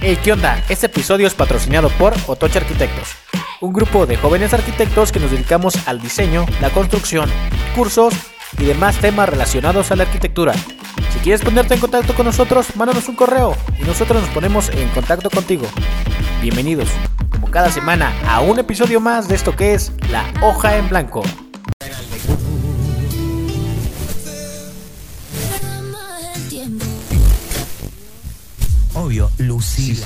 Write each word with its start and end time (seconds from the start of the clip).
Hey, 0.00 0.16
¿qué 0.22 0.32
onda? 0.32 0.62
Este 0.68 0.86
episodio 0.86 1.26
es 1.26 1.34
patrocinado 1.34 1.88
por 1.90 2.14
Otoche 2.28 2.58
Arquitectos, 2.60 3.16
un 3.60 3.72
grupo 3.72 4.06
de 4.06 4.16
jóvenes 4.16 4.54
arquitectos 4.54 5.10
que 5.10 5.18
nos 5.18 5.32
dedicamos 5.32 5.88
al 5.88 6.00
diseño, 6.00 6.46
la 6.60 6.70
construcción, 6.70 7.28
cursos 7.74 8.14
y 8.58 8.64
demás 8.64 8.96
temas 8.98 9.28
relacionados 9.28 9.90
a 9.90 9.96
la 9.96 10.04
arquitectura. 10.04 10.54
Si 11.12 11.18
quieres 11.18 11.42
ponerte 11.42 11.74
en 11.74 11.80
contacto 11.80 12.14
con 12.14 12.26
nosotros, 12.26 12.76
mándanos 12.76 13.08
un 13.08 13.16
correo 13.16 13.56
y 13.76 13.82
nosotros 13.82 14.22
nos 14.22 14.30
ponemos 14.30 14.68
en 14.68 14.88
contacto 14.90 15.30
contigo. 15.30 15.66
Bienvenidos, 16.40 16.88
como 17.32 17.50
cada 17.50 17.72
semana, 17.72 18.12
a 18.28 18.40
un 18.40 18.60
episodio 18.60 19.00
más 19.00 19.26
de 19.26 19.34
esto 19.34 19.56
que 19.56 19.74
es 19.74 19.90
La 20.12 20.24
Hoja 20.40 20.76
en 20.76 20.88
Blanco. 20.88 21.24
Obvio, 29.00 29.30
Lucila. 29.38 30.04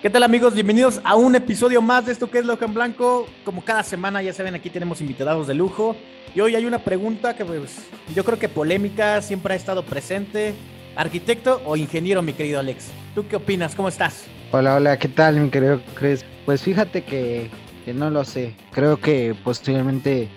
¿Qué 0.00 0.10
tal 0.10 0.22
amigos? 0.22 0.54
Bienvenidos 0.54 1.00
a 1.02 1.16
un 1.16 1.34
episodio 1.34 1.82
más 1.82 2.06
de 2.06 2.12
esto 2.12 2.30
que 2.30 2.38
es 2.38 2.44
Loja 2.44 2.66
en 2.66 2.74
Blanco. 2.74 3.26
Como 3.44 3.64
cada 3.64 3.82
semana, 3.82 4.22
ya 4.22 4.32
saben, 4.32 4.54
aquí 4.54 4.70
tenemos 4.70 5.00
invitados 5.00 5.48
de 5.48 5.54
lujo. 5.54 5.96
Y 6.36 6.40
hoy 6.40 6.54
hay 6.54 6.66
una 6.66 6.78
pregunta 6.78 7.34
que 7.34 7.44
pues, 7.44 7.78
yo 8.14 8.24
creo 8.24 8.38
que 8.38 8.48
polémica, 8.48 9.20
siempre 9.22 9.54
ha 9.54 9.56
estado 9.56 9.84
presente. 9.84 10.54
¿Arquitecto 10.94 11.60
o 11.66 11.74
ingeniero, 11.74 12.22
mi 12.22 12.32
querido 12.32 12.60
Alex? 12.60 12.92
¿Tú 13.16 13.26
qué 13.26 13.34
opinas? 13.34 13.74
¿Cómo 13.74 13.88
estás? 13.88 14.26
Hola, 14.52 14.76
hola, 14.76 14.96
¿qué 15.00 15.08
tal, 15.08 15.40
mi 15.40 15.50
querido 15.50 15.80
Chris? 15.94 16.24
Pues 16.46 16.62
fíjate 16.62 17.02
que, 17.02 17.50
que 17.84 17.92
no 17.92 18.08
lo 18.08 18.24
sé. 18.24 18.54
Creo 18.70 19.00
que 19.00 19.34
posiblemente 19.42 20.28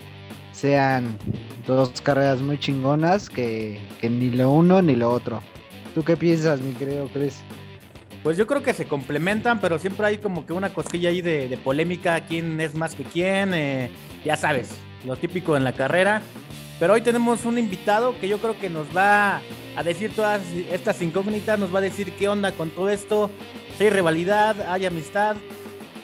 sean 0.63 1.17
dos 1.67 1.99
carreras 1.99 2.40
muy 2.40 2.58
chingonas 2.58 3.30
que, 3.30 3.81
que 3.99 4.09
ni 4.09 4.30
lo 4.30 4.49
uno 4.49 4.81
ni 4.81 4.95
lo 4.95 5.12
otro. 5.12 5.41
¿Tú 5.94 6.05
qué 6.05 6.16
piensas, 6.16 6.62
mi 6.62 6.72
querido 6.72 7.09
Chris? 7.13 7.41
Pues 8.23 8.38
yo 8.38 8.47
creo 8.47 8.64
que 8.64 8.73
se 8.73 8.86
complementan, 8.86 9.59
pero 9.59 9.78
siempre 9.78 10.08
hay 10.08 10.19
como 10.19 10.45
que 10.45 10.53
una 10.53 10.73
cosquilla 10.73 11.09
ahí 11.09 11.22
de, 11.22 11.59
polémica, 11.61 12.22
quién 12.22 12.61
es 12.61 12.75
más 12.75 12.95
que 12.95 13.03
quién, 13.03 13.53
eh, 13.53 13.91
ya 14.23 14.38
sabes, 14.38 14.69
lo 15.06 15.17
típico 15.17 15.58
en 15.58 15.66
la 15.66 15.73
carrera. 15.73 16.22
Pero 16.80 16.94
hoy 16.94 17.02
tenemos 17.02 17.44
un 17.44 17.58
invitado 17.58 18.17
que 18.22 18.30
yo 18.30 18.38
creo 18.38 18.58
que 18.58 18.69
nos 18.69 18.88
va 18.95 19.41
a 19.75 19.84
decir 19.84 20.16
todas 20.16 20.41
estas 20.72 21.02
incógnitas, 21.02 21.59
nos 21.59 21.75
va 21.75 21.80
a 21.80 21.81
decir 21.81 22.14
qué 22.14 22.30
onda 22.30 22.53
con 22.53 22.69
todo 22.69 22.89
esto, 22.89 23.30
hay 23.81 23.89
rivalidad, 23.89 24.56
hay 24.72 24.86
amistad. 24.86 25.36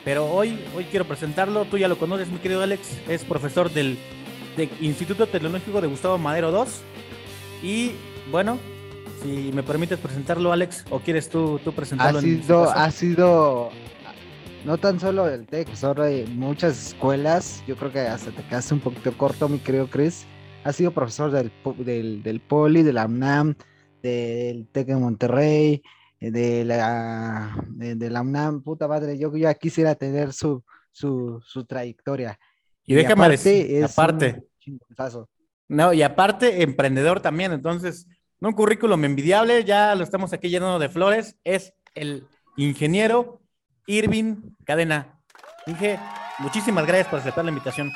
Pero 0.04 0.26
hoy, 0.26 0.60
hoy 0.76 0.84
quiero 0.86 1.06
presentarlo, 1.06 1.64
tú 1.64 1.78
ya 1.78 1.88
lo 1.88 1.98
conoces, 1.98 2.28
mi 2.28 2.40
querido 2.40 2.62
Alex, 2.62 2.98
es 3.08 3.24
profesor 3.24 3.72
del, 3.72 3.98
del 4.56 4.70
Instituto 4.82 5.28
Tecnológico 5.28 5.82
de 5.82 5.88
Gustavo 5.88 6.18
Madero 6.18 6.52
2. 6.52 6.82
Y 7.64 7.92
bueno, 8.32 8.58
si 9.22 9.52
me 9.54 9.64
permites 9.64 10.00
presentarlo, 10.00 10.52
Alex, 10.52 10.86
o 10.90 11.00
quieres 11.00 11.30
tú, 11.30 11.60
tú 11.64 11.74
presentarlo. 11.74 12.20
Ha 12.20 12.22
este 12.22 12.42
sido, 12.42 12.70
ha 12.70 12.92
sido, 12.92 13.70
no 14.66 14.78
tan 14.78 15.00
solo 15.00 15.26
del 15.26 15.46
TEC, 15.46 15.74
solo 15.76 16.04
de 16.04 16.26
muchas 16.28 16.88
escuelas. 16.88 17.64
Yo 17.68 17.76
creo 17.76 17.92
que 17.92 18.00
hasta 18.00 18.32
te 18.32 18.44
quedaste 18.44 18.74
un 18.74 18.80
poquito 18.80 19.18
corto, 19.18 19.50
mi 19.50 19.60
querido 19.60 19.88
Chris. 19.88 20.26
Ha 20.64 20.74
sido 20.74 20.92
profesor 20.92 21.32
del, 21.32 21.52
del, 21.78 22.24
del 22.24 22.40
Poli, 22.42 22.84
de 22.84 22.94
la 22.94 23.06
UNAM, 23.06 23.56
del 24.02 24.68
TEC 24.68 24.88
de 24.88 24.96
Monterrey, 24.96 25.82
eh, 26.20 26.32
de 26.32 26.66
la, 26.66 27.56
de, 27.70 27.96
de 27.96 28.10
la 28.10 28.22
UNAM. 28.22 28.62
Puta 28.62 28.88
madre, 28.88 29.18
yo 29.18 29.36
ya 29.36 29.54
quisiera 29.54 29.96
tener 29.96 30.34
su, 30.34 30.64
su, 30.92 31.42
su 31.46 31.66
trayectoria. 31.66 32.40
Y 32.90 32.96
déjame 32.96 33.26
aparte 33.26 33.50
decir, 33.50 33.84
es 33.84 33.92
aparte, 33.92 34.44
no, 35.68 35.94
y 35.94 36.02
aparte, 36.02 36.64
emprendedor 36.64 37.20
también, 37.20 37.52
entonces, 37.52 38.08
no 38.40 38.50
un 38.50 38.56
currículum 38.56 39.06
envidiable, 39.06 39.64
ya 39.64 39.94
lo 39.94 40.04
estamos 40.04 40.34
aquí 40.34 40.50
llenando 40.50 40.80
de 40.80 40.90
flores, 40.90 41.36
es 41.44 41.76
el 41.94 42.26
ingeniero 42.58 43.44
Irving 43.86 44.56
Cadena. 44.66 45.22
Inge, 45.68 46.00
muchísimas 46.40 46.88
gracias 46.88 47.10
por 47.10 47.20
aceptar 47.20 47.46
la 47.46 47.52
invitación. 47.52 47.92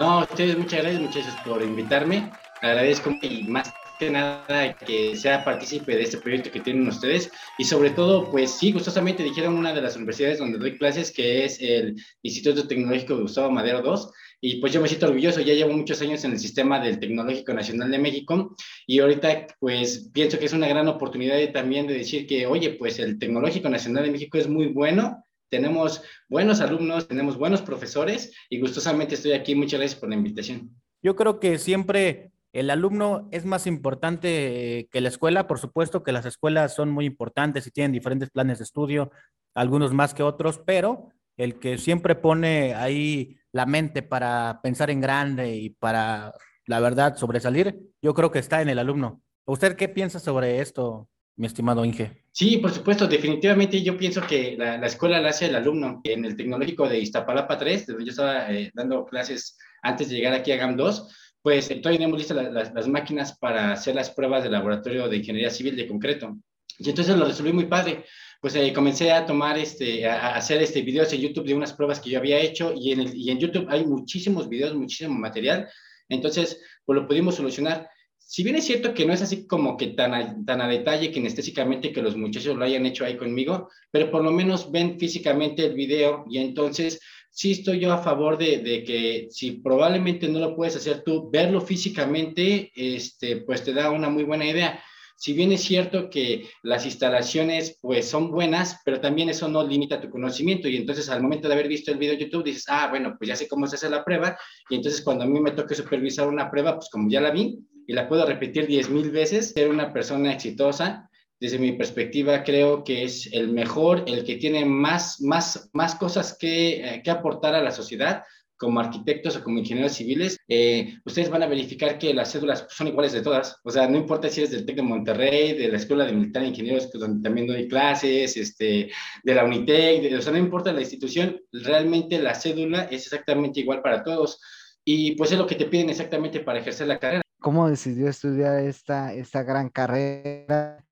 No, 0.00 0.22
ustedes 0.22 0.58
muchas 0.58 0.80
gracias 0.80 1.00
muchachos 1.00 1.36
por 1.44 1.62
invitarme. 1.62 2.32
Agradezco 2.60 3.12
y 3.22 3.44
más 3.44 3.72
que 4.00 4.10
nada 4.10 4.74
que 4.74 5.14
sea 5.16 5.44
partícipe 5.44 5.94
de 5.94 6.02
este 6.02 6.16
proyecto 6.16 6.50
que 6.50 6.60
tienen 6.60 6.88
ustedes. 6.88 7.30
Y 7.58 7.64
sobre 7.64 7.90
todo, 7.90 8.30
pues 8.30 8.50
sí, 8.50 8.72
gustosamente 8.72 9.22
dijeron 9.22 9.54
una 9.54 9.72
de 9.72 9.82
las 9.82 9.94
universidades 9.96 10.38
donde 10.38 10.58
doy 10.58 10.76
clases 10.76 11.12
que 11.12 11.44
es 11.44 11.60
el 11.60 11.94
Instituto 12.22 12.66
Tecnológico 12.66 13.14
de 13.14 13.22
Gustavo 13.22 13.50
Madero 13.50 13.82
II 13.84 14.10
y 14.40 14.56
pues 14.56 14.72
yo 14.72 14.80
me 14.80 14.88
siento 14.88 15.06
orgulloso, 15.06 15.40
ya 15.40 15.52
llevo 15.52 15.74
muchos 15.74 16.00
años 16.00 16.24
en 16.24 16.32
el 16.32 16.38
sistema 16.38 16.80
del 16.80 16.98
Tecnológico 16.98 17.52
Nacional 17.52 17.90
de 17.90 17.98
México. 17.98 18.56
Y 18.86 19.00
ahorita 19.00 19.46
pues 19.60 20.10
pienso 20.14 20.38
que 20.38 20.46
es 20.46 20.52
una 20.54 20.66
gran 20.66 20.88
oportunidad 20.88 21.36
de, 21.36 21.48
también 21.48 21.86
de 21.86 21.94
decir 21.94 22.26
que, 22.26 22.46
oye, 22.46 22.70
pues 22.70 22.98
el 22.98 23.18
Tecnológico 23.18 23.68
Nacional 23.68 24.04
de 24.04 24.12
México 24.12 24.38
es 24.38 24.48
muy 24.48 24.68
bueno, 24.68 25.22
tenemos 25.50 26.02
buenos 26.28 26.60
alumnos, 26.60 27.06
tenemos 27.06 27.36
buenos 27.36 27.60
profesores. 27.60 28.32
Y 28.48 28.60
gustosamente 28.60 29.16
estoy 29.16 29.32
aquí. 29.32 29.54
Muchas 29.54 29.80
gracias 29.80 30.00
por 30.00 30.08
la 30.08 30.14
invitación. 30.14 30.70
Yo 31.02 31.16
creo 31.16 31.38
que 31.38 31.58
siempre 31.58 32.30
el 32.52 32.70
alumno 32.70 33.28
es 33.30 33.44
más 33.44 33.66
importante 33.66 34.88
que 34.90 35.00
la 35.00 35.08
escuela, 35.08 35.46
por 35.46 35.58
supuesto 35.58 36.02
que 36.02 36.12
las 36.12 36.26
escuelas 36.26 36.74
son 36.74 36.90
muy 36.90 37.06
importantes 37.06 37.66
y 37.66 37.70
tienen 37.70 37.92
diferentes 37.92 38.30
planes 38.30 38.58
de 38.58 38.64
estudio, 38.64 39.10
algunos 39.54 39.92
más 39.92 40.14
que 40.14 40.22
otros, 40.22 40.60
pero 40.64 41.10
el 41.36 41.58
que 41.58 41.78
siempre 41.78 42.14
pone 42.16 42.74
ahí 42.74 43.36
la 43.52 43.66
mente 43.66 44.02
para 44.02 44.60
pensar 44.62 44.90
en 44.90 45.00
grande 45.00 45.56
y 45.56 45.70
para, 45.70 46.34
la 46.66 46.80
verdad, 46.80 47.16
sobresalir, 47.16 47.80
yo 48.02 48.14
creo 48.14 48.30
que 48.30 48.38
está 48.38 48.62
en 48.62 48.68
el 48.68 48.78
alumno. 48.78 49.22
¿Usted 49.46 49.76
qué 49.76 49.88
piensa 49.88 50.20
sobre 50.20 50.60
esto, 50.60 51.08
mi 51.36 51.46
estimado 51.46 51.84
Inge? 51.84 52.24
Sí, 52.32 52.58
por 52.58 52.72
supuesto, 52.72 53.06
definitivamente 53.06 53.82
yo 53.82 53.96
pienso 53.96 54.22
que 54.26 54.56
la, 54.56 54.76
la 54.76 54.86
escuela 54.86 55.20
la 55.20 55.30
hace 55.30 55.46
el 55.46 55.56
alumno. 55.56 56.00
En 56.04 56.24
el 56.24 56.36
tecnológico 56.36 56.88
de 56.88 56.98
Iztapalapa 56.98 57.58
3, 57.58 57.86
donde 57.86 58.04
yo 58.04 58.10
estaba 58.10 58.52
eh, 58.52 58.70
dando 58.74 59.04
clases 59.06 59.56
antes 59.82 60.08
de 60.08 60.16
llegar 60.16 60.34
aquí 60.34 60.52
a 60.52 60.56
GAM 60.56 60.76
2, 60.76 61.29
pues 61.42 61.70
eh, 61.70 61.76
todavía 61.76 61.98
tenemos 61.98 62.18
listas 62.18 62.36
la- 62.36 62.50
las, 62.50 62.74
las 62.74 62.88
máquinas 62.88 63.36
para 63.38 63.72
hacer 63.72 63.94
las 63.94 64.10
pruebas 64.10 64.42
del 64.42 64.52
laboratorio 64.52 65.08
de 65.08 65.16
ingeniería 65.18 65.50
civil 65.50 65.76
de 65.76 65.86
concreto. 65.88 66.36
Y 66.78 66.88
entonces 66.88 67.16
lo 67.16 67.26
resolví 67.26 67.52
muy 67.52 67.66
padre. 67.66 68.04
Pues 68.40 68.54
eh, 68.56 68.72
comencé 68.72 69.12
a 69.12 69.26
tomar 69.26 69.58
este, 69.58 70.06
a, 70.06 70.28
a 70.28 70.36
hacer 70.36 70.62
este 70.62 70.80
videos 70.82 71.12
en 71.12 71.20
YouTube 71.20 71.46
de 71.46 71.54
unas 71.54 71.74
pruebas 71.74 72.00
que 72.00 72.08
yo 72.10 72.18
había 72.18 72.38
hecho 72.40 72.72
y 72.74 72.92
en, 72.92 73.00
el, 73.00 73.14
y 73.14 73.30
en 73.30 73.38
YouTube 73.38 73.66
hay 73.68 73.84
muchísimos 73.84 74.48
videos, 74.48 74.74
muchísimo 74.74 75.14
material. 75.14 75.68
Entonces, 76.08 76.60
pues 76.84 76.98
lo 76.98 77.06
pudimos 77.06 77.34
solucionar. 77.34 77.88
Si 78.18 78.42
bien 78.44 78.56
es 78.56 78.64
cierto 78.64 78.94
que 78.94 79.04
no 79.04 79.12
es 79.12 79.20
así 79.22 79.46
como 79.46 79.76
que 79.76 79.88
tan 79.88 80.14
a, 80.14 80.36
tan 80.46 80.60
a 80.60 80.68
detalle 80.68 81.10
kinestésicamente 81.10 81.92
que 81.92 82.00
los 82.00 82.16
muchachos 82.16 82.56
lo 82.56 82.64
hayan 82.64 82.86
hecho 82.86 83.04
ahí 83.04 83.16
conmigo, 83.16 83.68
pero 83.90 84.10
por 84.10 84.22
lo 84.24 84.30
menos 84.30 84.70
ven 84.70 84.98
físicamente 84.98 85.66
el 85.66 85.74
video 85.74 86.24
y 86.30 86.38
entonces 86.38 87.00
sí 87.30 87.52
estoy 87.52 87.80
yo 87.80 87.92
a 87.92 88.02
favor 88.02 88.36
de, 88.36 88.84
que 88.84 89.28
si 89.30 89.52
probablemente 89.52 90.28
no 90.28 90.40
lo 90.40 90.56
puedes 90.56 90.76
hacer 90.76 91.02
tú, 91.02 91.30
verlo 91.30 91.60
físicamente, 91.60 92.70
este, 92.74 93.38
pues 93.38 93.62
te 93.62 93.72
da 93.72 93.90
una 93.90 94.08
muy 94.08 94.24
buena 94.24 94.46
idea. 94.46 94.82
Si 95.16 95.34
bien 95.34 95.52
es 95.52 95.62
cierto 95.62 96.08
que 96.08 96.48
las 96.62 96.86
instalaciones 96.86 97.78
pues 97.82 98.08
son 98.08 98.30
buenas, 98.30 98.80
pero 98.86 99.00
también 99.00 99.28
eso 99.28 99.48
no 99.48 99.66
limita 99.66 100.00
tu 100.00 100.08
conocimiento 100.08 100.66
y 100.66 100.76
entonces 100.76 101.10
al 101.10 101.20
momento 101.20 101.46
de 101.46 101.54
haber 101.54 101.68
visto 101.68 101.92
el 101.92 101.98
video 101.98 102.14
de 102.14 102.24
YouTube 102.24 102.44
dices, 102.44 102.64
ah, 102.68 102.88
bueno, 102.88 103.16
pues 103.18 103.28
ya 103.28 103.36
sé 103.36 103.46
cómo 103.46 103.66
se 103.66 103.76
hace 103.76 103.90
la 103.90 104.02
prueba 104.02 104.38
y 104.70 104.76
entonces 104.76 105.02
cuando 105.02 105.24
a 105.24 105.26
mí 105.26 105.38
me 105.38 105.50
toque 105.50 105.74
supervisar 105.74 106.26
una 106.26 106.50
prueba, 106.50 106.76
pues 106.76 106.88
como 106.88 107.10
ya 107.10 107.20
la 107.20 107.32
vi 107.32 107.58
y 107.86 107.92
la 107.92 108.08
puedo 108.08 108.24
repetir 108.24 108.66
10 108.66 108.88
mil 108.88 109.10
veces, 109.10 109.50
ser 109.50 109.68
una 109.68 109.92
persona 109.92 110.32
exitosa, 110.32 111.09
desde 111.40 111.58
mi 111.58 111.72
perspectiva 111.72 112.44
creo 112.44 112.84
que 112.84 113.04
es 113.04 113.32
el 113.32 113.48
mejor, 113.48 114.04
el 114.06 114.24
que 114.24 114.36
tiene 114.36 114.64
más, 114.64 115.20
más, 115.22 115.70
más 115.72 115.94
cosas 115.94 116.36
que, 116.38 116.84
eh, 116.84 117.02
que 117.02 117.10
aportar 117.10 117.54
a 117.54 117.62
la 117.62 117.70
sociedad 117.70 118.22
como 118.60 118.78
arquitectos 118.78 119.36
o 119.36 119.42
como 119.42 119.58
ingenieros 119.58 119.94
civiles, 119.94 120.36
eh, 120.46 120.98
ustedes 121.06 121.30
van 121.30 121.42
a 121.42 121.46
verificar 121.46 121.98
que 121.98 122.12
las 122.12 122.30
cédulas 122.30 122.66
son 122.68 122.88
iguales 122.88 123.12
de 123.12 123.22
todas. 123.22 123.58
O 123.64 123.70
sea, 123.70 123.88
no 123.88 123.96
importa 123.96 124.28
si 124.28 124.40
eres 124.40 124.50
del 124.50 124.66
TEC 124.66 124.76
de 124.76 124.82
Monterrey, 124.82 125.56
de 125.56 125.68
la 125.68 125.78
Escuela 125.78 126.04
de 126.04 126.12
Militar 126.12 126.42
de 126.42 126.48
Ingenieros, 126.48 126.90
donde 126.92 127.26
también 127.26 127.46
doy 127.46 127.66
clases, 127.66 128.36
este, 128.36 128.90
de 129.24 129.34
la 129.34 129.46
UNITEC, 129.46 130.02
de, 130.02 130.14
o 130.14 130.20
sea, 130.20 130.32
no 130.32 130.38
importa 130.38 130.74
la 130.74 130.82
institución, 130.82 131.40
realmente 131.50 132.18
la 132.18 132.34
cédula 132.34 132.82
es 132.82 133.04
exactamente 133.04 133.60
igual 133.60 133.80
para 133.80 134.02
todos. 134.02 134.38
Y 134.84 135.12
pues 135.16 135.32
es 135.32 135.38
lo 135.38 135.46
que 135.46 135.54
te 135.54 135.64
piden 135.64 135.88
exactamente 135.88 136.40
para 136.40 136.58
ejercer 136.58 136.86
la 136.86 136.98
carrera. 136.98 137.22
¿Cómo 137.40 137.66
decidió 137.66 138.08
estudiar 138.08 138.60
esta, 138.60 139.14
esta 139.14 139.42
gran 139.42 139.70
carrera? 139.70 140.84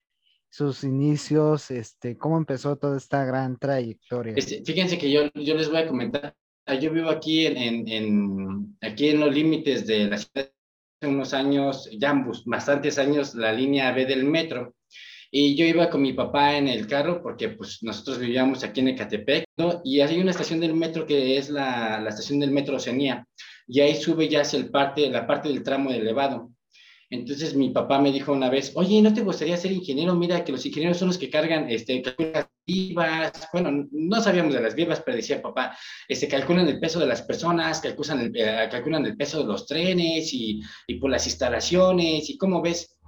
Sus 0.50 0.82
inicios, 0.82 1.70
este, 1.70 2.16
cómo 2.16 2.38
empezó 2.38 2.76
toda 2.76 2.96
esta 2.96 3.24
gran 3.24 3.58
trayectoria. 3.58 4.34
Este, 4.36 4.62
fíjense 4.64 4.98
que 4.98 5.10
yo, 5.10 5.28
yo 5.34 5.54
les 5.54 5.68
voy 5.68 5.78
a 5.78 5.86
comentar, 5.86 6.34
yo 6.80 6.90
vivo 6.90 7.10
aquí 7.10 7.46
en, 7.46 7.86
en, 7.88 8.76
aquí 8.80 9.08
en 9.08 9.20
los 9.20 9.34
límites 9.34 9.86
de 9.86 10.06
la 10.06 10.18
ciudad, 10.18 10.50
hace 11.00 11.12
unos 11.12 11.32
años, 11.34 11.88
ya 11.98 12.14
bastantes 12.46 12.98
años, 12.98 13.34
la 13.34 13.52
línea 13.52 13.92
B 13.92 14.06
del 14.06 14.24
metro. 14.24 14.74
Y 15.30 15.54
yo 15.54 15.66
iba 15.66 15.90
con 15.90 16.00
mi 16.00 16.14
papá 16.14 16.56
en 16.56 16.68
el 16.68 16.86
carro 16.86 17.22
porque 17.22 17.50
pues 17.50 17.82
nosotros 17.82 18.18
vivíamos 18.18 18.64
aquí 18.64 18.80
en 18.80 18.88
Ecatepec, 18.88 19.44
¿no? 19.58 19.82
Y 19.84 20.00
hay 20.00 20.18
una 20.18 20.30
estación 20.30 20.58
del 20.60 20.72
metro 20.72 21.06
que 21.06 21.36
es 21.36 21.50
la, 21.50 22.00
la 22.00 22.08
estación 22.08 22.40
del 22.40 22.50
metro 22.50 22.76
Oceanía. 22.76 23.26
Y 23.66 23.80
ahí 23.80 23.94
sube 23.94 24.28
ya 24.28 24.40
hacia 24.40 24.58
el 24.58 24.70
parte, 24.70 25.10
la 25.10 25.26
parte 25.26 25.50
del 25.50 25.62
tramo 25.62 25.90
elevado. 25.90 26.50
Entonces 27.10 27.54
mi 27.54 27.70
papá 27.70 28.00
me 28.00 28.12
dijo 28.12 28.32
una 28.32 28.50
vez, 28.50 28.72
oye, 28.74 29.00
¿no 29.00 29.14
te 29.14 29.22
gustaría 29.22 29.56
ser 29.56 29.72
ingeniero? 29.72 30.14
Mira 30.14 30.44
que 30.44 30.52
los 30.52 30.64
ingenieros 30.66 30.98
son 30.98 31.08
los 31.08 31.16
que 31.16 31.30
cargan, 31.30 31.68
este, 31.70 32.02
calculan 32.02 32.46
vivas, 32.66 33.48
bueno, 33.50 33.86
no 33.90 34.20
sabíamos 34.20 34.52
de 34.52 34.60
las 34.60 34.74
vivas, 34.74 35.00
pero 35.00 35.16
decía 35.16 35.40
papá, 35.40 35.76
este, 36.06 36.28
calculan 36.28 36.68
el 36.68 36.78
peso 36.78 37.00
de 37.00 37.06
las 37.06 37.22
personas, 37.22 37.80
calculan 37.80 38.20
el, 38.20 38.32
eh, 38.36 38.68
calculan 38.70 39.06
el 39.06 39.16
peso 39.16 39.38
de 39.40 39.46
los 39.46 39.66
trenes 39.66 40.34
y, 40.34 40.60
y 40.86 40.94
por 40.96 41.10
las 41.10 41.26
instalaciones 41.26 42.28
y 42.28 42.36
cómo 42.36 42.60
ves. 42.60 42.98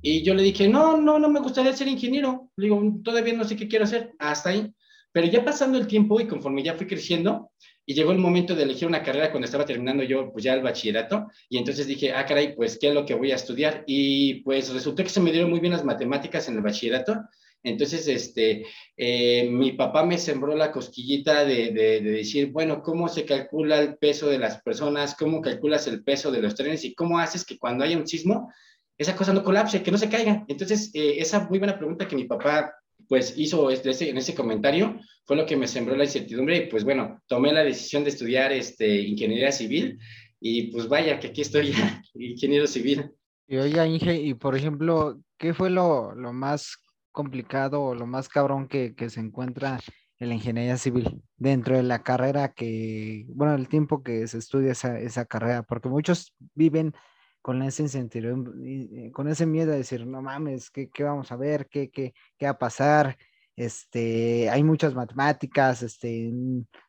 Y 0.00 0.22
yo 0.22 0.32
le 0.32 0.42
dije, 0.42 0.66
no, 0.66 0.96
no, 0.96 1.18
no 1.18 1.28
me 1.28 1.40
gustaría 1.40 1.74
ser 1.74 1.88
ingeniero. 1.88 2.50
Le 2.56 2.64
digo, 2.64 2.82
todavía 3.04 3.34
no 3.34 3.44
sé 3.44 3.56
qué 3.56 3.68
quiero 3.68 3.84
hacer, 3.84 4.14
hasta 4.18 4.50
ahí. 4.50 4.72
Pero 5.12 5.26
ya 5.26 5.44
pasando 5.44 5.76
el 5.76 5.86
tiempo 5.86 6.20
y 6.20 6.26
conforme 6.26 6.62
ya 6.62 6.74
fui 6.74 6.86
creciendo, 6.86 7.50
y 7.90 7.94
llegó 7.94 8.12
el 8.12 8.18
momento 8.18 8.54
de 8.54 8.62
elegir 8.62 8.86
una 8.86 9.02
carrera 9.02 9.32
cuando 9.32 9.46
estaba 9.46 9.64
terminando 9.66 10.04
yo 10.04 10.30
pues 10.30 10.44
ya 10.44 10.54
el 10.54 10.62
bachillerato 10.62 11.26
y 11.48 11.58
entonces 11.58 11.88
dije, 11.88 12.12
ah, 12.12 12.24
caray, 12.24 12.54
pues 12.54 12.78
qué 12.78 12.86
es 12.86 12.94
lo 12.94 13.04
que 13.04 13.14
voy 13.14 13.32
a 13.32 13.34
estudiar 13.34 13.82
y 13.84 14.42
pues 14.44 14.72
resultó 14.72 15.02
que 15.02 15.08
se 15.08 15.18
me 15.18 15.32
dieron 15.32 15.50
muy 15.50 15.58
bien 15.58 15.72
las 15.72 15.84
matemáticas 15.84 16.48
en 16.48 16.54
el 16.54 16.62
bachillerato. 16.62 17.16
Entonces, 17.64 18.06
este, 18.06 18.64
eh, 18.96 19.50
mi 19.50 19.72
papá 19.72 20.04
me 20.04 20.18
sembró 20.18 20.54
la 20.54 20.70
cosquillita 20.70 21.44
de, 21.44 21.72
de, 21.72 22.00
decir, 22.00 22.52
bueno, 22.52 22.80
¿cómo 22.80 23.08
se 23.08 23.24
calcula 23.24 23.80
el 23.80 23.96
peso 23.96 24.28
de 24.28 24.38
las 24.38 24.62
personas? 24.62 25.16
¿Cómo 25.16 25.40
calculas 25.40 25.88
el 25.88 26.04
peso 26.04 26.30
de 26.30 26.42
los 26.42 26.54
trenes? 26.54 26.84
¿Y 26.84 26.94
cómo 26.94 27.18
haces 27.18 27.44
que 27.44 27.58
cuando 27.58 27.82
haya 27.82 27.98
un 27.98 28.06
sismo, 28.06 28.52
esa 28.96 29.16
cosa 29.16 29.32
no 29.32 29.42
colapse, 29.42 29.82
que 29.82 29.90
no 29.90 29.98
se 29.98 30.08
caiga? 30.08 30.44
Entonces, 30.46 30.92
eh, 30.94 31.16
esa 31.18 31.48
muy 31.48 31.58
buena 31.58 31.76
pregunta 31.76 32.06
que 32.06 32.14
mi 32.14 32.26
papá 32.26 32.72
pues 33.10 33.36
hizo 33.36 33.70
este, 33.70 34.08
en 34.08 34.18
ese 34.18 34.36
comentario, 34.36 35.00
fue 35.24 35.34
lo 35.34 35.44
que 35.44 35.56
me 35.56 35.66
sembró 35.66 35.96
la 35.96 36.04
incertidumbre 36.04 36.58
y 36.58 36.66
pues 36.68 36.84
bueno, 36.84 37.20
tomé 37.26 37.52
la 37.52 37.64
decisión 37.64 38.04
de 38.04 38.10
estudiar 38.10 38.52
este, 38.52 39.00
ingeniería 39.00 39.50
civil 39.50 39.98
y 40.38 40.70
pues 40.70 40.88
vaya 40.88 41.18
que 41.18 41.26
aquí 41.26 41.40
estoy 41.40 41.72
ya, 41.72 42.04
ingeniero 42.14 42.68
civil. 42.68 43.10
Y 43.48 43.56
oiga, 43.56 43.84
Inge, 43.84 44.14
y 44.14 44.34
por 44.34 44.54
ejemplo, 44.54 45.20
¿qué 45.38 45.54
fue 45.54 45.70
lo, 45.70 46.14
lo 46.14 46.32
más 46.32 46.76
complicado 47.10 47.82
o 47.82 47.96
lo 47.96 48.06
más 48.06 48.28
cabrón 48.28 48.68
que, 48.68 48.94
que, 48.94 49.10
se 49.10 49.18
encuentra 49.18 49.80
en 50.20 50.28
la 50.28 50.36
ingeniería 50.36 50.76
civil 50.76 51.20
dentro 51.36 51.76
de 51.76 51.82
la 51.82 52.04
carrera 52.04 52.52
que, 52.52 53.24
bueno, 53.26 53.56
el 53.56 53.66
tiempo 53.66 54.04
que 54.04 54.24
se 54.28 54.38
estudia 54.38 54.70
esa, 54.70 55.00
esa 55.00 55.24
carrera? 55.24 55.64
Porque 55.64 55.88
muchos 55.88 56.32
viven 56.54 56.94
con 57.42 57.62
ese 57.62 57.82
incertidumbre, 57.82 59.10
con 59.12 59.28
ese 59.28 59.46
miedo 59.46 59.70
de 59.72 59.78
decir, 59.78 60.06
no 60.06 60.22
mames, 60.22 60.70
¿qué, 60.70 60.90
qué 60.90 61.04
vamos 61.04 61.32
a 61.32 61.36
ver? 61.36 61.68
¿Qué, 61.68 61.90
qué, 61.90 62.14
qué 62.38 62.46
va 62.46 62.52
a 62.52 62.58
pasar? 62.58 63.16
Este, 63.56 64.48
hay 64.48 64.62
muchas 64.62 64.94
matemáticas, 64.94 65.82
este, 65.82 66.30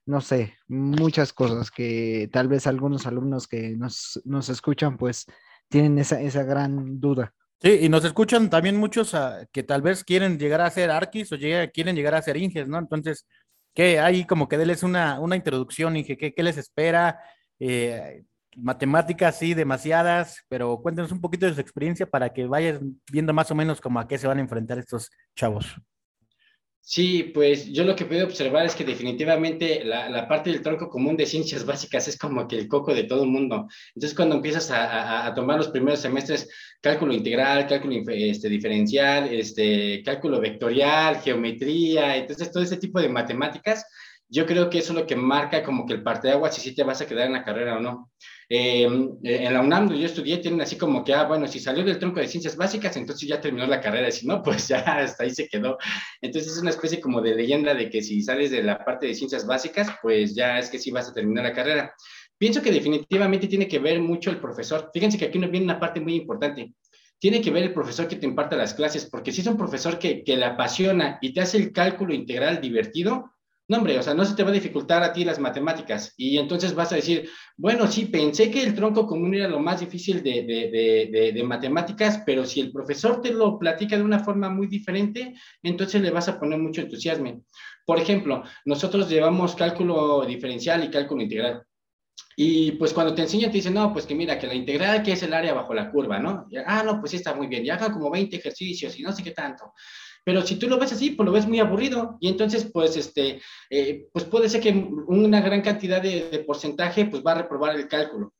no 0.05 0.21
sé, 0.21 0.53
muchas 0.67 1.33
cosas 1.33 1.69
que 1.69 2.29
tal 2.31 2.47
vez 2.47 2.65
algunos 2.67 3.05
alumnos 3.05 3.47
que 3.47 3.75
nos, 3.75 4.21
nos 4.25 4.49
escuchan, 4.49 4.97
pues 4.97 5.25
tienen 5.67 5.97
esa, 5.99 6.21
esa 6.21 6.43
gran 6.43 6.99
duda. 6.99 7.33
Sí, 7.61 7.79
y 7.81 7.89
nos 7.89 8.03
escuchan 8.05 8.49
también 8.49 8.77
muchos 8.77 9.13
uh, 9.13 9.45
que 9.51 9.63
tal 9.63 9.81
vez 9.81 10.03
quieren 10.03 10.39
llegar 10.39 10.61
a 10.61 10.71
ser 10.71 10.89
arquis 10.89 11.31
o 11.31 11.37
quieren 11.37 11.95
llegar 11.95 12.15
a 12.15 12.21
ser 12.21 12.37
inges, 12.37 12.67
¿no? 12.67 12.79
Entonces, 12.79 13.27
¿qué? 13.73 13.99
Ahí 13.99 14.25
como 14.25 14.47
que 14.47 14.57
denles 14.57 14.81
una, 14.81 15.19
una 15.19 15.35
introducción, 15.35 15.95
Inge, 15.95 16.17
¿qué, 16.17 16.33
qué 16.33 16.43
les 16.43 16.57
espera? 16.57 17.19
Eh, 17.59 18.23
matemáticas 18.57 19.37
sí, 19.39 19.53
demasiadas, 19.53 20.43
pero 20.49 20.77
cuéntenos 20.81 21.11
un 21.11 21.21
poquito 21.21 21.45
de 21.45 21.53
su 21.53 21.61
experiencia 21.61 22.05
para 22.05 22.33
que 22.33 22.45
vayan 22.45 23.01
viendo 23.11 23.33
más 23.33 23.51
o 23.51 23.55
menos 23.55 23.81
como 23.81 23.99
a 23.99 24.07
qué 24.07 24.17
se 24.17 24.27
van 24.27 24.37
a 24.37 24.41
enfrentar 24.41 24.77
estos 24.77 25.09
chavos. 25.35 25.75
Sí, 26.83 27.31
pues 27.33 27.71
yo 27.71 27.83
lo 27.83 27.95
que 27.95 28.05
puedo 28.05 28.25
observar 28.25 28.65
es 28.65 28.75
que 28.75 28.83
definitivamente 28.83 29.83
la, 29.85 30.27
parte 30.27 30.51
del 30.51 30.63
tronco 30.63 30.89
común 30.89 31.15
de 31.15 31.27
ciencias 31.27 31.63
básicas 31.63 32.07
es 32.07 32.17
como 32.17 32.47
que 32.47 32.57
el 32.57 32.67
coco 32.67 32.93
de 32.93 33.03
todo 33.03 33.23
el 33.23 33.29
mundo. 33.29 33.67
Entonces, 33.95 34.15
cuando 34.15 34.35
empiezas 34.35 34.69
a 34.71 35.31
tomar 35.35 35.57
los 35.57 35.69
primeros 35.69 36.01
semestres, 36.01 36.49
cálculo 36.81 37.13
integral, 37.13 37.67
cálculo 37.67 38.01
este, 38.09 38.49
diferencial, 38.49 39.31
este, 39.31 40.01
cálculo 40.03 40.41
vectorial, 40.41 41.21
geometría, 41.21 42.17
entonces 42.17 42.51
todo 42.51 42.63
ese 42.63 42.77
tipo 42.77 42.99
de 42.99 43.09
matemáticas, 43.09 43.85
yo 44.27 44.45
creo 44.45 44.69
que 44.69 44.79
eso 44.79 44.93
es 44.93 44.99
lo 44.99 45.05
que 45.05 45.15
marca 45.15 45.63
como 45.63 45.85
que 45.85 45.93
el 45.93 46.03
parte 46.03 46.27
de 46.27 46.33
agua 46.33 46.51
si 46.51 46.61
sí 46.61 46.73
te 46.73 46.83
vas 46.83 47.01
a 47.01 47.05
quedar 47.05 47.27
en 47.27 47.33
la 47.33 47.43
carrera 47.43 47.77
o 47.77 47.79
no. 47.79 48.11
Eh, 48.53 48.83
en 48.83 49.53
la 49.53 49.61
UNAM, 49.61 49.87
donde 49.87 50.01
yo 50.01 50.07
estudié, 50.07 50.39
tienen 50.39 50.59
así 50.59 50.75
como 50.75 51.05
que, 51.05 51.13
ah, 51.13 51.23
bueno, 51.23 51.47
si 51.47 51.57
salió 51.57 51.85
del 51.85 51.97
tronco 51.97 52.19
de 52.19 52.27
ciencias 52.27 52.57
básicas, 52.57 52.97
entonces 52.97 53.29
ya 53.29 53.39
terminó 53.39 53.65
la 53.65 53.79
carrera, 53.79 54.09
y 54.09 54.11
si 54.11 54.27
no, 54.27 54.43
pues 54.43 54.67
ya 54.67 54.79
hasta 54.79 55.23
ahí 55.23 55.29
se 55.29 55.47
quedó. 55.47 55.77
Entonces 56.21 56.51
es 56.51 56.61
una 56.61 56.71
especie 56.71 56.99
como 56.99 57.21
de 57.21 57.33
leyenda 57.33 57.73
de 57.73 57.89
que 57.89 58.01
si 58.01 58.21
sales 58.21 58.51
de 58.51 58.61
la 58.61 58.83
parte 58.83 59.07
de 59.07 59.15
ciencias 59.15 59.47
básicas, 59.47 59.87
pues 60.01 60.35
ya 60.35 60.59
es 60.59 60.69
que 60.69 60.79
sí 60.79 60.91
vas 60.91 61.07
a 61.07 61.13
terminar 61.13 61.45
la 61.45 61.53
carrera. 61.53 61.95
Pienso 62.37 62.61
que 62.61 62.73
definitivamente 62.73 63.47
tiene 63.47 63.69
que 63.69 63.79
ver 63.79 64.01
mucho 64.01 64.29
el 64.29 64.41
profesor. 64.41 64.91
Fíjense 64.93 65.17
que 65.17 65.25
aquí 65.25 65.39
nos 65.39 65.49
viene 65.49 65.67
una 65.67 65.79
parte 65.79 66.01
muy 66.01 66.15
importante. 66.15 66.73
Tiene 67.19 67.39
que 67.39 67.51
ver 67.51 67.63
el 67.63 67.73
profesor 67.73 68.09
que 68.09 68.17
te 68.17 68.25
imparte 68.25 68.57
las 68.57 68.73
clases, 68.73 69.05
porque 69.09 69.31
si 69.31 69.39
es 69.39 69.47
un 69.47 69.55
profesor 69.55 69.97
que, 69.97 70.25
que 70.25 70.35
le 70.35 70.43
apasiona 70.43 71.19
y 71.21 71.33
te 71.33 71.39
hace 71.39 71.55
el 71.55 71.71
cálculo 71.71 72.13
integral 72.13 72.59
divertido, 72.59 73.31
no, 73.71 73.99
o 73.99 74.03
sea, 74.03 74.13
no 74.13 74.25
se 74.25 74.35
te 74.35 74.43
va 74.43 74.49
a 74.49 74.53
dificultar 74.53 75.01
a 75.01 75.13
ti 75.13 75.23
las 75.23 75.39
matemáticas. 75.39 76.13
Y 76.17 76.37
entonces 76.37 76.75
vas 76.75 76.91
a 76.91 76.95
decir, 76.95 77.29
bueno, 77.55 77.87
sí, 77.87 78.05
pensé 78.05 78.51
que 78.51 78.61
el 78.63 78.75
tronco 78.75 79.07
común 79.07 79.33
era 79.33 79.47
lo 79.47 79.61
más 79.61 79.79
difícil 79.79 80.21
de, 80.21 80.43
de, 80.43 81.31
de, 81.33 81.43
matemáticas, 81.43 82.21
pero 82.25 82.45
si 82.45 82.59
el 82.59 82.71
profesor 82.73 83.21
te 83.21 83.31
lo 83.31 83.57
platica 83.57 83.95
de 83.95 84.03
una 84.03 84.19
forma 84.19 84.49
muy 84.49 84.67
diferente, 84.67 85.35
entonces 85.63 86.01
le 86.01 86.11
vas 86.11 86.27
a 86.27 86.37
poner 86.37 86.59
mucho 86.59 86.81
entusiasmo. 86.81 87.45
Por 87.85 87.97
ejemplo, 87.97 88.43
nosotros 88.65 89.09
llevamos 89.09 89.55
cálculo 89.55 90.25
diferencial 90.25 90.83
y 90.83 90.89
cálculo 90.89 91.21
integral. 91.21 91.63
Y 92.35 92.73
pues 92.73 92.91
cuando 92.91 93.15
te 93.15 93.21
enseñan 93.21 93.51
te 93.51 93.57
dicen, 93.57 93.73
no, 93.73 93.93
pues 93.93 94.05
que 94.05 94.15
mira, 94.15 94.37
que 94.37 94.47
la 94.47 94.53
integral 94.53 95.01
que 95.01 95.13
es 95.13 95.23
el 95.23 95.33
área 95.33 95.53
bajo 95.53 95.73
la 95.73 95.89
curva, 95.89 96.19
¿no? 96.19 96.47
ah, 96.65 96.83
no, 96.83 96.99
pues 96.99 97.13
está 97.13 97.33
muy 97.33 97.47
bien, 97.47 97.63
ya 97.63 97.75
haga 97.75 97.93
como 97.93 98.11
20 98.11 98.35
ejercicios 98.35 98.99
y 98.99 99.03
no 99.03 99.13
sé 99.13 99.23
qué 99.23 99.31
tanto. 99.31 99.71
Pero 100.23 100.41
si 100.43 100.57
tú 100.57 100.67
lo 100.67 100.77
ves 100.77 100.93
así, 100.93 101.11
pues 101.11 101.25
lo 101.25 101.31
ves 101.31 101.47
muy 101.47 101.59
aburrido 101.59 102.17
y 102.19 102.27
entonces, 102.29 102.69
pues, 102.71 102.95
este, 102.95 103.41
eh, 103.69 104.07
pues 104.13 104.25
puede 104.25 104.49
ser 104.49 104.61
que 104.61 104.69
una 104.71 105.41
gran 105.41 105.61
cantidad 105.61 106.01
de, 106.01 106.43
porcentaje, 106.45 107.05
pues 107.05 107.23
va 107.25 107.31
a 107.31 107.41
reprobar 107.41 107.75
el 107.75 107.87
cálculo. 107.87 108.33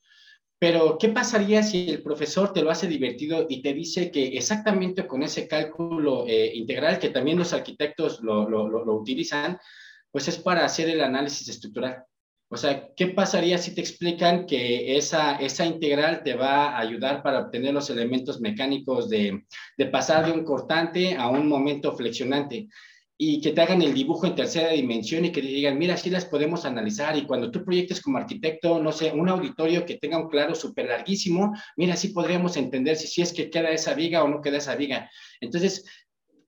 Pero, 0.60 0.98
¿qué 1.00 1.10
pasaría 1.10 1.63
si 1.63 1.89
el 1.89 2.04
profesor 2.04 2.54
te 2.54 2.62
lo 2.62 2.69
hace 2.69 2.88
divertido 2.88 3.48
y 3.50 3.63
te 3.63 3.74
dice 3.74 4.12
que 4.12 4.28
exactamente 4.38 5.07
con 5.07 5.24
ese 5.24 5.48
cálculo 5.48 6.25
eh, 6.28 6.51
integral, 6.54 7.00
que 7.00 7.10
también 7.10 7.39
los 7.39 7.54
arquitectos 7.54 8.22
lo, 8.22 8.48
lo 8.48 8.95
utilizan, 8.95 9.57
pues 10.12 10.28
es 10.28 10.38
para 10.38 10.63
hacer 10.63 10.88
el 10.89 11.01
análisis 11.01 11.50
estructural? 11.50 12.06
O 12.53 12.57
sea, 12.57 12.89
¿qué 12.98 13.07
pasaría 13.07 13.57
si 13.57 13.74
te 13.74 13.80
explican 13.80 14.45
que 14.45 14.98
esa, 14.98 15.38
esa 15.38 15.65
integral 15.65 16.21
te 16.21 16.33
va 16.33 16.71
a 16.71 16.80
ayudar 16.80 17.24
para 17.24 17.39
obtener 17.39 17.74
los 17.74 17.89
elementos 17.89 18.42
mecánicos 18.42 19.09
de, 19.09 19.45
de 19.77 19.86
pasar 19.86 20.25
de 20.25 20.33
un 20.33 20.44
cortante 20.44 21.16
a 21.16 21.30
un 21.30 21.47
momento 21.47 21.95
flexionante? 21.95 22.68
y 23.23 23.40
que 23.40 23.52
te 23.52 23.61
hagan 23.61 23.83
el 23.83 23.94
dibujo 23.94 24.26
en 24.26 24.33
tercera 24.33 24.71
dimensión 24.71 25.23
y 25.23 25.31
que 25.31 25.44
te 25.44 25.47
digan, 25.47 25.78
mira, 25.78 25.94
así 25.94 26.09
las 26.09 26.26
podemos 26.26 26.66
analizar 26.66 27.16
y 27.16 27.28
cuando 27.28 27.52
tú 27.52 27.64
proyectes 27.64 28.02
como 28.02 28.18
arquitecto, 28.18 28.81
no 28.81 28.92
sé, 28.92 29.11
un 29.11 29.30
auditorio 29.30 29.85
que 29.85 29.97
tenga 29.97 30.18
un 30.18 30.28
claro 30.28 30.56
súper 30.56 30.87
larguísimo, 30.87 31.54
mira, 31.78 31.94
así 31.94 32.07
podríamos 32.07 32.57
entender 32.57 32.95
si, 32.95 33.06
si 33.06 33.21
es 33.21 33.31
que 33.31 33.52
queda 33.52 33.69
esa 33.69 33.94
viga 33.94 34.23
o 34.23 34.28
no 34.28 34.42
queda 34.42 34.57
esa 34.57 34.76
viga. 34.76 35.07
Entonces, 35.40 35.85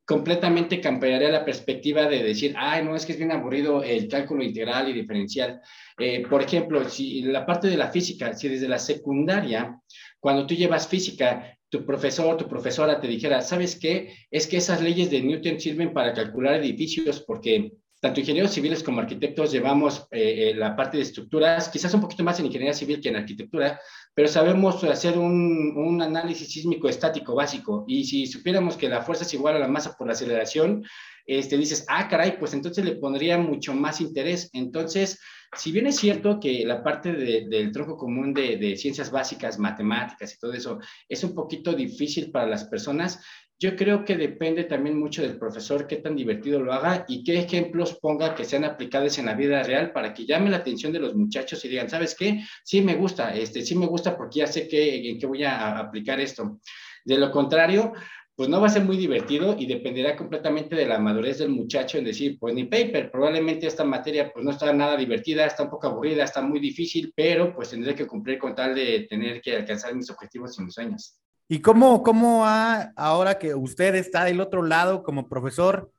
completamente 0.06 0.82
cambiaría 0.82 1.30
la 1.30 1.46
perspectiva 1.46 2.08
de 2.08 2.24
decir, 2.24 2.54
ay, 2.58 2.84
no, 2.84 2.96
es 2.96 3.06
que 3.06 3.14
es 3.14 3.18
bien 3.18 3.32
aburrido 3.32 3.84
el 3.84 4.08
cálculo 4.08 4.44
integral 4.44 4.90
y 4.90 4.94
diferencial. 4.94 5.62
Eh, 5.98 6.26
por 6.28 6.42
ejemplo, 6.42 6.88
si 6.90 7.22
la 7.22 7.46
parte 7.46 7.68
de 7.68 7.78
la 7.78 7.90
física, 7.90 8.34
si 8.34 8.50
desde 8.50 8.68
la 8.68 8.80
secundaria, 8.80 9.80
cuando 10.20 10.46
tú 10.46 10.56
llevas 10.56 10.88
física, 10.88 11.58
tu 11.70 11.86
profesor, 11.86 12.38
tu 12.38 12.48
profesora 12.48 13.00
te 13.00 13.08
dijera, 13.08 13.42
¿sabes 13.42 13.78
qué? 13.80 14.14
Es 14.30 14.46
que 14.46 14.58
esas 14.58 14.82
leyes 14.82 15.10
de 15.10 15.22
Newton 15.22 15.60
sirven 15.60 15.94
para 15.94 16.14
calcular 16.14 16.56
edificios 16.56 17.22
porque 17.22 17.72
tanto 18.04 18.20
ingenieros 18.20 18.52
civiles 18.52 18.84
como 18.84 19.00
arquitectos 19.00 19.54
llevamos 19.54 20.06
eh, 20.12 20.50
eh, 20.50 20.56
la 20.56 20.76
parte 20.76 20.98
de 20.98 21.04
estructuras, 21.04 21.70
quizás 21.70 21.94
un 21.94 22.02
poquito 22.02 22.22
más 22.22 22.38
en 22.38 22.48
ingeniería 22.48 22.74
civil 22.74 23.00
que 23.00 23.08
en 23.08 23.16
arquitectura, 23.16 23.80
pero 24.16 24.28
sabemos 24.28 24.84
hacer 24.84 25.18
un, 25.18 26.02
análisis 26.02 26.52
sísmico 26.52 26.88
estático 26.88 27.36
básico. 27.36 27.86
Y 27.88 28.04
si 28.04 28.28
supiéramos 28.28 28.78
que 28.78 28.90
la 28.90 29.02
fuerza 29.02 29.24
es 29.24 29.34
igual 29.34 29.56
a 29.56 29.60
la 29.60 29.68
masa 29.68 29.96
por 29.98 30.08
la 30.08 30.14
aceleración, 30.14 30.84
este, 31.26 31.58
dices, 31.58 31.86
ah, 31.88 32.08
caray, 32.08 32.38
pues 32.38 32.54
entonces 32.54 32.84
le 32.84 32.96
pondría 32.96 33.38
mucho 33.38 33.74
más 33.74 34.02
interés. 34.02 34.50
Entonces, 34.54 35.20
si 35.56 35.72
bien 35.72 35.88
es 35.88 35.96
cierto 35.96 36.40
que 36.40 36.66
la 36.66 36.84
parte 36.84 37.14
de, 37.14 37.48
del 37.48 37.72
tronco 37.72 37.98
común 37.98 38.34
de, 38.34 38.58
de, 38.58 38.76
ciencias 38.76 39.10
básicas, 39.10 39.58
matemáticas 39.58 40.34
y 40.34 40.40
todo 40.40 40.54
eso 40.54 40.80
es 41.08 41.24
un 41.24 41.34
poquito 41.34 41.74
difícil 41.74 42.32
para 42.32 42.48
las 42.48 42.66
personas, 42.66 43.20
yo 43.60 43.76
creo 43.76 44.04
que 44.04 44.18
depende 44.18 44.66
también 44.66 45.00
mucho 45.00 45.22
del 45.22 45.38
profesor 45.38 45.88
qué 45.88 45.98
tan 45.98 46.16
divertido 46.16 46.60
lo 46.60 46.74
haga 46.74 47.06
y 47.08 47.24
qué 47.24 47.40
ejemplos 47.40 47.98
ponga 48.02 48.36
que 48.36 48.44
sean 48.44 48.66
aplicables 48.66 49.18
en 49.18 49.28
la 49.28 49.36
vida 49.36 49.64
real 49.64 49.92
para 49.94 50.14
que 50.14 50.26
llame 50.26 50.50
la 50.50 50.58
atención 50.58 50.92
de 50.92 51.00
los 51.00 51.16
muchachos 51.16 51.64
y 51.64 51.70
digan, 51.70 51.90
¿sabes 51.90 52.16
qué? 52.16 52.44
Sí 52.64 52.82
me 52.82 52.96
gusta, 52.96 53.34
este, 53.34 53.62
sí 53.62 53.76
me 53.76 53.86
gusta 53.86 54.18
porque 54.18 54.40
ya 54.40 54.48
sé 54.48 54.68
que, 54.68 55.10
en 55.10 55.18
qué 55.18 55.26
voy 55.26 55.44
a 55.44 55.78
aplicar 55.80 56.20
esto. 56.20 56.60
De 57.06 57.18
lo 57.18 57.32
contrario, 57.32 57.94
pues 58.36 58.50
no 58.50 58.60
va 58.60 58.68
a 58.68 58.70
ser 58.70 58.84
muy 58.84 58.98
divertido 58.98 59.56
y 59.58 59.68
dependerá 59.68 60.16
completamente 60.16 60.76
de 60.76 60.88
la 60.88 60.98
madurez 60.98 61.38
del 61.38 61.50
muchacho 61.50 61.98
en 61.98 62.06
decir, 62.06 62.38
pues 62.40 62.56
ni 62.56 62.66
paper, 62.66 63.12
probablemente 63.12 63.68
esta 63.68 63.84
materia 63.84 64.32
pues 64.34 64.44
no 64.44 64.52
está 64.52 64.74
nada 64.74 64.98
divertida, 64.98 65.46
está 65.46 65.64
un 65.64 65.70
poco 65.70 65.88
aburrida, 65.88 66.24
está 66.24 66.42
muy 66.42 66.60
difícil, 66.60 67.14
pero 67.16 67.54
pues 67.54 67.70
tendré 67.70 67.94
que 67.94 68.08
cumplir 68.08 68.40
con 68.40 68.56
tal 68.56 68.74
de 68.74 69.06
tener 69.08 69.40
que 69.40 69.56
alcanzar 69.56 69.96
mis 69.96 70.10
objetivos 70.10 70.58
y 70.58 70.64
mis 70.64 70.74
sueños. 70.74 71.23
¿Y 71.48 71.60
cómo, 71.60 72.04
cómo 72.04 72.46
ha, 72.46 72.94
ahora 72.96 73.38
que 73.38 73.54
usted 73.54 73.96
está 73.96 74.24
del 74.24 74.40
otro 74.40 74.64
lado 74.64 75.04
como 75.04 75.28
profesor, 75.28 75.92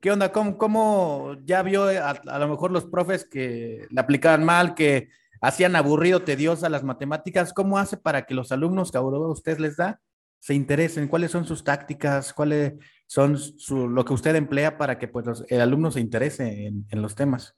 qué 0.00 0.10
onda? 0.10 0.32
¿Cómo, 0.32 0.56
cómo 0.56 1.36
ya 1.44 1.62
vio 1.62 1.84
a, 1.84 2.38
lo 2.38 2.48
mejor 2.48 2.70
los 2.70 2.86
profes 2.86 3.24
que 3.24 3.86
le 3.90 4.00
aplicaban 4.00 4.44
mal, 4.44 4.74
que 4.74 5.08
hacían 5.40 5.76
aburrido, 5.76 6.22
tediosa 6.22 6.68
las 6.68 6.82
matemáticas? 6.82 7.52
¿Cómo 7.52 7.78
hace 7.78 7.98
para 7.98 8.24
que 8.24 8.34
los 8.34 8.52
alumnos 8.52 8.90
que 8.90 8.98
ahora 8.98 9.18
usted 9.18 9.58
les 9.58 9.76
da 9.76 10.00
se 10.38 10.54
interesen? 10.54 11.08
¿Cuáles 11.08 11.30
son 11.30 11.44
sus 11.44 11.62
tácticas? 11.62 12.32
¿Cuáles 12.32 12.74
son 13.06 13.36
su, 13.36 13.86
lo 13.88 14.04
que 14.04 14.14
usted 14.14 14.34
emplea 14.34 14.78
para 14.78 14.98
que 14.98 15.08
pues, 15.08 15.26
los, 15.26 15.44
el 15.48 15.60
alumno 15.60 15.90
se 15.90 16.00
interese 16.00 16.66
en, 16.66 16.86
en 16.88 17.02
los 17.02 17.14
temas? 17.14 17.54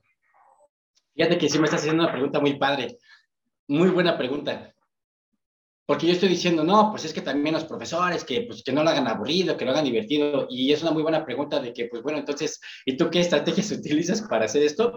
Fíjate 1.14 1.38
que 1.38 1.48
sí 1.48 1.58
me 1.58 1.66
estás 1.66 1.80
haciendo 1.80 2.02
una 2.02 2.12
pregunta 2.12 2.40
muy 2.40 2.58
padre. 2.58 2.98
Muy 3.68 3.90
buena 3.90 4.18
pregunta. 4.18 4.74
Porque 5.92 6.06
yo 6.06 6.14
estoy 6.14 6.30
diciendo, 6.30 6.64
no, 6.64 6.90
pues 6.90 7.04
es 7.04 7.12
que 7.12 7.20
también 7.20 7.54
los 7.54 7.66
profesores, 7.66 8.24
que, 8.24 8.40
pues, 8.48 8.62
que 8.62 8.72
no 8.72 8.82
lo 8.82 8.88
hagan 8.88 9.06
aburrido, 9.08 9.58
que 9.58 9.66
lo 9.66 9.72
hagan 9.72 9.84
divertido. 9.84 10.46
Y 10.48 10.72
es 10.72 10.80
una 10.80 10.90
muy 10.90 11.02
buena 11.02 11.22
pregunta 11.22 11.60
de 11.60 11.74
que, 11.74 11.84
pues 11.84 12.02
bueno, 12.02 12.18
entonces, 12.18 12.58
¿y 12.86 12.96
tú 12.96 13.10
qué 13.10 13.20
estrategias 13.20 13.70
utilizas 13.78 14.22
para 14.22 14.46
hacer 14.46 14.62
esto? 14.62 14.94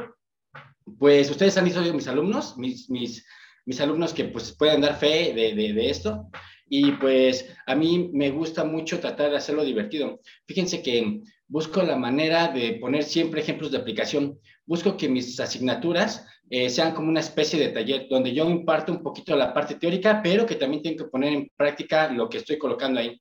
Pues 0.98 1.30
ustedes 1.30 1.58
han 1.58 1.70
sido 1.70 1.94
mis 1.94 2.08
alumnos, 2.08 2.58
mis, 2.58 2.90
mis, 2.90 3.26
mis 3.66 3.82
alumnos 3.82 4.14
que 4.14 4.24
pues 4.24 4.56
pueden 4.58 4.80
dar 4.80 4.98
fe 4.98 5.34
de, 5.34 5.54
de, 5.54 5.74
de 5.74 5.90
esto. 5.90 6.30
Y 6.70 6.94
pues 6.94 7.54
a 7.68 7.76
mí 7.76 8.10
me 8.14 8.30
gusta 8.32 8.64
mucho 8.64 9.02
tratar 9.02 9.32
de 9.32 9.38
hacerlo 9.38 9.66
divertido. 9.66 10.22
Fíjense 10.48 10.82
que 10.82 11.20
busco 11.46 11.84
la 11.84 11.98
manera 11.98 12.48
de 12.48 12.78
poner 12.80 13.04
siempre 13.04 13.42
ejemplos 13.42 13.70
de 13.70 13.80
aplicación. 13.80 14.40
Busco 14.66 14.96
que 14.96 15.10
mis 15.10 15.38
asignaturas 15.42 16.26
eh, 16.50 16.70
sean 16.70 16.94
como 16.94 17.10
una 17.10 17.20
especie 17.20 17.60
de 17.60 17.70
taller 17.70 18.08
donde 18.10 18.34
yo 18.34 18.50
imparto 18.50 18.92
un 18.92 19.02
poquito 19.02 19.36
la 19.36 19.54
parte 19.54 19.76
teórica, 19.76 20.22
pero 20.24 20.46
que 20.46 20.56
también 20.56 20.84
tengo 20.84 21.04
que 21.04 21.10
poner 21.10 21.34
en 21.34 21.52
práctica 21.56 22.10
lo 22.12 22.30
que 22.30 22.38
estoy 22.38 22.58
colocando 22.58 23.00
ahí. 23.00 23.20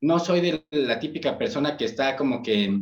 No 0.00 0.18
soy 0.18 0.40
de 0.40 0.64
la 0.70 0.98
típica 0.98 1.38
persona 1.38 1.76
que 1.76 1.84
está 1.84 2.16
como 2.16 2.42
que 2.42 2.80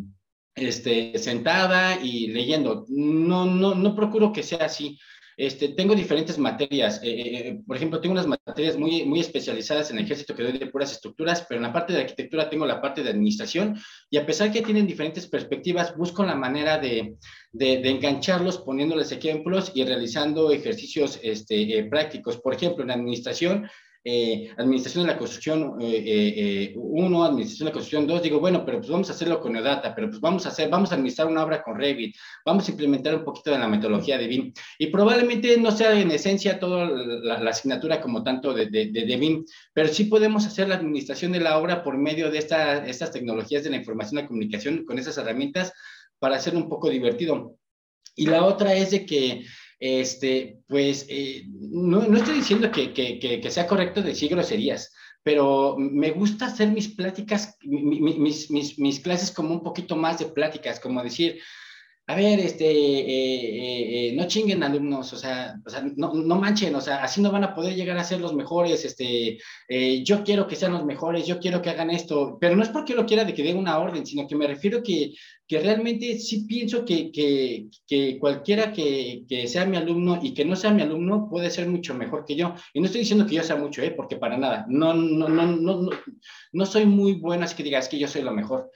este, 0.54 1.18
sentada 1.18 1.98
y 2.02 2.28
leyendo. 2.28 2.84
No, 2.88 3.44
no, 3.46 3.74
no 3.74 3.94
procuro 3.94 4.32
que 4.32 4.42
sea 4.42 4.64
así. 4.64 4.98
Este, 5.36 5.68
tengo 5.68 5.94
diferentes 5.94 6.38
materias. 6.38 7.00
Eh, 7.02 7.10
eh, 7.10 7.60
por 7.66 7.76
ejemplo, 7.76 8.00
tengo 8.00 8.12
unas 8.12 8.26
materias 8.26 8.76
muy, 8.76 9.04
muy 9.04 9.20
especializadas 9.20 9.90
en 9.90 9.98
el 9.98 10.04
ejército 10.04 10.34
que 10.34 10.42
doy 10.42 10.58
de 10.58 10.66
puras 10.66 10.92
estructuras, 10.92 11.44
pero 11.48 11.58
en 11.58 11.66
la 11.66 11.72
parte 11.72 11.92
de 11.92 12.00
arquitectura 12.00 12.50
tengo 12.50 12.66
la 12.66 12.80
parte 12.80 13.02
de 13.02 13.10
administración 13.10 13.78
y 14.10 14.18
a 14.18 14.26
pesar 14.26 14.52
que 14.52 14.62
tienen 14.62 14.86
diferentes 14.86 15.26
perspectivas, 15.26 15.96
busco 15.96 16.24
la 16.24 16.34
manera 16.34 16.78
de, 16.78 17.16
de, 17.52 17.78
de 17.78 17.90
engancharlos 17.90 18.58
poniéndoles 18.58 19.12
ejemplos 19.12 19.72
y 19.74 19.84
realizando 19.84 20.50
ejercicios 20.50 21.18
este, 21.22 21.78
eh, 21.78 21.84
prácticos. 21.84 22.38
Por 22.38 22.54
ejemplo, 22.54 22.84
en 22.84 22.90
administración 22.90 23.68
eh, 24.04 24.50
administración 24.56 25.06
de 25.06 25.12
la 25.12 25.18
construcción 25.18 25.62
1, 25.62 25.80
eh, 25.80 26.74
eh, 26.74 26.74
administración 26.74 27.66
de 27.66 27.70
la 27.70 27.72
construcción 27.72 28.06
2, 28.06 28.22
digo, 28.22 28.40
bueno, 28.40 28.64
pero 28.64 28.78
pues 28.78 28.90
vamos 28.90 29.08
a 29.08 29.12
hacerlo 29.12 29.40
con 29.40 29.52
Neodata, 29.52 29.94
pero 29.94 30.08
pues 30.08 30.20
vamos 30.20 30.44
a 30.44 30.48
hacer, 30.48 30.68
vamos 30.68 30.90
a 30.90 30.96
administrar 30.96 31.28
una 31.28 31.44
obra 31.44 31.62
con 31.62 31.78
Revit, 31.78 32.16
vamos 32.44 32.66
a 32.66 32.72
implementar 32.72 33.14
un 33.14 33.24
poquito 33.24 33.52
de 33.52 33.58
la 33.58 33.68
metodología 33.68 34.18
de 34.18 34.26
BIM, 34.26 34.52
y 34.78 34.88
probablemente 34.88 35.56
no 35.56 35.70
sea 35.70 35.98
en 35.98 36.10
esencia 36.10 36.58
toda 36.58 36.86
la, 36.86 37.40
la 37.40 37.50
asignatura 37.50 38.00
como 38.00 38.24
tanto 38.24 38.52
de, 38.52 38.66
de, 38.66 38.86
de, 38.86 39.04
de, 39.04 39.16
BIM, 39.16 39.44
pero 39.72 39.88
sí 39.88 40.04
podemos 40.04 40.44
hacer 40.46 40.68
la 40.68 40.76
administración 40.76 41.30
de 41.30 41.40
la 41.40 41.58
obra 41.58 41.84
por 41.84 41.96
medio 41.96 42.30
de 42.30 42.38
esta, 42.38 42.84
estas 42.84 43.12
tecnologías 43.12 43.62
de 43.62 43.70
la 43.70 43.76
información 43.76 44.18
y 44.18 44.22
la 44.22 44.28
comunicación, 44.28 44.84
con 44.84 44.98
esas 44.98 45.16
herramientas, 45.18 45.72
para 46.18 46.36
hacerlo 46.36 46.58
un 46.58 46.68
poco 46.68 46.90
divertido. 46.90 47.56
Y 48.14 48.26
la 48.26 48.44
otra 48.44 48.74
es 48.74 48.90
de 48.90 49.06
que 49.06 49.44
este, 49.82 50.60
pues 50.68 51.06
eh, 51.08 51.42
no, 51.48 52.06
no, 52.06 52.16
estoy 52.16 52.36
diciendo 52.36 52.70
que, 52.70 52.92
que, 52.94 53.18
que, 53.18 53.50
sea 53.50 53.66
correcto 53.66 54.00
decir 54.00 54.30
groserías, 54.30 54.94
pero 55.24 55.74
me 55.76 56.12
gusta 56.12 56.46
hacer 56.46 56.68
mis 56.68 56.86
pláticas, 56.86 57.58
mis, 57.62 58.48
mis, 58.48 58.78
mis, 58.78 59.00
clases 59.00 59.32
como 59.32 59.52
un 59.52 59.64
poquito 59.64 59.96
más 59.96 60.20
de 60.20 60.26
pláticas, 60.26 60.78
como 60.78 61.02
decir, 61.02 61.40
a 62.12 62.14
ver, 62.14 62.40
este, 62.40 62.66
eh, 62.66 64.08
eh, 64.08 64.12
no 64.14 64.26
chinguen 64.26 64.62
alumnos, 64.62 65.14
o 65.14 65.16
sea, 65.16 65.54
no, 65.96 66.36
manchen, 66.36 66.74
o 66.74 66.80
sea, 66.80 67.02
así 67.02 67.22
no 67.22 67.32
van 67.32 67.44
a 67.44 67.54
poder 67.54 67.74
llegar 67.74 67.96
a 67.96 68.04
ser 68.04 68.20
los 68.20 68.34
mejores, 68.34 68.84
este, 68.84 69.38
eh, 69.66 70.04
yo 70.04 70.22
quiero 70.22 70.46
que 70.46 70.56
sean 70.56 70.72
los 70.72 70.84
mejores, 70.84 71.26
yo 71.26 71.38
quiero 71.38 71.62
que 71.62 71.70
hagan 71.70 71.90
esto, 71.90 72.36
pero 72.38 72.54
no 72.54 72.62
es 72.62 72.68
porque 72.68 72.94
lo 72.94 73.06
quiera 73.06 73.24
de 73.24 73.32
que 73.32 73.42
den 73.42 73.56
una 73.56 73.78
orden, 73.78 74.04
sino 74.04 74.28
que 74.28 74.36
me 74.36 74.46
refiero 74.46 74.82
que, 74.82 75.14
que 75.48 75.58
realmente 75.60 76.18
sí 76.18 76.44
pienso 76.44 76.84
que, 76.84 77.10
que, 77.10 78.18
cualquiera 78.18 78.74
que, 78.74 79.24
sea 79.46 79.64
mi 79.64 79.78
alumno 79.78 80.20
y 80.22 80.34
que 80.34 80.44
no 80.44 80.54
sea 80.54 80.70
mi 80.70 80.82
alumno 80.82 81.28
puede 81.30 81.48
ser 81.48 81.66
mucho 81.66 81.94
mejor 81.94 82.26
que 82.26 82.36
yo. 82.36 82.54
Y 82.74 82.80
no 82.80 82.86
estoy 82.86 83.00
diciendo 83.00 83.26
que 83.26 83.36
yo 83.36 83.42
sea 83.42 83.56
mucho, 83.56 83.80
¿eh? 83.80 83.90
porque 83.90 84.16
para 84.16 84.36
nada, 84.36 84.66
no, 84.68 84.92
no, 84.92 85.28
no, 85.30 85.46
no, 85.46 85.82
no, 85.82 85.90
no 86.52 86.66
soy 86.66 86.84
muy 86.84 87.14
bueno, 87.14 87.44
así 87.44 87.56
que 87.56 87.62
digas 87.62 87.88
que 87.88 87.98
yo 87.98 88.06
soy 88.06 88.20
lo 88.20 88.32
mejor 88.32 88.70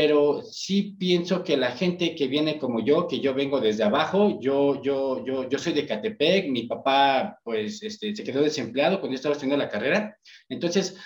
pero 0.00 0.42
sí 0.44 0.94
pienso 0.96 1.42
que 1.42 1.56
la 1.56 1.72
gente 1.72 2.14
que 2.14 2.28
viene 2.28 2.56
como 2.56 2.78
yo, 2.78 3.08
que 3.08 3.18
yo 3.18 3.34
vengo 3.34 3.58
desde 3.58 3.82
abajo, 3.82 4.38
yo, 4.40 4.80
yo, 4.80 5.24
yo, 5.26 5.48
yo 5.48 5.58
soy 5.58 5.72
de 5.72 5.88
Catepec, 5.88 6.48
mi 6.48 6.68
papá 6.68 7.40
pues 7.42 7.82
este, 7.82 8.14
se 8.14 8.22
quedó 8.22 8.40
desempleado 8.42 9.00
cuando 9.00 9.14
yo 9.14 9.16
estaba 9.16 9.32
estudiando 9.32 9.56
la 9.56 9.68
carrera, 9.68 10.16
entonces 10.48 10.96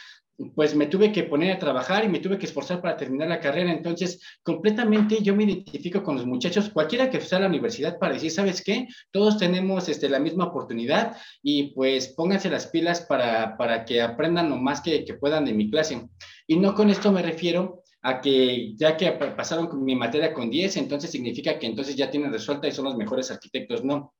pues 0.54 0.74
me 0.74 0.88
tuve 0.88 1.10
que 1.10 1.22
poner 1.22 1.52
a 1.52 1.58
trabajar 1.58 2.04
y 2.04 2.10
me 2.10 2.18
tuve 2.18 2.36
que 2.36 2.44
esforzar 2.44 2.82
para 2.82 2.96
terminar 2.96 3.28
la 3.28 3.40
carrera. 3.40 3.70
Entonces, 3.70 4.20
completamente 4.42 5.22
yo 5.22 5.36
me 5.36 5.44
identifico 5.44 6.02
con 6.02 6.16
los 6.16 6.26
muchachos, 6.26 6.70
cualquiera 6.70 7.08
que 7.08 7.20
sea 7.20 7.38
a 7.38 7.42
la 7.42 7.46
universidad, 7.46 7.98
para 7.98 8.14
decir, 8.14 8.30
¿sabes 8.30 8.62
qué? 8.62 8.88
Todos 9.10 9.38
tenemos 9.38 9.88
este, 9.88 10.08
la 10.08 10.18
misma 10.18 10.46
oportunidad 10.46 11.16
y 11.42 11.74
pues 11.74 12.08
pónganse 12.08 12.50
las 12.50 12.66
pilas 12.66 13.02
para, 13.02 13.56
para 13.56 13.84
que 13.84 14.02
aprendan 14.02 14.50
lo 14.50 14.56
más 14.56 14.80
que, 14.80 15.04
que 15.04 15.14
puedan 15.14 15.44
de 15.44 15.54
mi 15.54 15.70
clase. 15.70 16.08
Y 16.46 16.56
no 16.56 16.74
con 16.74 16.90
esto 16.90 17.12
me 17.12 17.22
refiero 17.22 17.81
a 18.02 18.20
que 18.20 18.74
ya 18.76 18.96
que 18.96 19.12
pasaron 19.12 19.84
mi 19.84 19.94
materia 19.94 20.34
con 20.34 20.50
10, 20.50 20.76
entonces 20.76 21.10
significa 21.10 21.58
que 21.58 21.66
entonces 21.66 21.96
ya 21.96 22.10
tienen 22.10 22.32
resuelta 22.32 22.66
y 22.66 22.72
son 22.72 22.86
los 22.86 22.96
mejores 22.96 23.30
arquitectos. 23.30 23.84
No, 23.84 24.12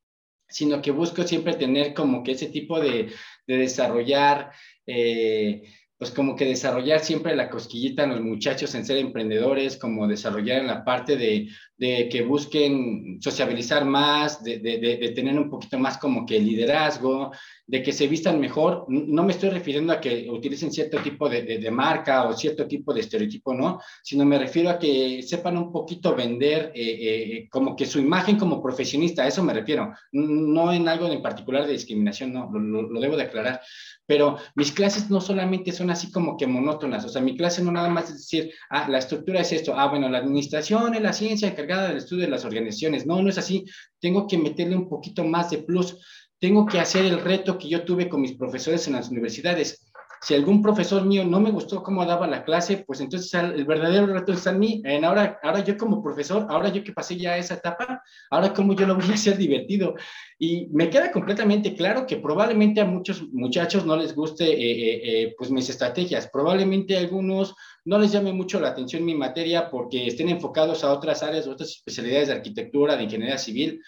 sino 0.47 0.81
que 0.81 0.91
busco 0.91 1.23
siempre 1.23 1.55
tener 1.55 1.93
como 1.93 2.23
que 2.23 2.31
ese 2.33 2.47
tipo 2.47 2.79
de, 2.79 3.11
de 3.47 3.57
desarrollar, 3.57 4.51
eh, 4.85 5.63
pues 5.97 6.11
como 6.11 6.35
que 6.35 6.45
desarrollar 6.45 6.99
siempre 6.99 7.35
la 7.35 7.49
cosquillita 7.49 8.03
en 8.03 8.11
los 8.11 8.21
muchachos 8.21 8.73
en 8.75 8.85
ser 8.85 8.97
emprendedores, 8.97 9.77
como 9.77 10.07
desarrollar 10.07 10.59
en 10.59 10.67
la 10.67 10.83
parte 10.85 11.17
de, 11.17 11.49
de 11.83 12.07
que 12.07 12.21
busquen 12.21 13.17
sociabilizar 13.21 13.83
más, 13.83 14.41
de, 14.41 14.59
de, 14.59 14.77
de, 14.77 15.09
tener 15.09 15.37
un 15.37 15.49
poquito 15.49 15.77
más 15.77 15.97
como 15.97 16.25
que 16.25 16.39
liderazgo, 16.39 17.31
de 17.67 17.83
que 17.83 17.91
se 17.91 18.07
vistan 18.07 18.39
mejor. 18.39 18.85
No 18.87 19.23
me 19.23 19.33
estoy 19.33 19.49
refiriendo 19.49 19.91
a 19.91 19.99
que 19.99 20.29
utilicen 20.29 20.71
cierto 20.71 20.99
tipo 20.99 21.27
de, 21.27 21.69
marca 21.71 22.23
o 22.29 22.33
cierto 22.33 22.65
tipo 22.67 22.93
de 22.93 23.01
estereotipo, 23.01 23.53
no, 23.53 23.81
sino 24.01 24.23
me 24.23 24.39
refiero 24.39 24.69
a 24.69 24.79
que 24.79 25.21
sepan 25.23 25.57
un 25.57 25.73
poquito 25.73 26.15
vender 26.15 26.71
eh, 26.73 26.97
eh, 27.01 27.49
como 27.51 27.75
que 27.75 27.85
su 27.85 27.99
imagen 27.99 28.37
como 28.37 28.63
profesionista, 28.63 29.23
a 29.23 29.27
eso 29.27 29.43
me 29.43 29.53
refiero, 29.53 29.93
no 30.13 30.71
en 30.71 30.87
algo 30.87 31.07
en 31.07 31.21
particular 31.21 31.65
de 31.65 31.73
discriminación, 31.73 32.31
no, 32.31 32.49
lo, 32.49 32.83
lo 32.83 32.99
debo 33.01 33.17
de 33.17 33.23
aclarar. 33.23 33.59
Pero 34.05 34.37
mis 34.55 34.71
clases 34.71 35.09
no 35.09 35.21
solamente 35.21 35.71
son 35.71 35.89
así 35.89 36.11
como 36.11 36.35
que 36.37 36.47
monótonas, 36.47 37.05
o 37.05 37.09
sea, 37.09 37.21
mi 37.21 37.35
clase 37.35 37.63
no 37.63 37.71
nada 37.71 37.89
más 37.89 38.05
es 38.09 38.17
decir, 38.17 38.53
ah, 38.69 38.87
la 38.89 38.99
estructura 38.99 39.41
es 39.41 39.51
esto, 39.51 39.73
ah, 39.77 39.87
bueno, 39.87 40.09
la 40.09 40.19
administración 40.19 40.93
la 41.01 41.13
ciencia 41.13 41.47
encargada 41.47 41.72
del 41.81 41.97
estudio 41.97 42.25
de 42.25 42.31
las 42.31 42.45
organizaciones. 42.45 43.05
No, 43.05 43.21
no 43.21 43.29
es 43.29 43.37
así. 43.37 43.65
Tengo 43.99 44.27
que 44.27 44.37
meterle 44.37 44.75
un 44.75 44.87
poquito 44.87 45.23
más 45.23 45.49
de 45.51 45.59
plus. 45.59 45.97
Tengo 46.39 46.65
que 46.65 46.79
hacer 46.79 47.05
el 47.05 47.19
reto 47.19 47.57
que 47.57 47.69
yo 47.69 47.83
tuve 47.83 48.09
con 48.09 48.21
mis 48.21 48.33
profesores 48.33 48.87
en 48.87 48.93
las 48.93 49.09
universidades. 49.09 49.91
Si 50.23 50.33
algún 50.33 50.61
profesor 50.61 51.03
mío 51.03 51.25
no 51.25 51.41
me 51.41 51.51
gustó 51.51 51.83
cómo 51.83 52.05
daba 52.05 52.27
la 52.27 52.45
clase, 52.45 52.85
pues 52.87 53.01
entonces 53.01 53.33
el 53.33 53.65
verdadero 53.65 54.07
reto 54.07 54.31
está 54.31 54.51
en 54.51 54.59
mí. 54.59 54.81
En 54.85 55.03
ahora, 55.03 55.37
ahora 55.43 55.59
yo 55.65 55.77
como 55.77 56.01
profesor, 56.01 56.47
ahora 56.49 56.69
yo 56.69 56.81
que 56.81 56.93
pasé 56.93 57.17
ya 57.17 57.37
esa 57.37 57.55
etapa, 57.55 58.01
ahora 58.29 58.53
cómo 58.53 58.73
yo 58.73 58.87
lo 58.87 58.95
voy 58.95 59.11
a 59.11 59.15
hacer 59.15 59.37
divertido. 59.37 59.95
Y 60.39 60.67
me 60.67 60.89
queda 60.89 61.11
completamente 61.11 61.75
claro 61.75 62.05
que 62.07 62.15
probablemente 62.15 62.79
a 62.79 62.85
muchos 62.85 63.21
muchachos 63.33 63.85
no 63.85 63.97
les 63.97 64.15
guste 64.15 64.45
eh, 64.45 64.53
eh, 64.53 65.01
eh, 65.03 65.35
pues 65.37 65.51
mis 65.51 65.69
estrategias. 65.69 66.29
Probablemente 66.29 66.95
a 66.95 67.01
algunos 67.01 67.53
no 67.83 67.99
les 67.99 68.13
llame 68.13 68.31
mucho 68.31 68.61
la 68.61 68.69
atención 68.69 69.03
mi 69.03 69.15
materia 69.15 69.69
porque 69.69 70.07
estén 70.07 70.29
enfocados 70.29 70.85
a 70.85 70.93
otras 70.93 71.21
áreas, 71.21 71.47
otras 71.47 71.69
especialidades 71.71 72.29
de 72.29 72.35
arquitectura, 72.35 72.95
de 72.95 73.03
ingeniería 73.03 73.37
civil, 73.37 73.81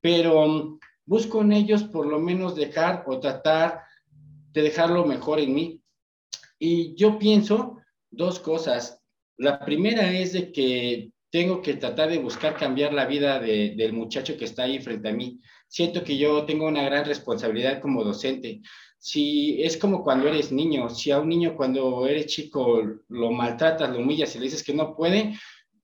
pero 0.00 0.42
um, 0.42 0.78
busco 1.04 1.42
en 1.42 1.52
ellos 1.52 1.84
por 1.84 2.06
lo 2.06 2.18
menos 2.18 2.56
dejar 2.56 3.04
o 3.06 3.20
tratar 3.20 3.82
de 4.52 4.62
dejarlo 4.62 5.04
mejor 5.04 5.38
en 5.38 5.54
mí. 5.54 5.81
Y 6.64 6.94
yo 6.94 7.18
pienso 7.18 7.78
dos 8.08 8.38
cosas. 8.38 9.02
La 9.36 9.58
primera 9.64 10.12
es 10.12 10.32
de 10.32 10.52
que 10.52 11.10
tengo 11.28 11.60
que 11.60 11.74
tratar 11.74 12.08
de 12.08 12.20
buscar 12.20 12.54
cambiar 12.54 12.92
la 12.92 13.04
vida 13.04 13.40
de, 13.40 13.74
del 13.76 13.92
muchacho 13.92 14.36
que 14.36 14.44
está 14.44 14.62
ahí 14.62 14.78
frente 14.78 15.08
a 15.08 15.12
mí. 15.12 15.40
Siento 15.66 16.04
que 16.04 16.16
yo 16.16 16.44
tengo 16.44 16.68
una 16.68 16.84
gran 16.84 17.04
responsabilidad 17.04 17.80
como 17.80 18.04
docente. 18.04 18.60
Si 18.96 19.60
es 19.60 19.76
como 19.76 20.04
cuando 20.04 20.28
eres 20.28 20.52
niño, 20.52 20.88
si 20.88 21.10
a 21.10 21.18
un 21.18 21.30
niño 21.30 21.56
cuando 21.56 22.06
eres 22.06 22.26
chico 22.26 22.80
lo 23.08 23.32
maltratas, 23.32 23.90
lo 23.90 23.98
humillas 23.98 24.32
y 24.36 24.38
le 24.38 24.44
dices 24.44 24.62
que 24.62 24.72
no 24.72 24.94
puede, 24.94 25.34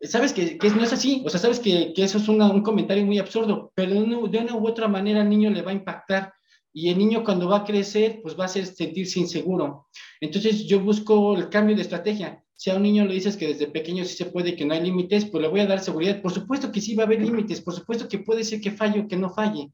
sabes 0.01 0.33
que, 0.33 0.59
que 0.59 0.71
no 0.71 0.85
es 0.85 0.93
así, 0.93 1.25
o 1.27 1.29
sea, 1.29 1.41
sabes 1.41 1.59
que, 1.59 1.93
que 1.93 2.05
eso 2.05 2.19
es 2.19 2.29
una, 2.29 2.53
un 2.53 2.63
comentario 2.63 3.05
muy 3.05 3.19
absurdo, 3.19 3.73
pero 3.75 3.95
de 3.95 3.99
una, 3.99 4.29
de 4.29 4.39
una 4.39 4.55
u 4.55 4.65
otra 4.65 4.87
manera 4.87 5.23
al 5.23 5.29
niño 5.29 5.51
le 5.51 5.63
va 5.63 5.73
a 5.73 5.75
impactar 5.75 6.35
y 6.79 6.91
el 6.91 6.99
niño 6.99 7.25
cuando 7.25 7.49
va 7.49 7.59
a 7.59 7.65
crecer, 7.65 8.21
pues 8.23 8.39
va 8.39 8.45
a 8.45 8.49
sentirse 8.49 9.19
inseguro. 9.19 9.89
Entonces 10.21 10.65
yo 10.65 10.79
busco 10.79 11.37
el 11.37 11.49
cambio 11.49 11.75
de 11.75 11.83
estrategia. 11.83 12.45
Si 12.55 12.71
a 12.71 12.77
un 12.77 12.85
niño 12.85 13.05
le 13.05 13.15
dices 13.15 13.37
que 13.37 13.49
desde 13.49 13.67
pequeño 13.67 14.05
sí 14.05 14.15
se 14.15 14.27
puede, 14.27 14.55
que 14.55 14.65
no 14.65 14.75
hay 14.75 14.83
límites, 14.83 15.25
pues 15.25 15.43
le 15.43 15.49
voy 15.49 15.59
a 15.59 15.67
dar 15.67 15.81
seguridad. 15.81 16.23
Por 16.23 16.33
supuesto 16.33 16.71
que 16.71 16.81
sí 16.81 16.95
va 16.95 17.03
a 17.03 17.07
haber 17.07 17.21
límites, 17.21 17.61
por 17.63 17.75
supuesto 17.75 18.09
que 18.09 18.21
puede 18.21 18.45
ser 18.45 18.61
que 18.61 18.71
falle 18.71 19.01
o 19.01 19.09
que 19.09 19.17
no 19.17 19.29
falle. 19.29 19.73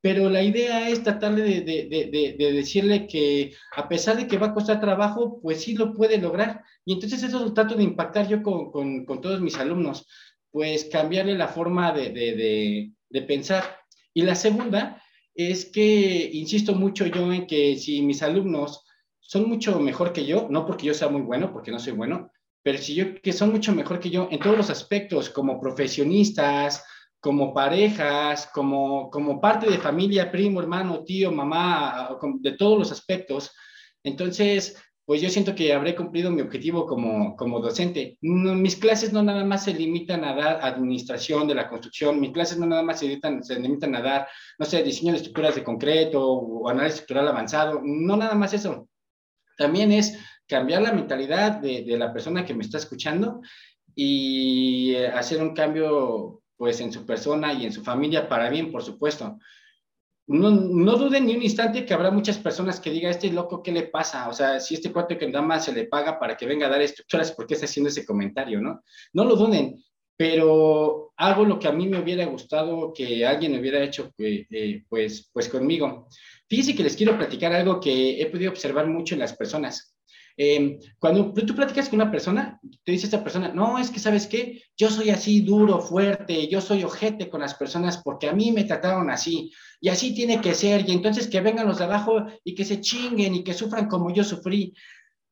Pero 0.00 0.30
la 0.30 0.42
idea 0.42 0.88
es 0.88 1.02
tratar 1.02 1.34
de, 1.34 1.60
de, 1.60 2.34
de, 2.38 2.52
decirle 2.52 3.06
que 3.06 3.52
a 3.76 3.86
pesar 3.86 4.16
de 4.16 4.26
que 4.26 4.38
va 4.38 4.46
a 4.46 4.54
costar 4.54 4.80
trabajo, 4.80 5.40
pues 5.42 5.60
sí 5.60 5.74
lo 5.74 5.92
puede 5.92 6.16
lograr. 6.16 6.62
Y 6.86 6.94
entonces 6.94 7.22
eso 7.22 7.40
lo 7.40 7.52
trato 7.52 7.74
de 7.74 7.82
impactar 7.82 8.26
yo 8.26 8.42
con, 8.42 8.70
con, 8.70 9.04
con 9.04 9.20
todos 9.20 9.42
mis 9.42 9.58
alumnos, 9.58 10.06
pues 10.50 10.86
cambiarle 10.86 11.36
la 11.36 11.48
forma 11.48 11.92
de, 11.92 12.90
pensar. 13.26 13.64
Y 14.14 14.22
la 14.22 14.34
segunda 14.34 15.02
es 15.38 15.66
que 15.66 16.30
insisto 16.32 16.74
mucho 16.74 17.06
yo 17.06 17.32
en 17.32 17.46
que 17.46 17.76
si 17.76 18.02
mis 18.02 18.22
alumnos 18.24 18.84
son 19.20 19.48
mucho 19.48 19.78
mejor 19.78 20.12
que 20.12 20.26
yo, 20.26 20.48
no 20.50 20.66
porque 20.66 20.86
yo 20.86 20.94
sea 20.94 21.08
muy 21.08 21.22
bueno, 21.22 21.52
porque 21.52 21.70
no 21.70 21.78
soy 21.78 21.92
bueno, 21.92 22.32
pero 22.60 22.78
si 22.78 22.96
yo 22.96 23.14
que 23.22 23.32
son 23.32 23.52
mucho 23.52 23.72
mejor 23.72 24.00
que 24.00 24.10
yo 24.10 24.26
en 24.32 24.40
todos 24.40 24.56
los 24.56 24.68
aspectos, 24.68 25.30
como 25.30 25.60
profesionistas, 25.60 26.84
como 27.20 27.54
parejas, 27.54 28.50
como, 28.52 29.10
como 29.10 29.40
parte 29.40 29.70
de 29.70 29.78
familia, 29.78 30.32
primo, 30.32 30.60
hermano, 30.60 31.04
tío, 31.04 31.30
mamá, 31.30 32.16
de 32.40 32.52
todos 32.52 32.76
los 32.76 32.90
aspectos. 32.90 33.52
Entonces, 34.02 34.76
pues 35.08 35.22
yo 35.22 35.30
siento 35.30 35.54
que 35.54 35.72
habré 35.72 35.96
cumplido 35.96 36.30
mi 36.30 36.42
objetivo 36.42 36.84
como, 36.84 37.34
como 37.34 37.60
docente. 37.60 38.18
mis 38.20 38.76
clases 38.76 39.10
no 39.10 39.22
nada 39.22 39.42
más 39.42 39.64
se 39.64 39.72
limitan 39.72 40.22
a 40.22 40.34
dar 40.34 40.58
administración 40.62 41.48
de 41.48 41.54
la 41.54 41.66
construcción, 41.66 42.20
mis 42.20 42.30
clases 42.32 42.58
no 42.58 42.66
nada 42.66 42.82
más 42.82 43.00
se 43.00 43.08
limitan, 43.08 43.42
se 43.42 43.58
limitan 43.58 43.94
a 43.94 44.02
dar, 44.02 44.28
no 44.58 44.66
sé, 44.66 44.82
diseño 44.82 45.12
de 45.12 45.16
estructuras 45.16 45.54
de 45.54 45.64
concreto 45.64 46.22
o 46.22 46.68
análisis 46.68 47.00
estructural 47.00 47.28
avanzado, 47.28 47.80
no 47.82 48.18
nada 48.18 48.34
más 48.34 48.52
eso. 48.52 48.86
También 49.56 49.92
es 49.92 50.18
cambiar 50.46 50.82
la 50.82 50.92
mentalidad 50.92 51.52
de, 51.52 51.84
de 51.84 51.96
la 51.96 52.12
persona 52.12 52.44
que 52.44 52.52
me 52.52 52.64
está 52.64 52.76
escuchando 52.76 53.40
y 53.94 54.94
hacer 54.94 55.40
un 55.40 55.54
cambio 55.54 56.42
pues 56.58 56.82
en 56.82 56.92
su 56.92 57.06
persona 57.06 57.54
y 57.54 57.64
en 57.64 57.72
su 57.72 57.82
familia 57.82 58.28
para 58.28 58.50
bien, 58.50 58.70
por 58.70 58.82
supuesto. 58.82 59.38
No, 60.28 60.50
duden 60.50 61.24
ni 61.24 61.34
un 61.34 61.42
instante 61.42 61.86
que 61.86 61.94
habrá 61.94 62.10
muchas 62.10 62.36
personas 62.36 62.78
que 62.80 62.90
digan, 62.90 63.10
este 63.10 63.30
loco, 63.30 63.62
¿qué 63.62 63.72
le 63.72 63.84
pasa? 63.84 64.28
O 64.28 64.34
sea, 64.34 64.60
si 64.60 64.74
este 64.74 64.92
cuate 64.92 65.16
que 65.16 65.26
nada 65.26 65.40
más 65.40 65.64
se 65.64 65.72
le 65.72 65.86
paga 65.86 66.18
para 66.18 66.36
que 66.36 66.44
venga 66.44 66.66
a 66.66 66.70
dar 66.70 66.82
estructuras, 66.82 67.32
¿por 67.32 67.46
qué 67.46 67.54
está 67.54 67.64
haciendo 67.64 67.88
ese 67.88 68.04
comentario, 68.04 68.60
no? 68.60 68.82
No 69.14 69.24
lo 69.24 69.36
duden, 69.36 69.82
pero 70.14 71.12
hago 71.16 71.44
lo 71.46 71.58
que 71.58 71.68
a 71.68 71.72
mí 71.72 71.88
me 71.88 71.98
hubiera 71.98 72.26
gustado 72.26 72.92
que 72.92 73.24
alguien 73.24 73.58
hubiera 73.58 73.82
hecho, 73.82 74.12
eh, 74.18 74.84
pues, 74.86 75.30
pues 75.32 75.48
conmigo. 75.48 76.08
Fíjense 76.46 76.76
que 76.76 76.82
les 76.82 76.96
quiero 76.96 77.16
platicar 77.16 77.54
algo 77.54 77.80
que 77.80 78.20
he 78.20 78.26
podido 78.26 78.50
observar 78.50 78.86
mucho 78.86 79.14
en 79.14 79.20
las 79.20 79.34
personas. 79.34 79.97
Em, 80.40 80.78
cuando 81.00 81.32
tú 81.32 81.52
platicas 81.52 81.88
con 81.88 82.00
una 82.00 82.12
persona, 82.12 82.60
te 82.84 82.92
dice 82.92 83.06
esta 83.06 83.24
persona, 83.24 83.48
no, 83.48 83.76
es 83.76 83.90
que 83.90 83.98
sabes 83.98 84.28
qué, 84.28 84.62
yo 84.76 84.88
soy 84.88 85.10
así 85.10 85.40
duro, 85.40 85.80
fuerte, 85.80 86.46
yo 86.46 86.60
soy 86.60 86.84
ojete 86.84 87.28
con 87.28 87.40
las 87.40 87.56
personas 87.56 87.98
porque 88.04 88.28
a 88.28 88.32
mí 88.32 88.52
me 88.52 88.62
trataron 88.62 89.10
así 89.10 89.50
y 89.80 89.88
así 89.88 90.14
tiene 90.14 90.40
que 90.40 90.54
ser 90.54 90.88
y 90.88 90.92
entonces 90.92 91.26
que 91.26 91.40
vengan 91.40 91.66
los 91.66 91.78
de 91.78 91.84
abajo 91.86 92.24
y 92.44 92.54
que 92.54 92.64
se 92.64 92.80
chinguen 92.80 93.34
y 93.34 93.42
que 93.42 93.52
sufran 93.52 93.88
como 93.88 94.14
yo 94.14 94.22
sufrí. 94.22 94.72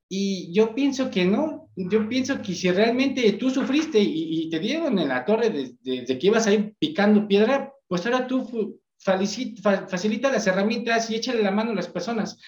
Y 0.08 0.52
yo 0.52 0.74
pienso 0.74 1.08
que 1.08 1.24
no, 1.24 1.70
yo 1.76 2.08
pienso 2.08 2.42
que 2.42 2.54
si 2.54 2.68
realmente 2.72 3.32
tú 3.34 3.50
sufriste 3.50 4.00
y, 4.00 4.50
te 4.50 4.58
dieron 4.58 4.98
en 4.98 5.08
la 5.08 5.24
torre 5.24 5.50
de, 5.50 6.18
que 6.18 6.26
ibas 6.26 6.48
a 6.48 6.52
ir 6.52 6.74
picando 6.80 7.28
piedra, 7.28 7.72
pues 7.86 8.04
ahora 8.06 8.26
tú 8.26 8.80
facilita 8.98 10.32
las 10.32 10.46
herramientas 10.48 11.10
y 11.10 11.14
échale 11.14 11.44
la 11.44 11.52
mano 11.52 11.70
a 11.70 11.74
las 11.76 11.88
personas. 11.88 12.38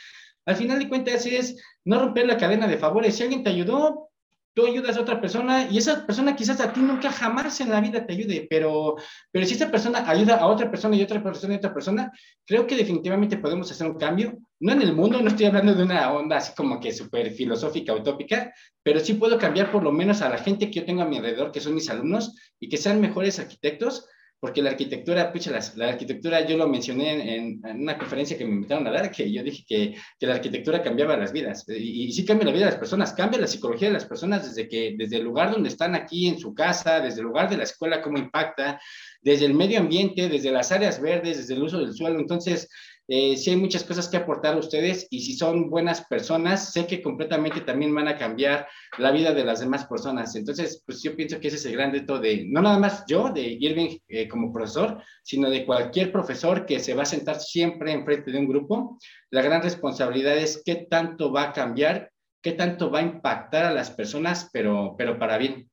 Al 0.49 0.57
final 0.57 0.79
de 0.79 0.89
cuentas 0.89 1.27
es 1.27 1.63
no 1.85 1.99
romper 2.01 2.27
la 2.27 2.39
cadena 2.39 2.67
de 2.67 2.79
favores. 2.79 3.15
Si 3.15 3.23
alguien 3.23 3.45
te 3.45 3.51
ayudó, 3.51 4.09
tú 4.55 4.65
ayudas 4.65 4.97
a 4.97 5.03
otra 5.03 5.21
persona 5.21 5.69
y 5.71 5.77
esa 5.77 6.07
persona 6.07 6.35
quizás 6.35 6.59
a 6.61 6.73
ti 6.73 6.81
nunca 6.81 7.13
jamás 7.13 7.61
en 7.61 7.69
la 7.69 7.83
vida 7.83 8.07
te 8.07 8.15
ayude, 8.15 8.47
pero, 8.49 8.97
pero 9.31 9.45
si 9.45 9.53
esa 9.53 9.71
persona 9.71 10.09
ayuda 10.09 10.37
a 10.37 10.47
otra 10.47 10.71
persona 10.71 10.97
y 10.97 11.03
otra 11.03 11.23
persona 11.23 11.53
y 11.53 11.59
otra 11.59 11.75
persona, 11.75 12.11
creo 12.47 12.67
que 12.67 12.77
definitivamente 12.77 13.37
podemos 13.37 13.71
hacer 13.71 13.89
un 13.89 13.99
cambio. 13.99 14.39
No 14.59 14.73
en 14.73 14.81
el 14.81 14.95
mundo, 14.95 15.21
no 15.21 15.29
estoy 15.29 15.45
hablando 15.45 15.75
de 15.75 15.83
una 15.83 16.11
onda 16.11 16.39
así 16.39 16.55
como 16.57 16.81
que 16.81 16.93
súper 16.93 17.31
filosófica, 17.33 17.93
utópica, 17.93 18.55
pero 18.83 19.01
sí 19.01 19.15
puedo 19.15 19.37
cambiar 19.37 19.71
por 19.71 19.83
lo 19.83 19.93
menos 19.93 20.23
a 20.23 20.31
la 20.31 20.39
gente 20.39 20.71
que 20.71 20.81
yo 20.81 20.87
tengo 20.87 21.03
a 21.03 21.07
mi 21.07 21.19
alrededor, 21.19 21.53
que 21.53 21.61
son 21.61 21.75
mis 21.75 21.91
alumnos, 21.91 22.35
y 22.59 22.71
que 22.71 22.79
sean 22.79 23.03
mejores 23.03 23.39
arquitectos 23.39 24.09
porque 24.41 24.63
la 24.63 24.71
arquitectura, 24.71 25.33
pucha, 25.33 25.51
la, 25.51 25.89
arquitectura 25.89 26.47
yo 26.47 26.57
lo 26.57 26.69
mencioné 26.69 27.37
en, 27.37 27.61
una 27.65 27.99
conferencia 27.99 28.39
que 28.39 28.45
me 28.45 28.53
invitaron 28.53 28.87
a 28.87 28.91
dar, 28.93 29.11
que 29.11 29.31
yo 29.33 29.43
dije 29.43 29.65
que, 29.67 29.97
que 30.19 30.27
la 30.27 30.35
arquitectura 30.35 30.83
cambiaba 30.83 31.17
las 31.17 31.33
vidas, 31.33 31.65
y, 31.69 32.05
y, 32.05 32.13
sí 32.13 32.25
cambia 32.25 32.47
la 32.47 32.53
vida 32.53 32.67
de 32.67 32.71
las 32.71 32.79
personas, 32.79 33.13
cambia 33.13 33.41
la 33.41 33.49
psicología 33.49 33.89
de 33.89 33.95
las 33.95 34.05
personas 34.05 34.47
desde 34.47 34.69
que, 34.69 34.95
desde 34.97 35.17
el 35.17 35.25
lugar 35.25 35.51
donde 35.51 35.69
están 35.69 35.95
aquí 35.95 36.29
en 36.29 36.39
su 36.39 36.55
casa, 36.55 37.01
desde 37.01 37.21
el 37.21 37.27
lugar 37.27 37.51
de 37.51 37.57
la 37.57 37.65
escuela, 37.65 38.01
cómo 38.01 38.19
impacta, 38.19 38.81
desde 39.21 39.47
el 39.47 39.55
medio 39.55 39.81
ambiente, 39.81 40.29
desde 40.29 40.53
las 40.53 40.71
áreas 40.71 41.01
verdes, 41.01 41.39
desde 41.39 41.55
el 41.55 41.63
uso 41.63 41.79
del 41.79 41.95
suelo, 41.95 42.21
entonces 42.21 42.69
eh, 43.11 43.39
sí 43.39 43.51
hay 43.51 43.57
muchas 43.57 43.85
cosas 43.85 44.07
que 44.07 44.19
aportar 44.19 44.55
a 44.55 44.59
ustedes 44.59 45.07
y 45.09 45.23
si 45.23 45.35
son 45.35 45.71
buenas 45.71 46.05
personas, 46.05 46.75
sé 46.75 46.87
que 46.87 47.01
completamente 47.01 47.63
también 47.63 47.95
van 47.95 48.07
a 48.07 48.19
cambiar 48.19 48.69
la 48.99 49.11
vida 49.11 49.33
de 49.33 49.47
las 49.47 49.61
demás 49.61 49.87
personas. 49.87 50.37
Entonces, 50.37 50.83
pues 50.85 51.03
yo 51.03 51.17
pienso 51.17 51.41
que 51.41 51.49
ese 51.49 51.57
es 51.57 51.65
el 51.65 51.73
gran 51.73 51.91
reto 51.91 52.19
de, 52.19 52.45
no 52.47 52.61
nada 52.61 52.79
más 52.79 53.05
yo, 53.09 53.31
de 53.31 53.57
Irving 53.59 53.97
eh, 54.09 54.29
como 54.29 54.53
profesor, 54.53 55.03
sino 55.23 55.49
de 55.49 55.65
cualquier 55.65 56.13
profesor 56.13 56.67
que 56.67 56.81
se 56.81 56.93
va 56.93 57.05
a 57.05 57.07
sentar 57.07 57.41
siempre 57.41 57.93
enfrente 57.93 58.31
de 58.31 58.41
un 58.41 58.47
grupo. 58.47 58.99
La 59.31 59.41
gran 59.41 59.63
responsabilidad 59.63 60.37
es 60.37 60.63
qué 60.63 60.87
tanto 60.91 61.33
va 61.33 61.45
a 61.45 61.53
cambiar, 61.55 62.11
qué 62.43 62.53
tanto 62.53 62.91
va 62.91 62.99
a 62.99 63.03
impactar 63.03 63.65
a 63.65 63.73
las 63.73 63.91
personas, 63.91 64.51
pero, 64.53 64.95
pero 64.99 65.19
para 65.19 65.39
bien. 65.39 65.71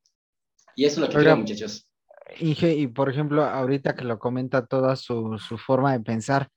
Y 0.77 0.85
eso 0.85 1.01
es 1.01 1.09
lo 1.09 1.09
que 1.09 1.21
quiero, 1.21 1.35
muchachos. 1.35 1.85
Inge, 2.39 2.73
y 2.73 2.87
por 2.87 3.09
ejemplo, 3.09 3.43
ahorita 3.43 3.93
que 3.93 4.05
lo 4.05 4.19
comenta 4.19 4.65
toda 4.65 4.95
su, 4.95 5.37
su 5.37 5.57
forma 5.57 5.91
de 5.91 5.99
pensar, 5.99 6.49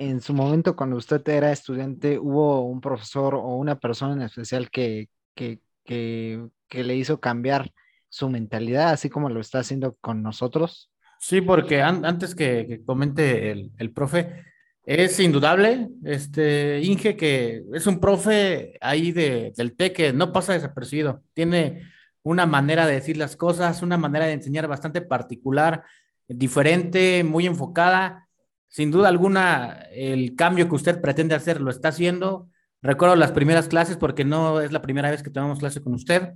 en 0.00 0.22
su 0.22 0.32
momento 0.32 0.74
cuando 0.74 0.96
usted 0.96 1.26
era 1.28 1.52
estudiante, 1.52 2.18
hubo 2.18 2.62
un 2.62 2.80
profesor 2.80 3.34
o 3.34 3.56
una 3.56 3.78
persona 3.78 4.14
en 4.14 4.22
especial 4.22 4.70
que, 4.70 5.10
que, 5.34 5.60
que, 5.84 6.84
le 6.84 6.96
hizo 6.96 7.20
cambiar 7.20 7.70
su 8.08 8.30
mentalidad, 8.30 8.92
así 8.92 9.10
como 9.10 9.28
lo 9.28 9.40
está 9.40 9.58
haciendo 9.58 9.96
con 10.00 10.22
nosotros? 10.22 10.90
Sí, 11.18 11.42
porque 11.42 11.82
antes 11.82 12.34
que, 12.34 12.80
comente 12.86 13.50
el, 13.50 13.72
el, 13.76 13.92
profe, 13.92 14.42
es 14.84 15.20
indudable, 15.20 15.90
este 16.02 16.80
Inge, 16.80 17.14
que 17.14 17.62
es 17.74 17.86
un 17.86 18.00
profe 18.00 18.78
ahí 18.80 19.12
de, 19.12 19.52
del 19.54 19.76
TEC 19.76 19.94
que 19.94 20.12
no 20.14 20.32
pasa 20.32 20.54
desapercibido. 20.54 21.22
Tiene 21.34 21.82
una 22.22 22.46
manera 22.46 22.86
de 22.86 22.94
decir 22.94 23.18
las 23.18 23.36
cosas, 23.36 23.82
una 23.82 23.98
manera 23.98 24.24
de 24.24 24.32
enseñar 24.32 24.66
bastante 24.66 25.02
particular, 25.02 25.84
diferente, 26.26 27.22
muy 27.22 27.46
enfocada 27.46 28.29
sin 28.70 28.92
duda 28.92 29.08
alguna, 29.08 29.84
el 29.92 30.36
cambio 30.36 30.68
que 30.68 30.76
usted 30.76 31.00
pretende 31.00 31.34
hacer 31.34 31.60
lo 31.60 31.70
está 31.70 31.88
haciendo. 31.88 32.48
Recuerdo 32.80 33.16
las 33.16 33.32
primeras 33.32 33.66
clases 33.66 33.96
porque 33.96 34.24
no 34.24 34.60
es 34.60 34.70
la 34.70 34.80
primera 34.80 35.10
vez 35.10 35.24
que 35.24 35.30
tomamos 35.30 35.58
clase 35.58 35.82
con 35.82 35.92
usted. 35.92 36.34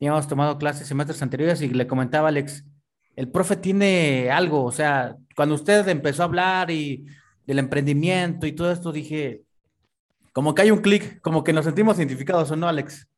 hemos 0.00 0.26
tomado 0.26 0.58
clases 0.58 0.88
semestres 0.88 1.22
anteriores 1.22 1.62
y 1.62 1.68
le 1.68 1.86
comentaba 1.86 2.28
Alex, 2.28 2.64
el 3.14 3.30
profe 3.30 3.56
tiene 3.56 4.30
algo, 4.30 4.64
o 4.64 4.72
sea, 4.72 5.16
cuando 5.36 5.54
usted 5.54 5.86
empezó 5.88 6.22
a 6.22 6.26
hablar 6.26 6.70
y 6.72 7.06
del 7.46 7.60
emprendimiento 7.60 8.46
y 8.46 8.52
todo 8.52 8.72
esto, 8.72 8.90
dije, 8.90 9.44
como 10.32 10.54
que 10.54 10.62
hay 10.62 10.72
un 10.72 10.80
clic, 10.80 11.20
como 11.20 11.44
que 11.44 11.52
nos 11.52 11.64
sentimos 11.64 11.98
identificados, 11.98 12.50
¿o 12.50 12.56
no, 12.56 12.68
Alex? 12.68 13.08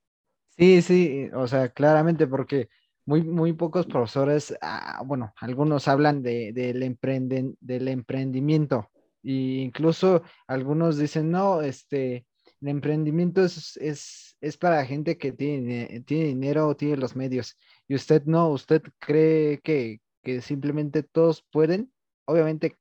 Sí, 0.59 0.83
sí, 0.83 1.31
o 1.33 1.49
sea, 1.49 1.71
claramente 1.71 2.27
porque 2.27 2.69
muy, 3.09 3.23
muy 3.23 3.55
pocos 3.55 3.87
profesores, 3.87 4.55
ah, 4.61 5.03
bueno, 5.03 5.33
algunos 5.41 5.89
hablan 5.89 6.23
de, 6.23 6.53
del, 6.53 6.83
emprenden, 6.83 7.57
del 7.59 7.89
emprendimiento 7.89 8.91
e 9.25 9.63
incluso 9.63 10.23
algunos 10.47 10.99
dicen, 10.99 11.31
no, 11.31 11.63
este, 11.63 12.27
el 12.61 12.69
emprendimiento 12.69 13.43
es, 13.43 13.79
es, 13.79 14.37
es 14.43 14.59
para 14.59 14.85
gente 14.85 15.17
que 15.17 15.33
tiene, 15.33 16.03
tiene 16.05 16.27
dinero 16.27 16.69
o 16.69 16.77
tiene 16.77 16.99
los 16.99 17.17
medios 17.17 17.57
y 17.89 17.95
usted 17.95 18.25
no, 18.27 18.51
usted 18.51 18.83
cree 18.99 19.61
que, 19.61 20.03
que 20.23 20.43
simplemente 20.43 21.03
todos 21.03 21.43
pueden, 21.51 21.91
obviamente 22.27 22.77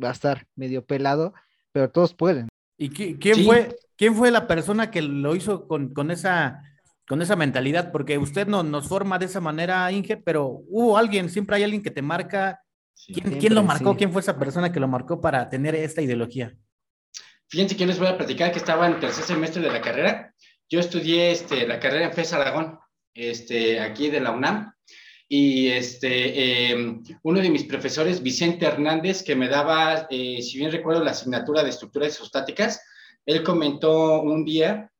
va 0.00 0.10
a 0.10 0.12
estar 0.12 0.46
medio 0.54 0.84
pelado, 0.86 1.34
pero 1.72 1.90
todos 1.90 2.14
pueden. 2.14 2.46
¿Y 2.78 2.90
quién, 2.90 3.44
fue, 3.44 3.76
quién 3.96 4.14
fue 4.14 4.30
la 4.30 4.46
persona 4.46 4.92
que 4.92 5.02
lo 5.02 5.34
hizo 5.34 5.66
con, 5.66 5.92
con 5.92 6.12
esa 6.12 6.62
con 7.06 7.20
esa 7.20 7.36
mentalidad, 7.36 7.92
porque 7.92 8.18
usted 8.18 8.46
no, 8.46 8.62
nos 8.62 8.88
forma 8.88 9.18
de 9.18 9.26
esa 9.26 9.40
manera, 9.40 9.90
Inge, 9.92 10.16
pero 10.16 10.62
hubo 10.68 10.96
alguien, 10.96 11.28
siempre 11.28 11.56
hay 11.56 11.64
alguien 11.64 11.82
que 11.82 11.90
te 11.90 12.02
marca. 12.02 12.62
¿Quién, 13.06 13.54
lo 13.54 13.62
marcó? 13.62 13.96
¿Quién 13.96 14.12
fue 14.12 14.22
esa 14.22 14.38
persona 14.38 14.72
que 14.72 14.80
lo 14.80 14.88
marcó 14.88 15.20
para 15.20 15.48
tener 15.48 15.74
esta 15.74 16.00
ideología? 16.00 16.56
Fíjense 17.48 17.76
que 17.76 17.86
les 17.86 17.98
voy 17.98 18.08
a 18.08 18.16
platicar 18.16 18.52
que 18.52 18.58
estaba 18.58 18.86
en 18.86 18.94
el 18.94 19.00
tercer 19.00 19.24
semestre 19.24 19.60
de 19.60 19.70
la 19.70 19.80
carrera. 19.80 20.34
Yo 20.68 20.80
estudié 20.80 21.30
este, 21.30 21.66
la 21.66 21.78
carrera 21.78 22.06
en 22.06 22.12
FES 22.12 22.32
Aragón, 22.32 22.78
este, 23.12 23.80
aquí 23.80 24.08
de 24.08 24.20
la 24.20 24.30
UNAM, 24.30 24.72
y 25.28 25.68
este, 25.68 26.70
em, 26.70 27.02
uno 27.22 27.40
de 27.40 27.50
mis 27.50 27.64
profesores, 27.64 28.22
Vicente 28.22 28.64
Hernández, 28.64 29.22
que 29.22 29.36
me 29.36 29.48
daba, 29.48 30.06
eh, 30.08 30.40
si 30.40 30.58
bien 30.58 30.72
recuerdo, 30.72 31.04
la 31.04 31.10
asignatura 31.10 31.62
de 31.62 31.70
estructuras 31.70 32.14
isostáticas, 32.14 32.80
él 33.26 33.42
comentó 33.42 34.22
un 34.22 34.44
día 34.44 34.90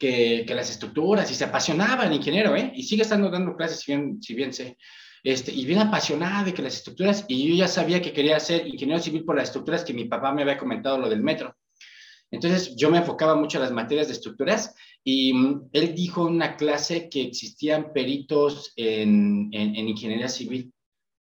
que, 0.00 0.46
las 0.48 0.70
estructuras 0.70 1.30
y 1.30 1.34
se 1.34 1.44
apasionaba 1.44 2.06
el 2.06 2.14
ingeniero, 2.14 2.56
¿eh? 2.56 2.72
Y 2.74 2.82
sigue 2.82 3.02
estando 3.02 3.30
dando 3.30 3.54
clases, 3.54 3.80
si 3.80 3.92
bien, 3.92 4.20
si 4.20 4.34
bien 4.34 4.52
sé. 4.52 4.78
Este, 5.22 5.52
y 5.52 5.66
bien 5.66 5.78
apasionado 5.78 6.46
de 6.46 6.54
que 6.54 6.62
las 6.62 6.76
estructuras, 6.76 7.26
y 7.28 7.50
yo 7.50 7.54
ya 7.54 7.68
sabía 7.68 8.00
que 8.00 8.12
quería 8.12 8.40
ser 8.40 8.66
ingeniero 8.66 9.02
civil 9.02 9.24
por 9.24 9.36
las 9.36 9.48
estructuras 9.48 9.84
que 9.84 9.92
mi 9.92 10.06
papá 10.06 10.32
me 10.32 10.42
había 10.42 10.56
comentado 10.56 10.96
lo 10.96 11.10
del 11.10 11.22
metro. 11.22 11.54
Entonces 12.30 12.74
yo 12.76 12.90
me 12.90 12.98
enfocaba 12.98 13.36
mucho 13.36 13.58
en 13.58 13.64
las 13.64 13.72
materias 13.72 14.06
de 14.06 14.14
estructuras 14.14 14.74
y 15.04 15.34
mm, 15.34 15.68
él 15.72 15.94
dijo 15.94 16.26
en 16.26 16.34
una 16.36 16.56
clase 16.56 17.10
que 17.10 17.22
existían 17.22 17.92
peritos 17.92 18.72
en, 18.76 19.50
en, 19.52 19.76
en, 19.76 19.88
ingeniería 19.88 20.28
civil 20.28 20.72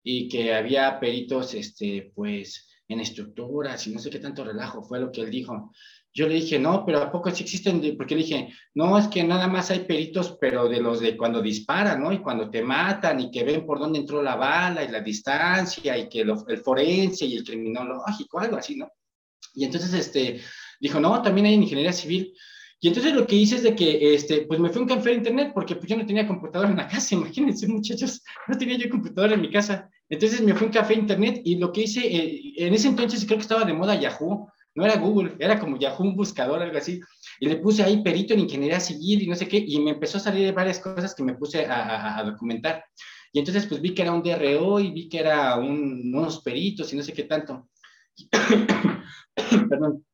y 0.04 0.30
que 0.30 0.54
había 0.54 1.00
peritos, 1.00 1.54
este, 1.56 2.12
pues, 2.16 2.70
en 2.88 3.00
estructuras 3.00 3.86
y 3.88 3.94
no 3.94 4.00
sé 4.00 4.10
qué 4.10 4.20
tanto 4.20 4.44
relajo 4.44 4.84
fue 4.84 5.00
lo 5.00 5.12
que 5.12 5.22
él 5.22 5.32
dijo. 5.32 5.72
Yo 6.14 6.28
le 6.28 6.36
dije, 6.36 6.60
no, 6.60 6.86
pero 6.86 7.02
¿a 7.02 7.12
poco 7.12 7.32
sí 7.32 7.44
existen? 7.44 7.82
Porque 7.96 8.16
le 8.16 8.24
dije, 8.24 8.54
no, 8.74 8.98
es 8.98 9.08
que 9.08 9.24
nada 9.24 9.48
más 9.48 9.72
hay 9.72 9.80
peritos, 9.80 10.38
pero 10.42 10.68
de 10.68 10.82
los 10.82 11.00
de 11.00 11.16
cuando 11.16 11.42
disparan, 11.42 12.04
¿no? 12.04 12.12
Y 12.12 12.20
cuando 12.20 12.50
te 12.50 12.62
matan 12.62 13.22
y 13.22 13.32
que 13.32 13.44
ven 13.44 13.66
por 13.66 13.80
dónde 13.80 14.00
entró 14.00 14.22
la 14.22 14.36
bala 14.36 14.84
y 14.84 14.90
la 14.90 15.00
distancia 15.00 15.98
y 15.98 16.10
que 16.10 16.22
el 16.22 16.58
forense 16.58 17.26
y 17.26 17.38
el 17.38 17.44
criminológico, 17.44 18.40
algo 18.40 18.58
así, 18.58 18.76
¿no? 18.76 18.92
Y 19.54 19.64
entonces, 19.64 19.94
este, 19.94 20.42
dijo, 20.80 21.00
no, 21.00 21.22
también 21.22 21.48
hay 21.48 21.54
en 21.54 21.64
ingeniería 21.64 21.94
civil. 21.94 22.34
Y 22.84 22.88
entonces 22.88 23.14
lo 23.14 23.28
que 23.28 23.36
hice 23.36 23.58
es 23.58 23.64
de 23.64 23.76
que, 23.76 24.16
este, 24.16 24.42
pues 24.48 24.60
me 24.60 24.70
fui 24.70 24.80
a 24.80 24.82
un 24.82 24.90
café 24.90 25.12
de 25.12 25.18
internet 25.18 25.52
porque 25.54 25.76
pues 25.76 25.88
yo 25.88 25.96
no 25.96 26.06
tenía 26.06 26.28
computadora 26.28 26.72
en 26.72 26.78
la 26.78 26.88
casa, 26.88 27.14
imagínense 27.16 27.68
muchachos, 27.68 28.24
no 28.48 28.58
tenía 28.58 28.76
yo 28.78 28.90
computadora 28.90 29.36
en 29.36 29.42
mi 29.42 29.52
casa. 29.52 29.90
Entonces 30.10 30.42
me 30.42 30.54
fui 30.56 30.64
a 30.64 30.68
un 30.68 30.74
café 30.74 30.96
de 30.96 31.00
internet 31.02 31.42
y 31.46 31.56
lo 31.56 31.72
que 31.72 31.84
hice, 31.84 32.02
eh, 32.06 32.54
en 32.58 32.74
ese 32.74 32.88
entonces 32.88 33.24
creo 33.24 33.38
que 33.38 33.44
estaba 33.44 33.64
de 33.64 33.74
moda 33.74 33.96
Yahoo, 33.96 34.52
no 34.76 34.86
era 34.86 34.98
Google, 34.98 35.36
era 35.40 35.60
como 35.60 35.78
Yahoo, 35.78 36.04
un 36.04 36.16
buscador, 36.16 36.62
algo 36.62 36.78
así. 36.78 37.02
Y 37.40 37.48
le 37.48 37.58
puse 37.58 37.84
ahí 37.84 38.02
perito 38.04 38.34
en 38.34 38.42
ingeniería 38.42 38.80
civil 38.80 39.22
y 39.22 39.28
no 39.28 39.36
sé 39.36 39.48
qué, 39.48 39.58
y 39.58 39.80
me 39.80 39.92
empezó 39.92 40.18
a 40.18 40.22
salir 40.22 40.54
varias 40.54 40.80
cosas 40.80 41.14
que 41.14 41.24
me 41.24 41.36
puse 41.36 41.66
a, 41.66 42.24
documentar. 42.24 42.84
Y 43.34 43.40
entonces 43.40 43.66
pues 43.66 43.82
vi 43.82 43.94
que 43.94 44.02
era 44.02 44.12
un 44.12 44.24
DRO 44.24 44.80
y 44.80 44.92
vi 44.92 45.10
que 45.10 45.20
era 45.20 45.56
un, 45.58 46.14
unos 46.14 46.42
peritos 46.42 46.92
y 46.92 46.98
no 46.98 47.04
sé 47.04 47.14
qué 47.14 47.24
tanto. 47.24 47.70
Perdón. 49.70 50.06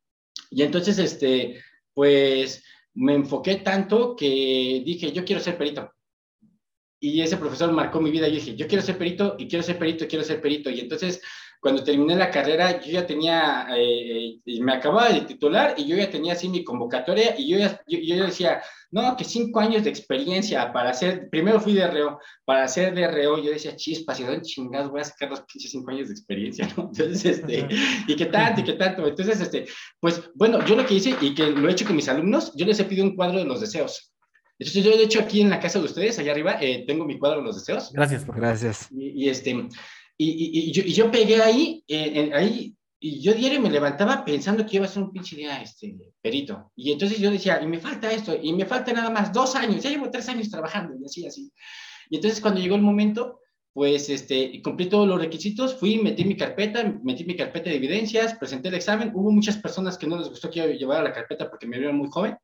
Y 0.52 0.64
entonces, 0.64 0.98
este, 1.00 1.62
pues 1.94 2.64
me 2.94 3.14
enfoqué 3.14 3.58
tanto 3.58 4.16
que 4.16 4.82
dije, 4.86 5.12
yo 5.12 5.26
quiero 5.26 5.42
ser 5.42 5.58
perito. 5.58 5.92
Y 7.00 7.22
ese 7.22 7.38
profesor 7.38 7.72
marcó 7.72 8.02
mi 8.02 8.10
vida. 8.10 8.28
Yo 8.28 8.36
dije, 8.36 8.56
yo 8.56 8.68
quiero 8.68 8.84
ser 8.84 8.98
perito 8.98 9.36
y 9.38 9.48
quiero 9.48 9.64
ser 9.64 9.78
perito 9.78 10.06
y 10.06 10.08
quiero 10.08 10.24
ser 10.24 10.42
perito. 10.42 10.70
Y 10.70 10.80
entonces 10.80 11.22
cuando 11.60 11.84
terminé 11.84 12.16
la 12.16 12.32
carrera, 12.32 12.80
yo 12.82 12.92
ya 12.92 13.06
tenía, 13.06 13.68
eh, 13.76 14.40
me 14.62 14.74
acababa 14.74 15.10
de 15.10 15.22
titular 15.22 15.74
y 15.78 15.86
yo 15.86 15.96
ya 15.96 16.10
tenía 16.10 16.34
así 16.34 16.50
mi 16.50 16.64
convocatoria 16.64 17.36
y 17.38 17.50
yo 17.50 17.58
ya, 17.58 17.82
yo, 17.88 18.00
yo 18.00 18.26
decía, 18.26 18.62
no, 18.92 19.18
que 19.18 19.24
cinco 19.24 19.60
años 19.60 19.84
de 19.84 19.90
experiencia 19.90 20.72
para 20.72 20.92
hacer, 20.92 21.30
primero 21.30 21.60
fui 21.60 21.74
de 21.74 21.88
reo, 21.88 22.20
para 22.46 22.64
hacer 22.64 22.94
de 22.94 23.08
reo, 23.08 23.38
yo 23.38 23.52
decía, 23.52 23.76
chispas, 23.76 24.20
¿y 24.20 24.24
dónde 24.24 24.42
chingados 24.42 24.92
voy 24.92 25.02
a 25.02 25.06
sacar 25.06 25.30
los 25.30 25.42
pinches 25.42 25.72
cinco 25.72 25.92
años 25.92 26.08
de 26.08 26.14
experiencia, 26.14 26.68
¿no? 26.78 26.84
Entonces, 26.84 27.26
este, 27.26 27.68
y 28.08 28.16
qué 28.16 28.26
tanto, 28.28 28.62
y 28.62 28.64
qué 28.64 28.74
tanto. 28.74 29.06
Entonces, 29.06 29.42
este, 29.42 29.66
pues, 30.00 30.30
bueno, 30.36 30.64
yo 30.66 30.76
lo 30.76 30.86
que 30.86 30.96
hice 30.96 31.16
y 31.20 31.34
que 31.34 31.48
lo 31.48 31.68
he 31.68 31.72
hecho 31.72 31.86
con 31.86 31.96
mis 31.96 32.08
alumnos, 32.08 32.54
yo 32.56 32.66
les 32.66 32.80
he 32.80 32.86
pedido 32.86 33.06
un 33.06 33.16
cuadro 33.16 33.40
de 33.40 33.46
los 33.46 33.62
deseos. 33.62 34.14
Entonces, 34.60 34.84
yo 34.84 34.98
de 34.98 35.04
hecho 35.04 35.20
aquí 35.20 35.42
en 35.42 35.50
la 35.50 35.60
casa 35.60 35.80
de 35.80 35.86
ustedes, 35.86 36.18
allá 36.18 36.32
arriba, 36.32 36.58
eh, 36.60 36.84
tengo 36.88 37.06
mi 37.06 37.20
cuadro 37.20 37.40
de 37.40 37.46
los 37.46 37.56
deseos. 37.58 37.92
Gracias, 37.94 38.24
por 38.24 38.38
Gracias. 38.38 38.88
Y, 38.92 39.26
y 39.26 39.30
este, 39.30 39.68
y, 40.18 40.30
y, 40.30 40.70
y, 40.70 40.72
yo, 40.72 40.84
y, 40.84 40.94
yo, 40.94 41.12
pegué 41.12 41.42
ahí, 41.42 41.84
eh, 41.88 42.12
en, 42.16 42.34
ahí, 42.34 42.76
y 43.00 43.22
yo 43.22 43.34
diario 43.34 43.62
me 43.62 43.70
levantaba 43.70 44.26
pensando 44.26 44.66
que 44.66 44.78
iba 44.78 44.86
a 44.86 44.90
ser 44.90 45.04
un 45.04 45.12
pinche 45.12 45.36
día 45.36 45.62
este, 45.62 45.96
perito. 46.22 46.72
Y 46.76 46.92
entonces 46.92 47.20
yo 47.20 47.30
decía, 47.30 47.62
y 47.62 47.68
me 47.68 47.80
falta 47.80 48.12
esto, 48.12 48.36
y 48.42 48.54
me 48.54 48.66
falta 48.66 48.92
nada 48.94 49.10
más 49.10 49.32
dos 49.32 49.56
años, 49.56 49.84
ya 49.84 49.90
llevo 49.90 50.10
tres 50.10 50.28
años 50.30 50.50
trabajando, 50.50 50.96
y 51.00 51.06
así, 51.06 51.28
así. 51.28 51.52
Y 52.10 52.16
entonces 52.16 52.42
cuando 52.42 52.60
llegó 52.60 52.76
el 52.76 52.82
momento, 52.82 53.42
pues 53.78 54.10
este, 54.10 54.60
cumplí 54.64 54.88
todos 54.90 55.08
los 55.08 55.20
requisitos, 55.20 55.76
fui, 55.76 56.00
metí 56.00 56.26
mi 56.26 56.36
carpeta, 56.36 56.84
metí 57.04 57.26
mi 57.26 57.36
carpeta 57.36 57.70
de 57.70 57.76
evidencias, 57.76 58.34
presenté 58.34 58.70
el 58.70 58.74
examen. 58.74 59.12
Hubo 59.14 59.30
muchas 59.30 59.58
personas 59.58 60.00
que 60.00 60.08
no 60.08 60.18
les 60.18 60.30
gustó 60.30 60.50
que 60.50 60.62
yo 60.62 60.68
llevara 60.72 61.04
la 61.04 61.14
carpeta 61.14 61.48
porque 61.48 61.68
me 61.68 61.78
vieron 61.78 61.96
muy 61.96 62.10
joven. 62.10 62.36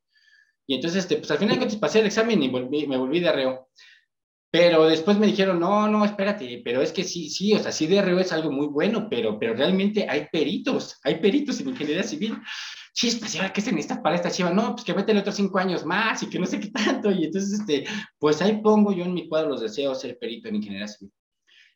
Y 0.68 0.76
entonces, 0.76 1.00
este, 1.00 1.18
pues 1.18 1.32
al 1.32 1.40
final 1.40 1.60
pasé 1.80 2.02
el 2.02 2.06
examen 2.06 2.44
y 2.44 2.50
volví, 2.50 2.86
me 2.86 2.98
volví 2.98 3.20
de 3.20 3.30
arreo. 3.30 3.68
Pero 4.54 4.86
después 4.86 5.18
me 5.18 5.26
dijeron, 5.26 5.60
no, 5.60 5.88
no, 5.88 6.06
espérate, 6.06 6.62
pero 6.64 6.84
es 6.84 6.92
que 6.92 7.04
sí, 7.04 7.28
sí, 7.28 7.56
o 7.56 7.60
sea, 7.60 7.72
sí 7.72 7.88
DRO 7.88 8.20
es 8.20 8.32
algo 8.32 8.52
muy 8.52 8.68
bueno, 8.68 9.08
pero, 9.10 9.40
pero 9.40 9.56
realmente 9.56 10.06
hay 10.08 10.28
peritos, 10.32 11.00
hay 11.04 11.16
peritos 11.16 11.60
en 11.60 11.70
ingeniería 11.70 12.04
civil. 12.04 12.38
Chispas, 12.94 13.34
¿y 13.34 13.40
qué 13.52 13.62
se 13.62 13.72
necesita 13.72 14.04
para 14.04 14.16
esta 14.16 14.30
chiva? 14.30 14.52
No, 14.52 14.74
pues 14.76 14.84
que 14.84 14.94
métele 14.94 15.22
otros 15.22 15.38
cinco 15.38 15.58
años 15.58 15.84
más 15.88 16.22
y 16.22 16.30
que 16.30 16.38
no 16.38 16.46
sé 16.46 16.60
qué 16.60 16.70
tanto. 16.70 17.10
Y 17.10 17.26
entonces, 17.26 17.62
este, 17.62 17.86
pues 18.20 18.44
ahí 18.44 18.62
pongo 18.62 18.94
yo 18.94 19.06
en 19.06 19.16
mi 19.16 19.28
cuadro 19.28 19.50
los 19.50 19.62
deseos 19.62 20.00
ser 20.00 20.20
perito 20.20 20.50
en 20.50 20.58
ingeniería 20.58 20.88
civil. 20.88 21.12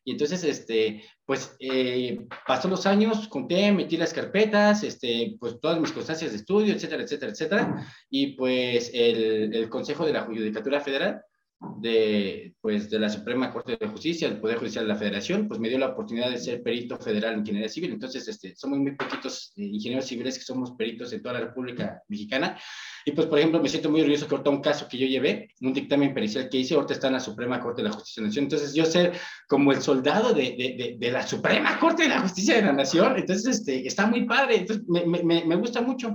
Y 0.03 0.11
entonces, 0.11 0.43
este, 0.43 1.03
pues 1.25 1.55
eh, 1.59 2.27
pasó 2.45 2.67
los 2.67 2.85
años, 2.85 3.27
conté, 3.27 3.71
metí 3.71 3.97
las 3.97 4.13
carpetas, 4.13 4.83
este, 4.83 5.35
pues 5.39 5.59
todas 5.59 5.81
mis 5.81 5.91
constancias 5.91 6.29
de 6.29 6.37
estudio, 6.37 6.75
etcétera, 6.75 7.01
etcétera, 7.01 7.31
etcétera. 7.31 7.87
Y 8.07 8.35
pues 8.35 8.91
el, 8.93 9.51
el 9.51 9.67
Consejo 9.67 10.05
de 10.05 10.13
la 10.13 10.25
Judicatura 10.25 10.79
Federal 10.79 11.23
de, 11.60 12.54
pues, 12.62 12.89
de 12.89 13.00
la 13.00 13.10
Suprema 13.10 13.52
Corte 13.52 13.78
de 13.80 13.88
Justicia, 13.88 14.30
del 14.30 14.39
Poder 14.39 14.58
Judicial 14.60 14.86
de 14.86 14.93
la 14.93 15.00
Federación, 15.00 15.48
pues 15.48 15.60
me 15.60 15.70
dio 15.70 15.80
la 15.80 15.88
oportunidad 15.88 16.30
de 16.30 16.38
ser 16.38 16.62
perito 16.62 16.98
federal 16.98 17.34
en 17.34 17.39
ingeniería 17.39 17.70
civil. 17.70 17.91
Entonces, 17.91 18.28
este, 18.28 18.56
somos 18.56 18.78
muy 18.80 18.91
poquitos 18.96 19.54
eh, 19.56 19.63
ingenieros 19.63 20.06
civiles 20.06 20.38
que 20.38 20.43
somos 20.43 20.72
peritos 20.72 21.12
en 21.13 21.22
toda 21.22 21.34
la 21.34 21.46
República 21.48 22.04
Mexicana. 22.08 22.60
Y 23.06 23.12
pues, 23.12 23.28
por 23.28 23.39
ejemplo, 23.39 23.62
me 23.62 23.70
siento 23.70 23.89
muy 23.89 24.02
orgulloso 24.02 24.28
que 24.28 24.36
ahorita 24.36 24.50
un 24.50 24.62
caso 24.62 24.88
que 24.88 24.98
yo 24.98 25.08
llevé, 25.08 25.50
un 25.62 25.74
dictamen 25.74 26.13
pericial 26.13 26.48
que 26.50 26.58
hice, 26.58 26.76
ahorita 26.76 26.93
está 26.93 27.08
en 27.08 27.13
la 27.13 27.20
Suprema 27.20 27.60
Corte 27.60 27.82
de 27.82 27.89
la 27.89 27.96
Justicia 27.96 28.22
de 28.22 28.26
la 28.26 28.28
Nación. 28.30 28.46
Entonces, 28.46 28.74
yo 28.76 28.86
ser 28.86 29.13
como 29.48 29.72
el 29.72 29.82
soldado 29.82 30.34
de, 30.34 30.43
de, 30.43 30.96
de, 31.00 31.12
la 31.12 31.26
Suprema 31.26 31.80
Corte 31.80 32.04
de 32.04 32.10
la 32.10 32.22
Justicia 32.22 32.56
de 32.56 32.62
la 32.62 32.74
Nación, 32.74 33.17
entonces, 33.17 33.60
este, 33.60 33.88
está 33.88 34.06
muy 34.06 34.26
padre, 34.26 34.58
entonces, 34.58 34.86
me, 34.88 35.06
me, 35.06 35.43
me 35.43 35.56
gusta 35.56 35.82
mucho. 35.82 36.13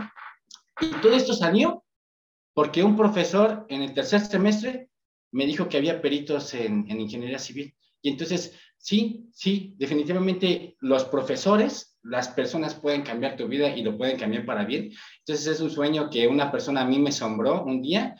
Y 0.81 0.87
todo 1.01 1.15
esto 1.15 1.33
salió 1.33 1.85
porque 2.55 2.85
un 2.85 2.97
profesor 2.97 3.67
en 3.69 3.83
el 3.83 3.95
tercer 3.95 4.21
semestre 4.21 4.89
me 5.33 5.47
dijo 5.47 5.68
que 5.68 5.79
había 5.79 6.01
peritos 6.01 6.55
en, 6.55 6.87
en, 6.88 7.01
ingeniería 7.01 7.38
civil. 7.38 7.75
Y 8.01 8.11
entonces, 8.11 8.59
sí, 8.77 9.29
sí, 9.33 9.75
definitivamente 9.79 10.77
los 10.81 11.05
profesores, 11.05 11.99
las 12.03 12.29
personas 12.29 12.75
pueden 12.75 13.03
cambiar 13.03 13.37
tu 13.37 13.49
vida 13.49 13.77
y 13.77 13.83
lo 13.83 13.97
pueden 13.97 14.18
cambiar 14.18 14.45
para 14.45 14.64
bien. 14.64 14.92
Entonces 15.21 15.47
es 15.47 15.61
un 15.61 15.71
sueño 15.71 16.11
que 16.11 16.27
una 16.27 16.51
persona 16.51 16.83
a 16.83 16.87
mí 16.87 16.99
me 16.99 17.11
asombró 17.11 17.64
un 17.64 17.81
día 17.81 18.14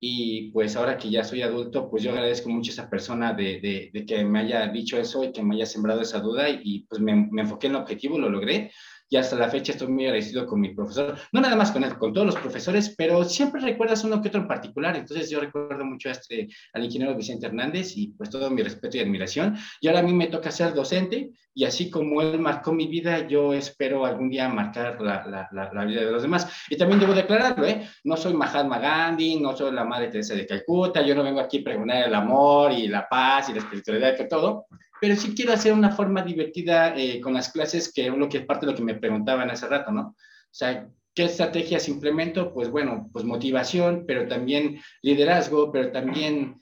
y 0.00 0.50
pues 0.52 0.76
ahora 0.76 0.96
que 0.96 1.10
ya 1.10 1.24
soy 1.24 1.42
adulto, 1.42 1.90
pues 1.90 2.02
yo 2.02 2.12
agradezco 2.12 2.48
mucho 2.50 2.70
a 2.70 2.74
esa 2.74 2.90
persona 2.90 3.32
de, 3.32 3.90
que 4.06 4.24
me 4.24 4.40
haya 4.40 4.68
dicho 4.68 4.98
eso 4.98 5.24
y 5.24 5.32
que 5.32 5.42
me 5.42 5.56
haya 5.56 5.66
sembrado 5.66 6.02
esa 6.02 6.20
duda 6.20 6.48
y, 6.48 6.60
y 6.62 6.78
pues 6.80 7.00
me, 7.00 7.28
me 7.30 7.42
enfoqué 7.42 7.66
en 7.66 7.74
el 7.74 7.82
objetivo, 7.82 8.18
lo 8.18 8.30
logré 8.30 8.70
y 9.08 9.16
hasta 9.16 9.36
la 9.36 9.48
fecha 9.48 9.72
estoy 9.72 9.88
muy 9.88 10.04
agradecido 10.04 10.46
con 10.46 10.60
mi 10.60 10.74
profesor, 10.74 11.16
no 11.32 11.40
nada 11.40 11.56
más 11.56 11.72
con 11.72 11.84
él, 11.84 11.96
con 11.96 12.12
todos 12.12 12.26
los 12.26 12.36
profesores, 12.36 12.94
pero 12.96 13.24
siempre 13.24 13.60
recuerdas 13.60 14.04
uno 14.04 14.20
que 14.20 14.28
otro 14.28 14.40
en 14.40 14.48
particular, 14.48 14.96
entonces 14.96 15.30
yo 15.30 15.40
recuerdo 15.40 15.84
mucho 15.84 16.08
a 16.08 16.12
este, 16.12 16.48
al 16.72 16.84
ingeniero 16.84 17.14
Vicente 17.16 17.46
Hernández 17.46 17.96
y 17.96 18.08
pues 18.08 18.30
todo 18.30 18.50
mi 18.50 18.62
respeto 18.62 18.96
y 18.96 19.00
admiración, 19.00 19.56
y 19.80 19.88
ahora 19.88 20.00
a 20.00 20.02
mí 20.02 20.12
me 20.12 20.26
toca 20.26 20.50
ser 20.50 20.74
docente, 20.74 21.30
y 21.54 21.64
así 21.64 21.90
como 21.90 22.22
él 22.22 22.38
marcó 22.38 22.72
mi 22.72 22.86
vida, 22.86 23.26
yo 23.26 23.52
espero 23.52 24.06
algún 24.06 24.30
día 24.30 24.48
marcar 24.48 25.00
la, 25.00 25.26
la, 25.26 25.48
la, 25.50 25.72
la 25.72 25.84
vida 25.84 26.02
de 26.04 26.12
los 26.12 26.22
demás. 26.22 26.48
Y 26.70 26.76
también 26.76 27.00
debo 27.00 27.14
declararlo, 27.14 27.66
¿eh? 27.66 27.84
No 28.04 28.16
soy 28.16 28.32
Mahatma 28.32 28.78
Gandhi, 28.78 29.40
no 29.40 29.56
soy 29.56 29.72
la 29.72 29.84
Madre 29.84 30.06
Teresa 30.06 30.36
de 30.36 30.46
Calcuta, 30.46 31.02
yo 31.02 31.16
no 31.16 31.24
vengo 31.24 31.40
aquí 31.40 31.58
a 31.58 31.64
pregonar 31.64 32.06
el 32.06 32.14
amor 32.14 32.70
y 32.70 32.86
la 32.86 33.08
paz 33.08 33.48
y 33.48 33.54
la 33.54 33.58
espiritualidad 33.58 34.14
y 34.20 34.28
todo, 34.28 34.66
pero 35.00 35.16
sí 35.16 35.34
quiero 35.34 35.52
hacer 35.52 35.72
una 35.72 35.90
forma 35.90 36.22
divertida 36.22 36.96
eh, 36.96 37.20
con 37.20 37.34
las 37.34 37.50
clases, 37.50 37.92
que 37.92 38.06
es 38.06 38.16
lo 38.16 38.28
que 38.28 38.38
es 38.38 38.46
parte 38.46 38.66
de 38.66 38.72
lo 38.72 38.76
que 38.76 38.84
me 38.84 38.94
preguntaban 38.94 39.50
hace 39.50 39.66
rato, 39.66 39.90
¿no? 39.92 40.02
O 40.08 40.54
sea, 40.54 40.88
¿qué 41.14 41.24
estrategias 41.24 41.88
implemento? 41.88 42.52
Pues 42.52 42.70
bueno, 42.70 43.08
pues 43.12 43.24
motivación, 43.24 44.04
pero 44.06 44.28
también 44.28 44.80
liderazgo, 45.02 45.70
pero 45.72 45.92
también 45.92 46.60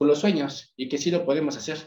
los 0.00 0.20
sueños 0.20 0.72
y 0.76 0.88
que 0.88 0.98
sí 0.98 1.10
lo 1.10 1.24
podemos 1.24 1.56
hacer. 1.56 1.78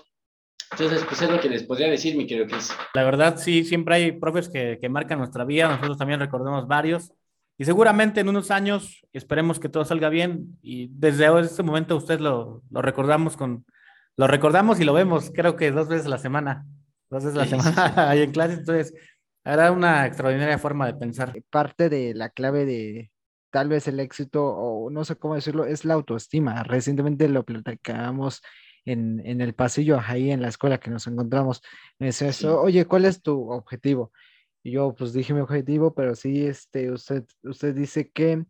Entonces, 0.71 1.03
pues 1.07 1.21
es 1.21 1.29
lo 1.29 1.39
que 1.39 1.49
les 1.49 1.63
podría 1.63 1.87
decir, 1.87 2.17
mi 2.17 2.25
querido 2.25 2.47
Chris. 2.47 2.71
La 2.93 3.03
verdad, 3.03 3.37
sí, 3.37 3.63
siempre 3.63 3.95
hay 3.95 4.11
profes 4.13 4.49
que, 4.49 4.77
que 4.79 4.89
marcan 4.89 5.19
nuestra 5.19 5.45
vida, 5.45 5.69
nosotros 5.69 5.97
también 5.97 6.19
recordamos 6.19 6.67
varios. 6.67 7.11
Y 7.57 7.63
seguramente 7.63 8.19
en 8.19 8.27
unos 8.27 8.51
años 8.51 9.05
esperemos 9.13 9.59
que 9.59 9.69
todo 9.69 9.85
salga 9.85 10.09
bien 10.09 10.57
y 10.61 10.87
desde 10.91 11.39
este 11.39 11.63
momento 11.63 11.95
usted 11.95 12.19
lo, 12.19 12.63
lo 12.69 12.81
recordamos 12.81 13.37
con, 13.37 13.65
lo 14.17 14.27
recordamos 14.27 14.79
y 14.79 14.85
lo 14.85 14.93
vemos, 14.93 15.31
creo 15.33 15.55
que 15.55 15.71
dos 15.71 15.87
veces 15.87 16.05
a 16.05 16.09
la 16.09 16.17
semana, 16.17 16.65
dos 17.09 17.23
veces 17.23 17.37
a 17.37 17.45
la 17.45 17.63
semana 17.63 18.09
ahí 18.09 18.21
en 18.21 18.31
clase, 18.31 18.53
entonces 18.53 18.93
era 19.43 19.71
una 19.71 20.05
extraordinaria 20.07 20.57
forma 20.57 20.87
de 20.87 20.95
pensar. 20.95 21.33
Parte 21.49 21.89
de 21.89 22.15
la 22.15 22.29
clave 22.29 22.65
de 22.65 23.11
tal 23.51 23.69
vez 23.69 23.87
el 23.87 23.99
éxito, 23.99 24.43
o 24.43 24.89
no 24.89 25.05
sé 25.05 25.15
cómo 25.15 25.35
decirlo, 25.35 25.65
es 25.65 25.85
la 25.85 25.93
autoestima. 25.93 26.63
Recientemente 26.63 27.29
lo 27.29 27.45
platicamos 27.45 28.41
en, 28.85 29.21
en, 29.25 29.41
el 29.41 29.53
pasillo, 29.53 29.99
ahí 30.03 30.31
en 30.31 30.41
la 30.41 30.47
escuela 30.47 30.79
que 30.79 30.89
nos 30.89 31.07
encontramos. 31.07 31.61
Me 31.99 32.07
dice 32.07 32.27
eso, 32.27 32.59
oye, 32.59 32.85
¿cuál 32.85 33.05
es 33.05 33.21
tu 33.21 33.51
objetivo? 33.51 34.11
Y 34.63 34.71
yo 34.71 34.95
pues 34.95 35.13
dije 35.13 35.33
mi 35.33 35.41
objetivo, 35.41 35.93
pero 35.93 36.15
sí, 36.15 36.45
este, 36.47 36.91
usted, 36.91 37.23
usted 37.43 37.75
dice 37.75 38.09
que 38.09 38.43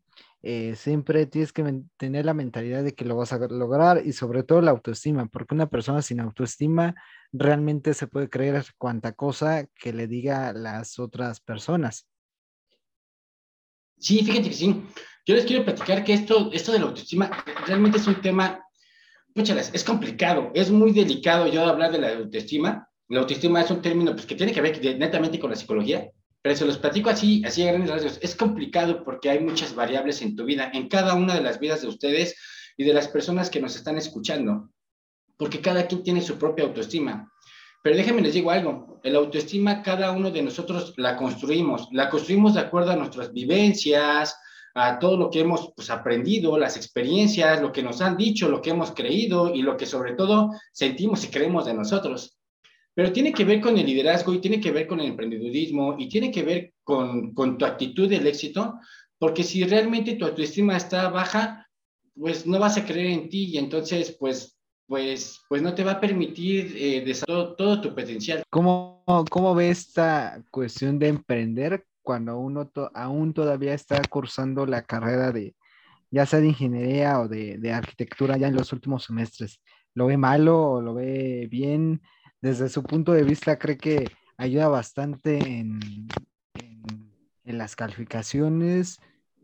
eh, 0.47 0.75
siempre 0.75 1.25
tienes 1.25 1.51
que 1.51 1.81
tener 1.97 2.23
la 2.23 2.35
mentalidad 2.35 2.83
de 2.83 2.93
que 2.93 3.03
lo 3.03 3.15
vas 3.15 3.33
a 3.33 3.39
lograr 3.47 4.03
y 4.05 4.13
sobre 4.13 4.43
todo 4.43 4.61
la 4.61 4.69
autoestima, 4.69 5.25
porque 5.25 5.55
una 5.55 5.71
persona 5.71 6.03
sin 6.03 6.19
autoestima 6.19 6.93
realmente 7.31 7.95
se 7.95 8.05
puede 8.05 8.29
creer 8.29 8.63
cuanta 8.77 9.13
cosa 9.13 9.65
que 9.73 9.91
le 9.91 10.05
diga 10.05 10.53
las 10.53 10.99
otras 10.99 11.39
personas. 11.39 12.07
Sí, 13.97 14.23
fíjate 14.23 14.49
que 14.49 14.55
sí. 14.55 14.83
Yo 15.25 15.33
les 15.33 15.45
quiero 15.45 15.65
platicar 15.65 16.03
que 16.03 16.13
esto, 16.13 16.51
esto 16.53 16.71
de 16.73 16.77
la 16.77 16.85
autoestima 16.85 17.43
realmente 17.65 17.97
es 17.97 18.05
un 18.05 18.21
tema, 18.21 18.63
escúchalas, 19.29 19.73
es 19.73 19.83
complicado, 19.83 20.51
es 20.53 20.69
muy 20.69 20.91
delicado 20.91 21.47
yo 21.47 21.65
hablar 21.65 21.91
de 21.91 21.97
la 21.97 22.17
autoestima. 22.17 22.87
La 23.07 23.21
autoestima 23.21 23.61
es 23.61 23.71
un 23.71 23.81
término 23.81 24.11
pues, 24.11 24.27
que 24.27 24.35
tiene 24.35 24.53
que 24.53 24.61
ver 24.61 24.79
netamente 24.99 25.39
con 25.39 25.49
la 25.49 25.55
psicología, 25.55 26.07
pero 26.45 26.55
se 26.55 26.65
los 26.67 26.77
platico 26.77 27.09
así, 27.09 27.41
así 27.43 27.63
a 27.63 27.71
grandes 27.71 27.89
rasgos. 27.89 28.19
Es 28.21 28.35
complicado 28.35 29.03
porque 29.03 29.31
hay 29.31 29.39
muchas 29.39 29.73
variables 29.73 30.21
en 30.21 30.35
tu 30.35 30.45
vida, 30.45 30.69
en 30.75 30.87
cada 30.89 31.15
una 31.15 31.33
de 31.33 31.41
las 31.41 31.59
vidas 31.59 31.81
de 31.81 31.87
ustedes 31.87 32.35
y 32.77 32.83
de 32.83 32.93
las 32.93 33.07
personas 33.07 33.49
que 33.49 33.59
nos 33.59 33.75
están 33.75 33.97
escuchando, 33.97 34.69
porque 35.37 35.59
cada 35.59 35.87
quien 35.87 36.03
tiene 36.03 36.21
su 36.21 36.37
propia 36.37 36.65
autoestima. 36.65 37.33
Pero 37.81 37.97
déjenme 37.97 38.21
les 38.21 38.35
digo 38.35 38.51
algo, 38.51 39.01
el 39.03 39.15
autoestima 39.15 39.81
cada 39.81 40.11
uno 40.11 40.29
de 40.29 40.43
nosotros 40.43 40.93
la 40.97 41.17
construimos, 41.17 41.87
la 41.91 42.11
construimos 42.11 42.53
de 42.53 42.59
acuerdo 42.59 42.91
a 42.91 42.95
nuestras 42.95 43.33
vivencias, 43.33 44.37
a 44.75 44.99
todo 44.99 45.17
lo 45.17 45.31
que 45.31 45.39
hemos 45.39 45.73
pues, 45.75 45.89
aprendido, 45.89 46.59
las 46.59 46.77
experiencias, 46.77 47.59
lo 47.59 47.71
que 47.71 47.81
nos 47.81 48.01
han 48.01 48.17
dicho, 48.17 48.49
lo 48.49 48.61
que 48.61 48.69
hemos 48.69 48.91
creído 48.91 49.51
y 49.51 49.63
lo 49.63 49.77
que 49.77 49.87
sobre 49.87 50.13
todo 50.13 50.51
sentimos 50.71 51.23
y 51.23 51.29
creemos 51.29 51.65
de 51.65 51.73
nosotros 51.73 52.34
pero 52.95 53.11
tiene 53.11 53.33
que 53.33 53.43
ver 53.43 53.61
con 53.61 53.77
el 53.77 53.85
liderazgo 53.85 54.33
y 54.33 54.39
tiene 54.39 54.59
que 54.59 54.71
ver 54.71 54.87
con 54.87 55.01
el 55.01 55.07
emprendedurismo 55.07 55.97
y 55.99 56.07
tiene 56.07 56.31
que 56.31 56.43
ver 56.43 56.73
con, 56.83 57.33
con 57.33 57.57
tu 57.57 57.65
actitud 57.65 58.09
del 58.09 58.25
éxito, 58.25 58.79
porque 59.19 59.43
si 59.43 59.65
realmente 59.65 60.15
tu 60.15 60.25
autoestima 60.25 60.77
está 60.77 61.09
baja, 61.09 61.67
pues 62.17 62.47
no 62.47 62.57
vas 62.57 62.77
a 62.77 62.85
creer 62.85 63.07
en 63.07 63.29
ti 63.29 63.47
y 63.51 63.57
entonces 63.57 64.15
pues, 64.17 64.57
pues, 64.87 65.41
pues 65.49 65.61
no 65.61 65.75
te 65.75 65.83
va 65.83 65.93
a 65.93 65.99
permitir 65.99 66.73
eh, 66.77 67.03
desarrollar 67.05 67.55
todo, 67.57 67.81
tu 67.81 67.93
potencial. 67.93 68.43
¿Cómo, 68.49 69.03
¿Cómo 69.29 69.53
ve 69.53 69.69
esta 69.69 70.41
cuestión 70.49 70.97
de 70.97 71.09
emprender 71.09 71.85
cuando 72.01 72.39
uno 72.39 72.71
aún 72.93 73.33
todavía 73.33 73.73
está 73.73 74.05
cursando 74.05 74.65
la 74.65 74.83
carrera 74.83 75.33
de, 75.33 75.53
ya 76.11 76.25
sea 76.25 76.39
de 76.39 76.47
ingeniería 76.47 77.19
o 77.19 77.27
de, 77.27 77.57
de 77.57 77.73
arquitectura 77.73 78.37
ya 78.37 78.47
en 78.47 78.55
los 78.55 78.71
últimos 78.71 79.03
semestres? 79.03 79.59
¿Lo 79.93 80.05
ve 80.05 80.15
malo 80.15 80.71
o 80.71 80.81
lo 80.81 80.93
ve 80.93 81.47
bien? 81.49 82.01
Desde 82.45 82.69
su 82.69 82.83
punto 82.83 83.11
de 83.11 83.23
vista, 83.23 83.57
cree 83.57 83.75
que 83.75 84.11
ayuda 84.37 84.67
bastante 84.67 85.39
en, 85.39 85.79
en, 87.43 87.57
las 87.57 87.75
calificaciones. 87.75 88.99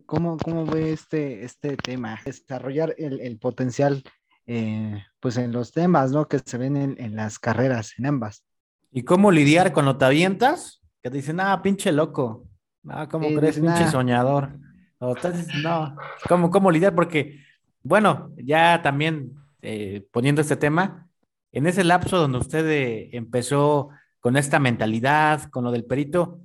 ¿Cómo, 0.05 0.37
¿Cómo, 0.37 0.67
ve 0.67 0.93
este, 0.93 1.43
este 1.43 1.77
tema? 1.77 2.19
Desarrollar 2.23 2.93
el, 2.99 3.19
el 3.21 3.39
potencial 3.39 4.03
eh, 4.45 5.03
pues 5.19 5.37
en 5.37 5.51
los 5.51 5.71
temas, 5.71 6.11
¿no? 6.11 6.27
Que 6.27 6.37
se 6.37 6.59
ven 6.59 6.77
en, 6.77 6.95
en, 6.99 7.15
las 7.15 7.39
carreras, 7.39 7.93
en 7.97 8.05
ambas. 8.05 8.43
¿Y 8.91 9.01
cómo 9.01 9.31
lidiar 9.31 9.73
con 9.73 9.85
lo 9.85 9.97
te 9.97 10.05
avientas? 10.05 10.83
Que 11.01 11.09
te 11.09 11.17
dicen, 11.17 11.39
ah, 11.39 11.59
pinche 11.63 11.91
loco. 11.91 12.45
Ah, 12.87 13.07
¿cómo 13.09 13.33
crees, 13.33 13.59
pinche 13.59 13.87
soñador? 13.87 14.59
O 14.99 15.15
no, 15.63 15.95
¿cómo, 16.29 16.51
¿cómo 16.51 16.69
lidiar? 16.69 16.93
Porque, 16.93 17.39
bueno, 17.81 18.31
ya 18.37 18.79
también 18.83 19.33
eh, 19.63 20.05
poniendo 20.11 20.41
este 20.41 20.55
tema, 20.55 21.07
en 21.51 21.67
ese 21.67 21.83
lapso 21.83 22.17
donde 22.17 22.37
usted 22.37 22.67
eh, 22.69 23.09
empezó 23.13 23.89
con 24.19 24.37
esta 24.37 24.59
mentalidad, 24.59 25.49
con 25.49 25.63
lo 25.63 25.71
del 25.71 25.85
perito, 25.85 26.39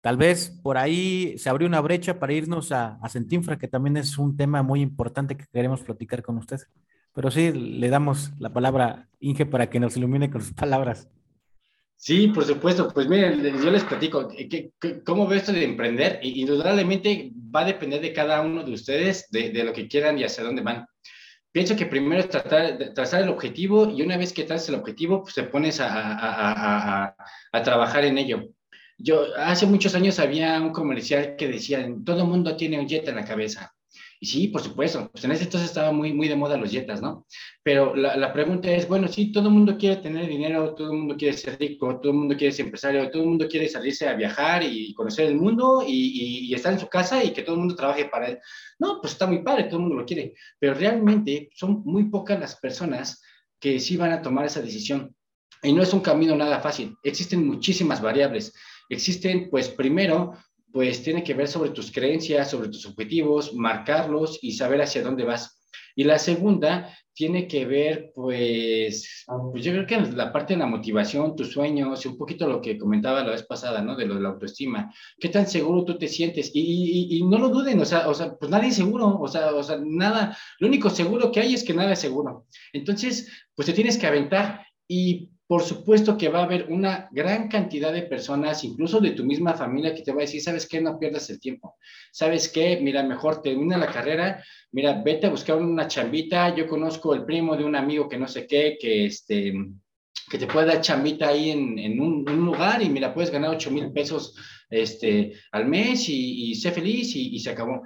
tal 0.00 0.16
vez 0.16 0.50
por 0.62 0.78
ahí 0.78 1.36
se 1.38 1.48
abrió 1.48 1.66
una 1.66 1.80
brecha 1.80 2.18
para 2.18 2.32
irnos 2.32 2.72
a, 2.72 2.98
a 3.02 3.08
Centinfra, 3.08 3.58
que 3.58 3.68
también 3.68 3.96
es 3.96 4.18
un 4.18 4.36
tema 4.36 4.62
muy 4.62 4.80
importante 4.80 5.36
que 5.36 5.46
queremos 5.52 5.80
platicar 5.80 6.22
con 6.22 6.38
usted. 6.38 6.60
Pero 7.14 7.30
sí, 7.30 7.52
le 7.52 7.88
damos 7.88 8.32
la 8.38 8.52
palabra 8.52 9.08
Inge 9.20 9.46
para 9.46 9.68
que 9.68 9.80
nos 9.80 9.96
ilumine 9.96 10.30
con 10.30 10.40
sus 10.40 10.54
palabras. 10.54 11.08
Sí, 11.96 12.28
por 12.28 12.44
supuesto. 12.44 12.88
Pues 12.92 13.08
miren, 13.08 13.42
yo 13.62 13.70
les 13.70 13.84
platico, 13.84 14.28
¿cómo 15.04 15.26
veo 15.26 15.38
esto 15.38 15.52
de 15.52 15.64
emprender? 15.64 16.18
Indudablemente 16.22 17.32
va 17.54 17.60
a 17.60 17.66
depender 17.66 18.00
de 18.00 18.12
cada 18.12 18.40
uno 18.40 18.64
de 18.64 18.72
ustedes, 18.72 19.28
de, 19.30 19.50
de 19.50 19.64
lo 19.64 19.72
que 19.72 19.86
quieran 19.86 20.18
y 20.18 20.24
hacia 20.24 20.42
dónde 20.42 20.62
van 20.62 20.86
pienso 21.52 21.76
que 21.76 21.86
primero 21.86 22.20
es 22.20 22.28
tratar 22.28 22.92
trazar 22.94 23.22
el 23.22 23.28
objetivo 23.28 23.88
y 23.88 24.02
una 24.02 24.16
vez 24.16 24.32
que 24.32 24.44
traces 24.44 24.70
el 24.70 24.76
objetivo, 24.76 25.22
pues 25.22 25.34
te 25.34 25.44
pones 25.44 25.80
a, 25.80 27.14
a, 27.52 27.62
trabajar 27.62 28.04
en 28.04 28.18
ello. 28.18 28.48
Yo, 28.98 29.26
hace 29.36 29.66
muchos 29.66 29.94
años 29.94 30.18
había 30.18 30.60
un 30.60 30.72
comercial 30.72 31.36
que 31.36 31.48
decía, 31.48 31.86
todo 32.04 32.26
mundo 32.26 32.56
tiene 32.56 32.80
un 32.80 32.88
jet 32.88 33.06
en 33.08 33.16
la 33.16 33.24
cabeza. 33.24 33.74
Y 34.22 34.26
sí, 34.26 34.46
por 34.46 34.62
supuesto, 34.62 35.10
pues 35.10 35.24
en 35.24 35.32
ese 35.32 35.42
entonces 35.42 35.68
estaba 35.68 35.90
muy, 35.90 36.12
muy 36.12 36.28
de 36.28 36.36
moda 36.36 36.56
los 36.56 36.70
jetas, 36.70 37.02
¿no? 37.02 37.26
Pero 37.64 37.96
la, 37.96 38.16
la, 38.16 38.32
pregunta 38.32 38.70
es, 38.70 38.86
bueno, 38.86 39.08
sí, 39.08 39.32
todo 39.32 39.48
el 39.48 39.54
mundo 39.54 39.76
quiere 39.76 39.96
tener 39.96 40.28
dinero, 40.28 40.76
todo 40.76 40.92
el 40.92 40.98
mundo 40.98 41.16
quiere 41.16 41.36
ser 41.36 41.58
rico, 41.58 41.98
todo 41.98 42.12
el 42.12 42.18
mundo 42.18 42.36
quiere 42.36 42.52
ser 42.52 42.66
empresario, 42.66 43.10
todo 43.10 43.22
el 43.22 43.28
mundo 43.30 43.48
quiere 43.48 43.68
salirse 43.68 44.08
a 44.08 44.14
viajar 44.14 44.62
y 44.62 44.94
conocer 44.94 45.26
el 45.26 45.34
mundo 45.34 45.82
y, 45.84 45.90
y, 45.90 46.46
y 46.46 46.54
estar 46.54 46.72
en 46.72 46.78
su 46.78 46.86
casa 46.86 47.24
y 47.24 47.32
que 47.32 47.42
todo 47.42 47.56
el 47.56 47.62
mundo 47.62 47.74
trabaje 47.74 48.04
para 48.04 48.28
él. 48.28 48.38
No, 48.78 49.00
pues 49.00 49.14
está 49.14 49.26
muy 49.26 49.42
padre, 49.42 49.64
todo 49.64 49.78
el 49.78 49.86
mundo 49.86 49.96
lo 49.96 50.06
quiere, 50.06 50.34
pero 50.56 50.74
realmente 50.74 51.50
son 51.56 51.82
muy 51.84 52.04
pocas 52.04 52.38
las 52.38 52.54
personas 52.60 53.20
que 53.58 53.80
sí 53.80 53.96
van 53.96 54.12
a 54.12 54.22
tomar 54.22 54.46
esa 54.46 54.62
decisión. 54.62 55.16
Y 55.64 55.72
no 55.72 55.82
es 55.82 55.92
un 55.92 56.00
camino 56.00 56.36
nada 56.36 56.60
fácil, 56.60 56.94
existen 57.02 57.44
muchísimas 57.44 58.00
variables. 58.00 58.54
Existen, 58.88 59.50
pues 59.50 59.68
primero, 59.68 60.34
pues 60.72 61.02
tiene 61.02 61.22
que 61.22 61.34
ver 61.34 61.48
sobre 61.48 61.70
tus 61.70 61.92
creencias, 61.92 62.50
sobre 62.50 62.68
tus 62.68 62.86
objetivos, 62.86 63.54
marcarlos 63.54 64.38
y 64.42 64.52
saber 64.52 64.82
hacia 64.82 65.02
dónde 65.02 65.24
vas. 65.24 65.60
Y 65.94 66.04
la 66.04 66.18
segunda 66.18 66.96
tiene 67.14 67.46
que 67.46 67.66
ver, 67.66 68.12
pues, 68.14 69.24
pues 69.52 69.62
yo 69.64 69.72
creo 69.72 69.86
que 69.86 70.00
la 70.00 70.32
parte 70.32 70.54
de 70.54 70.60
la 70.60 70.66
motivación, 70.66 71.36
tus 71.36 71.52
sueños 71.52 72.04
y 72.04 72.08
un 72.08 72.16
poquito 72.16 72.46
lo 72.48 72.60
que 72.60 72.78
comentaba 72.78 73.22
la 73.22 73.32
vez 73.32 73.42
pasada, 73.42 73.82
¿no? 73.82 73.94
De 73.96 74.06
lo 74.06 74.14
de 74.14 74.22
la 74.22 74.30
autoestima. 74.30 74.90
¿Qué 75.20 75.28
tan 75.28 75.46
seguro 75.46 75.84
tú 75.84 75.98
te 75.98 76.08
sientes? 76.08 76.50
Y, 76.54 76.60
y, 76.60 77.18
y 77.18 77.24
no 77.24 77.38
lo 77.38 77.50
duden, 77.50 77.78
o 77.80 77.84
sea, 77.84 78.08
o 78.08 78.14
sea, 78.14 78.34
pues 78.34 78.50
nadie 78.50 78.70
es 78.70 78.76
seguro, 78.76 79.18
o 79.20 79.28
sea, 79.28 79.54
o 79.54 79.62
sea, 79.62 79.78
nada, 79.84 80.36
lo 80.58 80.68
único 80.68 80.88
seguro 80.88 81.30
que 81.30 81.40
hay 81.40 81.52
es 81.52 81.64
que 81.64 81.74
nada 81.74 81.92
es 81.92 81.98
seguro. 81.98 82.46
Entonces, 82.72 83.30
pues 83.54 83.66
te 83.66 83.74
tienes 83.74 83.98
que 83.98 84.06
aventar 84.06 84.66
y 84.88 85.31
por 85.52 85.64
supuesto 85.64 86.16
que 86.16 86.30
va 86.30 86.40
a 86.40 86.44
haber 86.44 86.68
una 86.70 87.10
gran 87.12 87.46
cantidad 87.46 87.92
de 87.92 88.04
personas, 88.04 88.64
incluso 88.64 89.00
de 89.00 89.10
tu 89.10 89.22
misma 89.22 89.52
familia, 89.52 89.94
que 89.94 90.00
te 90.00 90.10
va 90.10 90.20
a 90.20 90.20
decir, 90.22 90.40
¿sabes 90.40 90.66
qué? 90.66 90.80
No 90.80 90.98
pierdas 90.98 91.28
el 91.28 91.38
tiempo. 91.40 91.76
¿Sabes 92.10 92.48
qué? 92.48 92.78
Mira, 92.80 93.02
mejor 93.02 93.42
termina 93.42 93.76
la 93.76 93.88
carrera, 93.88 94.42
mira, 94.70 95.02
vete 95.04 95.26
a 95.26 95.30
buscar 95.30 95.58
una 95.58 95.86
chambita. 95.86 96.56
Yo 96.56 96.66
conozco 96.66 97.12
el 97.12 97.26
primo 97.26 97.54
de 97.54 97.64
un 97.64 97.76
amigo 97.76 98.08
que 98.08 98.16
no 98.16 98.28
sé 98.28 98.46
qué, 98.46 98.78
que 98.80 99.04
este 99.04 99.52
que 100.30 100.38
te 100.38 100.46
puede 100.46 100.68
dar 100.68 100.80
chambita 100.80 101.28
ahí 101.28 101.50
en, 101.50 102.00
un, 102.00 102.24
lugar 102.24 102.80
y 102.80 102.88
mira, 102.88 103.12
puedes 103.12 103.30
ganar 103.30 103.50
8 103.50 103.70
mil 103.72 103.92
pesos 103.92 104.34
este, 104.70 105.34
al 105.50 105.66
mes 105.66 106.08
y, 106.08 106.54
sé 106.54 106.72
feliz 106.72 107.14
y 107.14 107.38
se 107.38 107.50
acabó 107.50 107.82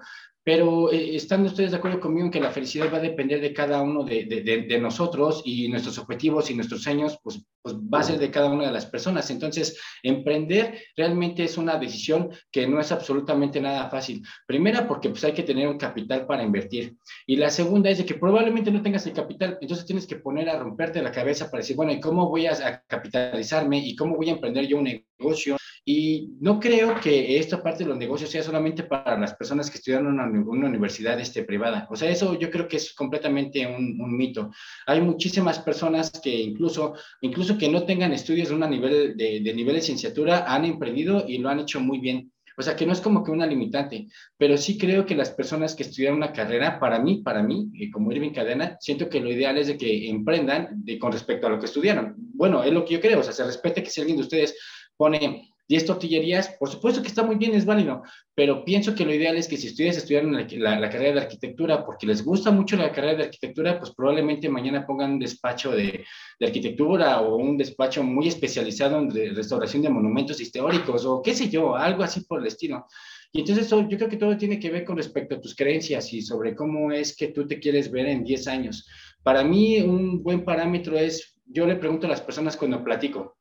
pero 0.47 0.93
eh, 0.93 1.17
están 1.17 1.45
ustedes 1.45 1.73
de 1.73 1.79
acuerdo 1.79 1.99
conmigo 1.99 2.27
en 2.27 2.31
que 2.31 2.39
la 2.39 2.53
felicidad 2.53 2.89
va 2.93 2.99
a 2.99 3.01
depender 3.01 3.41
de 3.41 3.53
cada 3.53 3.83
uno 3.83 4.05
de, 4.05 4.79
nosotros 4.81 5.43
y 5.45 5.69
nuestros 5.69 5.99
objetivos 5.99 6.49
y 6.49 6.55
nuestros 6.55 6.85
sueños, 6.85 7.19
pues, 7.21 7.45
pues 7.61 7.75
va 7.75 7.99
a 7.99 8.05
ser 8.05 8.21
de 8.21 8.31
cada 8.31 8.49
una 8.49 8.67
de 8.67 8.73
las 8.73 8.87
personas. 8.87 9.29
Entonces, 9.31 9.77
emprender 10.05 10.79
realmente 10.97 11.43
es 11.43 11.59
una 11.59 11.77
decisión 11.79 12.31
que 12.53 12.65
no 12.69 12.79
es 12.79 12.93
absolutamente 12.93 13.61
nada 13.61 13.91
fácil. 13.91 14.23
Primera, 14.47 14.87
porque 14.87 15.09
pues 15.09 15.25
hay 15.25 15.33
que 15.33 15.43
tener 15.43 15.67
un 15.67 15.79
capital 15.79 16.27
para 16.27 16.45
invertir. 16.45 16.95
Y 17.27 17.35
la 17.35 17.51
segunda 17.51 17.91
es 17.91 17.99
de 17.99 18.07
que 18.07 18.15
probablemente 18.15 18.71
no 18.71 18.83
tengas 18.83 19.05
el 19.09 19.15
capital, 19.15 19.59
entonces 19.61 19.85
tienes 19.85 20.07
que 20.07 20.15
poner 20.15 20.49
a 20.49 20.61
romperte 20.61 21.03
la 21.03 21.11
cabeza 21.11 21.51
para 21.51 21.63
decir, 21.63 21.75
bueno, 21.75 21.91
¿y 21.91 21.99
cómo 21.99 22.29
voy 22.29 22.47
a 22.47 22.85
capitalizarme? 22.87 23.79
¿Y 23.79 23.97
cómo 23.97 24.15
voy 24.15 24.29
a 24.29 24.35
emprender 24.35 24.69
yo 24.69 24.79
un 24.79 24.85
negocio? 25.19 25.57
Y 25.89 26.33
no 26.41 26.59
creo 26.59 26.99
que 27.01 27.39
esta 27.39 27.63
parte 27.63 27.85
de 27.85 27.91
los 27.91 27.97
negocios 27.97 28.29
sea 28.29 28.43
solamente 28.43 28.83
para 28.83 29.17
las 29.17 29.35
personas 29.37 29.71
que 29.71 29.79
estudian 29.79 30.09
una, 30.09 30.25
una 30.25 30.67
universidad 30.67 31.21
este, 31.21 31.45
privada. 31.45 31.87
O 31.89 31.95
sea, 31.95 32.11
eso 32.11 32.37
yo 32.37 32.51
creo 32.51 32.67
que 32.67 32.79
es 32.79 32.93
completamente 32.93 33.65
un, 33.65 33.97
un, 34.01 34.17
mito. 34.17 34.51
Hay 34.89 35.01
muchísimas 35.01 35.61
personas 35.61 36.11
que 36.11 36.35
incluso, 36.35 36.95
incluso 37.21 37.57
que 37.57 37.69
no 37.69 37.85
tengan 37.85 38.13
estudios 38.13 38.49
de, 38.49 38.57
una 38.57 38.67
nivel, 38.67 39.17
de, 39.17 39.39
de 39.39 39.55
nivel 39.55 39.75
de 39.75 39.81
licenciatura 39.81 40.53
han 40.53 40.65
emprendido 40.65 41.25
y 41.29 41.39
lo 41.39 41.51
han 41.51 41.61
hecho 41.61 41.79
muy 41.79 42.01
bien. 42.01 42.33
O 42.59 42.63
sea, 42.63 42.75
que 42.75 42.85
no 42.85 42.93
es 42.93 43.01
como 43.01 43.23
que 43.23 43.31
una 43.31 43.47
limitante, 43.47 44.09
pero 44.37 44.57
sí 44.57 44.77
creo 44.79 45.07
que 45.07 45.15
las 45.15 45.31
personas 45.31 45.77
que 45.77 45.85
estudian 45.85 46.15
una 46.15 46.33
carrera, 46.33 46.81
para 46.81 46.99
mí, 46.99 47.23
para 47.23 47.45
mí, 47.45 47.71
como 47.93 48.11
Irving 48.11 48.33
Cadena, 48.33 48.77
siento 48.81 49.09
que 49.09 49.21
lo 49.21 49.31
ideal 49.31 49.57
es 49.57 49.69
de 49.69 49.77
que 49.77 50.09
emprendan 50.09 50.71
de, 50.83 50.99
con 50.99 51.13
respecto 51.13 51.47
a 51.47 51.51
lo 51.51 51.61
que 51.61 51.67
estudiaron. 51.67 52.15
Bueno, 52.17 52.65
es 52.65 52.73
lo 52.73 52.85
que 52.85 52.95
yo 52.95 53.01
creo, 53.01 53.21
o 53.21 53.23
sea, 53.23 53.33
se 53.33 53.45
respete 53.45 53.85
que 53.85 53.91
si 53.91 54.01
alguien 54.01 54.17
de 54.17 54.25
ustedes 54.25 54.59
pone 54.97 55.51
10 55.69 55.87
tortillerías, 55.87 56.55
por 56.59 56.69
supuesto 56.69 57.03
que 57.03 57.09
está 57.09 57.23
muy 57.23 57.37
bien, 57.37 57.55
es 57.55 57.65
válido, 57.65 58.03
pero 58.35 58.65
pienso 58.65 58.95
que 58.95 59.05
lo 59.05 59.13
ideal 59.13 59.37
es 59.37 59.49
que 59.49 59.57
si 59.57 59.67
estudias 59.67 59.97
estudiar 59.97 60.25
la, 60.25 60.91
carrera 60.91 61.15
de 61.15 61.21
arquitectura 61.21 61.85
porque 61.85 62.07
les 62.07 62.25
gusta 62.25 62.51
mucho 62.51 62.77
la 62.77 62.93
carrera 62.93 63.15
de 63.15 63.25
arquitectura, 63.25 63.79
pues 63.79 63.93
probablemente 63.95 64.49
mañana 64.49 64.87
pongan 64.87 65.13
un 65.13 65.19
despacho 65.19 65.73
de, 65.73 66.05
de 66.39 66.47
arquitectura 66.47 67.21
o 67.21 67.37
un 67.37 67.57
despacho 67.57 68.03
muy 68.03 68.29
especializado 68.29 68.99
en 68.99 69.11
restauración 69.35 69.83
de 69.83 69.91
monumentos 69.91 70.41
históricos 70.41 71.05
o 71.05 71.21
qué 71.23 71.35
sé 71.35 71.49
yo, 71.49 71.75
algo 71.75 72.03
así 72.03 72.21
por 72.21 72.41
el 72.41 72.47
estilo. 72.47 72.87
Y 73.33 73.41
entonces 73.41 73.69
yo 73.69 73.87
creo 73.89 74.09
que 74.09 74.17
todo 74.17 74.37
tiene 74.37 74.59
que 74.59 74.71
ver 74.71 74.85
con 74.85 74.97
respecto 74.97 75.35
a 75.35 75.41
tus 75.41 75.55
creencias 75.55 76.13
y 76.13 76.23
sobre 76.23 76.55
cómo 76.55 76.91
es 76.93 77.15
que 77.15 77.29
tú 77.29 77.47
te 77.47 77.59
quieres 77.59 77.91
ver 77.91 78.07
en 78.07 78.25
10 78.25 78.47
años. 78.47 78.87
Para 79.23 79.45
mí 79.45 79.81
un 79.81 80.23
buen 80.23 80.45
parámetro 80.45 80.97
es, 80.97 81.39
yo 81.45 81.67
le 81.67 81.77
pregunto 81.77 82.07
a 82.07 82.11
las 82.11 82.21
personas 82.21 82.57
cuando 82.57 82.83
platico, 82.83 83.36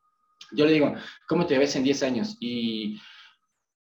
yo 0.51 0.65
le 0.65 0.73
digo, 0.73 0.93
¿cómo 1.27 1.45
te 1.45 1.57
ves 1.57 1.75
en 1.75 1.83
10 1.83 2.03
años? 2.03 2.37
Y 2.39 2.99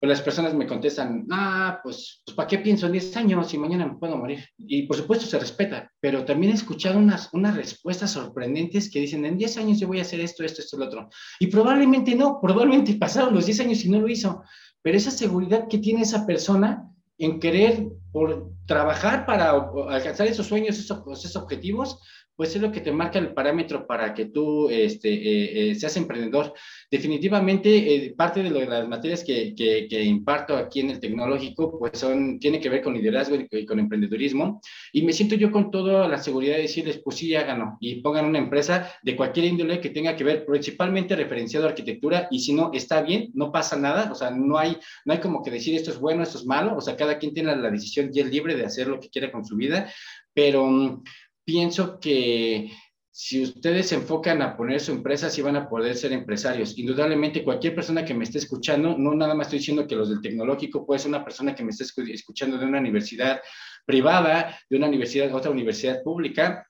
pues 0.00 0.08
las 0.08 0.22
personas 0.22 0.54
me 0.54 0.66
contestan, 0.66 1.26
ah, 1.30 1.78
pues, 1.82 2.22
pues 2.24 2.34
¿para 2.34 2.48
qué 2.48 2.58
pienso 2.58 2.86
en 2.86 2.92
10 2.92 3.16
años 3.18 3.48
si 3.48 3.58
mañana 3.58 3.86
me 3.86 3.98
puedo 3.98 4.16
morir? 4.16 4.42
Y 4.56 4.84
por 4.84 4.96
supuesto 4.96 5.26
se 5.26 5.38
respeta, 5.38 5.92
pero 6.00 6.24
también 6.24 6.52
he 6.52 6.54
escuchado 6.56 6.98
unas, 6.98 7.28
unas 7.34 7.54
respuestas 7.54 8.12
sorprendentes 8.12 8.90
que 8.90 9.00
dicen, 9.00 9.26
en 9.26 9.36
10 9.36 9.58
años 9.58 9.78
yo 9.78 9.88
voy 9.88 9.98
a 9.98 10.02
hacer 10.02 10.20
esto, 10.20 10.42
esto, 10.42 10.62
esto, 10.62 10.78
lo 10.78 10.86
otro. 10.86 11.10
Y 11.38 11.48
probablemente 11.48 12.14
no, 12.14 12.40
probablemente 12.40 12.94
pasaron 12.94 13.34
los 13.34 13.44
10 13.44 13.60
años 13.60 13.84
y 13.84 13.90
no 13.90 14.00
lo 14.00 14.08
hizo, 14.08 14.42
pero 14.80 14.96
esa 14.96 15.10
seguridad 15.10 15.68
que 15.68 15.78
tiene 15.78 16.00
esa 16.00 16.26
persona 16.26 16.82
en 17.18 17.38
querer 17.38 17.86
por 18.10 18.52
trabajar 18.66 19.26
para 19.26 19.50
alcanzar 19.90 20.26
esos 20.26 20.46
sueños, 20.46 20.78
esos, 20.78 21.02
esos 21.12 21.36
objetivos, 21.36 22.00
pues 22.40 22.57
es 22.57 22.62
lo 22.62 22.72
que 22.72 22.81
te 22.81 22.90
marca 22.90 23.18
el 23.18 23.35
parámetro 23.35 23.87
para 23.87 24.14
que 24.14 24.24
tú 24.24 24.70
este, 24.70 25.12
eh, 25.12 25.72
eh, 25.72 25.74
seas 25.74 25.94
emprendedor. 25.98 26.55
Definitivamente, 26.90 27.68
eh, 27.94 28.14
parte 28.16 28.42
de, 28.42 28.48
lo, 28.48 28.61
de, 28.61 28.66
las 28.66 28.88
materias 28.88 29.22
que, 29.22 29.55
que, 29.55 30.03
imparto 30.03 30.57
aquí 30.57 30.81
en 30.81 30.88
el 30.88 31.00
tecnológico, 31.00 31.79
pues 31.79 31.98
son, 31.98 32.38
tiene 32.38 32.59
que 32.59 32.70
ver 32.70 32.81
con 32.81 32.94
liderazgo 32.94 33.37
y, 33.37 33.66
con 33.66 33.79
emprendedurismo. 33.79 34.62
Y 34.90 35.03
me 35.03 35.12
siento 35.12 35.35
yo 35.35 35.53
con 35.53 35.70
toda 35.70 36.09
la 36.09 36.16
seguridad 36.16 36.57
de 36.57 36.62
decirles, 36.62 37.03
pues 37.05 37.18
sí, 37.18 37.35
háganlo 37.35 37.76
y 37.79 37.96
pongan 37.96 38.24
una 38.24 38.38
empresa 38.38 38.90
de 39.03 39.16
cualquier 39.16 39.44
índole 39.44 39.79
que 39.79 39.90
tenga 39.90 40.16
que 40.16 40.24
ver 40.24 40.46
principalmente 40.46 41.14
referenciado 41.16 41.66
a 41.66 41.68
arquitectura. 41.68 42.26
Y 42.31 42.38
si 42.38 42.55
no, 42.55 42.70
está 42.72 43.03
bien, 43.03 43.33
no 43.35 43.53
pasa 43.53 43.76
nada. 43.76 44.11
O 44.11 44.14
sea, 44.14 44.31
no 44.31 44.57
hay, 44.57 44.79
no 45.05 45.12
hay 45.12 45.20
como 45.20 45.42
que 45.42 45.50
decir 45.50 45.74
esto 45.74 45.90
es 45.90 45.98
bueno, 45.98 46.22
esto 46.22 46.38
es 46.38 46.46
malo. 46.46 46.74
O 46.74 46.81
sea, 46.81 46.96
cada 46.96 47.18
quien 47.18 47.35
tiene 47.35 47.55
la 47.55 47.70
decisión 47.70 48.11
y 48.14 48.20
es 48.20 48.31
libre 48.31 48.57
de 48.57 48.64
hacer 48.64 48.88
lo 48.88 48.98
que 48.98 49.11
quiera 49.11 49.31
con 49.31 49.44
su 49.44 49.57
vida. 49.57 49.92
Pero 50.33 50.64
mm, 50.64 51.03
pienso 51.50 51.98
que 51.98 52.70
si 53.10 53.42
ustedes 53.42 53.88
se 53.88 53.96
enfocan 53.96 54.40
a 54.40 54.56
poner 54.56 54.78
su 54.80 54.92
empresa, 54.92 55.28
sí 55.28 55.42
van 55.42 55.56
a 55.56 55.68
poder 55.68 55.96
ser 55.96 56.12
empresarios. 56.12 56.78
Indudablemente, 56.78 57.42
cualquier 57.42 57.74
persona 57.74 58.04
que 58.04 58.14
me 58.14 58.22
esté 58.22 58.38
escuchando, 58.38 58.96
no 58.96 59.14
nada 59.14 59.34
más 59.34 59.48
estoy 59.48 59.58
diciendo 59.58 59.84
que 59.84 59.96
los 59.96 60.10
del 60.10 60.20
tecnológico, 60.20 60.86
puede 60.86 61.00
ser 61.00 61.08
una 61.08 61.24
persona 61.24 61.52
que 61.52 61.64
me 61.64 61.70
esté 61.70 61.84
escuchando 62.12 62.56
de 62.56 62.66
una 62.66 62.78
universidad 62.78 63.40
privada, 63.84 64.56
de 64.70 64.76
una 64.76 64.86
universidad, 64.86 65.34
otra 65.34 65.50
universidad 65.50 66.04
pública, 66.04 66.64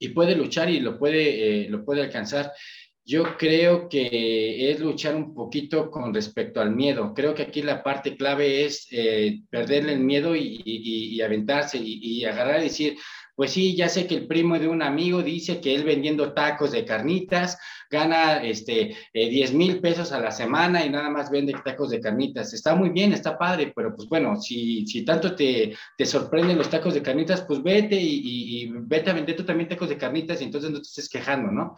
y 0.00 0.08
puede 0.08 0.34
luchar 0.34 0.68
y 0.68 0.80
lo 0.80 0.98
puede, 0.98 1.66
eh, 1.66 1.68
lo 1.68 1.84
puede 1.84 2.02
alcanzar. 2.02 2.52
Yo 3.04 3.36
creo 3.38 3.88
que 3.88 4.72
es 4.72 4.80
luchar 4.80 5.14
un 5.14 5.32
poquito 5.32 5.92
con 5.92 6.12
respecto 6.12 6.60
al 6.60 6.74
miedo. 6.74 7.14
Creo 7.14 7.34
que 7.34 7.44
aquí 7.44 7.62
la 7.62 7.84
parte 7.84 8.16
clave 8.16 8.64
es 8.64 8.88
eh, 8.90 9.42
perderle 9.48 9.92
el 9.92 10.00
miedo 10.00 10.34
y, 10.34 10.60
y 10.64 11.20
aventarse 11.22 11.78
y, 11.80 12.24
agarrar 12.24 12.60
y 12.60 12.64
decir, 12.64 12.96
pues 13.38 13.52
sí, 13.52 13.76
ya 13.76 13.88
sé 13.88 14.08
que 14.08 14.16
el 14.16 14.26
primo 14.26 14.58
de 14.58 14.66
un 14.66 14.82
amigo 14.82 15.22
dice 15.22 15.60
que 15.60 15.72
él 15.72 15.84
vendiendo 15.84 16.32
tacos 16.32 16.72
de 16.72 16.84
carnitas 16.84 17.56
gana 17.88 18.42
este, 18.42 18.96
10 19.14 19.50
eh, 19.52 19.54
mil 19.54 19.80
pesos 19.80 20.10
a 20.10 20.18
la 20.18 20.32
semana 20.32 20.84
y 20.84 20.90
nada 20.90 21.08
más 21.08 21.30
vende 21.30 21.54
tacos 21.64 21.90
de 21.90 22.00
carnitas. 22.00 22.52
Está 22.52 22.74
muy 22.74 22.88
bien, 22.90 23.12
está 23.12 23.38
padre, 23.38 23.72
pero 23.76 23.94
pues 23.94 24.08
bueno, 24.08 24.34
si, 24.40 24.84
si 24.88 25.04
tanto 25.04 25.36
te, 25.36 25.72
te 25.96 26.04
sorprenden 26.04 26.58
los 26.58 26.68
tacos 26.68 26.94
de 26.94 27.02
carnitas, 27.02 27.42
pues 27.42 27.62
vete 27.62 27.94
y, 27.94 28.64
y, 28.64 28.72
vete 28.72 29.10
a 29.10 29.14
vender 29.14 29.36
tú 29.36 29.44
también 29.44 29.68
tacos 29.68 29.88
de 29.88 29.98
carnitas 29.98 30.40
y 30.40 30.44
entonces 30.44 30.72
no 30.72 30.78
te 30.78 30.88
estés 30.88 31.08
quejando, 31.08 31.52
¿no? 31.52 31.76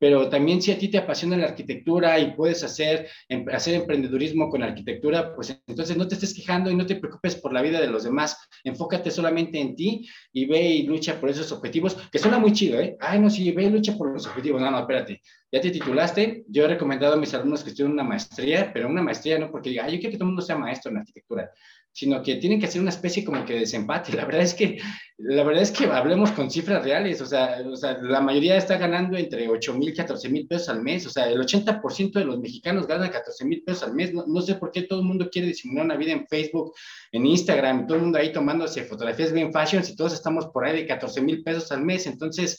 Pero 0.00 0.30
también 0.30 0.62
si 0.62 0.72
a 0.72 0.78
ti 0.78 0.88
te 0.88 0.96
apasiona 0.96 1.36
la 1.36 1.48
arquitectura 1.48 2.18
y 2.18 2.32
puedes 2.32 2.64
hacer, 2.64 3.06
em, 3.28 3.44
hacer 3.52 3.74
emprendedurismo 3.74 4.48
con 4.48 4.62
arquitectura, 4.62 5.34
pues 5.34 5.60
entonces 5.66 5.96
no 5.96 6.08
te 6.08 6.14
estés 6.14 6.32
quejando 6.34 6.70
y 6.70 6.74
no 6.74 6.86
te 6.86 6.96
preocupes 6.96 7.36
por 7.36 7.52
la 7.52 7.60
vida 7.60 7.80
de 7.80 7.86
los 7.86 8.04
demás, 8.04 8.48
enfócate 8.64 9.10
solamente 9.10 9.60
en 9.60 9.76
ti 9.76 10.08
y 10.32 10.46
ve 10.46 10.62
y 10.62 10.82
lucha 10.84 11.20
por 11.20 11.28
esos 11.28 11.52
objetivos, 11.52 11.98
que 12.10 12.18
suena 12.18 12.38
muy 12.38 12.52
chido, 12.54 12.80
¿eh? 12.80 12.96
Ay, 12.98 13.20
no, 13.20 13.28
sí, 13.28 13.52
ve 13.52 13.64
y 13.64 13.70
lucha 13.70 13.96
por 13.96 14.10
los 14.10 14.26
objetivos, 14.26 14.60
no, 14.60 14.70
no, 14.70 14.80
espérate, 14.80 15.20
ya 15.52 15.60
te 15.60 15.70
titulaste, 15.70 16.44
yo 16.48 16.64
he 16.64 16.68
recomendado 16.68 17.14
a 17.14 17.16
mis 17.18 17.34
alumnos 17.34 17.62
que 17.62 17.70
estudien 17.70 17.92
una 17.92 18.04
maestría, 18.04 18.72
pero 18.72 18.88
una 18.88 19.02
maestría 19.02 19.38
no 19.38 19.50
porque 19.50 19.68
diga, 19.68 19.84
ay, 19.84 19.94
yo 19.94 19.98
quiero 19.98 20.12
que 20.12 20.16
todo 20.16 20.24
el 20.24 20.30
mundo 20.30 20.42
sea 20.42 20.56
maestro 20.56 20.90
en 20.90 20.98
arquitectura, 20.98 21.50
sino 21.92 22.22
que 22.22 22.36
tienen 22.36 22.60
que 22.60 22.66
hacer 22.66 22.80
una 22.80 22.90
especie 22.90 23.24
como 23.24 23.44
que 23.44 23.54
de 23.54 23.60
desempate. 23.60 24.12
La 24.16 24.24
verdad 24.24 24.42
es 24.42 24.54
que, 24.54 24.78
la 25.18 25.44
verdad 25.44 25.62
es 25.62 25.70
que 25.70 25.84
hablemos 25.84 26.30
con 26.32 26.50
cifras 26.50 26.82
reales, 26.82 27.20
o 27.20 27.26
sea, 27.26 27.62
o 27.70 27.76
sea 27.76 27.98
la 28.00 28.22
mayoría 28.22 28.56
está 28.56 28.78
ganando 28.78 29.18
entre 29.18 29.48
8 29.48 29.74
mil 29.74 29.90
y 29.90 29.94
14 29.94 30.30
mil 30.30 30.46
pesos 30.46 30.70
al 30.70 30.82
mes, 30.82 31.06
o 31.06 31.10
sea, 31.10 31.28
el 31.28 31.38
80% 31.38 32.12
de 32.12 32.24
los 32.24 32.40
mexicanos 32.40 32.86
ganan 32.86 33.10
14 33.10 33.44
mil 33.44 33.62
pesos 33.62 33.82
al 33.82 33.94
mes, 33.94 34.14
no, 34.14 34.24
no, 34.26 34.40
sé 34.40 34.54
por 34.54 34.70
qué 34.70 34.82
todo 34.82 35.00
el 35.00 35.04
mundo 35.04 35.28
quiere 35.30 35.48
disimular 35.48 35.84
una 35.84 35.96
vida 35.96 36.12
en 36.12 36.26
Facebook, 36.26 36.72
en 37.12 37.26
Instagram, 37.26 37.86
todo 37.86 37.98
el 37.98 38.04
mundo 38.04 38.18
ahí 38.18 38.32
tomándose 38.32 38.84
fotografías 38.84 39.32
bien 39.32 39.52
fashion, 39.52 39.82
y 39.86 39.94
todos 39.94 40.14
estamos 40.14 40.46
por 40.46 40.64
ahí 40.64 40.74
de 40.74 40.86
14 40.86 41.20
mil 41.20 41.42
pesos 41.42 41.70
al 41.70 41.82
mes, 41.82 42.06
entonces 42.06 42.58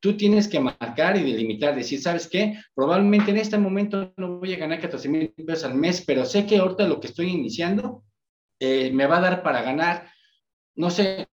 tú 0.00 0.16
tienes 0.16 0.46
que 0.46 0.60
marcar 0.60 1.16
y 1.16 1.24
delimitar, 1.24 1.74
decir, 1.74 2.00
¿sabes 2.00 2.28
qué? 2.28 2.60
Probablemente 2.76 3.32
en 3.32 3.38
este 3.38 3.58
momento 3.58 4.12
no 4.16 4.38
voy 4.38 4.54
a 4.54 4.58
ganar 4.58 4.80
14 4.80 5.08
mil 5.08 5.30
pesos 5.30 5.64
al 5.64 5.74
mes, 5.74 6.04
pero 6.06 6.24
sé 6.24 6.46
que 6.46 6.58
ahorita 6.58 6.86
lo 6.86 7.00
que 7.00 7.08
estoy 7.08 7.30
iniciando 7.30 8.04
eh, 8.60 8.90
me 8.92 9.06
va 9.06 9.18
a 9.18 9.20
dar 9.20 9.42
para 9.42 9.62
ganar, 9.62 10.10
no 10.74 10.90
sé, 10.90 11.28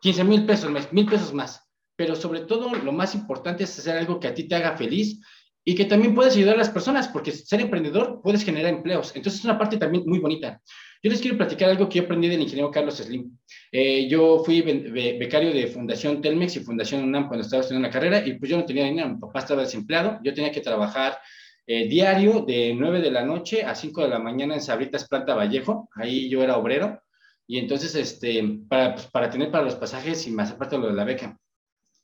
15 0.00 0.24
mil 0.24 0.46
pesos 0.46 0.70
mil 0.92 1.06
pesos 1.06 1.32
más. 1.34 1.62
Pero 1.96 2.14
sobre 2.14 2.40
todo, 2.40 2.74
lo 2.74 2.92
más 2.92 3.14
importante 3.14 3.64
es 3.64 3.78
hacer 3.78 3.96
algo 3.96 4.20
que 4.20 4.28
a 4.28 4.34
ti 4.34 4.44
te 4.44 4.54
haga 4.54 4.76
feliz 4.76 5.20
y 5.64 5.74
que 5.74 5.86
también 5.86 6.14
puedes 6.14 6.36
ayudar 6.36 6.54
a 6.54 6.58
las 6.58 6.70
personas, 6.70 7.08
porque 7.08 7.32
ser 7.32 7.60
emprendedor 7.60 8.20
puedes 8.22 8.44
generar 8.44 8.72
empleos. 8.72 9.16
Entonces, 9.16 9.40
es 9.40 9.44
una 9.44 9.58
parte 9.58 9.78
también 9.78 10.04
muy 10.06 10.20
bonita. 10.20 10.60
Yo 11.02 11.10
les 11.10 11.20
quiero 11.20 11.36
platicar 11.36 11.70
algo 11.70 11.88
que 11.88 11.98
yo 11.98 12.04
aprendí 12.04 12.28
del 12.28 12.40
ingeniero 12.40 12.70
Carlos 12.70 12.96
Slim. 12.96 13.36
Eh, 13.72 14.08
yo 14.08 14.42
fui 14.44 14.62
becario 14.62 15.52
de 15.52 15.66
Fundación 15.66 16.20
Telmex 16.20 16.56
y 16.56 16.60
Fundación 16.60 17.02
UNAM 17.04 17.28
cuando 17.28 17.44
estaba 17.44 17.62
estudiando 17.62 17.88
la 17.88 17.92
carrera 17.92 18.26
y 18.26 18.34
pues 18.38 18.50
yo 18.50 18.56
no 18.56 18.64
tenía 18.64 18.84
dinero, 18.84 19.08
mi 19.08 19.18
papá 19.18 19.40
estaba 19.40 19.62
desempleado, 19.62 20.18
yo 20.22 20.32
tenía 20.34 20.52
que 20.52 20.60
trabajar 20.60 21.18
eh, 21.66 21.88
diario 21.88 22.42
de 22.42 22.74
9 22.74 23.00
de 23.00 23.10
la 23.10 23.24
noche 23.24 23.64
a 23.64 23.74
5 23.74 24.02
de 24.02 24.08
la 24.08 24.18
mañana 24.18 24.54
en 24.54 24.62
Sabritas 24.62 25.08
Planta 25.08 25.34
Vallejo, 25.34 25.88
ahí 25.94 26.28
yo 26.28 26.42
era 26.42 26.56
obrero, 26.56 27.00
y 27.46 27.58
entonces 27.58 27.94
este, 27.94 28.60
para, 28.68 28.94
pues, 28.94 29.06
para 29.06 29.30
tener 29.30 29.50
para 29.50 29.64
los 29.64 29.74
pasajes 29.74 30.26
y 30.26 30.30
más 30.30 30.50
aparte 30.50 30.78
lo 30.78 30.88
de 30.88 30.94
la 30.94 31.04
beca. 31.04 31.38